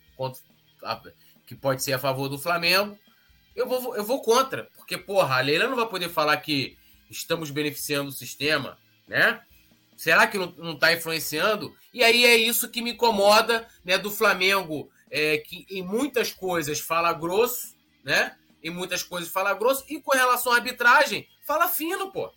que 1.46 1.54
pode 1.54 1.82
ser 1.82 1.94
a 1.94 1.98
favor 1.98 2.28
do 2.28 2.38
Flamengo, 2.38 2.98
eu 3.54 3.68
vou, 3.68 3.96
eu 3.96 4.04
vou 4.04 4.20
contra, 4.20 4.64
porque, 4.76 4.98
porra, 4.98 5.36
a 5.36 5.40
Leila 5.40 5.68
não 5.68 5.76
vai 5.76 5.86
poder 5.86 6.08
falar 6.08 6.36
que 6.38 6.76
estamos 7.10 7.50
beneficiando 7.50 8.08
o 8.08 8.12
sistema, 8.12 8.76
né? 9.06 9.40
Será 9.96 10.26
que 10.26 10.36
não 10.36 10.72
está 10.72 10.92
influenciando? 10.92 11.74
E 11.92 12.02
aí 12.02 12.24
é 12.24 12.36
isso 12.36 12.68
que 12.68 12.82
me 12.82 12.92
incomoda 12.92 13.66
né, 13.84 13.96
do 13.96 14.10
Flamengo, 14.10 14.90
é, 15.10 15.38
que 15.38 15.66
em 15.70 15.82
muitas 15.82 16.32
coisas 16.32 16.80
fala 16.80 17.12
grosso, 17.12 17.76
né? 18.02 18.36
Em 18.62 18.70
muitas 18.70 19.02
coisas 19.02 19.30
fala 19.30 19.54
grosso, 19.54 19.84
e 19.88 20.00
com 20.00 20.16
relação 20.16 20.52
à 20.52 20.56
arbitragem, 20.56 21.28
fala 21.46 21.68
fino, 21.68 22.10
pô. 22.10 22.32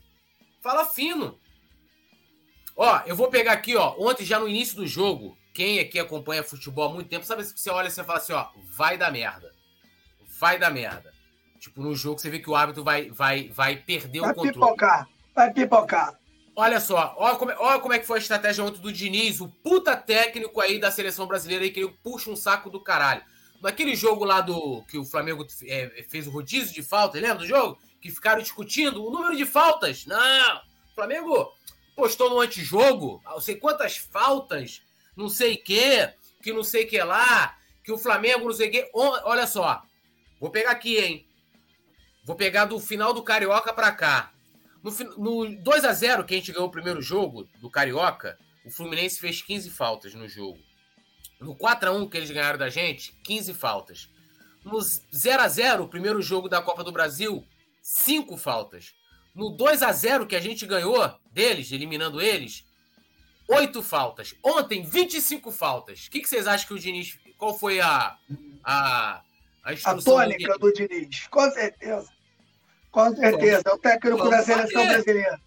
Fala 0.62 0.86
fino. 0.86 1.40
Ó, 2.76 3.02
eu 3.08 3.16
vou 3.16 3.30
pegar 3.30 3.54
aqui, 3.54 3.76
ó, 3.76 3.96
ontem 3.98 4.24
já 4.24 4.40
no 4.40 4.48
início 4.48 4.76
do 4.76 4.86
jogo, 4.86 5.36
quem 5.54 5.80
aqui 5.80 6.00
acompanha 6.00 6.44
futebol 6.44 6.90
há 6.90 6.94
muito 6.94 7.10
tempo, 7.10 7.26
sabe 7.26 7.44
que 7.44 7.60
você 7.60 7.72
olha 7.72 7.88
e 7.88 7.92
você 7.92 8.04
fala 8.04 8.20
assim, 8.20 8.34
ó, 8.34 8.48
vai 8.76 8.96
dar 8.96 9.12
merda. 9.12 9.52
Vai 10.40 10.60
dar 10.60 10.70
merda. 10.70 11.12
Tipo, 11.60 11.82
no 11.82 11.96
jogo 11.96 12.20
você 12.20 12.30
vê 12.30 12.38
que 12.38 12.50
o 12.50 12.56
árbitro 12.56 12.84
vai, 12.84 13.10
vai, 13.10 13.50
vai 13.50 13.76
perder 13.76 14.20
vai 14.20 14.32
o 14.32 14.36
controle. 14.36 14.60
Vai 14.60 14.70
pipocar, 14.70 15.10
vai 15.34 15.54
pipocar. 15.54 16.20
Olha 16.60 16.80
só, 16.80 17.14
olha 17.20 17.36
como, 17.36 17.52
olha 17.60 17.80
como 17.80 17.94
é 17.94 18.00
que 18.00 18.08
foi 18.08 18.18
a 18.18 18.20
estratégia 18.20 18.64
ontem 18.64 18.82
do 18.82 18.92
Diniz, 18.92 19.40
o 19.40 19.48
puta 19.48 19.96
técnico 19.96 20.60
aí 20.60 20.80
da 20.80 20.90
seleção 20.90 21.28
brasileira 21.28 21.64
aí 21.64 21.70
que 21.70 21.82
ele 21.82 21.96
puxa 22.02 22.32
um 22.32 22.36
saco 22.36 22.68
do 22.68 22.82
caralho. 22.82 23.22
Naquele 23.62 23.96
jogo 23.96 24.26
lá 24.26 24.42
do 24.42 24.82
que 24.86 24.98
o 24.98 25.06
Flamengo 25.06 25.46
é, 25.68 26.04
fez 26.10 26.26
o 26.26 26.32
rodízio 26.32 26.74
de 26.74 26.82
falta, 26.82 27.20
lembra 27.20 27.38
do 27.38 27.46
jogo? 27.46 27.78
Que 28.02 28.10
ficaram 28.10 28.42
discutindo 28.42 29.06
o 29.06 29.12
número 29.12 29.38
de 29.38 29.46
faltas. 29.46 30.08
Não! 30.08 30.58
O 30.92 30.96
Flamengo 30.96 31.54
postou 31.96 32.28
no 32.28 32.40
antijogo, 32.40 33.22
não 33.24 33.40
sei 33.40 33.58
quantas 33.58 33.98
faltas, 33.98 34.82
não 35.16 35.30
sei 35.30 35.58
que, 35.58 36.12
que 36.42 36.52
não 36.52 36.64
sei 36.64 36.88
que 36.88 37.00
lá, 37.04 37.56
que 37.84 37.92
o 37.92 38.00
Flamengo 38.00 38.46
não 38.46 38.54
sei 38.54 38.72
que. 38.72 38.90
Olha 38.96 39.46
só, 39.46 39.84
vou 40.40 40.50
pegar 40.50 40.72
aqui, 40.72 40.98
hein? 40.98 41.28
Vou 42.24 42.36
pegar 42.36 42.66
do 42.66 42.80
final 42.80 43.14
do 43.14 43.22
Carioca 43.22 43.72
pra 43.72 43.92
cá. 43.92 44.34
No, 44.84 45.46
no 45.46 45.62
2 45.62 45.86
a 45.86 45.94
0 45.94 46.24
que 46.24 46.34
a 46.34 46.38
gente 46.38 46.52
ganhou 46.52 46.68
o 46.68 46.72
primeiro 46.72 47.02
jogo 47.02 47.48
do 47.60 47.70
Carioca, 47.70 48.38
o 48.66 48.72
Fluminense 48.72 49.20
fez 49.20 49.42
15 49.42 49.70
faltas 49.70 50.14
no 50.14 50.28
jogo. 50.28 50.60
No 51.40 51.56
4 51.56 51.90
a 51.90 51.92
1 51.94 52.10
que 52.10 52.18
eles 52.18 52.32
ganharam 52.32 52.58
da 52.58 52.70
gente, 52.70 53.14
15 53.24 53.54
faltas. 53.54 54.10
No 54.64 54.80
0 54.82 55.42
a 55.42 55.48
0 55.48 55.84
o 55.84 55.88
primeiro 55.88 56.22
jogo 56.22 56.50
da 56.50 56.62
Copa 56.62 56.84
do 56.84 56.92
Brasil, 56.92 57.46
5 57.82 58.36
faltas. 58.38 58.94
No 59.34 59.50
2 59.50 59.84
a 59.84 59.92
0 59.92 60.28
que 60.28 60.36
a 60.36 60.42
gente 60.42 60.66
ganhou 60.66 61.14
deles, 61.32 61.72
eliminando 61.72 62.20
eles, 62.20 62.66
8 63.48 63.82
faltas. 63.82 64.36
Ontem, 64.44 64.84
25 64.84 65.52
faltas. 65.52 66.08
O 66.08 66.12
que, 66.12 66.20
que 66.20 66.28
vocês 66.28 66.48
acham 66.48 66.68
que 66.68 66.74
o 66.74 66.80
Diniz. 66.80 67.18
Qual 67.38 67.58
foi 67.58 67.80
a. 67.80 68.18
A, 68.64 69.22
a, 69.64 69.72
a 69.86 70.02
tônica 70.02 70.58
do 70.58 70.74
Diniz? 70.74 71.28
Com 71.28 71.50
certeza. 71.52 72.10
Com 72.92 73.16
certeza, 73.16 73.64
é 73.66 73.74
o 73.74 73.78
técnico 73.78 74.18
vamos 74.18 74.32
da 74.32 74.44
seleção 74.44 74.82
bater. 74.82 74.94
brasileira. 74.94 75.42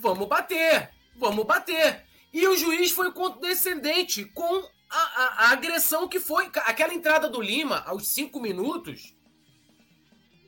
Vamos 0.00 0.28
bater, 0.28 0.90
vamos 1.16 1.44
bater. 1.44 2.04
E 2.32 2.46
o 2.46 2.56
juiz 2.56 2.90
foi 2.90 3.12
condescendente 3.12 4.24
com 4.24 4.62
a, 4.90 4.98
a, 4.98 5.44
a 5.46 5.50
agressão 5.52 6.08
que 6.08 6.20
foi. 6.20 6.50
Aquela 6.66 6.94
entrada 6.94 7.28
do 7.28 7.40
Lima 7.40 7.82
aos 7.86 8.08
cinco 8.08 8.40
minutos. 8.40 9.14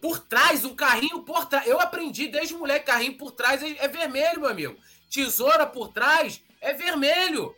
Por 0.00 0.18
trás, 0.18 0.64
um 0.64 0.74
carrinho 0.74 1.22
por 1.22 1.46
trás. 1.46 1.66
Eu 1.66 1.78
aprendi 1.80 2.26
desde 2.28 2.54
moleque, 2.54 2.86
carrinho 2.86 3.18
por 3.18 3.32
trás 3.32 3.62
é, 3.62 3.76
é 3.84 3.88
vermelho, 3.88 4.40
meu 4.40 4.50
amigo. 4.50 4.76
Tesoura 5.10 5.66
por 5.66 5.88
trás 5.88 6.42
é 6.60 6.72
vermelho. 6.72 7.54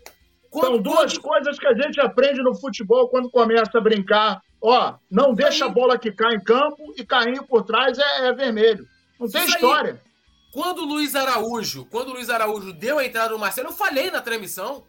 Quando 0.51 0.74
São 0.74 0.83
duas 0.83 1.16
coisas 1.16 1.59
que 1.59 1.66
a 1.66 1.74
gente 1.74 2.01
aprende 2.01 2.43
no 2.43 2.55
futebol 2.55 3.09
quando 3.09 3.30
começa 3.30 3.78
a 3.78 3.80
brincar 3.80 4.43
Ó, 4.62 4.94
não 5.10 5.34
deixa 5.34 5.66
a 5.66 5.68
bola 5.68 5.98
quicar 5.98 6.32
em 6.32 6.40
campo 6.40 6.94
e 6.96 7.04
carrinho 7.04 7.44
por 7.44 7.64
trás 7.64 7.98
é, 7.98 8.28
é 8.28 8.32
vermelho. 8.32 8.86
Não 9.18 9.28
tem 9.28 9.44
Isso 9.44 9.56
história. 9.56 9.94
Aí. 9.94 10.12
Quando 10.52 10.82
o 10.82 10.84
Luiz 10.84 11.16
Araújo, 11.16 11.84
quando 11.86 12.10
o 12.10 12.12
Luiz 12.12 12.30
Araújo 12.30 12.72
deu 12.72 12.98
a 12.98 13.04
entrada 13.04 13.30
no 13.30 13.38
Marcelo, 13.38 13.70
eu 13.70 13.72
falei 13.72 14.10
na 14.10 14.20
transmissão. 14.20 14.86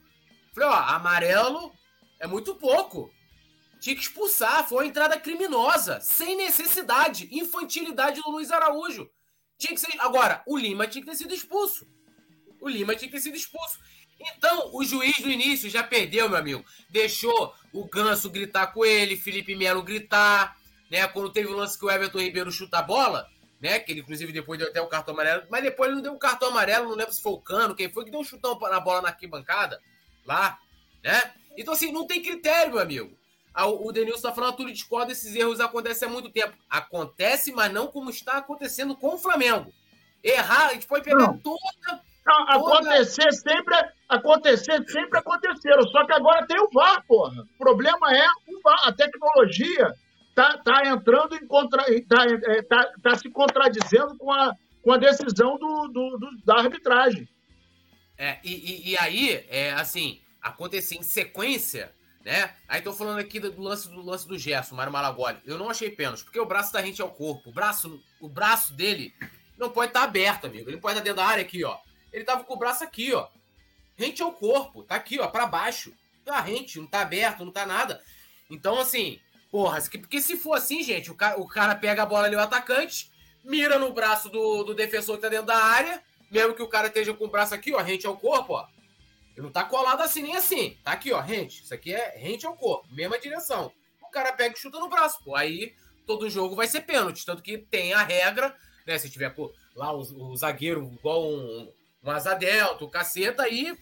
Falei, 0.54 0.70
ó, 0.70 0.74
amarelo 0.74 1.72
é 2.20 2.28
muito 2.28 2.54
pouco. 2.54 3.12
Tinha 3.80 3.96
que 3.96 4.02
expulsar, 4.04 4.68
foi 4.68 4.78
uma 4.78 4.90
entrada 4.90 5.20
criminosa, 5.20 6.00
sem 6.02 6.38
necessidade, 6.38 7.28
infantilidade 7.32 8.22
do 8.22 8.30
Luiz 8.30 8.52
Araújo. 8.52 9.10
Tinha 9.58 9.74
que 9.74 9.80
ser. 9.80 10.00
Agora, 10.00 10.44
o 10.46 10.58
Lima 10.58 10.86
tinha 10.86 11.04
que 11.04 11.10
ter 11.10 11.18
sido 11.18 11.34
expulso. 11.34 11.88
O 12.62 12.70
Lima 12.70 12.96
tinha 12.96 13.10
que 13.10 13.16
ter 13.16 13.22
sido 13.22 13.36
expulso. 13.36 13.80
Então, 14.36 14.70
o 14.74 14.84
juiz 14.84 15.18
do 15.18 15.30
início 15.30 15.70
já 15.70 15.84
perdeu, 15.84 16.30
meu 16.30 16.38
amigo. 16.38 16.66
Deixou 16.90 17.54
o 17.72 17.86
Ganso 17.86 18.30
gritar 18.30 18.68
com 18.68 18.86
ele, 18.86 19.18
Felipe 19.18 19.56
Melo 19.56 19.82
gritar, 19.82 20.58
né? 20.90 21.08
Quando 21.08 21.32
teve 21.32 21.48
o 21.50 21.56
lance 21.56 21.78
que 21.78 21.86
o 21.86 21.92
Everton 21.92 22.20
Ribeiro 22.20 22.52
chuta 22.52 22.80
a 22.80 22.84
bola, 22.84 23.30
né? 23.60 23.80
Que 23.80 23.92
ele, 23.92 24.02
inclusive, 24.02 24.32
depois 24.32 24.60
deu 24.60 24.70
até 24.70 24.82
o 24.82 24.88
cartão 24.88 25.14
amarelo. 25.14 25.44
Mas 25.50 25.64
depois 25.64 25.88
ele 25.88 25.96
não 25.96 26.04
deu 26.04 26.14
um 26.14 26.20
cartão 26.20 26.50
amarelo, 26.50 26.90
não 26.90 26.96
lembro 26.96 27.14
se 27.14 27.22
foi 27.22 27.34
o 27.34 27.42
Cano, 27.42 27.76
quem 27.76 27.92
foi 27.92 28.06
que 28.06 28.12
deu 28.12 28.20
um 28.20 28.24
chutão 28.24 28.58
na 28.60 28.80
bola 28.80 29.02
na 29.02 29.10
arquibancada, 29.10 29.82
lá, 30.26 30.60
né? 31.04 31.34
Então, 31.58 31.74
assim, 31.74 31.92
não 31.92 32.08
tem 32.08 32.22
critério, 32.22 32.74
meu 32.74 32.82
amigo. 32.82 33.18
O 33.56 33.92
Denilson 33.92 34.30
tá 34.30 34.34
falando, 34.34 34.56
tudo 34.56 34.74
discorda, 34.74 35.12
esses 35.12 35.36
erros 35.36 35.60
acontecem 35.60 36.08
há 36.08 36.12
muito 36.12 36.32
tempo. 36.32 36.58
Acontece, 36.68 37.52
mas 37.52 37.72
não 37.72 37.86
como 37.86 38.10
está 38.10 38.38
acontecendo 38.38 38.96
com 38.96 39.14
o 39.14 39.18
Flamengo. 39.20 39.72
Errar, 40.24 40.70
a 40.70 40.74
gente 40.74 40.88
pode 40.88 41.04
pegar 41.04 41.20
não. 41.20 41.38
toda 41.38 42.02
Acontecer 42.26 43.34
sempre, 43.34 43.76
acontecer 44.08 44.84
sempre 44.88 45.20
aconteceram. 45.20 45.84
Só 45.90 46.06
que 46.06 46.14
agora 46.14 46.48
tem 46.48 46.60
o 46.60 46.70
VAR, 46.72 47.04
porra. 47.06 47.42
O 47.42 47.58
problema 47.58 48.16
é 48.16 48.26
o 48.48 48.62
VAR. 48.64 48.88
A 48.88 48.94
tecnologia 48.94 49.94
tá, 50.34 50.58
tá 50.60 50.88
entrando 50.88 51.36
em 51.36 51.46
contra, 51.46 51.84
tá, 52.08 52.26
é, 52.26 52.62
tá, 52.62 52.92
tá 53.02 53.16
se 53.18 53.30
contradizendo 53.30 54.18
com 54.18 54.32
a, 54.32 54.56
com 54.82 54.94
a 54.94 54.98
decisão 54.98 55.58
do, 55.58 55.88
do, 55.90 56.18
do 56.18 56.46
da 56.46 56.60
arbitragem. 56.60 57.28
É, 58.18 58.40
e, 58.42 58.54
e, 58.54 58.92
e, 58.92 58.98
aí, 58.98 59.46
é, 59.50 59.74
assim, 59.74 60.22
acontecer 60.42 60.96
em 60.96 61.04
sequência, 61.04 61.94
né? 62.24 62.54
Aí 62.70 62.82
tô 62.82 62.94
falando 62.94 63.20
aqui 63.20 63.38
do 63.38 63.62
lance 63.62 63.90
do 63.90 64.02
lance 64.02 64.26
do 64.26 64.38
Gerson, 64.38 64.76
Mário 64.76 64.94
Malagoli. 64.94 65.40
Eu 65.46 65.58
não 65.58 65.70
achei 65.70 65.90
pênalti, 65.90 66.24
porque 66.24 66.40
o 66.40 66.46
braço 66.46 66.72
da 66.72 66.82
gente 66.82 67.02
é 67.02 67.06
o 67.06 67.10
corpo. 67.10 67.50
O 67.50 67.54
braço, 67.54 68.02
o 68.22 68.30
braço 68.30 68.74
dele 68.74 69.14
não 69.58 69.70
pode 69.70 69.90
estar 69.90 70.02
tá 70.02 70.06
aberto, 70.06 70.46
amigo. 70.46 70.70
Ele 70.70 70.78
pode 70.78 70.94
estar 70.94 71.04
dentro 71.04 71.22
da 71.22 71.28
área 71.28 71.44
aqui, 71.44 71.66
ó 71.66 71.78
ele 72.14 72.24
tava 72.24 72.44
com 72.44 72.54
o 72.54 72.58
braço 72.58 72.84
aqui, 72.84 73.14
ó. 73.14 73.28
Rente 73.96 74.22
ao 74.22 74.32
corpo, 74.32 74.84
tá 74.84 74.96
aqui, 74.96 75.20
ó, 75.20 75.28
para 75.28 75.46
baixo. 75.46 75.94
tá 76.24 76.40
rente, 76.40 76.80
não 76.80 76.88
tá 76.88 77.02
aberto, 77.02 77.44
não 77.44 77.52
tá 77.52 77.66
nada. 77.66 78.02
Então, 78.50 78.80
assim, 78.80 79.20
porra, 79.52 79.82
porque 79.82 80.22
se 80.22 80.38
for 80.38 80.54
assim, 80.54 80.82
gente, 80.82 81.12
o 81.12 81.16
cara, 81.16 81.40
o 81.40 81.48
cara 81.48 81.76
pega 81.76 82.04
a 82.04 82.06
bola 82.06 82.28
ali, 82.28 82.36
o 82.36 82.40
atacante, 82.40 83.12
mira 83.44 83.78
no 83.78 83.92
braço 83.92 84.30
do, 84.30 84.64
do 84.64 84.74
defensor 84.74 85.18
que 85.18 85.24
tá 85.24 85.30
dentro 85.30 85.48
da 85.48 85.58
área, 85.58 86.02
mesmo 86.32 86.54
que 86.54 86.64
o 86.64 86.68
cara 86.68 86.88
esteja 86.88 87.14
com 87.14 87.26
o 87.26 87.30
braço 87.30 87.54
aqui, 87.54 87.74
ó, 87.74 87.82
rente 87.82 88.08
ao 88.08 88.18
corpo, 88.18 88.54
ó. 88.54 88.68
Ele 89.36 89.46
não 89.46 89.52
tá 89.52 89.64
colado 89.64 90.02
assim 90.02 90.22
nem 90.22 90.36
assim. 90.36 90.78
Tá 90.84 90.92
aqui, 90.92 91.12
ó, 91.12 91.20
rente. 91.20 91.64
Isso 91.64 91.74
aqui 91.74 91.94
é 91.94 92.18
rente 92.18 92.46
ao 92.46 92.56
corpo, 92.56 92.88
mesma 92.94 93.20
direção. 93.20 93.72
O 94.02 94.10
cara 94.10 94.32
pega 94.32 94.56
e 94.56 94.60
chuta 94.60 94.80
no 94.80 94.90
braço, 94.90 95.24
pô. 95.24 95.36
Aí 95.36 95.74
todo 96.06 96.30
jogo 96.30 96.56
vai 96.56 96.68
ser 96.68 96.82
pênalti. 96.82 97.26
Tanto 97.26 97.42
que 97.42 97.58
tem 97.58 97.94
a 97.94 98.04
regra, 98.04 98.56
né? 98.86 98.98
Se 98.98 99.10
tiver 99.10 99.32
pô, 99.32 99.52
lá 99.76 99.92
o, 99.92 100.02
o 100.02 100.36
zagueiro 100.38 100.92
igual 101.00 101.26
um, 101.26 101.72
um 102.04 102.12
asa 102.12 102.34
delta, 102.34 102.84
o 102.84 102.90
caceta, 102.90 103.44
aí, 103.44 103.76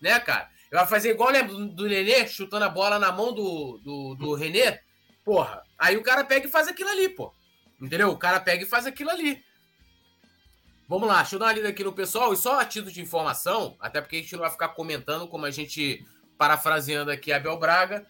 né, 0.00 0.18
cara? 0.20 0.50
Vai 0.70 0.86
fazer 0.86 1.10
igual, 1.10 1.30
lembra 1.30 1.54
do, 1.54 1.88
Nenê, 1.88 2.26
chutando 2.26 2.64
a 2.64 2.68
bola 2.68 2.98
na 2.98 3.10
mão 3.10 3.32
do, 3.32 3.78
do, 3.78 4.14
do 4.16 4.34
Renê? 4.34 4.80
Porra, 5.24 5.62
aí 5.78 5.96
o 5.96 6.02
cara 6.02 6.24
pega 6.24 6.46
e 6.46 6.50
faz 6.50 6.68
aquilo 6.68 6.90
ali, 6.90 7.08
pô. 7.08 7.32
Entendeu? 7.80 8.10
O 8.10 8.18
cara 8.18 8.40
pega 8.40 8.64
e 8.64 8.68
faz 8.68 8.86
aquilo 8.86 9.10
ali. 9.10 9.42
Vamos 10.88 11.08
lá, 11.08 11.18
deixa 11.18 11.36
eu 11.36 11.38
dar 11.38 11.46
uma 11.46 11.52
lida 11.52 11.68
aqui 11.68 11.84
no 11.84 11.92
pessoal. 11.92 12.32
E 12.32 12.36
só 12.36 12.58
a 12.58 12.64
título 12.64 12.92
de 12.92 13.00
informação, 13.00 13.76
até 13.80 14.00
porque 14.00 14.16
a 14.16 14.20
gente 14.20 14.32
não 14.32 14.40
vai 14.40 14.50
ficar 14.50 14.68
comentando, 14.68 15.28
como 15.28 15.46
a 15.46 15.50
gente, 15.50 16.04
parafraseando 16.36 17.10
aqui 17.10 17.32
Abel 17.32 17.58
Braga, 17.58 18.06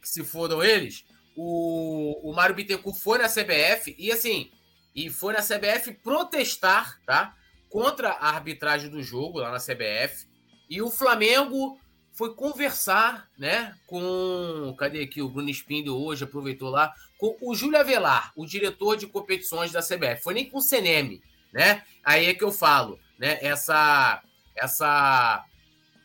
que 0.00 0.08
se 0.08 0.24
fodam 0.24 0.62
eles. 0.62 1.04
O, 1.36 2.30
o 2.30 2.34
Mário 2.34 2.54
Bittencourt 2.54 2.98
foi 2.98 3.18
na 3.18 3.28
CBF 3.28 3.94
e 3.98 4.10
assim, 4.10 4.50
e 4.94 5.08
foi 5.08 5.32
na 5.32 5.40
CBF 5.40 5.92
protestar, 6.02 6.98
tá? 7.06 7.34
Contra 7.72 8.10
a 8.10 8.28
arbitragem 8.28 8.90
do 8.90 9.02
jogo 9.02 9.38
lá 9.38 9.50
na 9.50 9.56
CBF. 9.56 10.26
E 10.68 10.82
o 10.82 10.90
Flamengo 10.90 11.80
foi 12.12 12.34
conversar, 12.34 13.26
né, 13.38 13.74
com. 13.86 14.74
Cadê 14.78 15.00
aqui? 15.00 15.22
O 15.22 15.30
Bruno 15.30 15.48
Espindo 15.48 15.98
hoje 15.98 16.24
aproveitou 16.24 16.68
lá. 16.68 16.92
Com 17.16 17.34
o 17.40 17.54
Júlio 17.54 17.80
Avelar, 17.80 18.30
o 18.36 18.44
diretor 18.44 18.98
de 18.98 19.06
competições 19.06 19.72
da 19.72 19.80
CBF. 19.80 20.22
Foi 20.22 20.34
nem 20.34 20.50
com 20.50 20.58
o 20.58 20.62
Seneme, 20.62 21.22
né? 21.50 21.82
Aí 22.04 22.26
é 22.26 22.34
que 22.34 22.44
eu 22.44 22.52
falo, 22.52 23.00
né? 23.18 23.38
Essa. 23.40 24.22
Essa. 24.54 25.42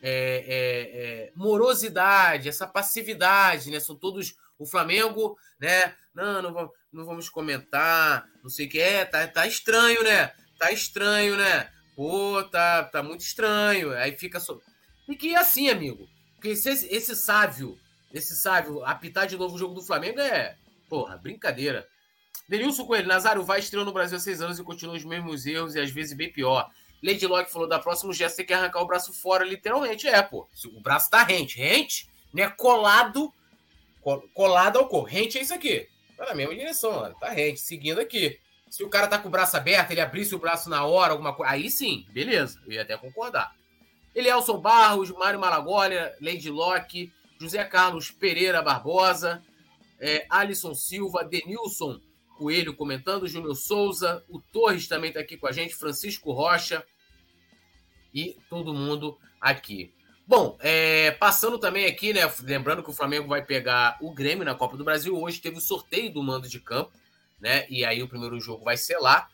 É, 0.02 0.46
é, 0.48 1.26
é, 1.28 1.32
morosidade, 1.36 2.48
essa 2.48 2.66
passividade, 2.66 3.70
né? 3.70 3.82
São 3.82 3.96
todos. 3.96 4.38
O 4.58 4.66
Flamengo, 4.66 5.38
né? 5.60 5.94
Não, 6.16 6.42
não 6.42 6.72
não 6.92 7.06
vamos 7.06 7.30
comentar, 7.30 8.28
não 8.42 8.50
sei 8.50 8.66
o 8.66 8.70
que 8.70 8.80
é, 8.80 9.06
tá, 9.06 9.28
tá 9.28 9.46
estranho, 9.46 10.04
né? 10.04 10.32
Tá 10.58 10.72
estranho, 10.72 11.36
né? 11.38 11.70
Pô, 11.96 12.44
tá, 12.44 12.84
tá 12.84 13.02
muito 13.04 13.22
estranho. 13.22 13.92
Aí 13.94 14.18
fica. 14.18 14.40
So... 14.40 14.62
E 15.08 15.16
que 15.16 15.34
é 15.34 15.38
assim, 15.38 15.70
amigo. 15.70 16.08
Porque 16.36 16.50
esse, 16.50 16.70
esse 16.70 17.16
sábio, 17.16 17.78
esse 18.14 18.36
sábio, 18.36 18.84
apitar 18.86 19.28
de 19.28 19.38
novo 19.38 19.56
o 19.56 19.58
jogo 19.58 19.74
do 19.74 19.82
Flamengo 19.82 20.20
é, 20.20 20.56
porra, 20.88 21.18
brincadeira. 21.18 21.88
Denilson 22.48 22.86
Coelho, 22.86 23.08
Nazário 23.08 23.44
vai 23.44 23.60
estreou 23.60 23.84
no 23.86 23.92
Brasil 23.92 24.18
há 24.18 24.20
seis 24.20 24.42
anos 24.42 24.58
e 24.60 24.64
continua 24.64 24.96
os 24.96 25.04
mesmos 25.04 25.46
erros 25.46 25.76
e 25.76 25.80
às 25.80 25.92
vezes 25.92 26.16
bem 26.16 26.32
pior. 26.32 26.70
Lady 27.04 27.28
Locke 27.28 27.52
falou 27.52 27.68
da 27.68 27.80
próxima 27.80 28.14
gesto 28.14 28.38
tem 28.38 28.46
que 28.46 28.54
arrancar 28.54 28.82
o 28.82 28.88
braço 28.88 29.14
fora, 29.14 29.44
literalmente. 29.44 30.08
É, 30.08 30.22
pô. 30.22 30.48
O 30.74 30.82
braço 30.82 31.10
tá 31.10 31.24
rente. 31.24 31.58
Rente, 31.58 32.10
né? 32.34 32.50
Colado. 32.50 33.32
Colado 34.34 34.80
ao 34.80 34.88
corpo. 34.88 35.08
Rente 35.08 35.38
é 35.38 35.42
isso 35.42 35.54
aqui. 35.54 35.88
Tá 36.16 36.26
na 36.26 36.36
mesma 36.36 36.56
direção, 36.56 36.92
ó. 36.92 37.10
Tá 37.10 37.30
rente, 37.30 37.60
seguindo 37.60 38.00
aqui. 38.00 38.40
Se 38.70 38.84
o 38.84 38.90
cara 38.90 39.08
tá 39.08 39.18
com 39.18 39.28
o 39.28 39.32
braço 39.32 39.56
aberto, 39.56 39.92
ele 39.92 40.02
abrisse 40.02 40.36
o 40.36 40.40
braço 40.40 40.70
na 40.70 40.86
hora, 40.86 41.14
alguma 41.14 41.34
coisa. 41.34 41.52
Aí 41.52 41.70
sim, 41.70 42.06
beleza. 42.12 42.62
Eu 42.66 42.74
ia 42.74 42.82
até 42.82 42.98
concordar. 42.98 43.56
Elielson 44.14 44.60
Barros, 44.60 45.12
Mário 45.12 45.40
Malagólia, 45.40 46.16
Lady 46.22 46.50
Locke, 46.50 47.12
José 47.40 47.64
Carlos 47.64 48.10
Pereira 48.10 48.62
Barbosa, 48.62 49.44
é, 50.00 50.26
Alisson 50.30 50.74
Silva, 50.74 51.24
Denilson 51.24 52.00
Coelho 52.38 52.76
comentando, 52.76 53.28
Júnior 53.28 53.56
Souza, 53.56 54.24
o 54.30 54.40
Torres 54.40 54.88
também 54.88 55.10
está 55.10 55.20
aqui 55.20 55.38
com 55.38 55.48
a 55.48 55.52
gente, 55.52 55.76
Francisco 55.76 56.32
Rocha 56.32 56.84
e 58.14 58.38
todo 58.50 58.74
mundo 58.74 59.18
aqui. 59.42 59.94
Bom, 60.26 60.58
é, 60.60 61.12
passando 61.12 61.58
também 61.58 61.86
aqui, 61.86 62.14
né? 62.14 62.22
Lembrando 62.44 62.84
que 62.84 62.90
o 62.90 62.94
Flamengo 62.94 63.28
vai 63.28 63.44
pegar 63.44 63.98
o 64.02 64.14
Grêmio 64.14 64.44
na 64.44 64.54
Copa 64.54 64.76
do 64.76 64.84
Brasil. 64.84 65.16
Hoje 65.16 65.40
teve 65.40 65.58
o 65.58 65.62
sorteio 65.62 66.14
do 66.14 66.22
mando 66.22 66.50
de 66.50 66.60
campo, 66.60 66.92
né? 67.40 67.66
E 67.70 67.86
aí 67.86 68.02
o 68.02 68.08
primeiro 68.08 68.40
jogo 68.40 68.64
vai 68.64 68.78
ser 68.78 68.98
lá. 68.98 69.30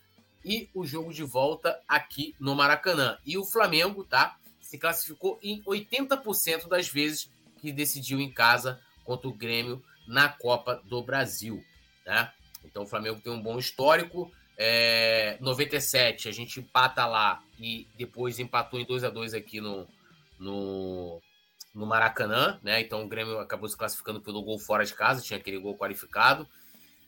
E 0.46 0.70
o 0.74 0.86
jogo 0.86 1.14
de 1.14 1.24
volta 1.24 1.80
aqui 1.88 2.36
no 2.40 2.54
Maracanã. 2.54 3.18
E 3.26 3.38
o 3.38 3.46
Flamengo, 3.46 4.04
tá? 4.04 4.38
se 4.74 4.80
classificou 4.80 5.38
em 5.44 5.62
80% 5.66 6.68
das 6.68 6.88
vezes 6.90 7.30
que 7.62 7.72
decidiu 7.72 8.20
em 8.20 8.32
casa 8.32 8.82
contra 9.06 9.28
o 9.28 9.34
Grêmio 9.34 9.84
na 10.08 10.28
Copa 10.28 10.82
do 10.86 11.04
Brasil. 11.04 11.64
Né? 12.04 12.32
Então 12.66 12.82
o 12.82 12.88
Flamengo 12.88 13.22
tem 13.22 13.32
um 13.32 13.40
bom 13.40 13.60
histórico. 13.60 14.32
É, 14.58 15.38
97 15.40 16.28
a 16.28 16.32
gente 16.32 16.60
empata 16.60 17.06
lá 17.06 17.44
e 17.60 17.88
depois 17.96 18.40
empatou 18.40 18.80
em 18.80 18.86
2 18.86 19.04
a 19.04 19.12
2 19.12 19.36
aqui 19.36 19.62
no, 19.62 19.88
no, 20.40 21.22
no 21.72 21.86
Maracanã, 21.86 22.60
né? 22.64 22.82
Então 22.82 23.04
o 23.04 23.08
Grêmio 23.08 23.38
acabou 23.38 23.70
se 23.70 23.78
classificando 23.78 24.22
pelo 24.22 24.42
gol 24.42 24.58
fora 24.58 24.84
de 24.84 24.94
casa, 24.96 25.22
tinha 25.22 25.38
aquele 25.38 25.60
gol 25.60 25.78
qualificado. 25.78 26.48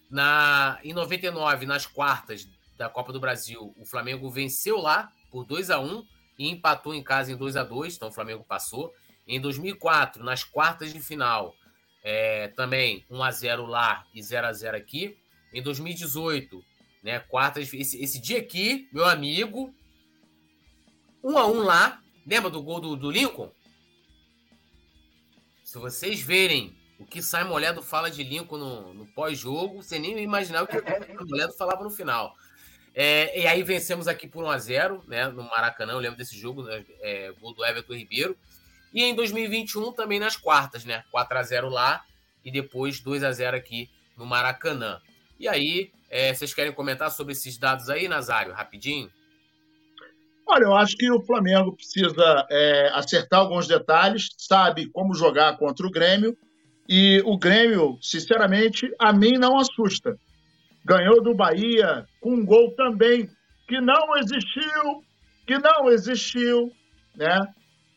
Na, 0.10 0.80
em 0.84 0.94
99, 0.94 1.66
nas 1.66 1.86
quartas 1.86 2.48
da 2.78 2.90
Copa 2.90 3.12
do 3.12 3.20
Brasil, 3.20 3.74
o 3.78 3.86
Flamengo 3.86 4.30
venceu 4.30 4.78
lá 4.78 5.12
por 5.32 5.46
2 5.46 5.70
a 5.70 5.80
1 5.80 6.06
e 6.38 6.50
empatou 6.50 6.94
em 6.94 7.04
casa 7.04 7.32
em 7.32 7.36
2 7.36 7.56
a 7.56 7.64
2 7.64 7.96
então 7.96 8.10
o 8.10 8.12
Flamengo 8.12 8.44
passou. 8.44 8.94
Em 9.28 9.40
2004, 9.40 10.24
nas 10.24 10.44
quartas 10.44 10.94
de 10.94 11.00
final, 11.00 11.56
é, 12.04 12.50
também 12.50 13.04
1 13.10 13.24
a 13.24 13.32
0 13.32 13.66
lá 13.66 14.06
e 14.14 14.22
0 14.22 14.48
a 14.48 14.54
0 14.54 14.78
aqui. 14.78 15.18
Em 15.52 15.62
2018, 15.62 16.64
né, 17.02 17.20
quartas, 17.20 17.74
esse, 17.74 18.02
esse 18.02 18.20
dia 18.20 18.40
aqui, 18.40 18.88
meu 18.92 19.06
amigo, 19.06 19.74
1 21.24 21.38
a 21.38 21.48
1 21.48 21.60
lá. 21.64 22.02
Lembra 22.28 22.50
do 22.50 22.62
gol 22.62 22.80
do, 22.80 22.96
do 22.96 23.10
Lincoln? 23.10 23.52
Se 25.64 25.78
vocês 25.78 26.22
verem 26.22 26.76
o 27.00 27.06
que 27.06 27.22
Simon 27.22 27.50
Moledo 27.50 27.82
fala 27.82 28.10
de 28.10 28.24
Lincoln 28.24 28.58
no, 28.58 28.94
no 28.94 29.06
pós-jogo, 29.08 29.82
você 29.82 30.00
nem 30.00 30.18
imaginar 30.20 30.64
o 30.64 30.68
que 30.68 30.78
o 30.78 31.28
Moledo 31.28 31.54
falava 31.54 31.84
no 31.84 31.90
final. 31.90 32.36
É, 32.94 33.42
e 33.42 33.46
aí 33.46 33.62
vencemos 33.62 34.08
aqui 34.08 34.26
por 34.26 34.46
1x0, 34.46 35.06
né? 35.06 35.28
No 35.28 35.44
Maracanã, 35.44 35.94
eu 35.94 36.00
lembro 36.00 36.18
desse 36.18 36.38
jogo, 36.38 36.64
né, 36.64 36.86
é, 37.02 37.32
gol 37.42 37.54
do 37.54 37.66
Everton 37.66 37.94
Ribeiro. 37.94 38.38
E 38.94 39.04
em 39.04 39.14
2021 39.14 39.92
também 39.92 40.20
nas 40.20 40.38
quartas, 40.38 40.86
né? 40.86 41.04
4x0 41.14 41.70
lá 41.70 42.06
e 42.44 42.50
depois 42.50 43.02
2x0 43.02 43.54
aqui 43.54 43.90
no 44.16 44.26
Maracanã. 44.26 45.02
E 45.38 45.50
aí, 45.50 45.92
é, 46.10 46.34
vocês 46.34 46.54
querem 46.54 46.72
comentar 46.72 47.12
sobre 47.12 47.34
esses 47.34 47.58
dados 47.58 47.90
aí, 47.90 48.08
Nazário, 48.08 48.54
rapidinho? 48.54 49.12
Olha, 50.48 50.64
eu 50.64 50.76
acho 50.76 50.96
que 50.96 51.12
o 51.12 51.22
Flamengo 51.22 51.74
precisa 51.74 52.46
é, 52.50 52.90
acertar 52.94 53.42
alguns 53.42 53.68
detalhes, 53.68 54.30
sabe 54.38 54.88
como 54.92 55.14
jogar 55.14 55.58
contra 55.58 55.86
o 55.86 55.92
Grêmio. 55.92 56.38
E 56.88 57.22
o 57.26 57.38
Grêmio, 57.38 57.98
sinceramente, 58.02 58.92
a 59.00 59.12
mim 59.12 59.38
não 59.38 59.58
assusta 59.58 60.18
ganhou 60.86 61.22
do 61.22 61.34
Bahia 61.34 62.06
com 62.22 62.36
um 62.36 62.46
gol 62.46 62.72
também 62.76 63.28
que 63.68 63.82
não 63.82 64.16
existiu, 64.18 65.04
que 65.48 65.58
não 65.58 65.90
existiu, 65.90 66.72
né? 67.18 67.42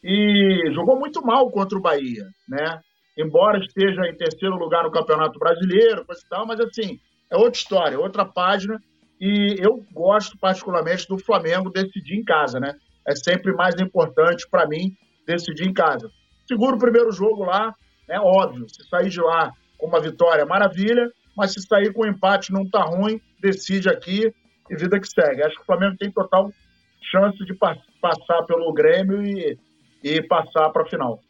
E 0.03 0.73
jogou 0.73 0.99
muito 0.99 1.21
mal 1.21 1.51
contra 1.51 1.77
o 1.77 1.83
Bahia, 1.83 2.25
né? 2.49 2.81
Embora 3.17 3.59
esteja 3.59 4.07
em 4.07 4.17
terceiro 4.17 4.57
lugar 4.57 4.85
no 4.85 4.91
Campeonato 4.91 5.39
Brasileiro, 5.39 6.07
coisa 6.07 6.23
e 6.25 6.29
tal, 6.29 6.47
mas 6.47 6.59
assim, 6.61 6.99
é 7.31 7.37
outra 7.37 7.59
história, 7.59 8.01
outra 8.01 8.25
página. 8.25 8.81
E 9.21 9.57
eu 9.59 9.85
gosto 9.93 10.39
particularmente 10.39 11.07
do 11.09 11.19
Flamengo 11.19 11.71
decidir 11.71 12.17
em 12.17 12.25
casa, 12.25 12.59
né? 12.59 12.75
É 13.07 13.15
sempre 13.15 13.53
mais 13.53 13.75
importante 13.81 14.49
para 14.49 14.67
mim 14.67 14.97
decidir 15.27 15.67
em 15.69 15.75
casa. 15.75 16.09
Seguro 16.47 16.77
o 16.77 16.81
primeiro 16.81 17.13
jogo 17.13 17.45
lá, 17.45 17.75
é 18.09 18.21
óbvio. 18.21 18.69
Se 18.69 18.87
sair 18.89 19.09
de 19.09 19.21
lá 19.21 19.53
com 19.77 19.87
uma 19.87 20.01
vitória, 20.01 20.45
maravilha 20.45 21.11
mas 21.39 21.53
se 21.53 21.63
sair 21.63 21.93
com 21.93 22.03
um 22.03 22.09
empate 22.09 22.53
não 22.53 22.69
tá 22.69 22.83
ruim, 22.83 23.23
decide 23.41 23.89
aqui 23.89 24.35
e 24.69 24.77
vida 24.77 24.99
que 24.99 25.09
segue. 25.09 25.41
Acho 25.41 25.55
que 25.55 25.63
o 25.63 25.67
Flamengo 25.67 25.97
tem 25.97 26.11
total 26.11 26.53
chance 27.01 27.39
de 27.45 27.55
passar 27.55 28.43
pelo 28.43 28.73
Grêmio 28.73 29.25
e, 29.25 29.57
e 30.03 30.21
passar 30.21 30.69
para 30.71 30.83
a 30.83 30.89
final. 30.89 31.23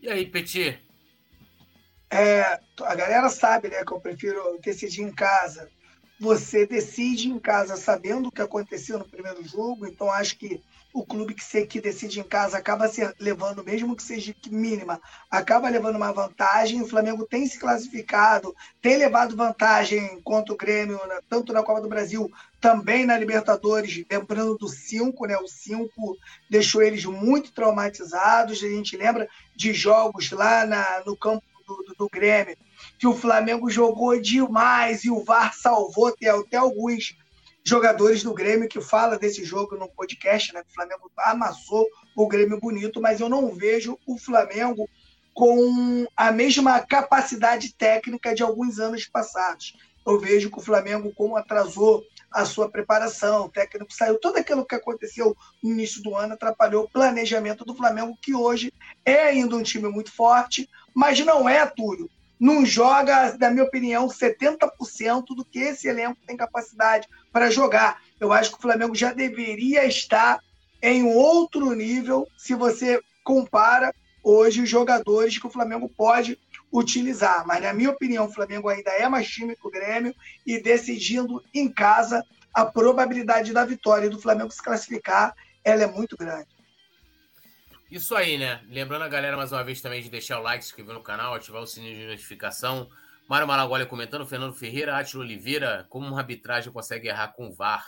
E 0.00 0.08
aí, 0.08 0.24
Petit? 0.24 0.80
É, 2.10 2.58
a 2.80 2.94
galera 2.94 3.28
sabe 3.28 3.68
né, 3.68 3.84
que 3.84 3.92
eu 3.92 4.00
prefiro 4.00 4.58
decidir 4.64 5.02
em 5.02 5.12
casa, 5.12 5.68
você 6.18 6.66
decide 6.66 7.28
em 7.28 7.38
casa 7.38 7.76
sabendo 7.76 8.30
o 8.30 8.32
que 8.32 8.40
aconteceu 8.40 8.98
no 8.98 9.08
primeiro 9.08 9.46
jogo, 9.46 9.86
então 9.86 10.10
acho 10.10 10.38
que 10.38 10.62
o 10.92 11.04
clube 11.04 11.34
que, 11.34 11.44
se, 11.44 11.66
que 11.66 11.80
decide 11.80 12.20
em 12.20 12.24
casa 12.24 12.58
acaba 12.58 12.88
se 12.88 13.00
levando, 13.18 13.62
mesmo 13.62 13.94
que 13.94 14.02
seja 14.02 14.34
mínima, 14.50 15.00
acaba 15.30 15.68
levando 15.68 15.96
uma 15.96 16.12
vantagem. 16.12 16.82
O 16.82 16.88
Flamengo 16.88 17.26
tem 17.26 17.46
se 17.46 17.58
classificado, 17.58 18.54
tem 18.82 18.96
levado 18.96 19.36
vantagem 19.36 20.20
contra 20.22 20.52
o 20.52 20.56
Grêmio, 20.56 20.98
tanto 21.28 21.52
na 21.52 21.62
Copa 21.62 21.80
do 21.80 21.88
Brasil, 21.88 22.30
também 22.60 23.06
na 23.06 23.16
Libertadores, 23.16 24.04
lembrando 24.10 24.58
do 24.58 24.68
5, 24.68 25.26
né? 25.26 25.36
O 25.38 25.46
5 25.46 26.16
deixou 26.48 26.82
eles 26.82 27.04
muito 27.04 27.52
traumatizados. 27.52 28.62
A 28.62 28.68
gente 28.68 28.96
lembra 28.96 29.28
de 29.54 29.72
jogos 29.72 30.30
lá 30.32 30.66
na, 30.66 31.02
no 31.06 31.16
campo 31.16 31.44
do, 31.66 31.76
do, 31.84 31.94
do 31.94 32.08
Grêmio, 32.08 32.56
que 32.98 33.06
o 33.06 33.14
Flamengo 33.14 33.70
jogou 33.70 34.20
demais 34.20 35.04
e 35.04 35.10
o 35.10 35.22
VAR 35.22 35.54
salvou. 35.54 36.10
Tem 36.12 36.28
até 36.28 36.56
alguns 36.56 37.16
jogadores 37.64 38.22
do 38.22 38.34
Grêmio 38.34 38.68
que 38.68 38.80
fala 38.80 39.18
desse 39.18 39.44
jogo 39.44 39.76
no 39.76 39.88
podcast, 39.88 40.52
né? 40.52 40.62
O 40.68 40.74
Flamengo 40.74 41.10
amassou 41.18 41.86
o 42.16 42.26
Grêmio 42.26 42.58
bonito, 42.58 43.00
mas 43.00 43.20
eu 43.20 43.28
não 43.28 43.54
vejo 43.54 43.98
o 44.06 44.18
Flamengo 44.18 44.88
com 45.34 46.06
a 46.16 46.32
mesma 46.32 46.80
capacidade 46.80 47.74
técnica 47.74 48.34
de 48.34 48.42
alguns 48.42 48.78
anos 48.78 49.06
passados. 49.06 49.76
Eu 50.06 50.18
vejo 50.18 50.50
que 50.50 50.58
o 50.58 50.62
Flamengo, 50.62 51.12
como 51.14 51.36
atrasou 51.36 52.02
a 52.32 52.44
sua 52.44 52.70
preparação, 52.70 53.46
o 53.46 53.50
técnico 53.50 53.92
saiu, 53.92 54.18
tudo 54.18 54.38
aquilo 54.38 54.64
que 54.64 54.74
aconteceu 54.74 55.36
no 55.62 55.70
início 55.70 56.02
do 56.02 56.14
ano 56.14 56.34
atrapalhou 56.34 56.84
o 56.84 56.90
planejamento 56.90 57.64
do 57.64 57.74
Flamengo, 57.74 58.16
que 58.20 58.34
hoje 58.34 58.72
é 59.04 59.22
ainda 59.22 59.56
um 59.56 59.62
time 59.62 59.88
muito 59.88 60.12
forte, 60.12 60.68
mas 60.94 61.18
não 61.20 61.48
é, 61.48 61.66
Túlio, 61.66 62.08
não 62.40 62.64
joga, 62.64 63.36
na 63.38 63.50
minha 63.50 63.64
opinião, 63.64 64.08
70% 64.08 65.26
do 65.36 65.44
que 65.44 65.58
esse 65.58 65.86
elenco 65.86 66.16
tem 66.26 66.36
capacidade 66.36 67.06
para 67.30 67.50
jogar. 67.50 68.00
Eu 68.18 68.32
acho 68.32 68.52
que 68.52 68.58
o 68.58 68.62
Flamengo 68.62 68.94
já 68.94 69.12
deveria 69.12 69.84
estar 69.84 70.40
em 70.82 71.04
outro 71.04 71.74
nível 71.74 72.26
se 72.38 72.54
você 72.54 72.98
compara 73.22 73.94
hoje 74.24 74.62
os 74.62 74.68
jogadores 74.68 75.36
que 75.36 75.46
o 75.46 75.50
Flamengo 75.50 75.86
pode 75.88 76.38
utilizar. 76.72 77.46
Mas, 77.46 77.62
na 77.62 77.74
minha 77.74 77.90
opinião, 77.90 78.24
o 78.24 78.32
Flamengo 78.32 78.70
ainda 78.70 78.90
é 78.90 79.06
mais 79.06 79.28
time 79.28 79.54
que 79.54 79.66
o 79.66 79.70
Grêmio 79.70 80.14
e 80.46 80.58
decidindo 80.58 81.42
em 81.52 81.68
casa, 81.68 82.24
a 82.54 82.64
probabilidade 82.64 83.52
da 83.52 83.66
vitória 83.66 84.08
do 84.08 84.20
Flamengo 84.20 84.50
se 84.50 84.62
classificar 84.62 85.34
ela 85.62 85.82
é 85.82 85.86
muito 85.86 86.16
grande. 86.16 86.48
Isso 87.90 88.14
aí, 88.14 88.38
né? 88.38 88.62
Lembrando 88.68 89.02
a 89.02 89.08
galera 89.08 89.36
mais 89.36 89.50
uma 89.50 89.64
vez 89.64 89.80
também 89.80 90.00
de 90.00 90.08
deixar 90.08 90.38
o 90.38 90.42
like, 90.42 90.64
se 90.64 90.70
inscrever 90.70 90.94
no 90.94 91.02
canal, 91.02 91.34
ativar 91.34 91.60
o 91.60 91.66
sininho 91.66 91.96
de 91.96 92.06
notificação. 92.06 92.88
Mário 93.28 93.48
Malagoli 93.48 93.84
comentando, 93.86 94.24
Fernando 94.26 94.54
Ferreira, 94.54 94.96
Átila 94.96 95.24
Oliveira, 95.24 95.86
como 95.88 96.06
uma 96.06 96.18
arbitragem 96.18 96.72
consegue 96.72 97.08
errar 97.08 97.28
com 97.28 97.48
o 97.48 97.52
VAR. 97.52 97.84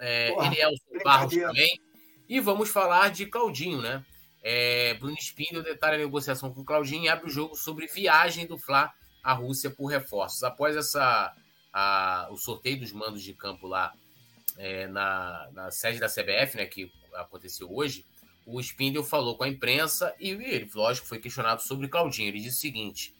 É, 0.00 0.30
Porra, 0.30 0.46
ele 0.46 0.60
é 0.60 0.68
o 0.68 0.74
Barros 1.02 1.34
também. 1.34 1.80
E 2.28 2.38
vamos 2.40 2.70
falar 2.70 3.10
de 3.10 3.26
Claudinho, 3.26 3.82
né? 3.82 4.04
É, 4.42 4.94
Bruno 4.94 5.16
Spindel 5.18 5.62
detalha 5.62 5.94
a 5.94 5.98
negociação 5.98 6.52
com 6.52 6.60
o 6.60 6.64
Claudinho 6.64 7.04
e 7.04 7.08
abre 7.08 7.26
o 7.26 7.30
jogo 7.30 7.56
sobre 7.56 7.86
viagem 7.86 8.46
do 8.46 8.56
Fla 8.56 8.92
à 9.22 9.32
Rússia 9.32 9.70
por 9.70 9.86
reforços. 9.86 10.44
Após 10.44 10.76
essa, 10.76 11.34
a, 11.72 12.28
o 12.30 12.36
sorteio 12.36 12.78
dos 12.78 12.92
mandos 12.92 13.22
de 13.22 13.32
campo 13.32 13.66
lá 13.66 13.92
é, 14.58 14.86
na, 14.86 15.48
na 15.52 15.70
sede 15.70 15.98
da 15.98 16.08
CBF, 16.08 16.56
né, 16.56 16.66
que 16.66 16.92
aconteceu 17.14 17.72
hoje, 17.72 18.04
o 18.46 18.60
Spindle 18.60 19.04
falou 19.04 19.36
com 19.36 19.44
a 19.44 19.48
imprensa 19.48 20.14
e 20.20 20.30
ele, 20.30 20.70
lógico, 20.74 21.06
foi 21.06 21.18
questionado 21.18 21.62
sobre 21.62 21.88
Claudinho. 21.88 22.28
Ele 22.28 22.40
disse 22.40 22.58
o 22.58 22.60
seguinte: 22.60 23.14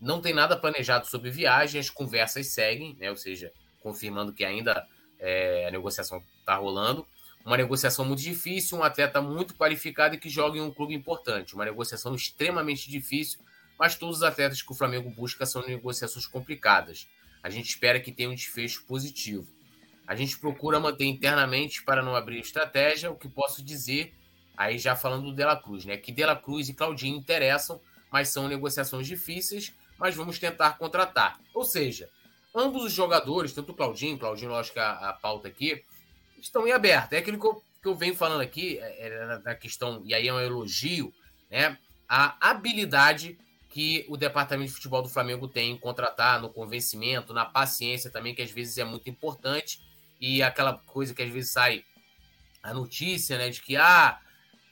não 0.00 0.20
tem 0.20 0.34
nada 0.34 0.56
planejado 0.56 1.06
sobre 1.06 1.30
viagem, 1.30 1.80
as 1.80 1.90
conversas 1.90 2.48
seguem, 2.48 2.94
né? 2.98 3.10
Ou 3.10 3.16
seja, 3.16 3.52
confirmando 3.80 4.32
que 4.32 4.44
ainda 4.44 4.86
é, 5.18 5.66
a 5.68 5.70
negociação 5.70 6.22
está 6.40 6.56
rolando. 6.56 7.06
Uma 7.44 7.56
negociação 7.56 8.04
muito 8.04 8.20
difícil, 8.20 8.78
um 8.78 8.82
atleta 8.82 9.22
muito 9.22 9.54
qualificado 9.54 10.16
e 10.16 10.18
que 10.18 10.28
joga 10.28 10.58
em 10.58 10.60
um 10.60 10.70
clube 10.70 10.94
importante. 10.94 11.54
Uma 11.54 11.64
negociação 11.64 12.14
extremamente 12.14 12.90
difícil, 12.90 13.38
mas 13.78 13.94
todos 13.94 14.16
os 14.16 14.22
atletas 14.24 14.60
que 14.60 14.72
o 14.72 14.74
Flamengo 14.74 15.08
busca 15.10 15.46
são 15.46 15.64
negociações 15.64 16.26
complicadas. 16.26 17.06
A 17.42 17.48
gente 17.48 17.68
espera 17.68 18.00
que 18.00 18.10
tenha 18.10 18.28
um 18.28 18.34
desfecho 18.34 18.84
positivo. 18.84 19.46
A 20.06 20.16
gente 20.16 20.38
procura 20.38 20.80
manter 20.80 21.04
internamente 21.04 21.82
para 21.84 22.02
não 22.02 22.16
abrir 22.16 22.40
estratégia. 22.40 23.10
O 23.10 23.16
que 23.16 23.28
posso 23.28 23.62
dizer 23.62 24.12
Aí 24.56 24.78
já 24.78 24.96
falando 24.96 25.26
do 25.26 25.34
Dela 25.34 25.56
Cruz, 25.56 25.84
né? 25.84 25.96
Que 25.96 26.10
Dela 26.10 26.34
Cruz 26.34 26.68
e 26.68 26.74
Claudinho 26.74 27.16
interessam, 27.16 27.80
mas 28.10 28.28
são 28.28 28.48
negociações 28.48 29.06
difíceis, 29.06 29.74
mas 29.98 30.14
vamos 30.14 30.38
tentar 30.38 30.78
contratar. 30.78 31.38
Ou 31.52 31.64
seja, 31.64 32.08
ambos 32.54 32.84
os 32.84 32.92
jogadores, 32.92 33.52
tanto 33.52 33.72
o 33.72 33.74
Claudinho, 33.74 34.18
Claudinho, 34.18 34.50
lógico, 34.50 34.80
a, 34.80 35.10
a 35.10 35.12
pauta 35.12 35.48
aqui, 35.48 35.84
estão 36.40 36.66
em 36.66 36.72
aberto. 36.72 37.12
É 37.12 37.18
aquilo 37.18 37.38
que 37.38 37.46
eu, 37.46 37.62
que 37.82 37.88
eu 37.88 37.94
venho 37.94 38.14
falando 38.14 38.40
aqui, 38.40 38.78
é, 38.78 39.08
é, 39.08 39.38
da 39.38 39.54
questão, 39.54 40.02
e 40.04 40.14
aí 40.14 40.26
é 40.28 40.32
um 40.32 40.40
elogio, 40.40 41.12
né? 41.50 41.76
A 42.08 42.50
habilidade 42.50 43.38
que 43.68 44.06
o 44.08 44.16
departamento 44.16 44.70
de 44.70 44.74
futebol 44.76 45.02
do 45.02 45.08
Flamengo 45.08 45.46
tem 45.46 45.72
em 45.72 45.76
contratar, 45.76 46.40
no 46.40 46.48
convencimento, 46.48 47.34
na 47.34 47.44
paciência 47.44 48.10
também, 48.10 48.34
que 48.34 48.40
às 48.40 48.50
vezes 48.50 48.78
é 48.78 48.84
muito 48.84 49.10
importante, 49.10 49.82
e 50.18 50.42
aquela 50.42 50.78
coisa 50.78 51.12
que 51.12 51.22
às 51.22 51.30
vezes 51.30 51.52
sai 51.52 51.84
a 52.62 52.72
notícia, 52.72 53.36
né, 53.36 53.50
de 53.50 53.60
que, 53.60 53.76
ah, 53.76 54.18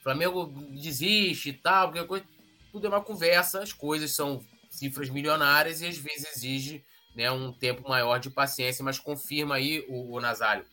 Flamengo 0.04 0.52
desiste 0.70 1.48
e 1.48 1.52
tal, 1.54 1.90
porque 1.90 2.06
coisa, 2.06 2.26
tudo 2.70 2.86
é 2.86 2.90
uma 2.90 3.00
conversa, 3.00 3.62
as 3.62 3.72
coisas 3.72 4.10
são 4.12 4.44
cifras 4.68 5.08
milionárias 5.08 5.80
e 5.80 5.86
às 5.86 5.96
vezes 5.96 6.36
exige 6.36 6.84
né, 7.16 7.30
um 7.30 7.50
tempo 7.50 7.88
maior 7.88 8.18
de 8.18 8.28
paciência, 8.28 8.84
mas 8.84 8.98
confirma 8.98 9.54
aí 9.54 9.82
o, 9.88 10.14
o 10.14 10.20
Nazário. 10.20 10.66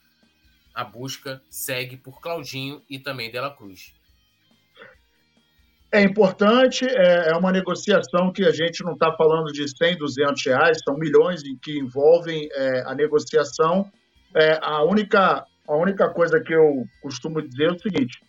A 0.74 0.84
busca 0.84 1.42
segue 1.50 1.96
por 1.96 2.20
Claudinho 2.20 2.82
e 2.90 3.00
também 3.00 3.32
Dela 3.32 3.56
Cruz. 3.56 3.94
É 5.94 6.02
importante, 6.02 6.86
é, 6.86 7.30
é 7.30 7.34
uma 7.34 7.54
negociação 7.54 8.34
que 8.34 8.44
a 8.44 8.52
gente 8.52 8.84
não 8.84 8.94
está 8.94 9.14
falando 9.16 9.52
de 9.54 9.66
100, 9.66 9.98
200 9.98 10.46
reais, 10.46 10.78
são 10.84 10.98
milhões 10.98 11.42
que 11.62 11.80
envolvem 11.80 12.50
é, 12.52 12.84
a 12.86 12.94
negociação. 12.94 13.90
É, 14.36 14.60
a, 14.62 14.84
única, 14.84 15.46
a 15.68 15.76
única 15.76 16.10
coisa 16.10 16.42
que 16.42 16.54
eu 16.54 16.86
costumo 17.02 17.42
dizer 17.42 17.70
é 17.70 17.72
o 17.72 17.80
seguinte: 17.80 18.20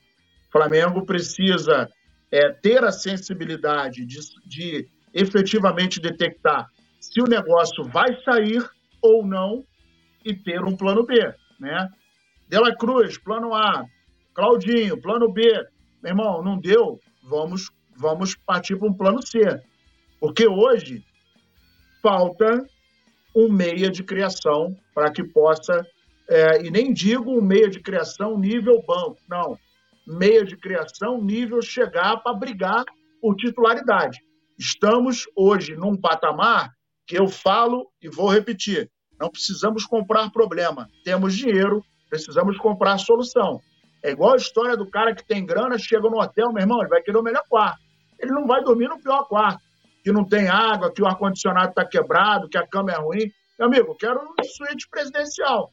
Flamengo 0.52 1.06
precisa 1.06 1.90
é, 2.30 2.50
ter 2.50 2.84
a 2.84 2.92
sensibilidade 2.92 4.04
de, 4.04 4.18
de 4.44 4.88
efetivamente 5.14 5.98
detectar 5.98 6.68
se 7.00 7.20
o 7.22 7.26
negócio 7.26 7.82
vai 7.84 8.14
sair 8.22 8.62
ou 9.00 9.26
não 9.26 9.64
e 10.22 10.34
ter 10.34 10.62
um 10.62 10.76
plano 10.76 11.04
B, 11.04 11.34
né? 11.58 11.88
Dela 12.48 12.76
Cruz, 12.76 13.16
plano 13.16 13.54
A, 13.54 13.84
Claudinho, 14.34 15.00
plano 15.00 15.32
B. 15.32 15.42
Meu 16.02 16.10
irmão, 16.10 16.42
não 16.42 16.58
deu, 16.58 17.00
vamos, 17.22 17.70
vamos 17.96 18.34
partir 18.34 18.76
para 18.76 18.88
um 18.88 18.94
plano 18.94 19.26
C. 19.26 19.60
Porque 20.20 20.46
hoje 20.46 21.02
falta 22.02 22.64
um 23.34 23.50
meia 23.50 23.90
de 23.90 24.02
criação 24.02 24.76
para 24.94 25.10
que 25.10 25.24
possa, 25.24 25.84
é, 26.28 26.62
e 26.62 26.70
nem 26.70 26.92
digo 26.92 27.32
um 27.32 27.42
meia 27.42 27.70
de 27.70 27.80
criação 27.80 28.38
nível 28.38 28.84
banco, 28.86 29.18
não 29.28 29.58
meia 30.06 30.44
de 30.44 30.56
criação, 30.56 31.22
nível 31.22 31.62
chegar 31.62 32.18
para 32.18 32.36
brigar 32.36 32.84
por 33.20 33.36
titularidade. 33.36 34.18
Estamos 34.58 35.24
hoje 35.36 35.74
num 35.74 35.96
patamar 35.96 36.70
que 37.06 37.18
eu 37.18 37.28
falo 37.28 37.90
e 38.00 38.08
vou 38.08 38.28
repetir: 38.28 38.90
não 39.20 39.30
precisamos 39.30 39.84
comprar 39.84 40.30
problema, 40.30 40.88
temos 41.04 41.34
dinheiro, 41.36 41.82
precisamos 42.08 42.56
comprar 42.58 42.98
solução. 42.98 43.60
É 44.04 44.10
igual 44.10 44.32
a 44.32 44.36
história 44.36 44.76
do 44.76 44.90
cara 44.90 45.14
que 45.14 45.24
tem 45.24 45.46
grana, 45.46 45.78
chega 45.78 46.08
no 46.10 46.20
hotel, 46.20 46.52
meu 46.52 46.62
irmão, 46.62 46.80
ele 46.80 46.88
vai 46.88 47.00
querer 47.00 47.18
o 47.18 47.22
melhor 47.22 47.44
quarto. 47.48 47.80
Ele 48.18 48.32
não 48.32 48.46
vai 48.46 48.62
dormir 48.62 48.88
no 48.88 49.00
pior 49.00 49.24
quarto, 49.28 49.62
que 50.02 50.12
não 50.12 50.24
tem 50.24 50.48
água, 50.48 50.92
que 50.92 51.02
o 51.02 51.06
ar-condicionado 51.06 51.70
está 51.70 51.84
quebrado, 51.84 52.48
que 52.48 52.58
a 52.58 52.66
cama 52.66 52.90
é 52.90 52.96
ruim. 52.96 53.30
Meu 53.58 53.68
amigo, 53.68 53.96
quero 53.96 54.20
um 54.20 54.44
suíte 54.44 54.88
presidencial. 54.90 55.70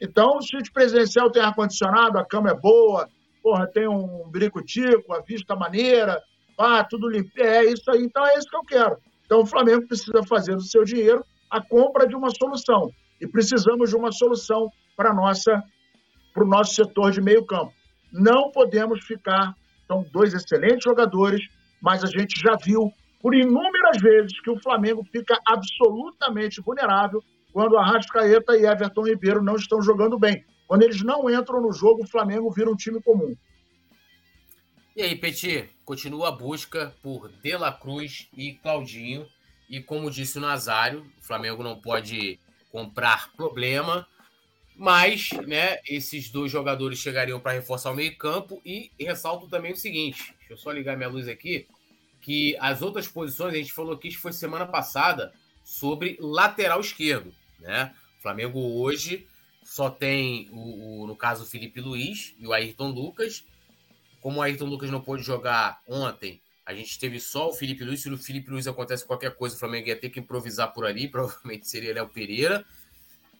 Então, 0.00 0.36
o 0.36 0.42
suíte 0.42 0.70
presidencial 0.72 1.30
tem 1.30 1.42
ar-condicionado, 1.42 2.18
a 2.18 2.24
cama 2.24 2.50
é 2.50 2.54
boa, 2.54 3.08
porra, 3.42 3.66
tem 3.66 3.88
um 3.88 4.28
biricutico, 4.30 5.12
a 5.12 5.20
vista 5.20 5.56
maneira, 5.56 6.22
pá, 6.56 6.84
tudo 6.84 7.08
limpo. 7.08 7.30
É 7.38 7.64
isso 7.64 7.90
aí, 7.90 8.02
então 8.02 8.26
é 8.26 8.38
isso 8.38 8.48
que 8.48 8.56
eu 8.56 8.62
quero. 8.62 8.96
Então 9.24 9.40
o 9.40 9.46
Flamengo 9.46 9.86
precisa 9.86 10.22
fazer 10.28 10.54
do 10.54 10.62
seu 10.62 10.84
dinheiro 10.84 11.24
a 11.50 11.60
compra 11.60 12.06
de 12.06 12.14
uma 12.14 12.30
solução. 12.30 12.90
E 13.20 13.26
precisamos 13.26 13.90
de 13.90 13.96
uma 13.96 14.12
solução 14.12 14.68
para 14.96 15.12
nossa 15.12 15.62
para 16.32 16.44
o 16.44 16.48
nosso 16.48 16.74
setor 16.74 17.10
de 17.10 17.20
meio 17.20 17.44
campo. 17.44 17.72
Não 18.10 18.50
podemos 18.50 19.04
ficar, 19.04 19.54
são 19.86 20.02
dois 20.10 20.32
excelentes 20.32 20.84
jogadores, 20.84 21.42
mas 21.80 22.02
a 22.02 22.06
gente 22.06 22.40
já 22.40 22.56
viu 22.56 22.90
por 23.20 23.34
inúmeras 23.34 24.00
vezes 24.00 24.40
que 24.40 24.50
o 24.50 24.60
Flamengo 24.60 25.04
fica 25.12 25.38
absolutamente 25.46 26.60
vulnerável 26.62 27.22
quando 27.52 27.76
Arrascaeta 27.76 28.56
e 28.56 28.64
Everton 28.64 29.02
Ribeiro 29.02 29.42
não 29.42 29.56
estão 29.56 29.82
jogando 29.82 30.18
bem. 30.18 30.42
Quando 30.66 30.82
eles 30.82 31.02
não 31.02 31.28
entram 31.30 31.60
no 31.60 31.72
jogo, 31.72 32.04
o 32.04 32.06
Flamengo 32.06 32.50
vira 32.50 32.70
um 32.70 32.76
time 32.76 33.00
comum. 33.02 33.36
E 34.94 35.02
aí, 35.02 35.16
Petit, 35.16 35.70
continua 35.84 36.28
a 36.28 36.32
busca 36.32 36.94
por 37.02 37.28
De 37.28 37.56
La 37.56 37.72
Cruz 37.72 38.28
e 38.36 38.54
Claudinho. 38.54 39.26
E 39.68 39.80
como 39.80 40.10
disse 40.10 40.38
o 40.38 40.40
Nazário, 40.40 41.06
o 41.18 41.24
Flamengo 41.24 41.62
não 41.62 41.80
pode 41.80 42.38
comprar 42.70 43.32
problema, 43.32 44.06
mas 44.76 45.30
né, 45.46 45.78
esses 45.86 46.30
dois 46.30 46.50
jogadores 46.50 46.98
chegariam 46.98 47.40
para 47.40 47.52
reforçar 47.52 47.90
o 47.90 47.94
meio-campo 47.94 48.60
e 48.64 48.90
ressalto 48.98 49.48
também 49.48 49.72
o 49.72 49.76
seguinte: 49.76 50.34
deixa 50.38 50.52
eu 50.52 50.56
só 50.58 50.70
ligar 50.70 50.96
minha 50.96 51.08
luz 51.08 51.28
aqui, 51.28 51.66
que 52.20 52.56
as 52.60 52.82
outras 52.82 53.08
posições, 53.08 53.54
a 53.54 53.56
gente 53.56 53.72
falou 53.72 53.96
que 53.96 54.10
foi 54.10 54.32
semana 54.32 54.66
passada, 54.66 55.32
sobre 55.64 56.16
lateral 56.20 56.80
esquerdo. 56.80 57.32
Né? 57.58 57.94
O 58.18 58.22
Flamengo 58.22 58.58
hoje 58.80 59.26
só 59.72 59.88
tem, 59.88 60.50
o, 60.52 61.00
o, 61.00 61.06
no 61.06 61.16
caso, 61.16 61.44
o 61.44 61.46
Felipe 61.46 61.80
Luiz 61.80 62.34
e 62.38 62.46
o 62.46 62.52
Ayrton 62.52 62.90
Lucas. 62.90 63.42
Como 64.20 64.38
o 64.38 64.42
Ayrton 64.42 64.66
Lucas 64.66 64.90
não 64.90 65.00
pôde 65.00 65.22
jogar 65.22 65.80
ontem, 65.88 66.42
a 66.66 66.74
gente 66.74 66.98
teve 66.98 67.18
só 67.18 67.48
o 67.48 67.54
Felipe 67.54 67.82
Luiz. 67.82 68.02
Se 68.02 68.10
o 68.10 68.18
Felipe 68.18 68.50
Luiz 68.50 68.66
acontece 68.66 69.06
qualquer 69.06 69.34
coisa, 69.34 69.56
o 69.56 69.58
Flamengo 69.58 69.88
ia 69.88 69.98
ter 69.98 70.10
que 70.10 70.20
improvisar 70.20 70.74
por 70.74 70.84
ali. 70.84 71.08
Provavelmente 71.10 71.70
seria 71.70 71.94
Léo 71.94 72.06
Pereira. 72.10 72.62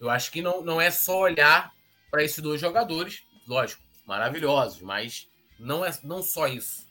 Eu 0.00 0.08
acho 0.08 0.32
que 0.32 0.40
não, 0.40 0.62
não 0.64 0.80
é 0.80 0.90
só 0.90 1.20
olhar 1.20 1.70
para 2.10 2.24
esses 2.24 2.42
dois 2.42 2.58
jogadores, 2.58 3.22
lógico, 3.46 3.82
maravilhosos, 4.06 4.80
mas 4.80 5.28
não 5.58 5.84
é 5.84 5.92
não 6.02 6.22
só 6.22 6.48
isso. 6.48 6.86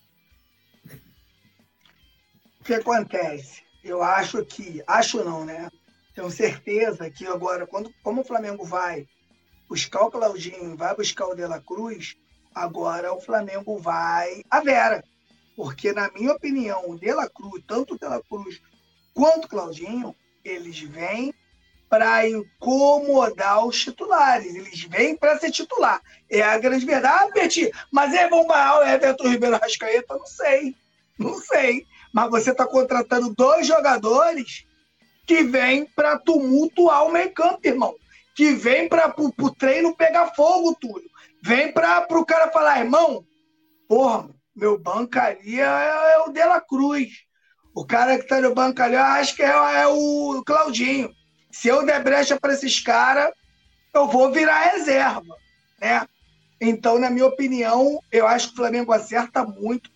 O 2.60 2.64
que 2.64 2.76
acontece? 2.76 3.64
Eu 3.84 4.04
acho 4.04 4.46
que, 4.46 4.84
acho 4.86 5.24
não, 5.24 5.44
né? 5.44 5.68
Tenho 6.14 6.30
certeza 6.30 7.10
que 7.10 7.26
agora, 7.26 7.66
quando, 7.66 7.92
como 8.04 8.22
o 8.22 8.26
Flamengo 8.26 8.64
vai 8.64 9.08
buscar 9.72 10.02
o 10.02 10.12
Claudinho, 10.12 10.76
vai 10.76 10.94
buscar 10.94 11.28
o 11.28 11.34
De 11.34 11.48
La 11.48 11.62
Cruz, 11.62 12.18
agora 12.54 13.14
o 13.14 13.22
Flamengo 13.22 13.78
vai 13.78 14.44
a 14.52 14.60
Vera. 14.60 15.02
Porque, 15.56 15.94
na 15.94 16.12
minha 16.12 16.34
opinião, 16.34 16.90
o 16.90 17.00
De 17.00 17.14
La 17.14 17.30
Cruz, 17.30 17.64
tanto 17.66 17.94
o 17.94 17.98
De 17.98 18.06
La 18.06 18.22
Cruz 18.22 18.62
quanto 19.14 19.46
o 19.46 19.48
Claudinho, 19.48 20.14
eles 20.44 20.78
vêm 20.82 21.34
para 21.90 22.28
incomodar 22.28 23.66
os 23.66 23.82
titulares. 23.82 24.54
Eles 24.54 24.84
vêm 24.84 25.16
para 25.16 25.40
ser 25.40 25.52
titular. 25.52 26.02
É 26.30 26.42
a 26.42 26.58
grande 26.58 26.86
verdade. 26.86 27.30
Ah, 27.30 27.32
Peti, 27.32 27.72
mas 27.90 28.14
é 28.14 28.28
bom 28.28 28.46
barrar 28.46 28.80
o 28.80 28.84
Everton 28.84 29.30
Ribeiro 29.30 29.58
Rascaeta? 29.58 30.18
Não 30.18 30.26
sei. 30.26 30.76
Não 31.18 31.40
sei. 31.40 31.86
Mas 32.14 32.30
você 32.30 32.52
está 32.52 32.68
contratando 32.68 33.34
dois 33.34 33.66
jogadores 33.66 34.66
que 35.26 35.44
vêm 35.44 35.86
para 35.86 36.18
tumultuar 36.18 37.06
o 37.06 37.12
meio 37.12 37.34
campo, 37.34 37.66
irmão. 37.66 37.96
Que 38.36 38.54
vêm 38.54 38.88
para 38.88 39.14
o 39.18 39.52
treino 39.52 39.96
pegar 39.96 40.34
fogo, 40.34 40.76
Túlio. 40.80 41.10
Vem 41.44 41.72
para 41.72 42.06
o 42.10 42.26
cara 42.26 42.52
falar, 42.52 42.80
irmão, 42.80 43.26
porra, 43.88 44.30
meu 44.56 44.78
banco 44.78 45.20
ali 45.20 45.60
é, 45.60 45.64
é 45.64 46.18
o 46.20 46.30
De 46.32 46.44
La 46.44 46.62
Cruz. 46.62 47.10
O 47.74 47.86
cara 47.86 48.18
que 48.18 48.24
está 48.24 48.40
no 48.42 48.54
banco 48.54 48.82
ali, 48.82 48.96
eu 48.96 49.02
acho 49.02 49.36
que 49.36 49.44
é, 49.44 49.48
é 49.48 49.88
o 49.88 50.44
Claudinho. 50.46 51.12
Se 51.52 51.68
eu 51.68 51.86
der 51.86 52.04
brecha 52.04 52.40
para 52.40 52.54
esses 52.54 52.80
caras, 52.80 53.34
eu 53.94 54.08
vou 54.08 54.32
virar 54.32 54.72
reserva, 54.72 55.36
né? 55.80 56.06
Então, 56.60 57.00
na 57.00 57.10
minha 57.10 57.26
opinião, 57.26 58.00
eu 58.12 58.28
acho 58.28 58.50
que 58.50 58.54
o 58.54 58.58
Flamengo 58.58 58.94
acerta 58.94 59.44
muito 59.44 59.90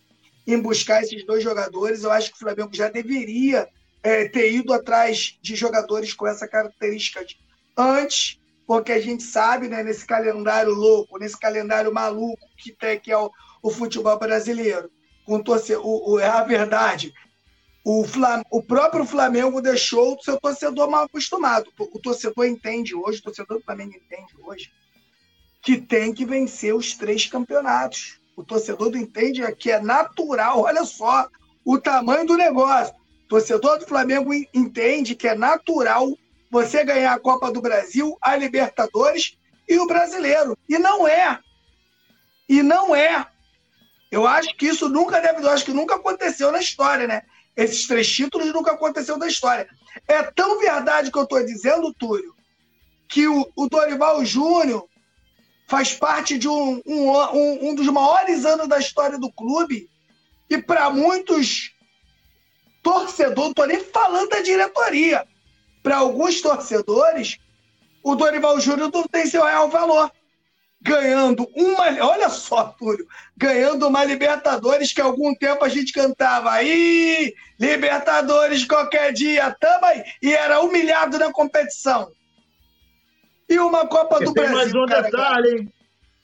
em 0.48 0.60
buscar 0.60 1.04
esses 1.04 1.26
dois 1.26 1.44
jogadores. 1.44 2.04
Eu 2.04 2.12
acho 2.12 2.32
que 2.32 2.38
o 2.38 2.40
Flamengo 2.40 2.72
já 2.74 2.90
deveria 2.90 3.68
é, 4.02 4.28
ter 4.28 4.52
ido 4.52 4.74
atrás 4.74 5.38
de 5.42 5.56
jogadores 5.56 6.14
com 6.14 6.28
essa 6.28 6.48
característica 6.48 7.24
antes, 7.78 8.40
porque 8.66 8.92
a 8.92 9.02
gente 9.02 9.24
sabe, 9.24 9.68
né, 9.68 9.84
nesse 9.84 10.06
calendário 10.06 10.74
louco, 10.74 11.20
nesse 11.20 11.40
calendário 11.40 11.94
maluco 11.94 12.48
que 12.58 12.72
tem 12.72 13.00
que 13.00 13.12
é 13.12 13.18
o, 13.18 13.32
o 13.62 13.70
futebol 13.70 14.18
brasileiro, 14.18 14.90
com 15.26 15.42
torcer, 15.42 15.80
o, 15.80 16.14
o, 16.14 16.20
é 16.20 16.28
a 16.28 16.44
verdade, 16.44 17.14
o, 17.84 18.04
Flam... 18.04 18.42
o 18.50 18.64
próprio 18.64 19.06
Flamengo 19.06 19.62
deixou 19.62 20.16
o 20.16 20.24
seu 20.24 20.40
torcedor 20.40 20.90
mal 20.90 21.06
acostumado. 21.06 21.72
O 21.78 22.00
torcedor 22.00 22.48
entende 22.48 22.96
hoje, 22.96 23.20
o 23.20 23.24
torcedor 23.24 23.60
do 23.60 23.64
Flamengo 23.64 23.94
entende 23.96 24.34
hoje, 24.44 24.72
que 25.62 25.80
tem 25.80 26.12
que 26.12 26.26
vencer 26.26 26.74
os 26.74 26.96
três 26.96 27.28
campeonatos. 27.28 28.20
O 28.36 28.44
torcedor 28.44 28.90
do 28.90 28.98
entende 28.98 29.42
que 29.56 29.72
é 29.72 29.80
natural, 29.80 30.62
olha 30.62 30.84
só 30.84 31.30
o 31.64 31.78
tamanho 31.78 32.26
do 32.26 32.36
negócio. 32.36 32.94
O 33.26 33.28
torcedor 33.28 33.78
do 33.78 33.88
Flamengo 33.88 34.32
entende 34.54 35.16
que 35.16 35.28
é 35.28 35.36
natural 35.36 36.12
você 36.56 36.86
ganhar 36.86 37.14
a 37.14 37.20
Copa 37.20 37.52
do 37.52 37.62
Brasil, 37.62 38.18
a 38.22 38.34
Libertadores 38.38 39.38
e 39.68 39.78
o 39.78 39.86
Brasileiro. 39.86 40.58
E 40.70 40.78
não 40.78 41.06
é. 41.06 41.38
E 42.48 42.64
não 42.64 42.96
é. 42.96 43.28
Eu 44.10 44.26
acho 44.26 44.56
que 44.56 44.68
isso 44.68 44.88
nunca 44.88 45.20
deve, 45.20 45.44
eu 45.44 45.50
acho 45.50 45.66
que 45.66 45.74
nunca 45.74 45.96
aconteceu 45.96 46.54
na 46.54 46.60
história, 46.60 47.08
né? 47.08 47.24
Esses 47.58 47.86
três 47.88 48.10
títulos 48.10 48.54
nunca 48.54 48.72
aconteceu 48.72 49.18
na 49.18 49.28
história. 49.28 49.68
É 50.08 50.24
tão 50.24 50.58
verdade 50.60 51.12
que 51.12 51.18
eu 51.18 51.24
estou 51.24 51.46
dizendo, 51.46 51.94
Túlio, 51.94 52.34
que 53.10 53.28
o, 53.28 53.52
o 53.54 53.68
Dorival 53.68 54.24
Júnior 54.24 54.88
faz 55.68 55.94
parte 55.94 56.38
de 56.38 56.48
um, 56.48 56.82
um, 56.86 57.70
um, 57.70 57.76
dos 57.76 57.88
maiores 57.88 58.46
anos 58.46 58.70
da 58.70 58.80
história 58.80 59.18
do 59.18 59.30
clube 59.30 59.90
e 60.50 60.58
para 60.58 60.90
muitos 60.90 61.74
torcedores, 62.82 63.50
estou 63.50 63.68
nem 63.68 63.84
falando 63.84 64.30
da 64.30 64.40
diretoria, 64.40 65.28
para 65.86 65.98
alguns 65.98 66.42
torcedores, 66.42 67.38
o 68.04 68.16
Dorival 68.16 68.60
Júnior 68.60 68.90
não 68.92 69.04
tem 69.04 69.28
seu 69.28 69.46
real 69.46 69.70
valor 69.70 70.12
ganhando 70.82 71.48
uma. 71.56 71.86
Olha 72.04 72.28
só, 72.28 72.66
Túlio, 72.66 73.06
ganhando 73.38 73.88
uma 73.88 74.04
Libertadores 74.04 74.92
que 74.92 75.00
há 75.00 75.06
algum 75.06 75.36
tempo 75.36 75.64
a 75.64 75.70
gente 75.70 75.94
cantava 75.94 76.52
aí, 76.52 77.36
Libertadores 77.60 78.66
qualquer 78.66 79.14
dia, 79.14 79.56
tamo 79.60 79.86
aí, 79.86 80.04
e 80.24 80.34
era 80.34 80.60
humilhado 80.60 81.20
na 81.20 81.32
competição. 81.32 82.12
E 83.48 83.60
uma 83.60 83.86
Copa 83.86 84.18
e 84.22 84.26
do 84.26 84.34
tem 84.34 84.44
Brasil. 84.44 84.56
Mais 84.56 84.74
um 84.74 84.86
cara, 84.88 85.02
detalhe, 85.04 85.50
hein? 85.60 85.74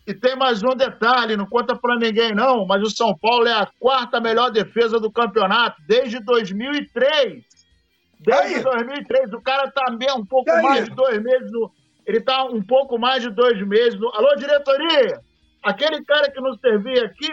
E 0.08 0.14
tem 0.16 0.36
mais 0.36 0.64
um 0.64 0.76
detalhe, 0.76 1.38
não 1.38 1.46
conta 1.46 1.76
para 1.76 1.96
ninguém 1.98 2.34
não, 2.34 2.66
mas 2.66 2.82
o 2.82 2.90
São 2.90 3.16
Paulo 3.16 3.48
é 3.48 3.54
a 3.54 3.70
quarta 3.80 4.20
melhor 4.20 4.50
defesa 4.50 5.00
do 5.00 5.12
campeonato 5.12 5.80
desde 5.88 6.20
2003. 6.20 7.61
Desde 8.22 8.56
aí. 8.56 8.64
2003, 8.64 9.34
o 9.34 9.42
cara 9.42 9.72
tá 9.72 9.86
um 10.16 10.26
pouco 10.26 10.52
mais 10.62 10.86
de 10.86 10.92
dois 10.92 11.22
meses 11.22 11.52
no, 11.52 11.72
ele 12.06 12.18
está 12.18 12.44
um 12.46 12.62
pouco 12.62 12.98
mais 12.98 13.22
de 13.22 13.30
dois 13.30 13.66
meses. 13.68 14.00
No... 14.00 14.10
Alô, 14.16 14.36
diretoria! 14.36 15.22
Aquele 15.64 16.04
cara 16.04 16.32
que 16.32 16.42
nos 16.42 16.60
servia 16.60 17.06
aqui 17.06 17.32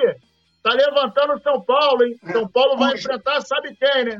está 0.57 0.72
levantando 0.72 1.41
São 1.43 1.61
Paulo, 1.62 2.05
hein? 2.05 2.14
São 2.30 2.47
Paulo 2.49 2.76
vai 2.76 2.95
enfrentar, 2.95 3.41
sabe 3.41 3.74
quem, 3.76 4.05
né? 4.05 4.18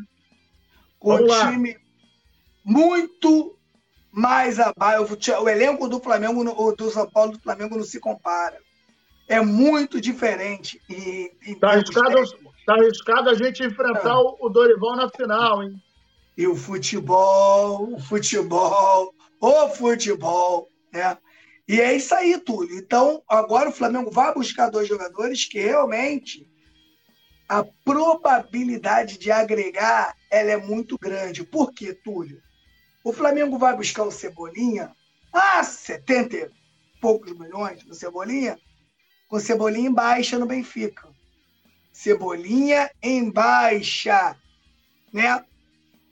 Com 0.99 1.15
o 1.15 1.27
time 1.27 1.77
muito 2.65 3.57
mais 4.11 4.59
abaixo. 4.59 5.17
O 5.43 5.49
elenco 5.49 5.89
do 5.89 6.01
Flamengo, 6.01 6.75
do 6.75 6.91
São 6.91 7.09
Paulo 7.11 7.33
do 7.33 7.41
Flamengo 7.41 7.77
não 7.77 7.85
se 7.85 8.01
compara. 8.01 8.57
É 9.29 9.41
muito 9.43 10.01
diferente. 10.01 10.81
Está 11.43 11.73
arriscado, 11.73 12.15
tá 12.65 12.75
arriscado 12.75 13.29
a 13.29 13.35
gente 13.35 13.63
enfrentar 13.63 14.15
é. 14.15 14.35
o 14.41 14.49
Dorival 14.49 14.97
na 14.97 15.11
final, 15.11 15.63
hein? 15.63 15.75
E 16.39 16.47
o 16.47 16.57
futebol, 16.57 17.93
o 17.93 18.01
futebol 18.01 19.15
o 19.41 19.69
futebol, 19.69 20.69
né? 20.93 21.17
E 21.67 21.81
é 21.81 21.95
isso 21.95 22.15
aí, 22.15 22.39
Túlio. 22.39 22.79
Então, 22.79 23.23
agora 23.29 23.69
o 23.69 23.73
Flamengo 23.73 24.11
vai 24.11 24.33
buscar 24.33 24.71
dois 24.71 24.89
jogadores 24.89 25.45
que 25.45 25.61
realmente 25.61 26.49
a 27.49 27.65
probabilidade 27.85 29.19
de 29.19 29.31
agregar 29.31 30.15
ela 30.31 30.51
é 30.51 30.57
muito 30.57 30.99
grande. 30.99 31.45
Por 31.45 31.73
quê, 31.73 31.93
Túlio? 31.93 32.41
O 33.05 33.13
Flamengo 33.13 33.59
vai 33.59 33.77
buscar 33.77 34.05
o 34.05 34.11
Cebolinha, 34.11 34.93
ah, 35.33 35.63
70 35.63 36.37
e 36.37 36.51
poucos 37.01 37.39
milhões 37.39 37.83
do 37.85 37.95
Cebolinha, 37.95 38.59
com 39.29 39.39
Cebolinha 39.39 39.89
em 39.89 39.95
baixa 39.95 40.39
no 40.39 40.47
Benfica. 40.47 41.09
Cebolinha 41.93 42.91
em 43.03 43.31
baixa, 43.31 44.37
né? 45.13 45.45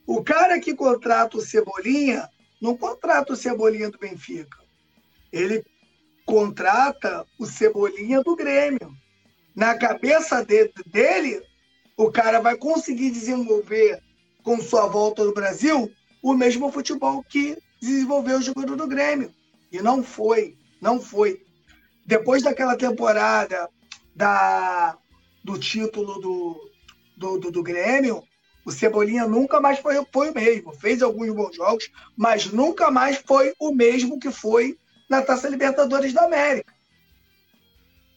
O 0.07 0.23
cara 0.23 0.57
que 0.57 0.73
contrata 0.73 1.37
o 1.37 1.41
Cebolinha 1.41 2.29
não 2.61 2.77
contrata 2.77 3.33
o 3.33 3.35
Cebolinha 3.35 3.91
do 3.91 3.97
Benfica. 3.97 4.57
Ele 5.33 5.65
contrata 6.25 7.25
o 7.37 7.45
Cebolinha 7.45 8.23
do 8.23 8.33
Grêmio. 8.33 8.95
Na 9.53 9.77
cabeça 9.77 10.45
de, 10.45 10.71
dele, 10.85 11.41
o 11.97 12.09
cara 12.09 12.39
vai 12.39 12.55
conseguir 12.55 13.11
desenvolver 13.11 14.01
com 14.43 14.61
sua 14.61 14.87
volta 14.87 15.25
do 15.25 15.33
Brasil 15.33 15.91
o 16.23 16.33
mesmo 16.33 16.71
futebol 16.71 17.21
que 17.23 17.57
desenvolveu 17.81 18.37
o 18.37 18.41
jogador 18.41 18.77
do 18.77 18.87
Grêmio. 18.87 19.33
E 19.71 19.81
não 19.81 20.01
foi, 20.01 20.55
não 20.81 21.01
foi. 21.01 21.41
Depois 22.05 22.43
daquela 22.43 22.77
temporada 22.77 23.69
da, 24.15 24.97
do 25.43 25.59
título 25.59 26.19
do, 26.21 26.71
do, 27.17 27.37
do, 27.39 27.51
do 27.51 27.63
Grêmio, 27.63 28.23
o 28.67 28.71
Cebolinha 28.71 29.25
nunca 29.25 29.61
mais 29.61 29.79
foi, 29.79 29.95
foi 30.11 30.29
o 30.29 30.33
mesmo. 30.33 30.73
Fez 30.73 31.01
alguns 31.01 31.33
bons 31.33 31.55
jogos, 31.55 31.89
mas 32.17 32.47
nunca 32.47 32.91
mais 32.91 33.15
foi 33.25 33.53
o 33.57 33.73
mesmo 33.73 34.19
que 34.19 34.29
foi 34.29 34.77
na 35.09 35.21
Taça 35.21 35.47
Libertadores 35.47 36.11
da 36.11 36.25
América. 36.25 36.73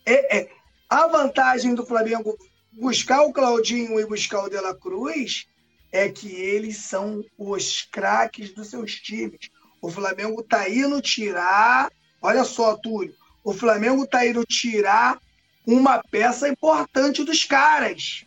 É, 0.04 0.38
é, 0.38 0.50
a 0.88 1.06
vantagem 1.06 1.72
do 1.72 1.86
Flamengo 1.86 2.36
buscar 2.72 3.22
o 3.22 3.32
Claudinho 3.32 4.00
e 4.00 4.06
buscar 4.06 4.42
o 4.42 4.48
De 4.48 4.58
La 4.58 4.74
Cruz 4.74 5.46
é 5.92 6.08
que 6.08 6.34
eles 6.34 6.78
são 6.78 7.24
os 7.38 7.82
craques 7.82 8.52
dos 8.52 8.70
seus 8.70 8.96
times. 8.96 9.50
O 9.80 9.88
Flamengo 9.88 10.42
tá 10.42 10.68
indo 10.68 11.00
tirar. 11.00 11.92
Olha 12.20 12.42
só, 12.42 12.76
Túlio. 12.76 13.14
O 13.44 13.54
Flamengo 13.54 14.04
tá 14.04 14.26
indo 14.26 14.44
tirar 14.44 15.20
uma 15.64 16.02
peça 16.02 16.48
importante 16.48 17.22
dos 17.22 17.44
caras. 17.44 18.24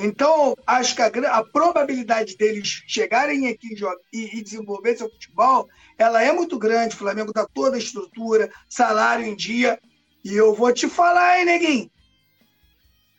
Então, 0.00 0.54
acho 0.64 0.94
que 0.94 1.02
a, 1.02 1.08
a 1.08 1.44
probabilidade 1.44 2.36
deles 2.36 2.84
chegarem 2.86 3.48
aqui 3.48 3.74
e, 4.12 4.38
e 4.38 4.42
desenvolver 4.42 4.96
seu 4.96 5.10
futebol, 5.10 5.68
ela 5.98 6.22
é 6.22 6.30
muito 6.30 6.56
grande. 6.56 6.94
O 6.94 6.98
Flamengo 6.98 7.32
dá 7.32 7.44
toda 7.52 7.74
a 7.74 7.80
estrutura, 7.80 8.48
salário 8.68 9.26
em 9.26 9.34
dia. 9.34 9.76
E 10.24 10.36
eu 10.36 10.54
vou 10.54 10.72
te 10.72 10.88
falar, 10.88 11.40
hein, 11.40 11.46
neguinho? 11.46 11.90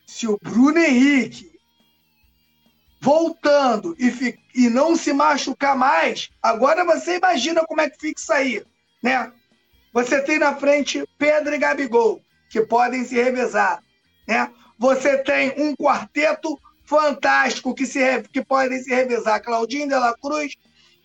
Se 0.06 0.26
o 0.26 0.38
Bruno 0.42 0.78
Henrique 0.78 1.50
voltando 2.98 3.94
e, 3.98 4.38
e 4.54 4.70
não 4.70 4.96
se 4.96 5.12
machucar 5.12 5.76
mais, 5.76 6.30
agora 6.42 6.82
você 6.82 7.18
imagina 7.18 7.62
como 7.66 7.82
é 7.82 7.90
que 7.90 8.00
fica 8.00 8.20
isso 8.20 8.32
aí, 8.32 8.64
né? 9.02 9.30
Você 9.92 10.22
tem 10.22 10.38
na 10.38 10.54
frente 10.56 11.04
Pedro 11.18 11.54
e 11.54 11.58
Gabigol, 11.58 12.22
que 12.48 12.62
podem 12.62 13.04
se 13.04 13.14
revezar, 13.14 13.82
né? 14.26 14.50
Você 14.78 15.18
tem 15.18 15.52
um 15.58 15.74
quarteto 15.74 16.58
fantástico 16.90 17.72
que, 17.72 17.86
se, 17.86 18.00
que 18.32 18.44
podem 18.44 18.82
se 18.82 18.90
revezar, 18.90 19.40
Claudinho 19.40 19.86
de 19.86 19.94
la 19.94 20.12
Cruz, 20.18 20.56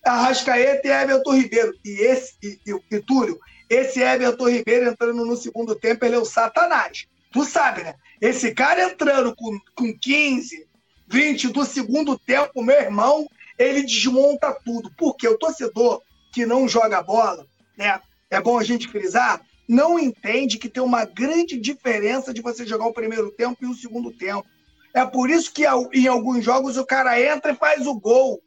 Arrascaeta 0.03 0.87
e 0.87 0.91
Everton 0.91 1.35
Ribeiro. 1.35 1.73
E 1.85 2.01
esse, 2.01 2.33
e, 2.41 2.59
e, 2.65 2.95
e 2.95 2.99
Túlio, 3.01 3.39
esse 3.69 4.01
Everton 4.01 4.49
Ribeiro 4.49 4.89
entrando 4.89 5.23
no 5.23 5.37
segundo 5.37 5.75
tempo, 5.75 6.03
ele 6.03 6.15
é 6.15 6.19
o 6.19 6.25
satanás. 6.25 7.05
Tu 7.31 7.45
sabe, 7.45 7.83
né? 7.83 7.93
Esse 8.19 8.51
cara 8.55 8.85
entrando 8.89 9.35
com, 9.35 9.59
com 9.75 9.93
15, 9.95 10.67
20 11.07 11.49
do 11.49 11.63
segundo 11.63 12.17
tempo, 12.17 12.63
meu 12.63 12.75
irmão, 12.75 13.27
ele 13.59 13.83
desmonta 13.83 14.57
tudo. 14.65 14.91
Porque 14.97 15.27
o 15.27 15.37
torcedor 15.37 16.01
que 16.33 16.47
não 16.47 16.67
joga 16.67 17.03
bola, 17.03 17.45
né? 17.77 18.01
É 18.31 18.41
bom 18.41 18.57
a 18.57 18.63
gente 18.63 18.87
frisar, 18.87 19.39
não 19.69 19.99
entende 19.99 20.57
que 20.57 20.67
tem 20.67 20.81
uma 20.81 21.05
grande 21.05 21.59
diferença 21.59 22.33
de 22.33 22.41
você 22.41 22.65
jogar 22.65 22.87
o 22.87 22.93
primeiro 22.93 23.29
tempo 23.29 23.57
e 23.61 23.67
o 23.67 23.75
segundo 23.75 24.11
tempo. 24.11 24.47
É 24.95 25.05
por 25.05 25.29
isso 25.29 25.51
que 25.51 25.65
em 25.93 26.07
alguns 26.07 26.41
jogos 26.41 26.77
o 26.77 26.85
cara 26.85 27.21
entra 27.21 27.51
e 27.51 27.55
faz 27.55 27.85
o 27.85 27.99
gol. 27.99 28.41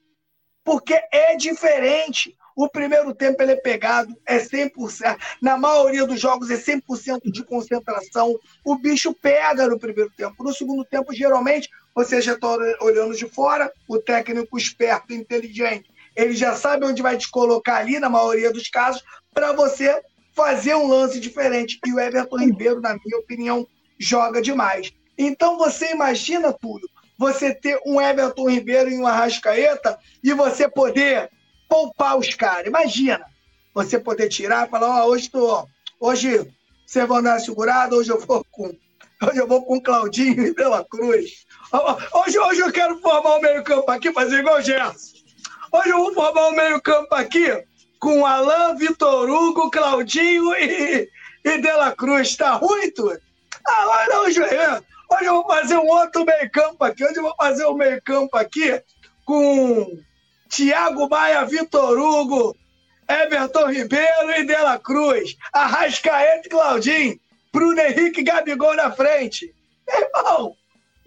Porque 0.65 0.99
é 1.13 1.37
diferente. 1.37 2.35
O 2.57 2.69
primeiro 2.71 3.15
tempo 3.15 3.43
ele 3.43 3.53
é 3.53 3.57
pegado, 3.57 4.17
é 4.27 4.39
100%. 4.39 5.17
Na 5.43 5.59
maioria 5.59 6.07
dos 6.07 6.19
jogos 6.19 6.51
é 6.51 6.57
100% 6.57 7.31
de 7.31 7.45
concentração. 7.45 8.35
O 8.65 8.77
bicho 8.77 9.13
pega 9.13 9.69
no 9.69 9.79
primeiro 9.79 10.11
tempo. 10.17 10.43
No 10.43 10.53
segundo 10.55 10.87
tempo, 10.87 11.15
geralmente, 11.15 11.69
você 11.95 12.21
já 12.23 12.33
está 12.33 12.49
olhando 12.81 13.15
de 13.15 13.29
fora, 13.29 13.71
o 13.87 13.99
técnico 13.99 14.57
esperto, 14.57 15.13
inteligente, 15.13 15.91
ele 16.17 16.35
já 16.35 16.57
sabe 16.57 16.87
onde 16.87 17.03
vai 17.03 17.17
te 17.17 17.31
colocar 17.31 17.77
ali, 17.77 18.01
na 18.01 18.09
maioria 18.09 18.51
dos 18.51 18.69
casos, 18.69 19.05
para 19.33 19.53
você 19.53 20.03
fazer 20.35 20.75
um 20.75 20.89
lance 20.89 21.21
diferente. 21.21 21.79
E 21.87 21.93
o 21.93 22.01
Everton 22.01 22.39
Ribeiro, 22.39 22.81
na 22.81 22.97
minha 23.05 23.19
opinião, 23.19 23.67
joga 23.99 24.41
demais. 24.41 24.93
Então 25.19 25.59
você 25.59 25.91
imagina 25.91 26.53
tudo. 26.53 26.89
Você 27.19 27.53
ter 27.53 27.81
um 27.85 28.01
Everton 28.01 28.49
Ribeiro 28.49 28.89
e 28.89 28.97
um 28.97 29.07
Arrascaeta 29.07 29.99
e 30.23 30.33
você 30.33 30.69
poder 30.69 31.29
poupar 31.69 32.17
os 32.17 32.33
caras. 32.35 32.69
Imagina, 32.69 33.27
você 33.75 33.99
poder 33.99 34.29
tirar 34.29 34.67
e 34.67 34.71
falar, 34.71 34.89
ó, 34.89 35.07
oh, 35.07 35.11
hoje 35.11 35.29
tô, 35.29 35.67
hoje 35.99 36.49
vocês 36.87 37.07
vão 37.09 37.21
dar 37.21 37.33
uma 37.33 37.41
segurada, 37.41 37.97
hoje 37.97 38.11
eu 38.11 38.21
vou 38.21 38.45
com 38.51 38.73
Hoje 39.21 39.39
eu 39.39 39.49
vou 39.49 39.65
com 39.65 39.81
Claudinho 39.81 40.47
e 40.47 40.55
Bela 40.55 40.87
Cruz. 40.89 41.45
Hoje, 42.15 42.39
hoje 42.39 42.61
eu 42.61 42.71
quero 42.71 43.01
formar 43.01 43.37
o 43.37 43.41
meio-campo 43.41 43.91
aqui, 43.91 44.13
fazer 44.13 44.39
igual 44.39 44.59
o 44.59 44.63
Gerson. 44.63 45.19
Hoje 45.73 45.89
eu 45.89 45.99
vou 45.99 46.15
formar 46.15 46.49
o 46.49 46.53
meio-campo 46.53 47.13
aqui 47.13 47.65
com 47.99 48.25
Alain, 48.25 48.77
Vitor 48.77 49.29
Hugo, 49.29 49.73
Claudinho 49.73 50.55
e, 50.55 51.11
e 51.45 51.59
Dela 51.59 51.91
Cruz. 51.97 52.37
Tá 52.37 52.53
ruim, 52.53 52.93
tu? 52.93 53.13
Ah, 53.67 54.07
hoje, 54.21 54.41
hoje 55.09 55.25
eu 55.25 55.35
vou 55.35 55.47
fazer 55.47 55.77
um 55.77 55.87
outro 55.87 56.25
meio-campo 56.25 56.85
aqui. 56.85 57.05
Hoje 57.05 57.17
eu 57.17 57.23
vou 57.23 57.35
fazer 57.37 57.67
um 57.67 57.75
meio-campo 57.75 58.37
aqui 58.37 58.83
com 59.25 59.99
Thiago 60.49 61.09
Maia, 61.09 61.45
Vitor 61.45 61.99
Hugo, 61.99 62.57
Everton 63.09 63.71
Ribeiro 63.71 64.31
e 64.37 64.45
Dela 64.45 64.79
Cruz, 64.79 65.37
Arrascaeta 65.53 66.47
e 66.47 66.51
Claudinho, 66.51 67.21
Bruno 67.53 67.81
Henrique 67.81 68.21
e 68.21 68.25
Gabigol 68.25 68.75
na 68.75 68.91
frente. 68.91 69.55
Meu 69.87 70.01
irmão, 70.01 70.57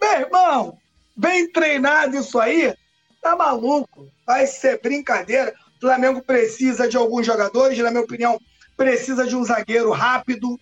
meu 0.02 0.12
irmão, 0.14 0.78
bem 1.16 1.52
treinado 1.52 2.18
isso 2.18 2.40
aí, 2.40 2.74
tá 3.22 3.36
maluco. 3.36 4.08
Vai 4.26 4.48
ser 4.48 4.82
brincadeira. 4.82 5.54
O 5.78 5.82
Flamengo 5.82 6.22
precisa 6.22 6.88
de 6.88 6.98
alguns 6.98 7.26
jogadores, 7.26 7.78
na 7.78 7.92
minha 7.92 8.04
opinião, 8.04 8.40
precisa 8.76 9.28
de 9.28 9.36
um 9.36 9.44
zagueiro 9.44 9.92
rápido, 9.92 10.60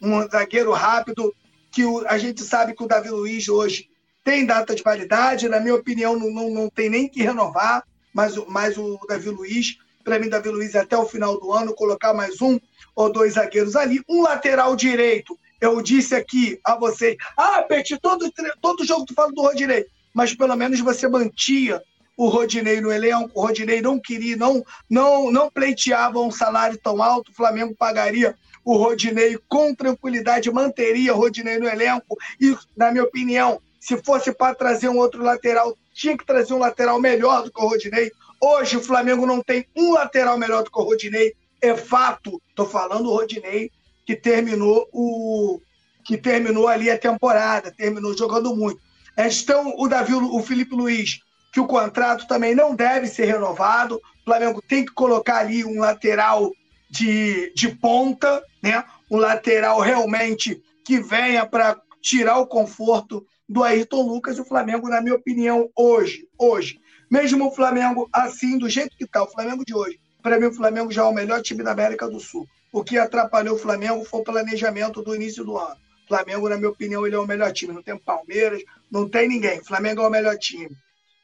um 0.00 0.28
zagueiro 0.28 0.72
rápido, 0.72 1.34
que 1.72 1.84
o, 1.84 2.06
a 2.06 2.18
gente 2.18 2.42
sabe 2.42 2.74
que 2.74 2.84
o 2.84 2.86
Davi 2.86 3.10
Luiz 3.10 3.48
hoje 3.48 3.88
tem 4.22 4.46
data 4.46 4.74
de 4.74 4.82
validade, 4.82 5.48
na 5.48 5.58
minha 5.58 5.74
opinião, 5.74 6.16
não, 6.18 6.30
não, 6.30 6.50
não 6.50 6.70
tem 6.70 6.88
nem 6.88 7.08
que 7.08 7.22
renovar 7.22 7.82
mas, 8.12 8.36
mas 8.48 8.76
o 8.76 8.98
Davi 9.08 9.30
Luiz, 9.30 9.78
para 10.04 10.18
mim, 10.18 10.28
Davi 10.28 10.50
Luiz, 10.50 10.74
até 10.74 10.96
o 10.96 11.06
final 11.06 11.40
do 11.40 11.52
ano, 11.52 11.74
colocar 11.74 12.12
mais 12.12 12.40
um 12.40 12.58
ou 12.94 13.10
dois 13.10 13.34
zagueiros 13.34 13.74
ali, 13.74 14.02
um 14.08 14.22
lateral 14.22 14.76
direito. 14.76 15.38
Eu 15.60 15.80
disse 15.80 16.14
aqui 16.14 16.60
a 16.64 16.76
vocês, 16.76 17.16
ah, 17.36 17.62
Peti, 17.62 17.98
todo, 17.98 18.30
todo 18.60 18.84
jogo 18.84 19.06
tu 19.06 19.14
fala 19.14 19.32
do 19.32 19.40
Rodinei, 19.40 19.86
mas 20.12 20.34
pelo 20.34 20.56
menos 20.56 20.80
você 20.80 21.08
mantia 21.08 21.82
o 22.16 22.28
Rodinei 22.28 22.80
no 22.80 22.92
elenco, 22.92 23.30
o 23.34 23.40
Rodinei 23.40 23.80
não 23.80 23.98
queria, 23.98 24.36
não, 24.36 24.62
não, 24.90 25.30
não 25.30 25.50
pleiteava 25.50 26.20
um 26.20 26.30
salário 26.30 26.78
tão 26.78 27.02
alto, 27.02 27.30
o 27.30 27.34
Flamengo 27.34 27.74
pagaria 27.74 28.36
o 28.64 28.76
Rodinei 28.76 29.38
com 29.48 29.74
tranquilidade, 29.74 30.50
manteria 30.50 31.14
o 31.14 31.18
Rodinei 31.18 31.58
no 31.58 31.68
elenco, 31.68 32.16
e, 32.40 32.56
na 32.76 32.90
minha 32.90 33.04
opinião, 33.04 33.60
se 33.80 33.96
fosse 33.96 34.32
para 34.32 34.54
trazer 34.54 34.88
um 34.88 34.98
outro 34.98 35.22
lateral, 35.22 35.76
tinha 35.92 36.16
que 36.16 36.24
trazer 36.24 36.54
um 36.54 36.58
lateral 36.58 37.00
melhor 37.00 37.42
do 37.42 37.52
que 37.52 37.60
o 37.60 37.66
Rodinei. 37.66 38.12
Hoje 38.40 38.76
o 38.76 38.82
Flamengo 38.82 39.26
não 39.26 39.42
tem 39.42 39.66
um 39.76 39.92
lateral 39.92 40.38
melhor 40.38 40.62
do 40.62 40.70
que 40.70 40.78
o 40.78 40.84
Rodinei. 40.84 41.34
É 41.60 41.76
fato. 41.76 42.40
Estou 42.48 42.68
falando 42.68 43.08
o 43.08 43.14
Rodinei 43.14 43.70
que 44.06 44.16
terminou 44.16 44.88
o 44.92 45.60
que 46.04 46.16
terminou 46.16 46.66
ali 46.66 46.90
a 46.90 46.98
temporada, 46.98 47.70
terminou 47.70 48.16
jogando 48.16 48.54
muito. 48.54 48.80
Então 49.16 49.74
o 49.76 49.88
Davi, 49.88 50.14
o 50.14 50.42
Felipe 50.42 50.74
Luiz, 50.74 51.20
que 51.52 51.60
o 51.60 51.66
contrato 51.66 52.26
também 52.26 52.54
não 52.54 52.74
deve 52.74 53.06
ser 53.06 53.26
renovado. 53.26 53.96
O 53.96 54.24
Flamengo 54.24 54.62
tem 54.62 54.84
que 54.84 54.92
colocar 54.92 55.38
ali 55.38 55.64
um 55.64 55.80
lateral 55.80 56.52
de, 56.92 57.50
de 57.54 57.74
ponta, 57.74 58.44
né? 58.62 58.84
Um 59.10 59.16
lateral 59.16 59.80
realmente 59.80 60.62
que 60.84 61.00
venha 61.00 61.46
para 61.46 61.80
tirar 62.02 62.36
o 62.38 62.46
conforto 62.46 63.26
do 63.48 63.64
Ayrton 63.64 64.02
Lucas 64.02 64.36
e 64.36 64.42
o 64.42 64.44
Flamengo, 64.44 64.90
na 64.90 65.00
minha 65.00 65.14
opinião, 65.14 65.70
hoje, 65.74 66.28
hoje, 66.38 66.78
mesmo 67.10 67.46
o 67.46 67.50
Flamengo 67.50 68.08
assim, 68.12 68.58
do 68.58 68.68
jeito 68.68 68.94
que 68.96 69.04
está, 69.04 69.22
o 69.22 69.30
Flamengo 69.30 69.64
de 69.64 69.74
hoje, 69.74 69.98
para 70.22 70.38
mim 70.38 70.46
o 70.46 70.52
Flamengo 70.52 70.92
já 70.92 71.02
é 71.02 71.06
o 71.06 71.14
melhor 71.14 71.40
time 71.40 71.62
da 71.62 71.72
América 71.72 72.06
do 72.08 72.20
Sul. 72.20 72.46
O 72.70 72.84
que 72.84 72.98
atrapalhou 72.98 73.56
o 73.56 73.58
Flamengo 73.58 74.04
foi 74.04 74.20
o 74.20 74.24
planejamento 74.24 75.02
do 75.02 75.14
início 75.14 75.44
do 75.44 75.56
ano. 75.56 75.76
O 76.04 76.08
Flamengo, 76.08 76.48
na 76.48 76.56
minha 76.56 76.70
opinião, 76.70 77.06
ele 77.06 77.16
é 77.16 77.18
o 77.18 77.26
melhor 77.26 77.52
time. 77.52 77.72
Não 77.72 77.82
tem 77.82 77.96
Palmeiras, 77.98 78.62
não 78.90 79.08
tem 79.08 79.28
ninguém. 79.28 79.60
O 79.60 79.64
Flamengo 79.64 80.02
é 80.02 80.06
o 80.06 80.10
melhor 80.10 80.36
time. 80.38 80.70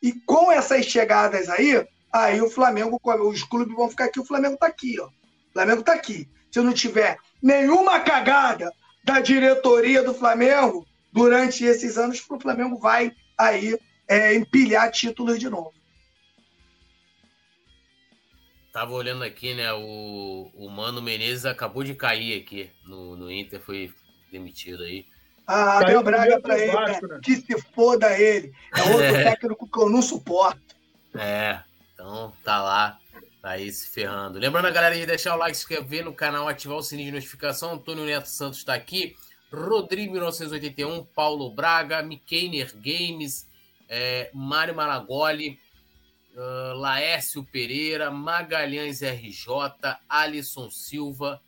E 0.03 0.13
com 0.27 0.51
essas 0.53 0.85
chegadas 0.87 1.49
aí, 1.49 1.87
aí 2.13 2.41
o 2.41 2.51
Flamengo, 2.51 3.01
os 3.03 3.43
clubes 3.43 3.75
vão 3.75 3.89
ficar 3.89 4.07
aqui, 4.07 4.21
o 4.21 4.25
Flamengo 4.25 4.55
está 4.55 4.67
aqui, 4.67 5.01
ó. 5.01 5.09
O 5.51 5.53
Flamengo 5.53 5.81
está 5.81 5.95
aqui. 5.95 6.29
Se 6.51 6.61
não 6.61 6.73
tiver 6.73 7.19
nenhuma 7.43 8.01
cagada 8.01 8.73
da 9.05 9.21
diretoria 9.21 10.03
do 10.03 10.15
Flamengo, 10.15 10.87
durante 11.13 11.65
esses 11.65 11.97
anos, 11.97 12.25
o 12.29 12.41
Flamengo 12.41 12.79
vai 12.79 13.13
aí 13.37 13.79
é, 14.07 14.35
empilhar 14.35 14.91
títulos 14.91 15.39
de 15.39 15.49
novo. 15.49 15.73
Tava 18.73 18.93
olhando 18.93 19.25
aqui, 19.25 19.55
né? 19.55 19.73
O, 19.73 20.51
o 20.55 20.71
Mano 20.71 21.03
Menezes 21.03 21.47
acabou 21.47 21.83
de 21.83 21.95
cair 21.95 22.41
aqui 22.41 22.71
no, 22.85 23.17
no 23.17 23.31
Inter, 23.31 23.61
foi 23.61 23.93
demitido 24.31 24.85
aí. 24.85 25.07
Ah, 25.47 25.79
Abel 25.79 26.03
Braga 26.03 26.41
pra 26.41 26.59
ele, 26.59 26.73
né? 26.73 27.01
né? 27.03 27.21
que 27.23 27.37
se 27.37 27.61
foda 27.75 28.17
ele. 28.19 28.53
É 28.77 28.83
outro 28.83 29.03
é. 29.17 29.25
técnico 29.25 29.67
que 29.67 29.79
eu 29.81 29.89
não 29.89 30.03
suporto. 30.03 30.77
É, 31.15 31.61
então 31.95 32.33
tá 32.45 32.63
lá, 32.63 32.99
tá 33.41 33.51
aí 33.51 33.71
se 33.71 33.89
ferrando. 33.89 34.39
Lembrando 34.39 34.67
a 34.67 34.71
galera 34.71 34.95
de 34.95 35.07
deixar 35.07 35.35
o 35.35 35.39
like, 35.39 35.57
se 35.57 35.63
inscrever 35.63 36.05
no 36.05 36.15
canal, 36.15 36.49
ativar 36.49 36.77
o 36.77 36.83
sininho 36.83 37.11
de 37.11 37.15
notificação. 37.17 37.75
Antônio 37.75 38.05
Neto 38.05 38.29
Santos 38.29 38.59
está 38.59 38.75
aqui. 38.75 39.17
Rodrigo 39.53 40.13
1981, 40.13 41.05
Paulo 41.05 41.51
Braga, 41.51 42.03
Mikeiner 42.03 42.75
Games, 42.77 43.49
é, 43.89 44.31
Mário 44.35 44.75
Maragoli, 44.75 45.59
uh, 46.35 46.75
Laércio 46.75 47.43
Pereira, 47.43 48.11
Magalhães 48.11 49.01
RJ, 49.01 49.49
Alisson 50.09 50.71
Silva, 50.71 51.41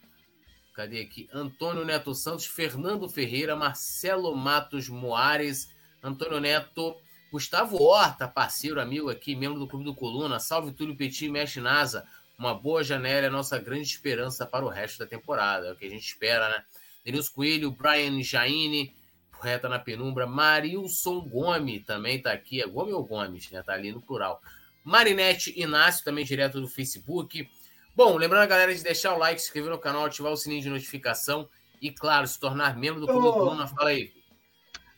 cadê 0.74 1.02
aqui? 1.02 1.28
Antônio 1.32 1.84
Neto 1.84 2.14
Santos, 2.14 2.46
Fernando 2.46 3.08
Ferreira, 3.08 3.54
Marcelo 3.54 4.34
Matos 4.34 4.88
Moares, 4.88 5.68
Antônio 6.02 6.40
Neto, 6.40 6.96
Gustavo 7.30 7.80
Horta, 7.80 8.26
parceiro, 8.26 8.80
amigo 8.80 9.08
aqui, 9.08 9.36
membro 9.36 9.58
do 9.58 9.68
Clube 9.68 9.84
do 9.84 9.94
Coluna, 9.94 10.40
Salve 10.40 10.72
Túlio 10.72 10.96
Petit, 10.96 11.28
Mestre 11.28 11.60
Nasa, 11.60 12.04
uma 12.40 12.54
boa 12.54 12.82
janela 12.82 13.26
é 13.26 13.28
a 13.28 13.30
nossa 13.30 13.58
grande 13.58 13.82
esperança 13.82 14.46
para 14.46 14.64
o 14.64 14.68
resto 14.68 14.98
da 14.98 15.06
temporada. 15.06 15.68
É 15.68 15.72
o 15.72 15.76
que 15.76 15.84
a 15.84 15.90
gente 15.90 16.06
espera, 16.06 16.48
né? 16.48 16.64
Denilson 17.04 17.32
Coelho, 17.34 17.70
Brian 17.70 18.22
Jaine, 18.22 18.96
reta 19.42 19.68
na 19.68 19.78
penumbra. 19.78 20.26
Marilson 20.26 21.20
Gomes 21.20 21.84
também 21.84 22.20
tá 22.20 22.32
aqui. 22.32 22.62
É 22.62 22.66
Gomes 22.66 22.94
ou 22.94 23.04
Gomes, 23.04 23.50
né? 23.50 23.62
Tá 23.62 23.74
ali 23.74 23.92
no 23.92 24.00
plural. 24.00 24.40
Marinete 24.82 25.52
Inácio, 25.54 26.02
também 26.02 26.24
direto 26.24 26.60
do 26.60 26.66
Facebook. 26.66 27.46
Bom, 27.94 28.16
lembrando 28.16 28.44
a 28.44 28.46
galera 28.46 28.74
de 28.74 28.82
deixar 28.82 29.14
o 29.14 29.18
like, 29.18 29.38
se 29.38 29.48
inscrever 29.48 29.70
no 29.70 29.78
canal, 29.78 30.06
ativar 30.06 30.32
o 30.32 30.36
sininho 30.36 30.62
de 30.62 30.70
notificação 30.70 31.46
e, 31.80 31.90
claro, 31.90 32.26
se 32.26 32.40
tornar 32.40 32.74
membro 32.74 33.00
do 33.00 33.06
Clube 33.06 33.28
oh, 33.28 33.32
Coluna. 33.34 33.66
Fala 33.66 33.90
aí. 33.90 34.12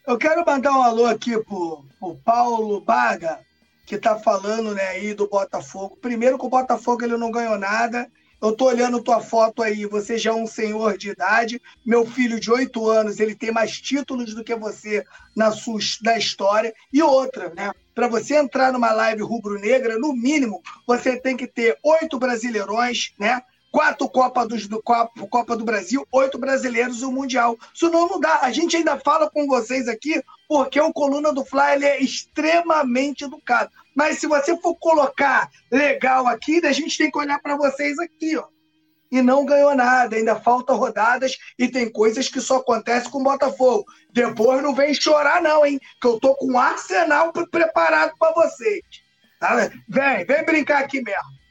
Eu 0.07 0.19
quero 0.19 0.45
mandar 0.45 0.73
um 0.73 0.83
alô 0.83 1.07
aqui 1.07 1.39
pro, 1.45 1.85
pro 1.99 2.17
Paulo 2.25 2.81
Baga, 2.81 3.41
que 3.87 3.97
tá 3.97 4.19
falando 4.19 4.75
né, 4.75 4.83
aí 4.89 5.15
do 5.15 5.29
Botafogo. 5.29 5.97
Primeiro 5.97 6.39
que 6.39 6.47
o 6.47 6.51
Botafogo 6.51 7.05
ele 7.05 7.17
não 7.17 7.31
ganhou 7.31 7.59
nada 7.59 8.11
eu 8.43 8.53
tô 8.57 8.65
olhando 8.65 9.01
tua 9.01 9.21
foto 9.21 9.63
aí, 9.63 9.87
você 9.87 10.19
já 10.19 10.33
é 10.33 10.35
um 10.35 10.49
senhor 10.49 10.99
de 10.99 11.11
idade. 11.11 11.63
Meu 11.87 12.05
filho 12.05 12.41
de 12.41 12.51
oito 12.51 12.91
anos, 12.91 13.21
ele 13.21 13.37
tem 13.37 13.53
mais 13.53 13.81
títulos 13.81 14.35
do 14.35 14.43
que 14.43 14.53
você 14.57 15.05
na 15.37 15.53
sua 15.53 15.79
da 16.01 16.19
história. 16.19 16.75
E 16.93 17.01
outra, 17.01 17.55
né? 17.55 17.71
Para 17.95 18.09
você 18.09 18.35
entrar 18.35 18.73
numa 18.73 18.91
live 18.91 19.23
rubro-negra, 19.23 19.97
no 19.97 20.13
mínimo, 20.13 20.61
você 20.85 21.17
tem 21.17 21.37
que 21.37 21.47
ter 21.47 21.79
oito 21.85 22.19
brasileirões, 22.19 23.13
né? 23.17 23.41
Quatro 23.73 24.07
Copa 24.09 24.47
do, 24.47 24.83
Copa, 24.83 25.27
Copa 25.29 25.57
do 25.57 25.65
Brasil, 25.65 26.07
oito 26.13 26.39
brasileiros 26.39 27.01
e 27.01 27.05
o 27.07 27.11
Mundial. 27.11 27.59
Isso 27.75 27.91
não, 27.91 28.07
não 28.07 28.21
dá. 28.21 28.41
A 28.43 28.53
gente 28.53 28.77
ainda 28.77 29.01
fala 29.01 29.31
com 29.31 29.47
vocês 29.47 29.89
aqui 29.89 30.23
porque 30.47 30.79
o 30.79 30.93
Coluna 30.93 31.33
do 31.33 31.45
Fly 31.45 31.73
ele 31.77 31.87
é 31.87 32.03
extremamente 32.03 33.25
educado. 33.25 33.71
Mas 33.97 34.19
se 34.19 34.27
você 34.27 34.57
for 34.59 34.77
colocar 34.77 35.51
legal 35.71 36.29
aqui, 36.29 36.65
a 36.65 36.73
gente 36.73 36.99
tem 36.99 37.11
que 37.11 37.19
olhar 37.19 37.41
para 37.41 37.57
vocês 37.57 37.99
aqui, 37.99 38.37
ó. 38.37 38.45
E 39.11 39.21
não 39.21 39.45
ganhou 39.45 39.75
nada, 39.75 40.17
ainda 40.17 40.37
falta 40.37 40.73
rodadas 40.73 41.37
e 41.59 41.69
tem 41.69 41.91
coisas 41.91 42.29
que 42.29 42.41
só 42.41 42.57
acontecem 42.57 43.11
com 43.11 43.21
o 43.21 43.25
Botafogo. 43.25 43.85
Depois 44.11 44.63
não 44.63 44.75
vem 44.75 44.95
chorar, 44.95 45.43
não, 45.43 45.67
hein? 45.67 45.79
Que 46.01 46.07
eu 46.07 46.19
tô 46.19 46.35
com 46.35 46.53
um 46.53 46.59
arsenal 46.59 47.31
preparado 47.51 48.13
para 48.19 48.33
vocês. 48.33 48.81
Tá? 49.39 49.71
Vem, 49.87 50.25
vem 50.25 50.45
brincar 50.47 50.79
aqui 50.79 51.03
mesmo. 51.03 51.42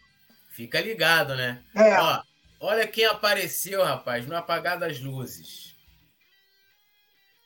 Fica 0.51 0.81
ligado, 0.81 1.33
né? 1.35 1.63
É. 1.73 1.97
Ó, 1.97 2.23
olha 2.59 2.85
quem 2.85 3.05
apareceu, 3.05 3.83
rapaz, 3.83 4.27
no 4.27 4.35
apagar 4.35 4.77
das 4.77 4.99
luzes. 4.99 5.75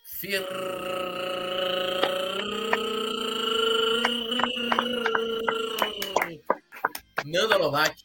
Fir... 0.03 0.44
Nanda 7.23 7.57
Lovac. 7.57 7.95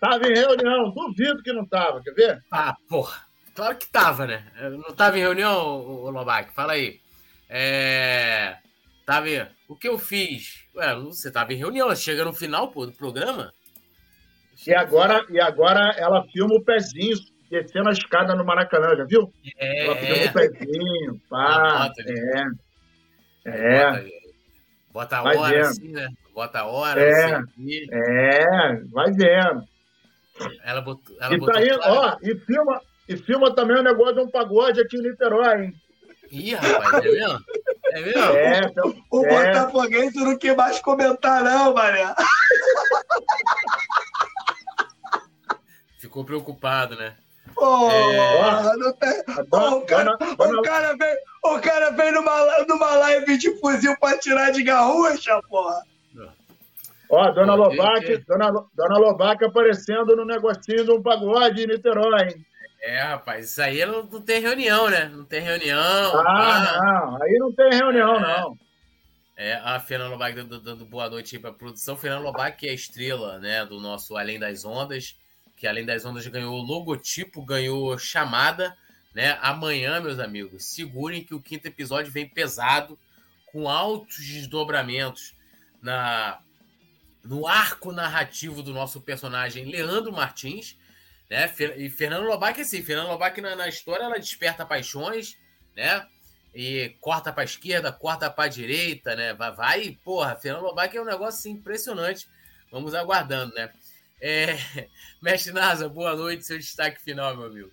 Tava 0.00 0.28
em 0.28 0.34
reunião, 0.34 0.92
duvido 0.92 1.42
que 1.42 1.52
não 1.52 1.66
tava, 1.66 2.00
quer 2.00 2.14
ver? 2.14 2.44
Ah, 2.52 2.76
porra. 2.88 3.26
Claro 3.52 3.76
que 3.76 3.88
tava, 3.88 4.28
né? 4.28 4.46
Não 4.70 4.94
tava 4.94 5.18
em 5.18 5.22
reunião, 5.22 5.80
o 5.80 6.08
Lovac? 6.10 6.54
Fala 6.54 6.74
aí. 6.74 7.00
É. 7.48 8.58
Tava. 9.04 9.26
O 9.66 9.74
que 9.74 9.88
eu 9.88 9.98
fiz? 9.98 10.68
Ué, 10.76 10.94
você 10.94 11.32
tava 11.32 11.52
em 11.52 11.56
reunião, 11.56 11.94
chega 11.96 12.24
no 12.24 12.32
final, 12.32 12.70
pô, 12.70 12.86
do 12.86 12.92
programa. 12.92 13.52
E 14.68 14.74
agora, 14.74 15.24
e 15.30 15.40
agora 15.40 15.94
ela 15.96 16.22
filma 16.24 16.54
o 16.54 16.62
pezinho 16.62 17.16
descendo 17.50 17.88
a 17.88 17.92
escada 17.92 18.34
no 18.34 18.44
Maracanã, 18.44 18.94
já 18.94 19.04
viu? 19.04 19.32
É. 19.56 19.86
Ela 19.86 19.96
filma 19.96 20.26
o 20.26 20.32
pezinho, 20.34 21.20
pá. 21.30 21.90
É. 23.46 23.50
É. 23.50 24.06
Bota 24.92 25.16
a 25.16 25.22
hora 25.22 25.60
assim, 25.62 25.88
né? 25.88 26.08
Bota 26.34 26.58
a 26.58 26.66
hora. 26.66 27.00
É, 27.00 27.36
assim, 27.36 27.86
é 27.90 28.74
vai 28.92 29.10
vendo. 29.10 29.64
Ela 30.62 30.82
botou. 30.82 31.16
Ela 31.18 31.34
e, 31.34 31.38
botou 31.38 31.54
tá 31.54 31.60
aí, 31.60 31.70
ó, 31.72 32.18
e, 32.20 32.34
filma, 32.40 32.82
e 33.08 33.16
filma 33.16 33.54
também 33.54 33.78
o 33.78 33.82
negócio 33.82 34.16
de 34.16 34.20
um 34.20 34.30
pagode 34.30 34.82
aqui 34.82 34.98
em 34.98 35.02
Niterói, 35.02 35.64
hein? 35.64 35.74
Ih, 36.30 36.52
rapaz, 36.52 37.06
é 37.06 37.10
mesmo? 37.10 37.40
É 37.84 38.00
mesmo? 38.02 38.22
É, 38.22 38.60
então, 38.66 38.94
o 39.10 39.24
é. 39.24 39.28
Botafoguense 39.30 40.18
não 40.18 40.36
quer 40.36 40.54
mais 40.54 40.78
comentar, 40.80 41.42
não, 41.42 41.72
Maria. 41.72 42.14
Ficou 46.08 46.24
preocupado, 46.24 46.96
né? 46.96 47.14
Oh, 47.54 47.90
é... 47.90 48.76
não 48.78 48.92
tem... 48.94 49.22
oh, 49.50 49.76
o, 49.76 49.80
cara, 49.82 50.16
o, 50.16 50.62
cara 50.62 50.96
veio, 50.96 51.18
o 51.44 51.60
cara 51.60 51.90
veio 51.90 52.12
numa, 52.14 52.64
numa 52.66 52.94
live 52.94 53.36
de 53.36 53.54
fuzil 53.58 53.94
pra 54.00 54.16
tirar 54.16 54.50
de 54.50 54.62
garrucha, 54.62 55.38
porra. 55.50 55.82
Ó, 57.10 57.30
Dona 57.32 57.54
Lovac, 57.54 58.24
Dona, 58.26 58.50
Dona 58.74 58.98
Lovac 58.98 59.44
aparecendo 59.44 60.16
no 60.16 60.24
negocinho 60.24 60.84
de 60.84 60.90
um 60.90 61.02
pagode 61.02 61.62
em 61.62 61.66
Niterói, 61.66 62.28
hein? 62.28 62.46
É, 62.80 63.00
rapaz, 63.02 63.50
isso 63.50 63.60
aí 63.60 63.84
não, 63.84 64.02
não 64.04 64.22
tem 64.22 64.40
reunião, 64.40 64.88
né? 64.88 65.10
Não 65.12 65.24
tem 65.24 65.40
reunião. 65.40 66.20
Ah, 66.26 66.80
não, 66.82 67.22
aí 67.22 67.38
não 67.38 67.52
tem 67.52 67.70
reunião, 67.70 68.16
é, 68.16 68.20
não. 68.20 68.58
É, 69.36 69.54
a 69.62 69.78
Fernanda 69.78 70.12
Lobac 70.12 70.34
dando, 70.34 70.58
dando 70.58 70.86
boa 70.86 71.10
noite 71.10 71.36
aí 71.36 71.42
pra 71.42 71.52
produção. 71.52 71.96
Fernanda 71.96 72.22
Lobac, 72.22 72.56
que 72.56 72.66
é 72.66 72.70
a 72.70 72.74
estrela, 72.74 73.38
né, 73.38 73.64
do 73.66 73.78
nosso 73.78 74.16
Além 74.16 74.38
das 74.38 74.64
Ondas, 74.64 75.16
que 75.58 75.66
Além 75.66 75.84
das 75.84 76.04
Ondas 76.04 76.26
ganhou 76.26 76.56
logotipo, 76.56 77.44
ganhou 77.44 77.98
chamada, 77.98 78.76
né? 79.14 79.38
Amanhã, 79.42 80.00
meus 80.00 80.18
amigos, 80.18 80.64
segurem 80.64 81.24
que 81.24 81.34
o 81.34 81.42
quinto 81.42 81.66
episódio 81.66 82.12
vem 82.12 82.28
pesado, 82.28 82.98
com 83.46 83.68
altos 83.68 84.18
desdobramentos 84.18 85.34
na 85.82 86.40
no 87.24 87.46
arco 87.46 87.92
narrativo 87.92 88.62
do 88.62 88.72
nosso 88.72 89.00
personagem 89.00 89.64
Leandro 89.66 90.12
Martins, 90.12 90.78
né? 91.28 91.52
E 91.76 91.90
Fernando 91.90 92.24
Lobac, 92.24 92.58
assim, 92.60 92.82
Fernando 92.82 93.08
Lobac 93.08 93.38
na, 93.40 93.54
na 93.54 93.68
história 93.68 94.04
ela 94.04 94.18
desperta 94.18 94.64
paixões, 94.64 95.36
né? 95.76 96.06
E 96.54 96.96
corta 97.00 97.32
para 97.32 97.44
esquerda, 97.44 97.92
corta 97.92 98.30
para 98.30 98.48
direita, 98.48 99.14
né? 99.14 99.34
Vai, 99.34 99.52
vai, 99.52 99.98
porra, 100.02 100.36
Fernando 100.36 100.62
Lobac 100.62 100.96
é 100.96 101.02
um 101.02 101.04
negócio 101.04 101.40
assim, 101.40 101.50
impressionante. 101.50 102.28
Vamos 102.70 102.94
aguardando, 102.94 103.54
né? 103.54 103.70
É... 104.20 104.56
Mestre 105.22 105.52
Nasa, 105.52 105.88
boa 105.88 106.14
noite, 106.14 106.46
seu 106.46 106.58
destaque 106.58 107.00
final, 107.00 107.36
meu 107.36 107.46
amigo. 107.46 107.70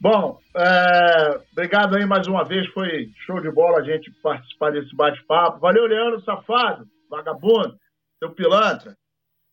Bom, 0.00 0.40
é... 0.56 1.40
obrigado 1.52 1.96
aí 1.96 2.06
mais 2.06 2.26
uma 2.26 2.44
vez, 2.44 2.66
foi 2.68 3.10
show 3.26 3.40
de 3.40 3.50
bola 3.50 3.78
a 3.78 3.84
gente 3.84 4.10
participar 4.22 4.72
desse 4.72 4.94
bate-papo. 4.94 5.58
Valeu, 5.58 5.86
Leandro 5.86 6.22
Safado 6.24 6.88
vagabundo, 7.10 7.76
seu 8.18 8.30
pilantra. 8.30 8.96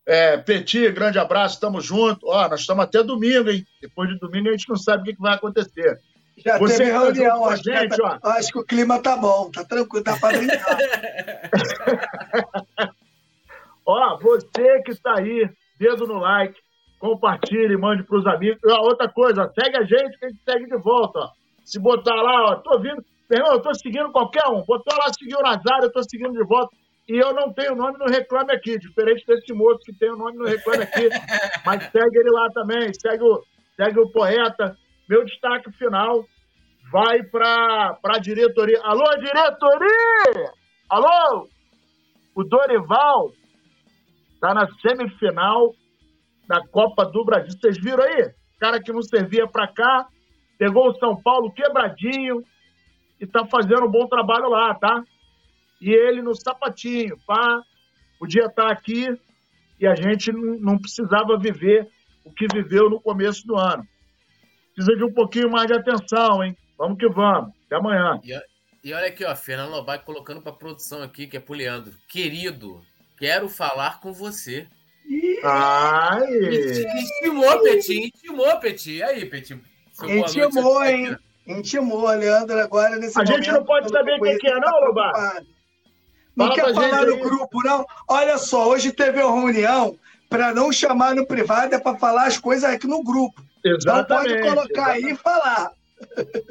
É, 0.06 0.38
Peti, 0.38 0.90
grande 0.92 1.20
abraço, 1.20 1.56
estamos 1.56 1.84
juntos. 1.84 2.24
Ó, 2.24 2.48
nós 2.48 2.62
estamos 2.62 2.86
até 2.86 3.04
domingo, 3.04 3.50
hein? 3.50 3.66
Depois 3.82 4.10
de 4.10 4.18
domingo 4.20 4.48
a 4.48 4.52
gente 4.52 4.70
não 4.70 4.78
sabe 4.78 5.12
o 5.12 5.16
que 5.16 5.22
vai 5.22 5.34
acontecer. 5.34 6.00
Já 6.38 6.60
você 6.60 6.78
teve 6.78 6.92
reunião, 6.92 7.46
acho, 7.46 7.64
gente, 7.64 7.98
tá, 7.98 8.20
acho 8.24 8.52
que 8.52 8.60
o 8.60 8.64
clima 8.64 9.02
tá 9.02 9.18
bom, 9.18 9.50
tá 9.50 9.66
tranquilo, 9.66 10.04
tá 10.04 10.16
para 10.18 10.38
brincar. 10.38 10.78
ó, 13.88 14.18
você 14.18 14.82
que 14.84 14.92
está 14.92 15.18
aí, 15.18 15.50
dedo 15.80 16.06
no 16.06 16.20
like, 16.20 16.60
compartilhe, 17.00 17.78
mande 17.78 18.04
para 18.04 18.18
os 18.20 18.28
amigos. 18.28 18.60
Ó, 18.66 18.82
outra 18.82 19.10
coisa, 19.10 19.52
segue 19.60 19.78
a 19.78 19.84
gente 19.84 20.20
que 20.20 20.26
a 20.26 20.30
gente 20.30 20.42
segue 20.44 20.66
de 20.66 20.78
volta. 20.78 21.20
Ó. 21.20 21.30
Se 21.64 21.80
botar 21.80 22.16
lá, 22.16 22.52
ó, 22.52 22.56
tô 22.56 22.80
vindo, 22.80 23.04
meu 23.30 23.40
irmão, 23.40 23.54
eu 23.54 23.62
tô 23.62 23.74
seguindo 23.74 24.12
qualquer 24.12 24.48
um. 24.50 24.64
Botou 24.64 24.98
lá, 24.98 25.12
seguiu 25.14 25.40
o 25.40 25.44
Nazário, 25.44 25.86
eu 25.86 25.92
tô 25.92 26.02
seguindo 26.04 26.34
de 26.34 26.44
volta 26.44 26.76
e 27.08 27.18
eu 27.18 27.34
não 27.34 27.54
tenho 27.54 27.76
nome 27.76 27.98
no 27.98 28.06
Reclame 28.06 28.52
Aqui, 28.52 28.78
diferente 28.78 29.26
desse 29.26 29.54
moço 29.54 29.80
que 29.80 29.94
tem 29.94 30.12
o 30.12 30.18
nome 30.18 30.38
no 30.38 30.46
Reclame 30.46 30.84
Aqui, 30.84 31.08
mas 31.66 31.84
segue 31.92 32.18
ele 32.18 32.30
lá 32.32 32.50
também, 32.52 32.94
segue 32.94 33.24
o, 33.24 33.42
segue 33.76 34.00
o 34.00 34.12
poeta. 34.12 34.76
Meu 35.10 35.24
destaque 35.24 35.72
final 35.72 36.26
vai 36.92 37.24
para 37.24 37.98
a 38.04 38.20
diretoria. 38.20 38.82
Alô, 38.84 39.06
diretoria! 39.16 40.52
Alô! 40.90 41.48
O 42.36 42.44
Dorival 42.44 43.32
está 44.38 44.54
na 44.54 44.68
semifinal 44.82 45.74
da 46.48 46.66
Copa 46.68 47.06
do 47.06 47.26
Brasil. 47.26 47.52
Vocês 47.52 47.78
viram 47.78 48.04
aí? 48.04 48.32
Cara 48.60 48.82
que 48.82 48.94
não 48.94 49.02
servia 49.02 49.48
para 49.48 49.68
cá, 49.68 50.08
pegou 50.58 50.90
o 50.90 50.96
São 50.96 51.22
Paulo 51.22 51.52
quebradinho 51.52 52.44
e 53.20 53.26
está 53.26 53.46
fazendo 53.46 53.86
um 53.86 53.92
bom 53.92 54.08
trabalho 54.08 54.50
lá, 54.50 54.74
tá? 54.76 55.04
e 55.82 55.92
ele 55.92 56.22
no 56.22 56.36
sapatinho, 56.36 57.18
pá, 57.26 57.62
podia 58.20 58.46
estar 58.46 58.72
aqui 58.72 59.08
e 59.80 59.88
a 59.88 59.96
gente 59.96 60.32
não 60.32 60.78
precisava 60.78 61.38
viver 61.38 61.88
o 62.24 62.32
que 62.32 62.48
viveu 62.52 62.90
no 62.90 63.00
começo 63.00 63.46
do 63.46 63.56
ano. 63.56 63.86
Precisa 64.74 64.98
de 64.98 65.04
um 65.04 65.14
pouquinho 65.14 65.50
mais 65.50 65.68
de 65.68 65.74
atenção, 65.74 66.44
hein? 66.44 66.56
Vamos 66.78 66.98
que 66.98 67.08
vamos. 67.08 67.52
Até 67.66 67.76
amanhã. 67.76 68.20
E, 68.84 68.94
olha 68.94 69.08
aqui, 69.08 69.24
ó, 69.26 69.36
Fernando 69.36 69.72
Lobac 69.72 70.06
colocando 70.06 70.42
para 70.42 70.52
produção 70.52 71.02
aqui, 71.02 71.28
que 71.28 71.38
é 71.38 71.40
pro 71.40 71.56
Leandro. 71.56 71.94
Querido, 72.08 72.82
quero 73.18 73.50
falar 73.50 74.00
com 74.00 74.14
você. 74.14 74.68
Ai! 75.44 76.28
Intimou, 77.22 77.62
Petit, 77.62 78.08
intimou, 78.08 78.60
Petit. 78.60 79.04
Aí, 79.04 79.26
Petit. 79.26 79.60
Intimou, 80.04 80.84
hein? 80.84 81.18
Intimou, 81.48 82.08
Leandro, 82.08 82.60
agora 82.60 82.98
nesse 82.98 83.18
A 83.20 83.24
momento, 83.24 83.38
gente 83.38 83.54
não 83.54 83.64
pode 83.64 83.90
saber 83.90 84.20
quem 84.20 84.38
que 84.38 84.48
é, 84.48 84.60
não, 84.60 84.86
Lobac? 84.86 85.46
Não 86.36 86.54
quer 86.54 86.74
falar 86.74 87.06
no 87.06 87.14
aí. 87.14 87.20
grupo, 87.20 87.64
não? 87.64 87.86
Olha 88.08 88.38
só, 88.38 88.68
hoje 88.68 88.92
teve 88.92 89.22
uma 89.24 89.42
reunião 89.42 89.98
para 90.30 90.54
não 90.54 90.72
chamar 90.72 91.16
no 91.16 91.26
privado, 91.26 91.74
é 91.74 91.80
para 91.80 91.98
falar 91.98 92.28
as 92.28 92.38
coisas 92.38 92.70
aqui 92.70 92.86
no 92.86 93.04
grupo. 93.04 93.42
Exatamente. 93.64 94.34
Então 94.34 94.56
pode 94.56 94.56
colocar 94.56 94.98
exatamente. 94.98 95.06
aí 95.06 95.12
e 95.14 95.16
falar. 95.16 95.72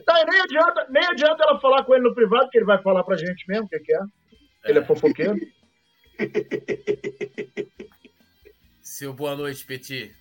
Tá, 0.04 0.24
nem, 0.28 0.40
adianta, 0.40 0.86
nem 0.90 1.04
adianta 1.04 1.44
ela 1.44 1.60
falar 1.60 1.84
com 1.84 1.94
ele 1.94 2.02
no 2.02 2.14
privado, 2.14 2.48
que 2.50 2.58
ele 2.58 2.64
vai 2.64 2.82
falar 2.82 3.04
pra 3.04 3.16
gente 3.16 3.44
mesmo 3.46 3.66
o 3.66 3.68
que, 3.68 3.78
que 3.78 3.94
é. 3.94 4.00
Ele 4.64 4.78
é 4.80 4.84
fofoqueiro. 4.84 5.36
Seu 8.82 9.12
boa 9.12 9.36
noite, 9.36 9.64
Petit. 9.64 10.14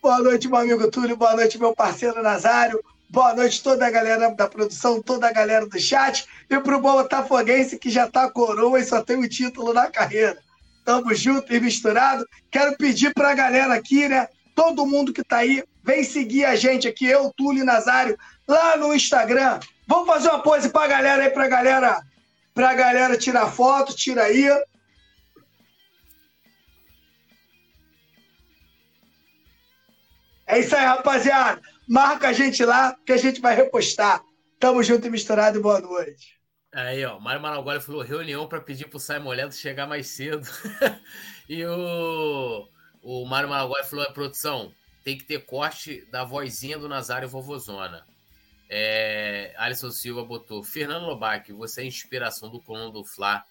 Boa 0.00 0.18
noite, 0.20 0.48
meu 0.48 0.58
amigo 0.58 0.90
Túlio. 0.90 1.16
Boa 1.16 1.34
noite, 1.34 1.58
meu 1.58 1.74
parceiro 1.74 2.22
Nazário. 2.22 2.82
Boa 3.10 3.34
noite, 3.34 3.62
toda 3.62 3.86
a 3.86 3.90
galera 3.90 4.30
da 4.30 4.46
produção, 4.46 5.02
toda 5.02 5.26
a 5.28 5.32
galera 5.32 5.66
do 5.66 5.78
chat. 5.78 6.26
E 6.48 6.60
pro 6.60 6.80
Botafoguense 6.80 7.78
que 7.78 7.90
já 7.90 8.08
tá 8.08 8.30
coroa 8.30 8.78
e 8.78 8.84
só 8.84 9.02
tem 9.02 9.16
o 9.16 9.20
um 9.20 9.28
título 9.28 9.72
na 9.72 9.90
carreira. 9.90 10.38
Tamo 10.84 11.14
junto 11.14 11.52
e 11.54 11.60
misturado. 11.60 12.26
Quero 12.50 12.76
pedir 12.76 13.12
pra 13.12 13.34
galera 13.34 13.74
aqui, 13.74 14.08
né? 14.08 14.28
Todo 14.54 14.86
mundo 14.86 15.12
que 15.12 15.22
tá 15.22 15.38
aí, 15.38 15.62
vem 15.84 16.02
seguir 16.02 16.44
a 16.44 16.56
gente 16.56 16.88
aqui, 16.88 17.06
eu, 17.06 17.32
Túlio 17.36 17.62
e 17.62 17.64
Nazário, 17.64 18.18
lá 18.46 18.76
no 18.76 18.94
Instagram. 18.94 19.60
Vamos 19.86 20.06
fazer 20.06 20.28
uma 20.28 20.42
pose 20.42 20.68
pra 20.68 20.86
galera 20.86 21.22
aí, 21.22 21.30
pra 21.30 21.48
galera, 21.48 22.02
pra 22.54 22.74
galera 22.74 23.16
tirar 23.16 23.50
foto, 23.50 23.94
tira 23.94 24.24
aí. 24.24 24.48
É 30.48 30.60
isso 30.60 30.74
aí, 30.74 30.82
rapaziada. 30.82 31.60
Marca 31.86 32.30
a 32.30 32.32
gente 32.32 32.64
lá, 32.64 32.96
que 33.04 33.12
a 33.12 33.18
gente 33.18 33.38
vai 33.38 33.54
repostar. 33.54 34.24
Tamo 34.58 34.82
junto 34.82 35.06
e 35.06 35.10
misturado 35.10 35.58
e 35.58 35.60
boa 35.60 35.78
noite. 35.78 36.38
Aí, 36.72 37.04
ó, 37.04 37.20
Mário 37.20 37.42
Maragoli 37.42 37.80
falou 37.82 38.02
reunião 38.02 38.48
para 38.48 38.60
pedir 38.60 38.88
pro 38.88 38.98
Simon 38.98 39.28
Ledo 39.28 39.54
chegar 39.54 39.86
mais 39.86 40.06
cedo. 40.06 40.48
e 41.46 41.62
o, 41.66 42.66
o 43.02 43.26
Mário 43.26 43.48
Maragoli 43.50 43.84
falou: 43.84 44.06
a 44.06 44.10
produção 44.10 44.72
tem 45.04 45.18
que 45.18 45.24
ter 45.24 45.44
corte 45.44 46.02
da 46.10 46.24
vozinha 46.24 46.78
do 46.78 46.88
Nazário 46.88 47.28
Vovozona. 47.28 48.02
É, 48.70 49.52
Alisson 49.58 49.90
Silva 49.90 50.24
botou: 50.24 50.64
Fernando 50.64 51.04
Lobac, 51.04 51.52
você 51.52 51.82
é 51.82 51.84
a 51.84 51.86
inspiração 51.86 52.50
do 52.50 52.62
colono 52.62 52.90
do 52.90 53.04
Fla. 53.04 53.44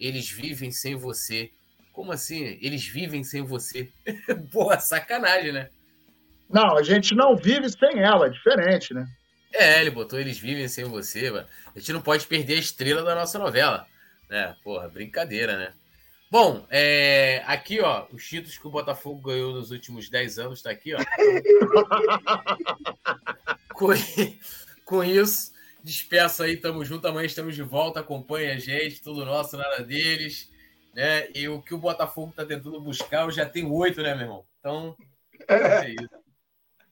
Eles 0.00 0.30
vivem 0.30 0.70
sem 0.70 0.94
você. 0.94 1.50
Como 1.92 2.10
assim? 2.10 2.58
Eles 2.62 2.86
vivem 2.86 3.22
sem 3.22 3.42
você? 3.42 3.92
Porra, 4.50 4.80
sacanagem, 4.80 5.52
né? 5.52 5.68
Não, 6.48 6.76
a 6.76 6.82
gente 6.82 7.14
não 7.14 7.36
vive 7.36 7.68
sem 7.68 8.00
ela, 8.00 8.26
é 8.26 8.30
diferente, 8.30 8.94
né? 8.94 9.06
É, 9.52 9.80
ele 9.80 9.90
botou 9.90 10.18
Eles 10.18 10.38
Vivem 10.38 10.68
Sem 10.68 10.84
Você, 10.84 11.30
mano. 11.30 11.46
A 11.74 11.78
gente 11.78 11.92
não 11.92 12.00
pode 12.00 12.26
perder 12.26 12.54
a 12.54 12.60
estrela 12.60 13.02
da 13.02 13.14
nossa 13.14 13.38
novela. 13.38 13.86
Né? 14.28 14.54
Porra, 14.62 14.88
brincadeira, 14.88 15.56
né? 15.56 15.72
Bom, 16.30 16.66
é, 16.68 17.42
aqui, 17.46 17.80
ó, 17.80 18.06
os 18.12 18.26
títulos 18.26 18.58
que 18.58 18.66
o 18.66 18.70
Botafogo 18.70 19.20
ganhou 19.20 19.54
nos 19.54 19.70
últimos 19.70 20.10
10 20.10 20.38
anos, 20.38 20.60
tá 20.60 20.70
aqui, 20.70 20.94
ó. 20.94 20.98
com, 23.72 23.88
com 24.84 25.02
isso, 25.02 25.52
despeço 25.82 26.42
aí, 26.42 26.58
tamo 26.58 26.84
junto. 26.84 27.08
Amanhã 27.08 27.24
estamos 27.24 27.54
de 27.54 27.62
volta. 27.62 28.00
Acompanha 28.00 28.52
a 28.52 28.58
gente, 28.58 29.02
tudo 29.02 29.24
nosso, 29.24 29.56
nada 29.56 29.82
deles. 29.82 30.50
Né? 30.94 31.30
E 31.34 31.48
o 31.48 31.62
que 31.62 31.72
o 31.72 31.78
Botafogo 31.78 32.34
tá 32.36 32.44
tentando 32.44 32.78
buscar, 32.80 33.22
eu 33.22 33.30
já 33.30 33.46
tenho 33.46 33.72
oito, 33.72 34.02
né, 34.02 34.14
meu 34.14 34.24
irmão? 34.24 34.44
Então, 34.60 34.94
é 35.48 35.90
isso. 35.90 36.27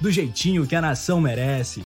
do 0.00 0.10
jeitinho 0.10 0.66
que 0.66 0.76
a 0.76 0.80
nação 0.80 1.20
merece. 1.20 1.82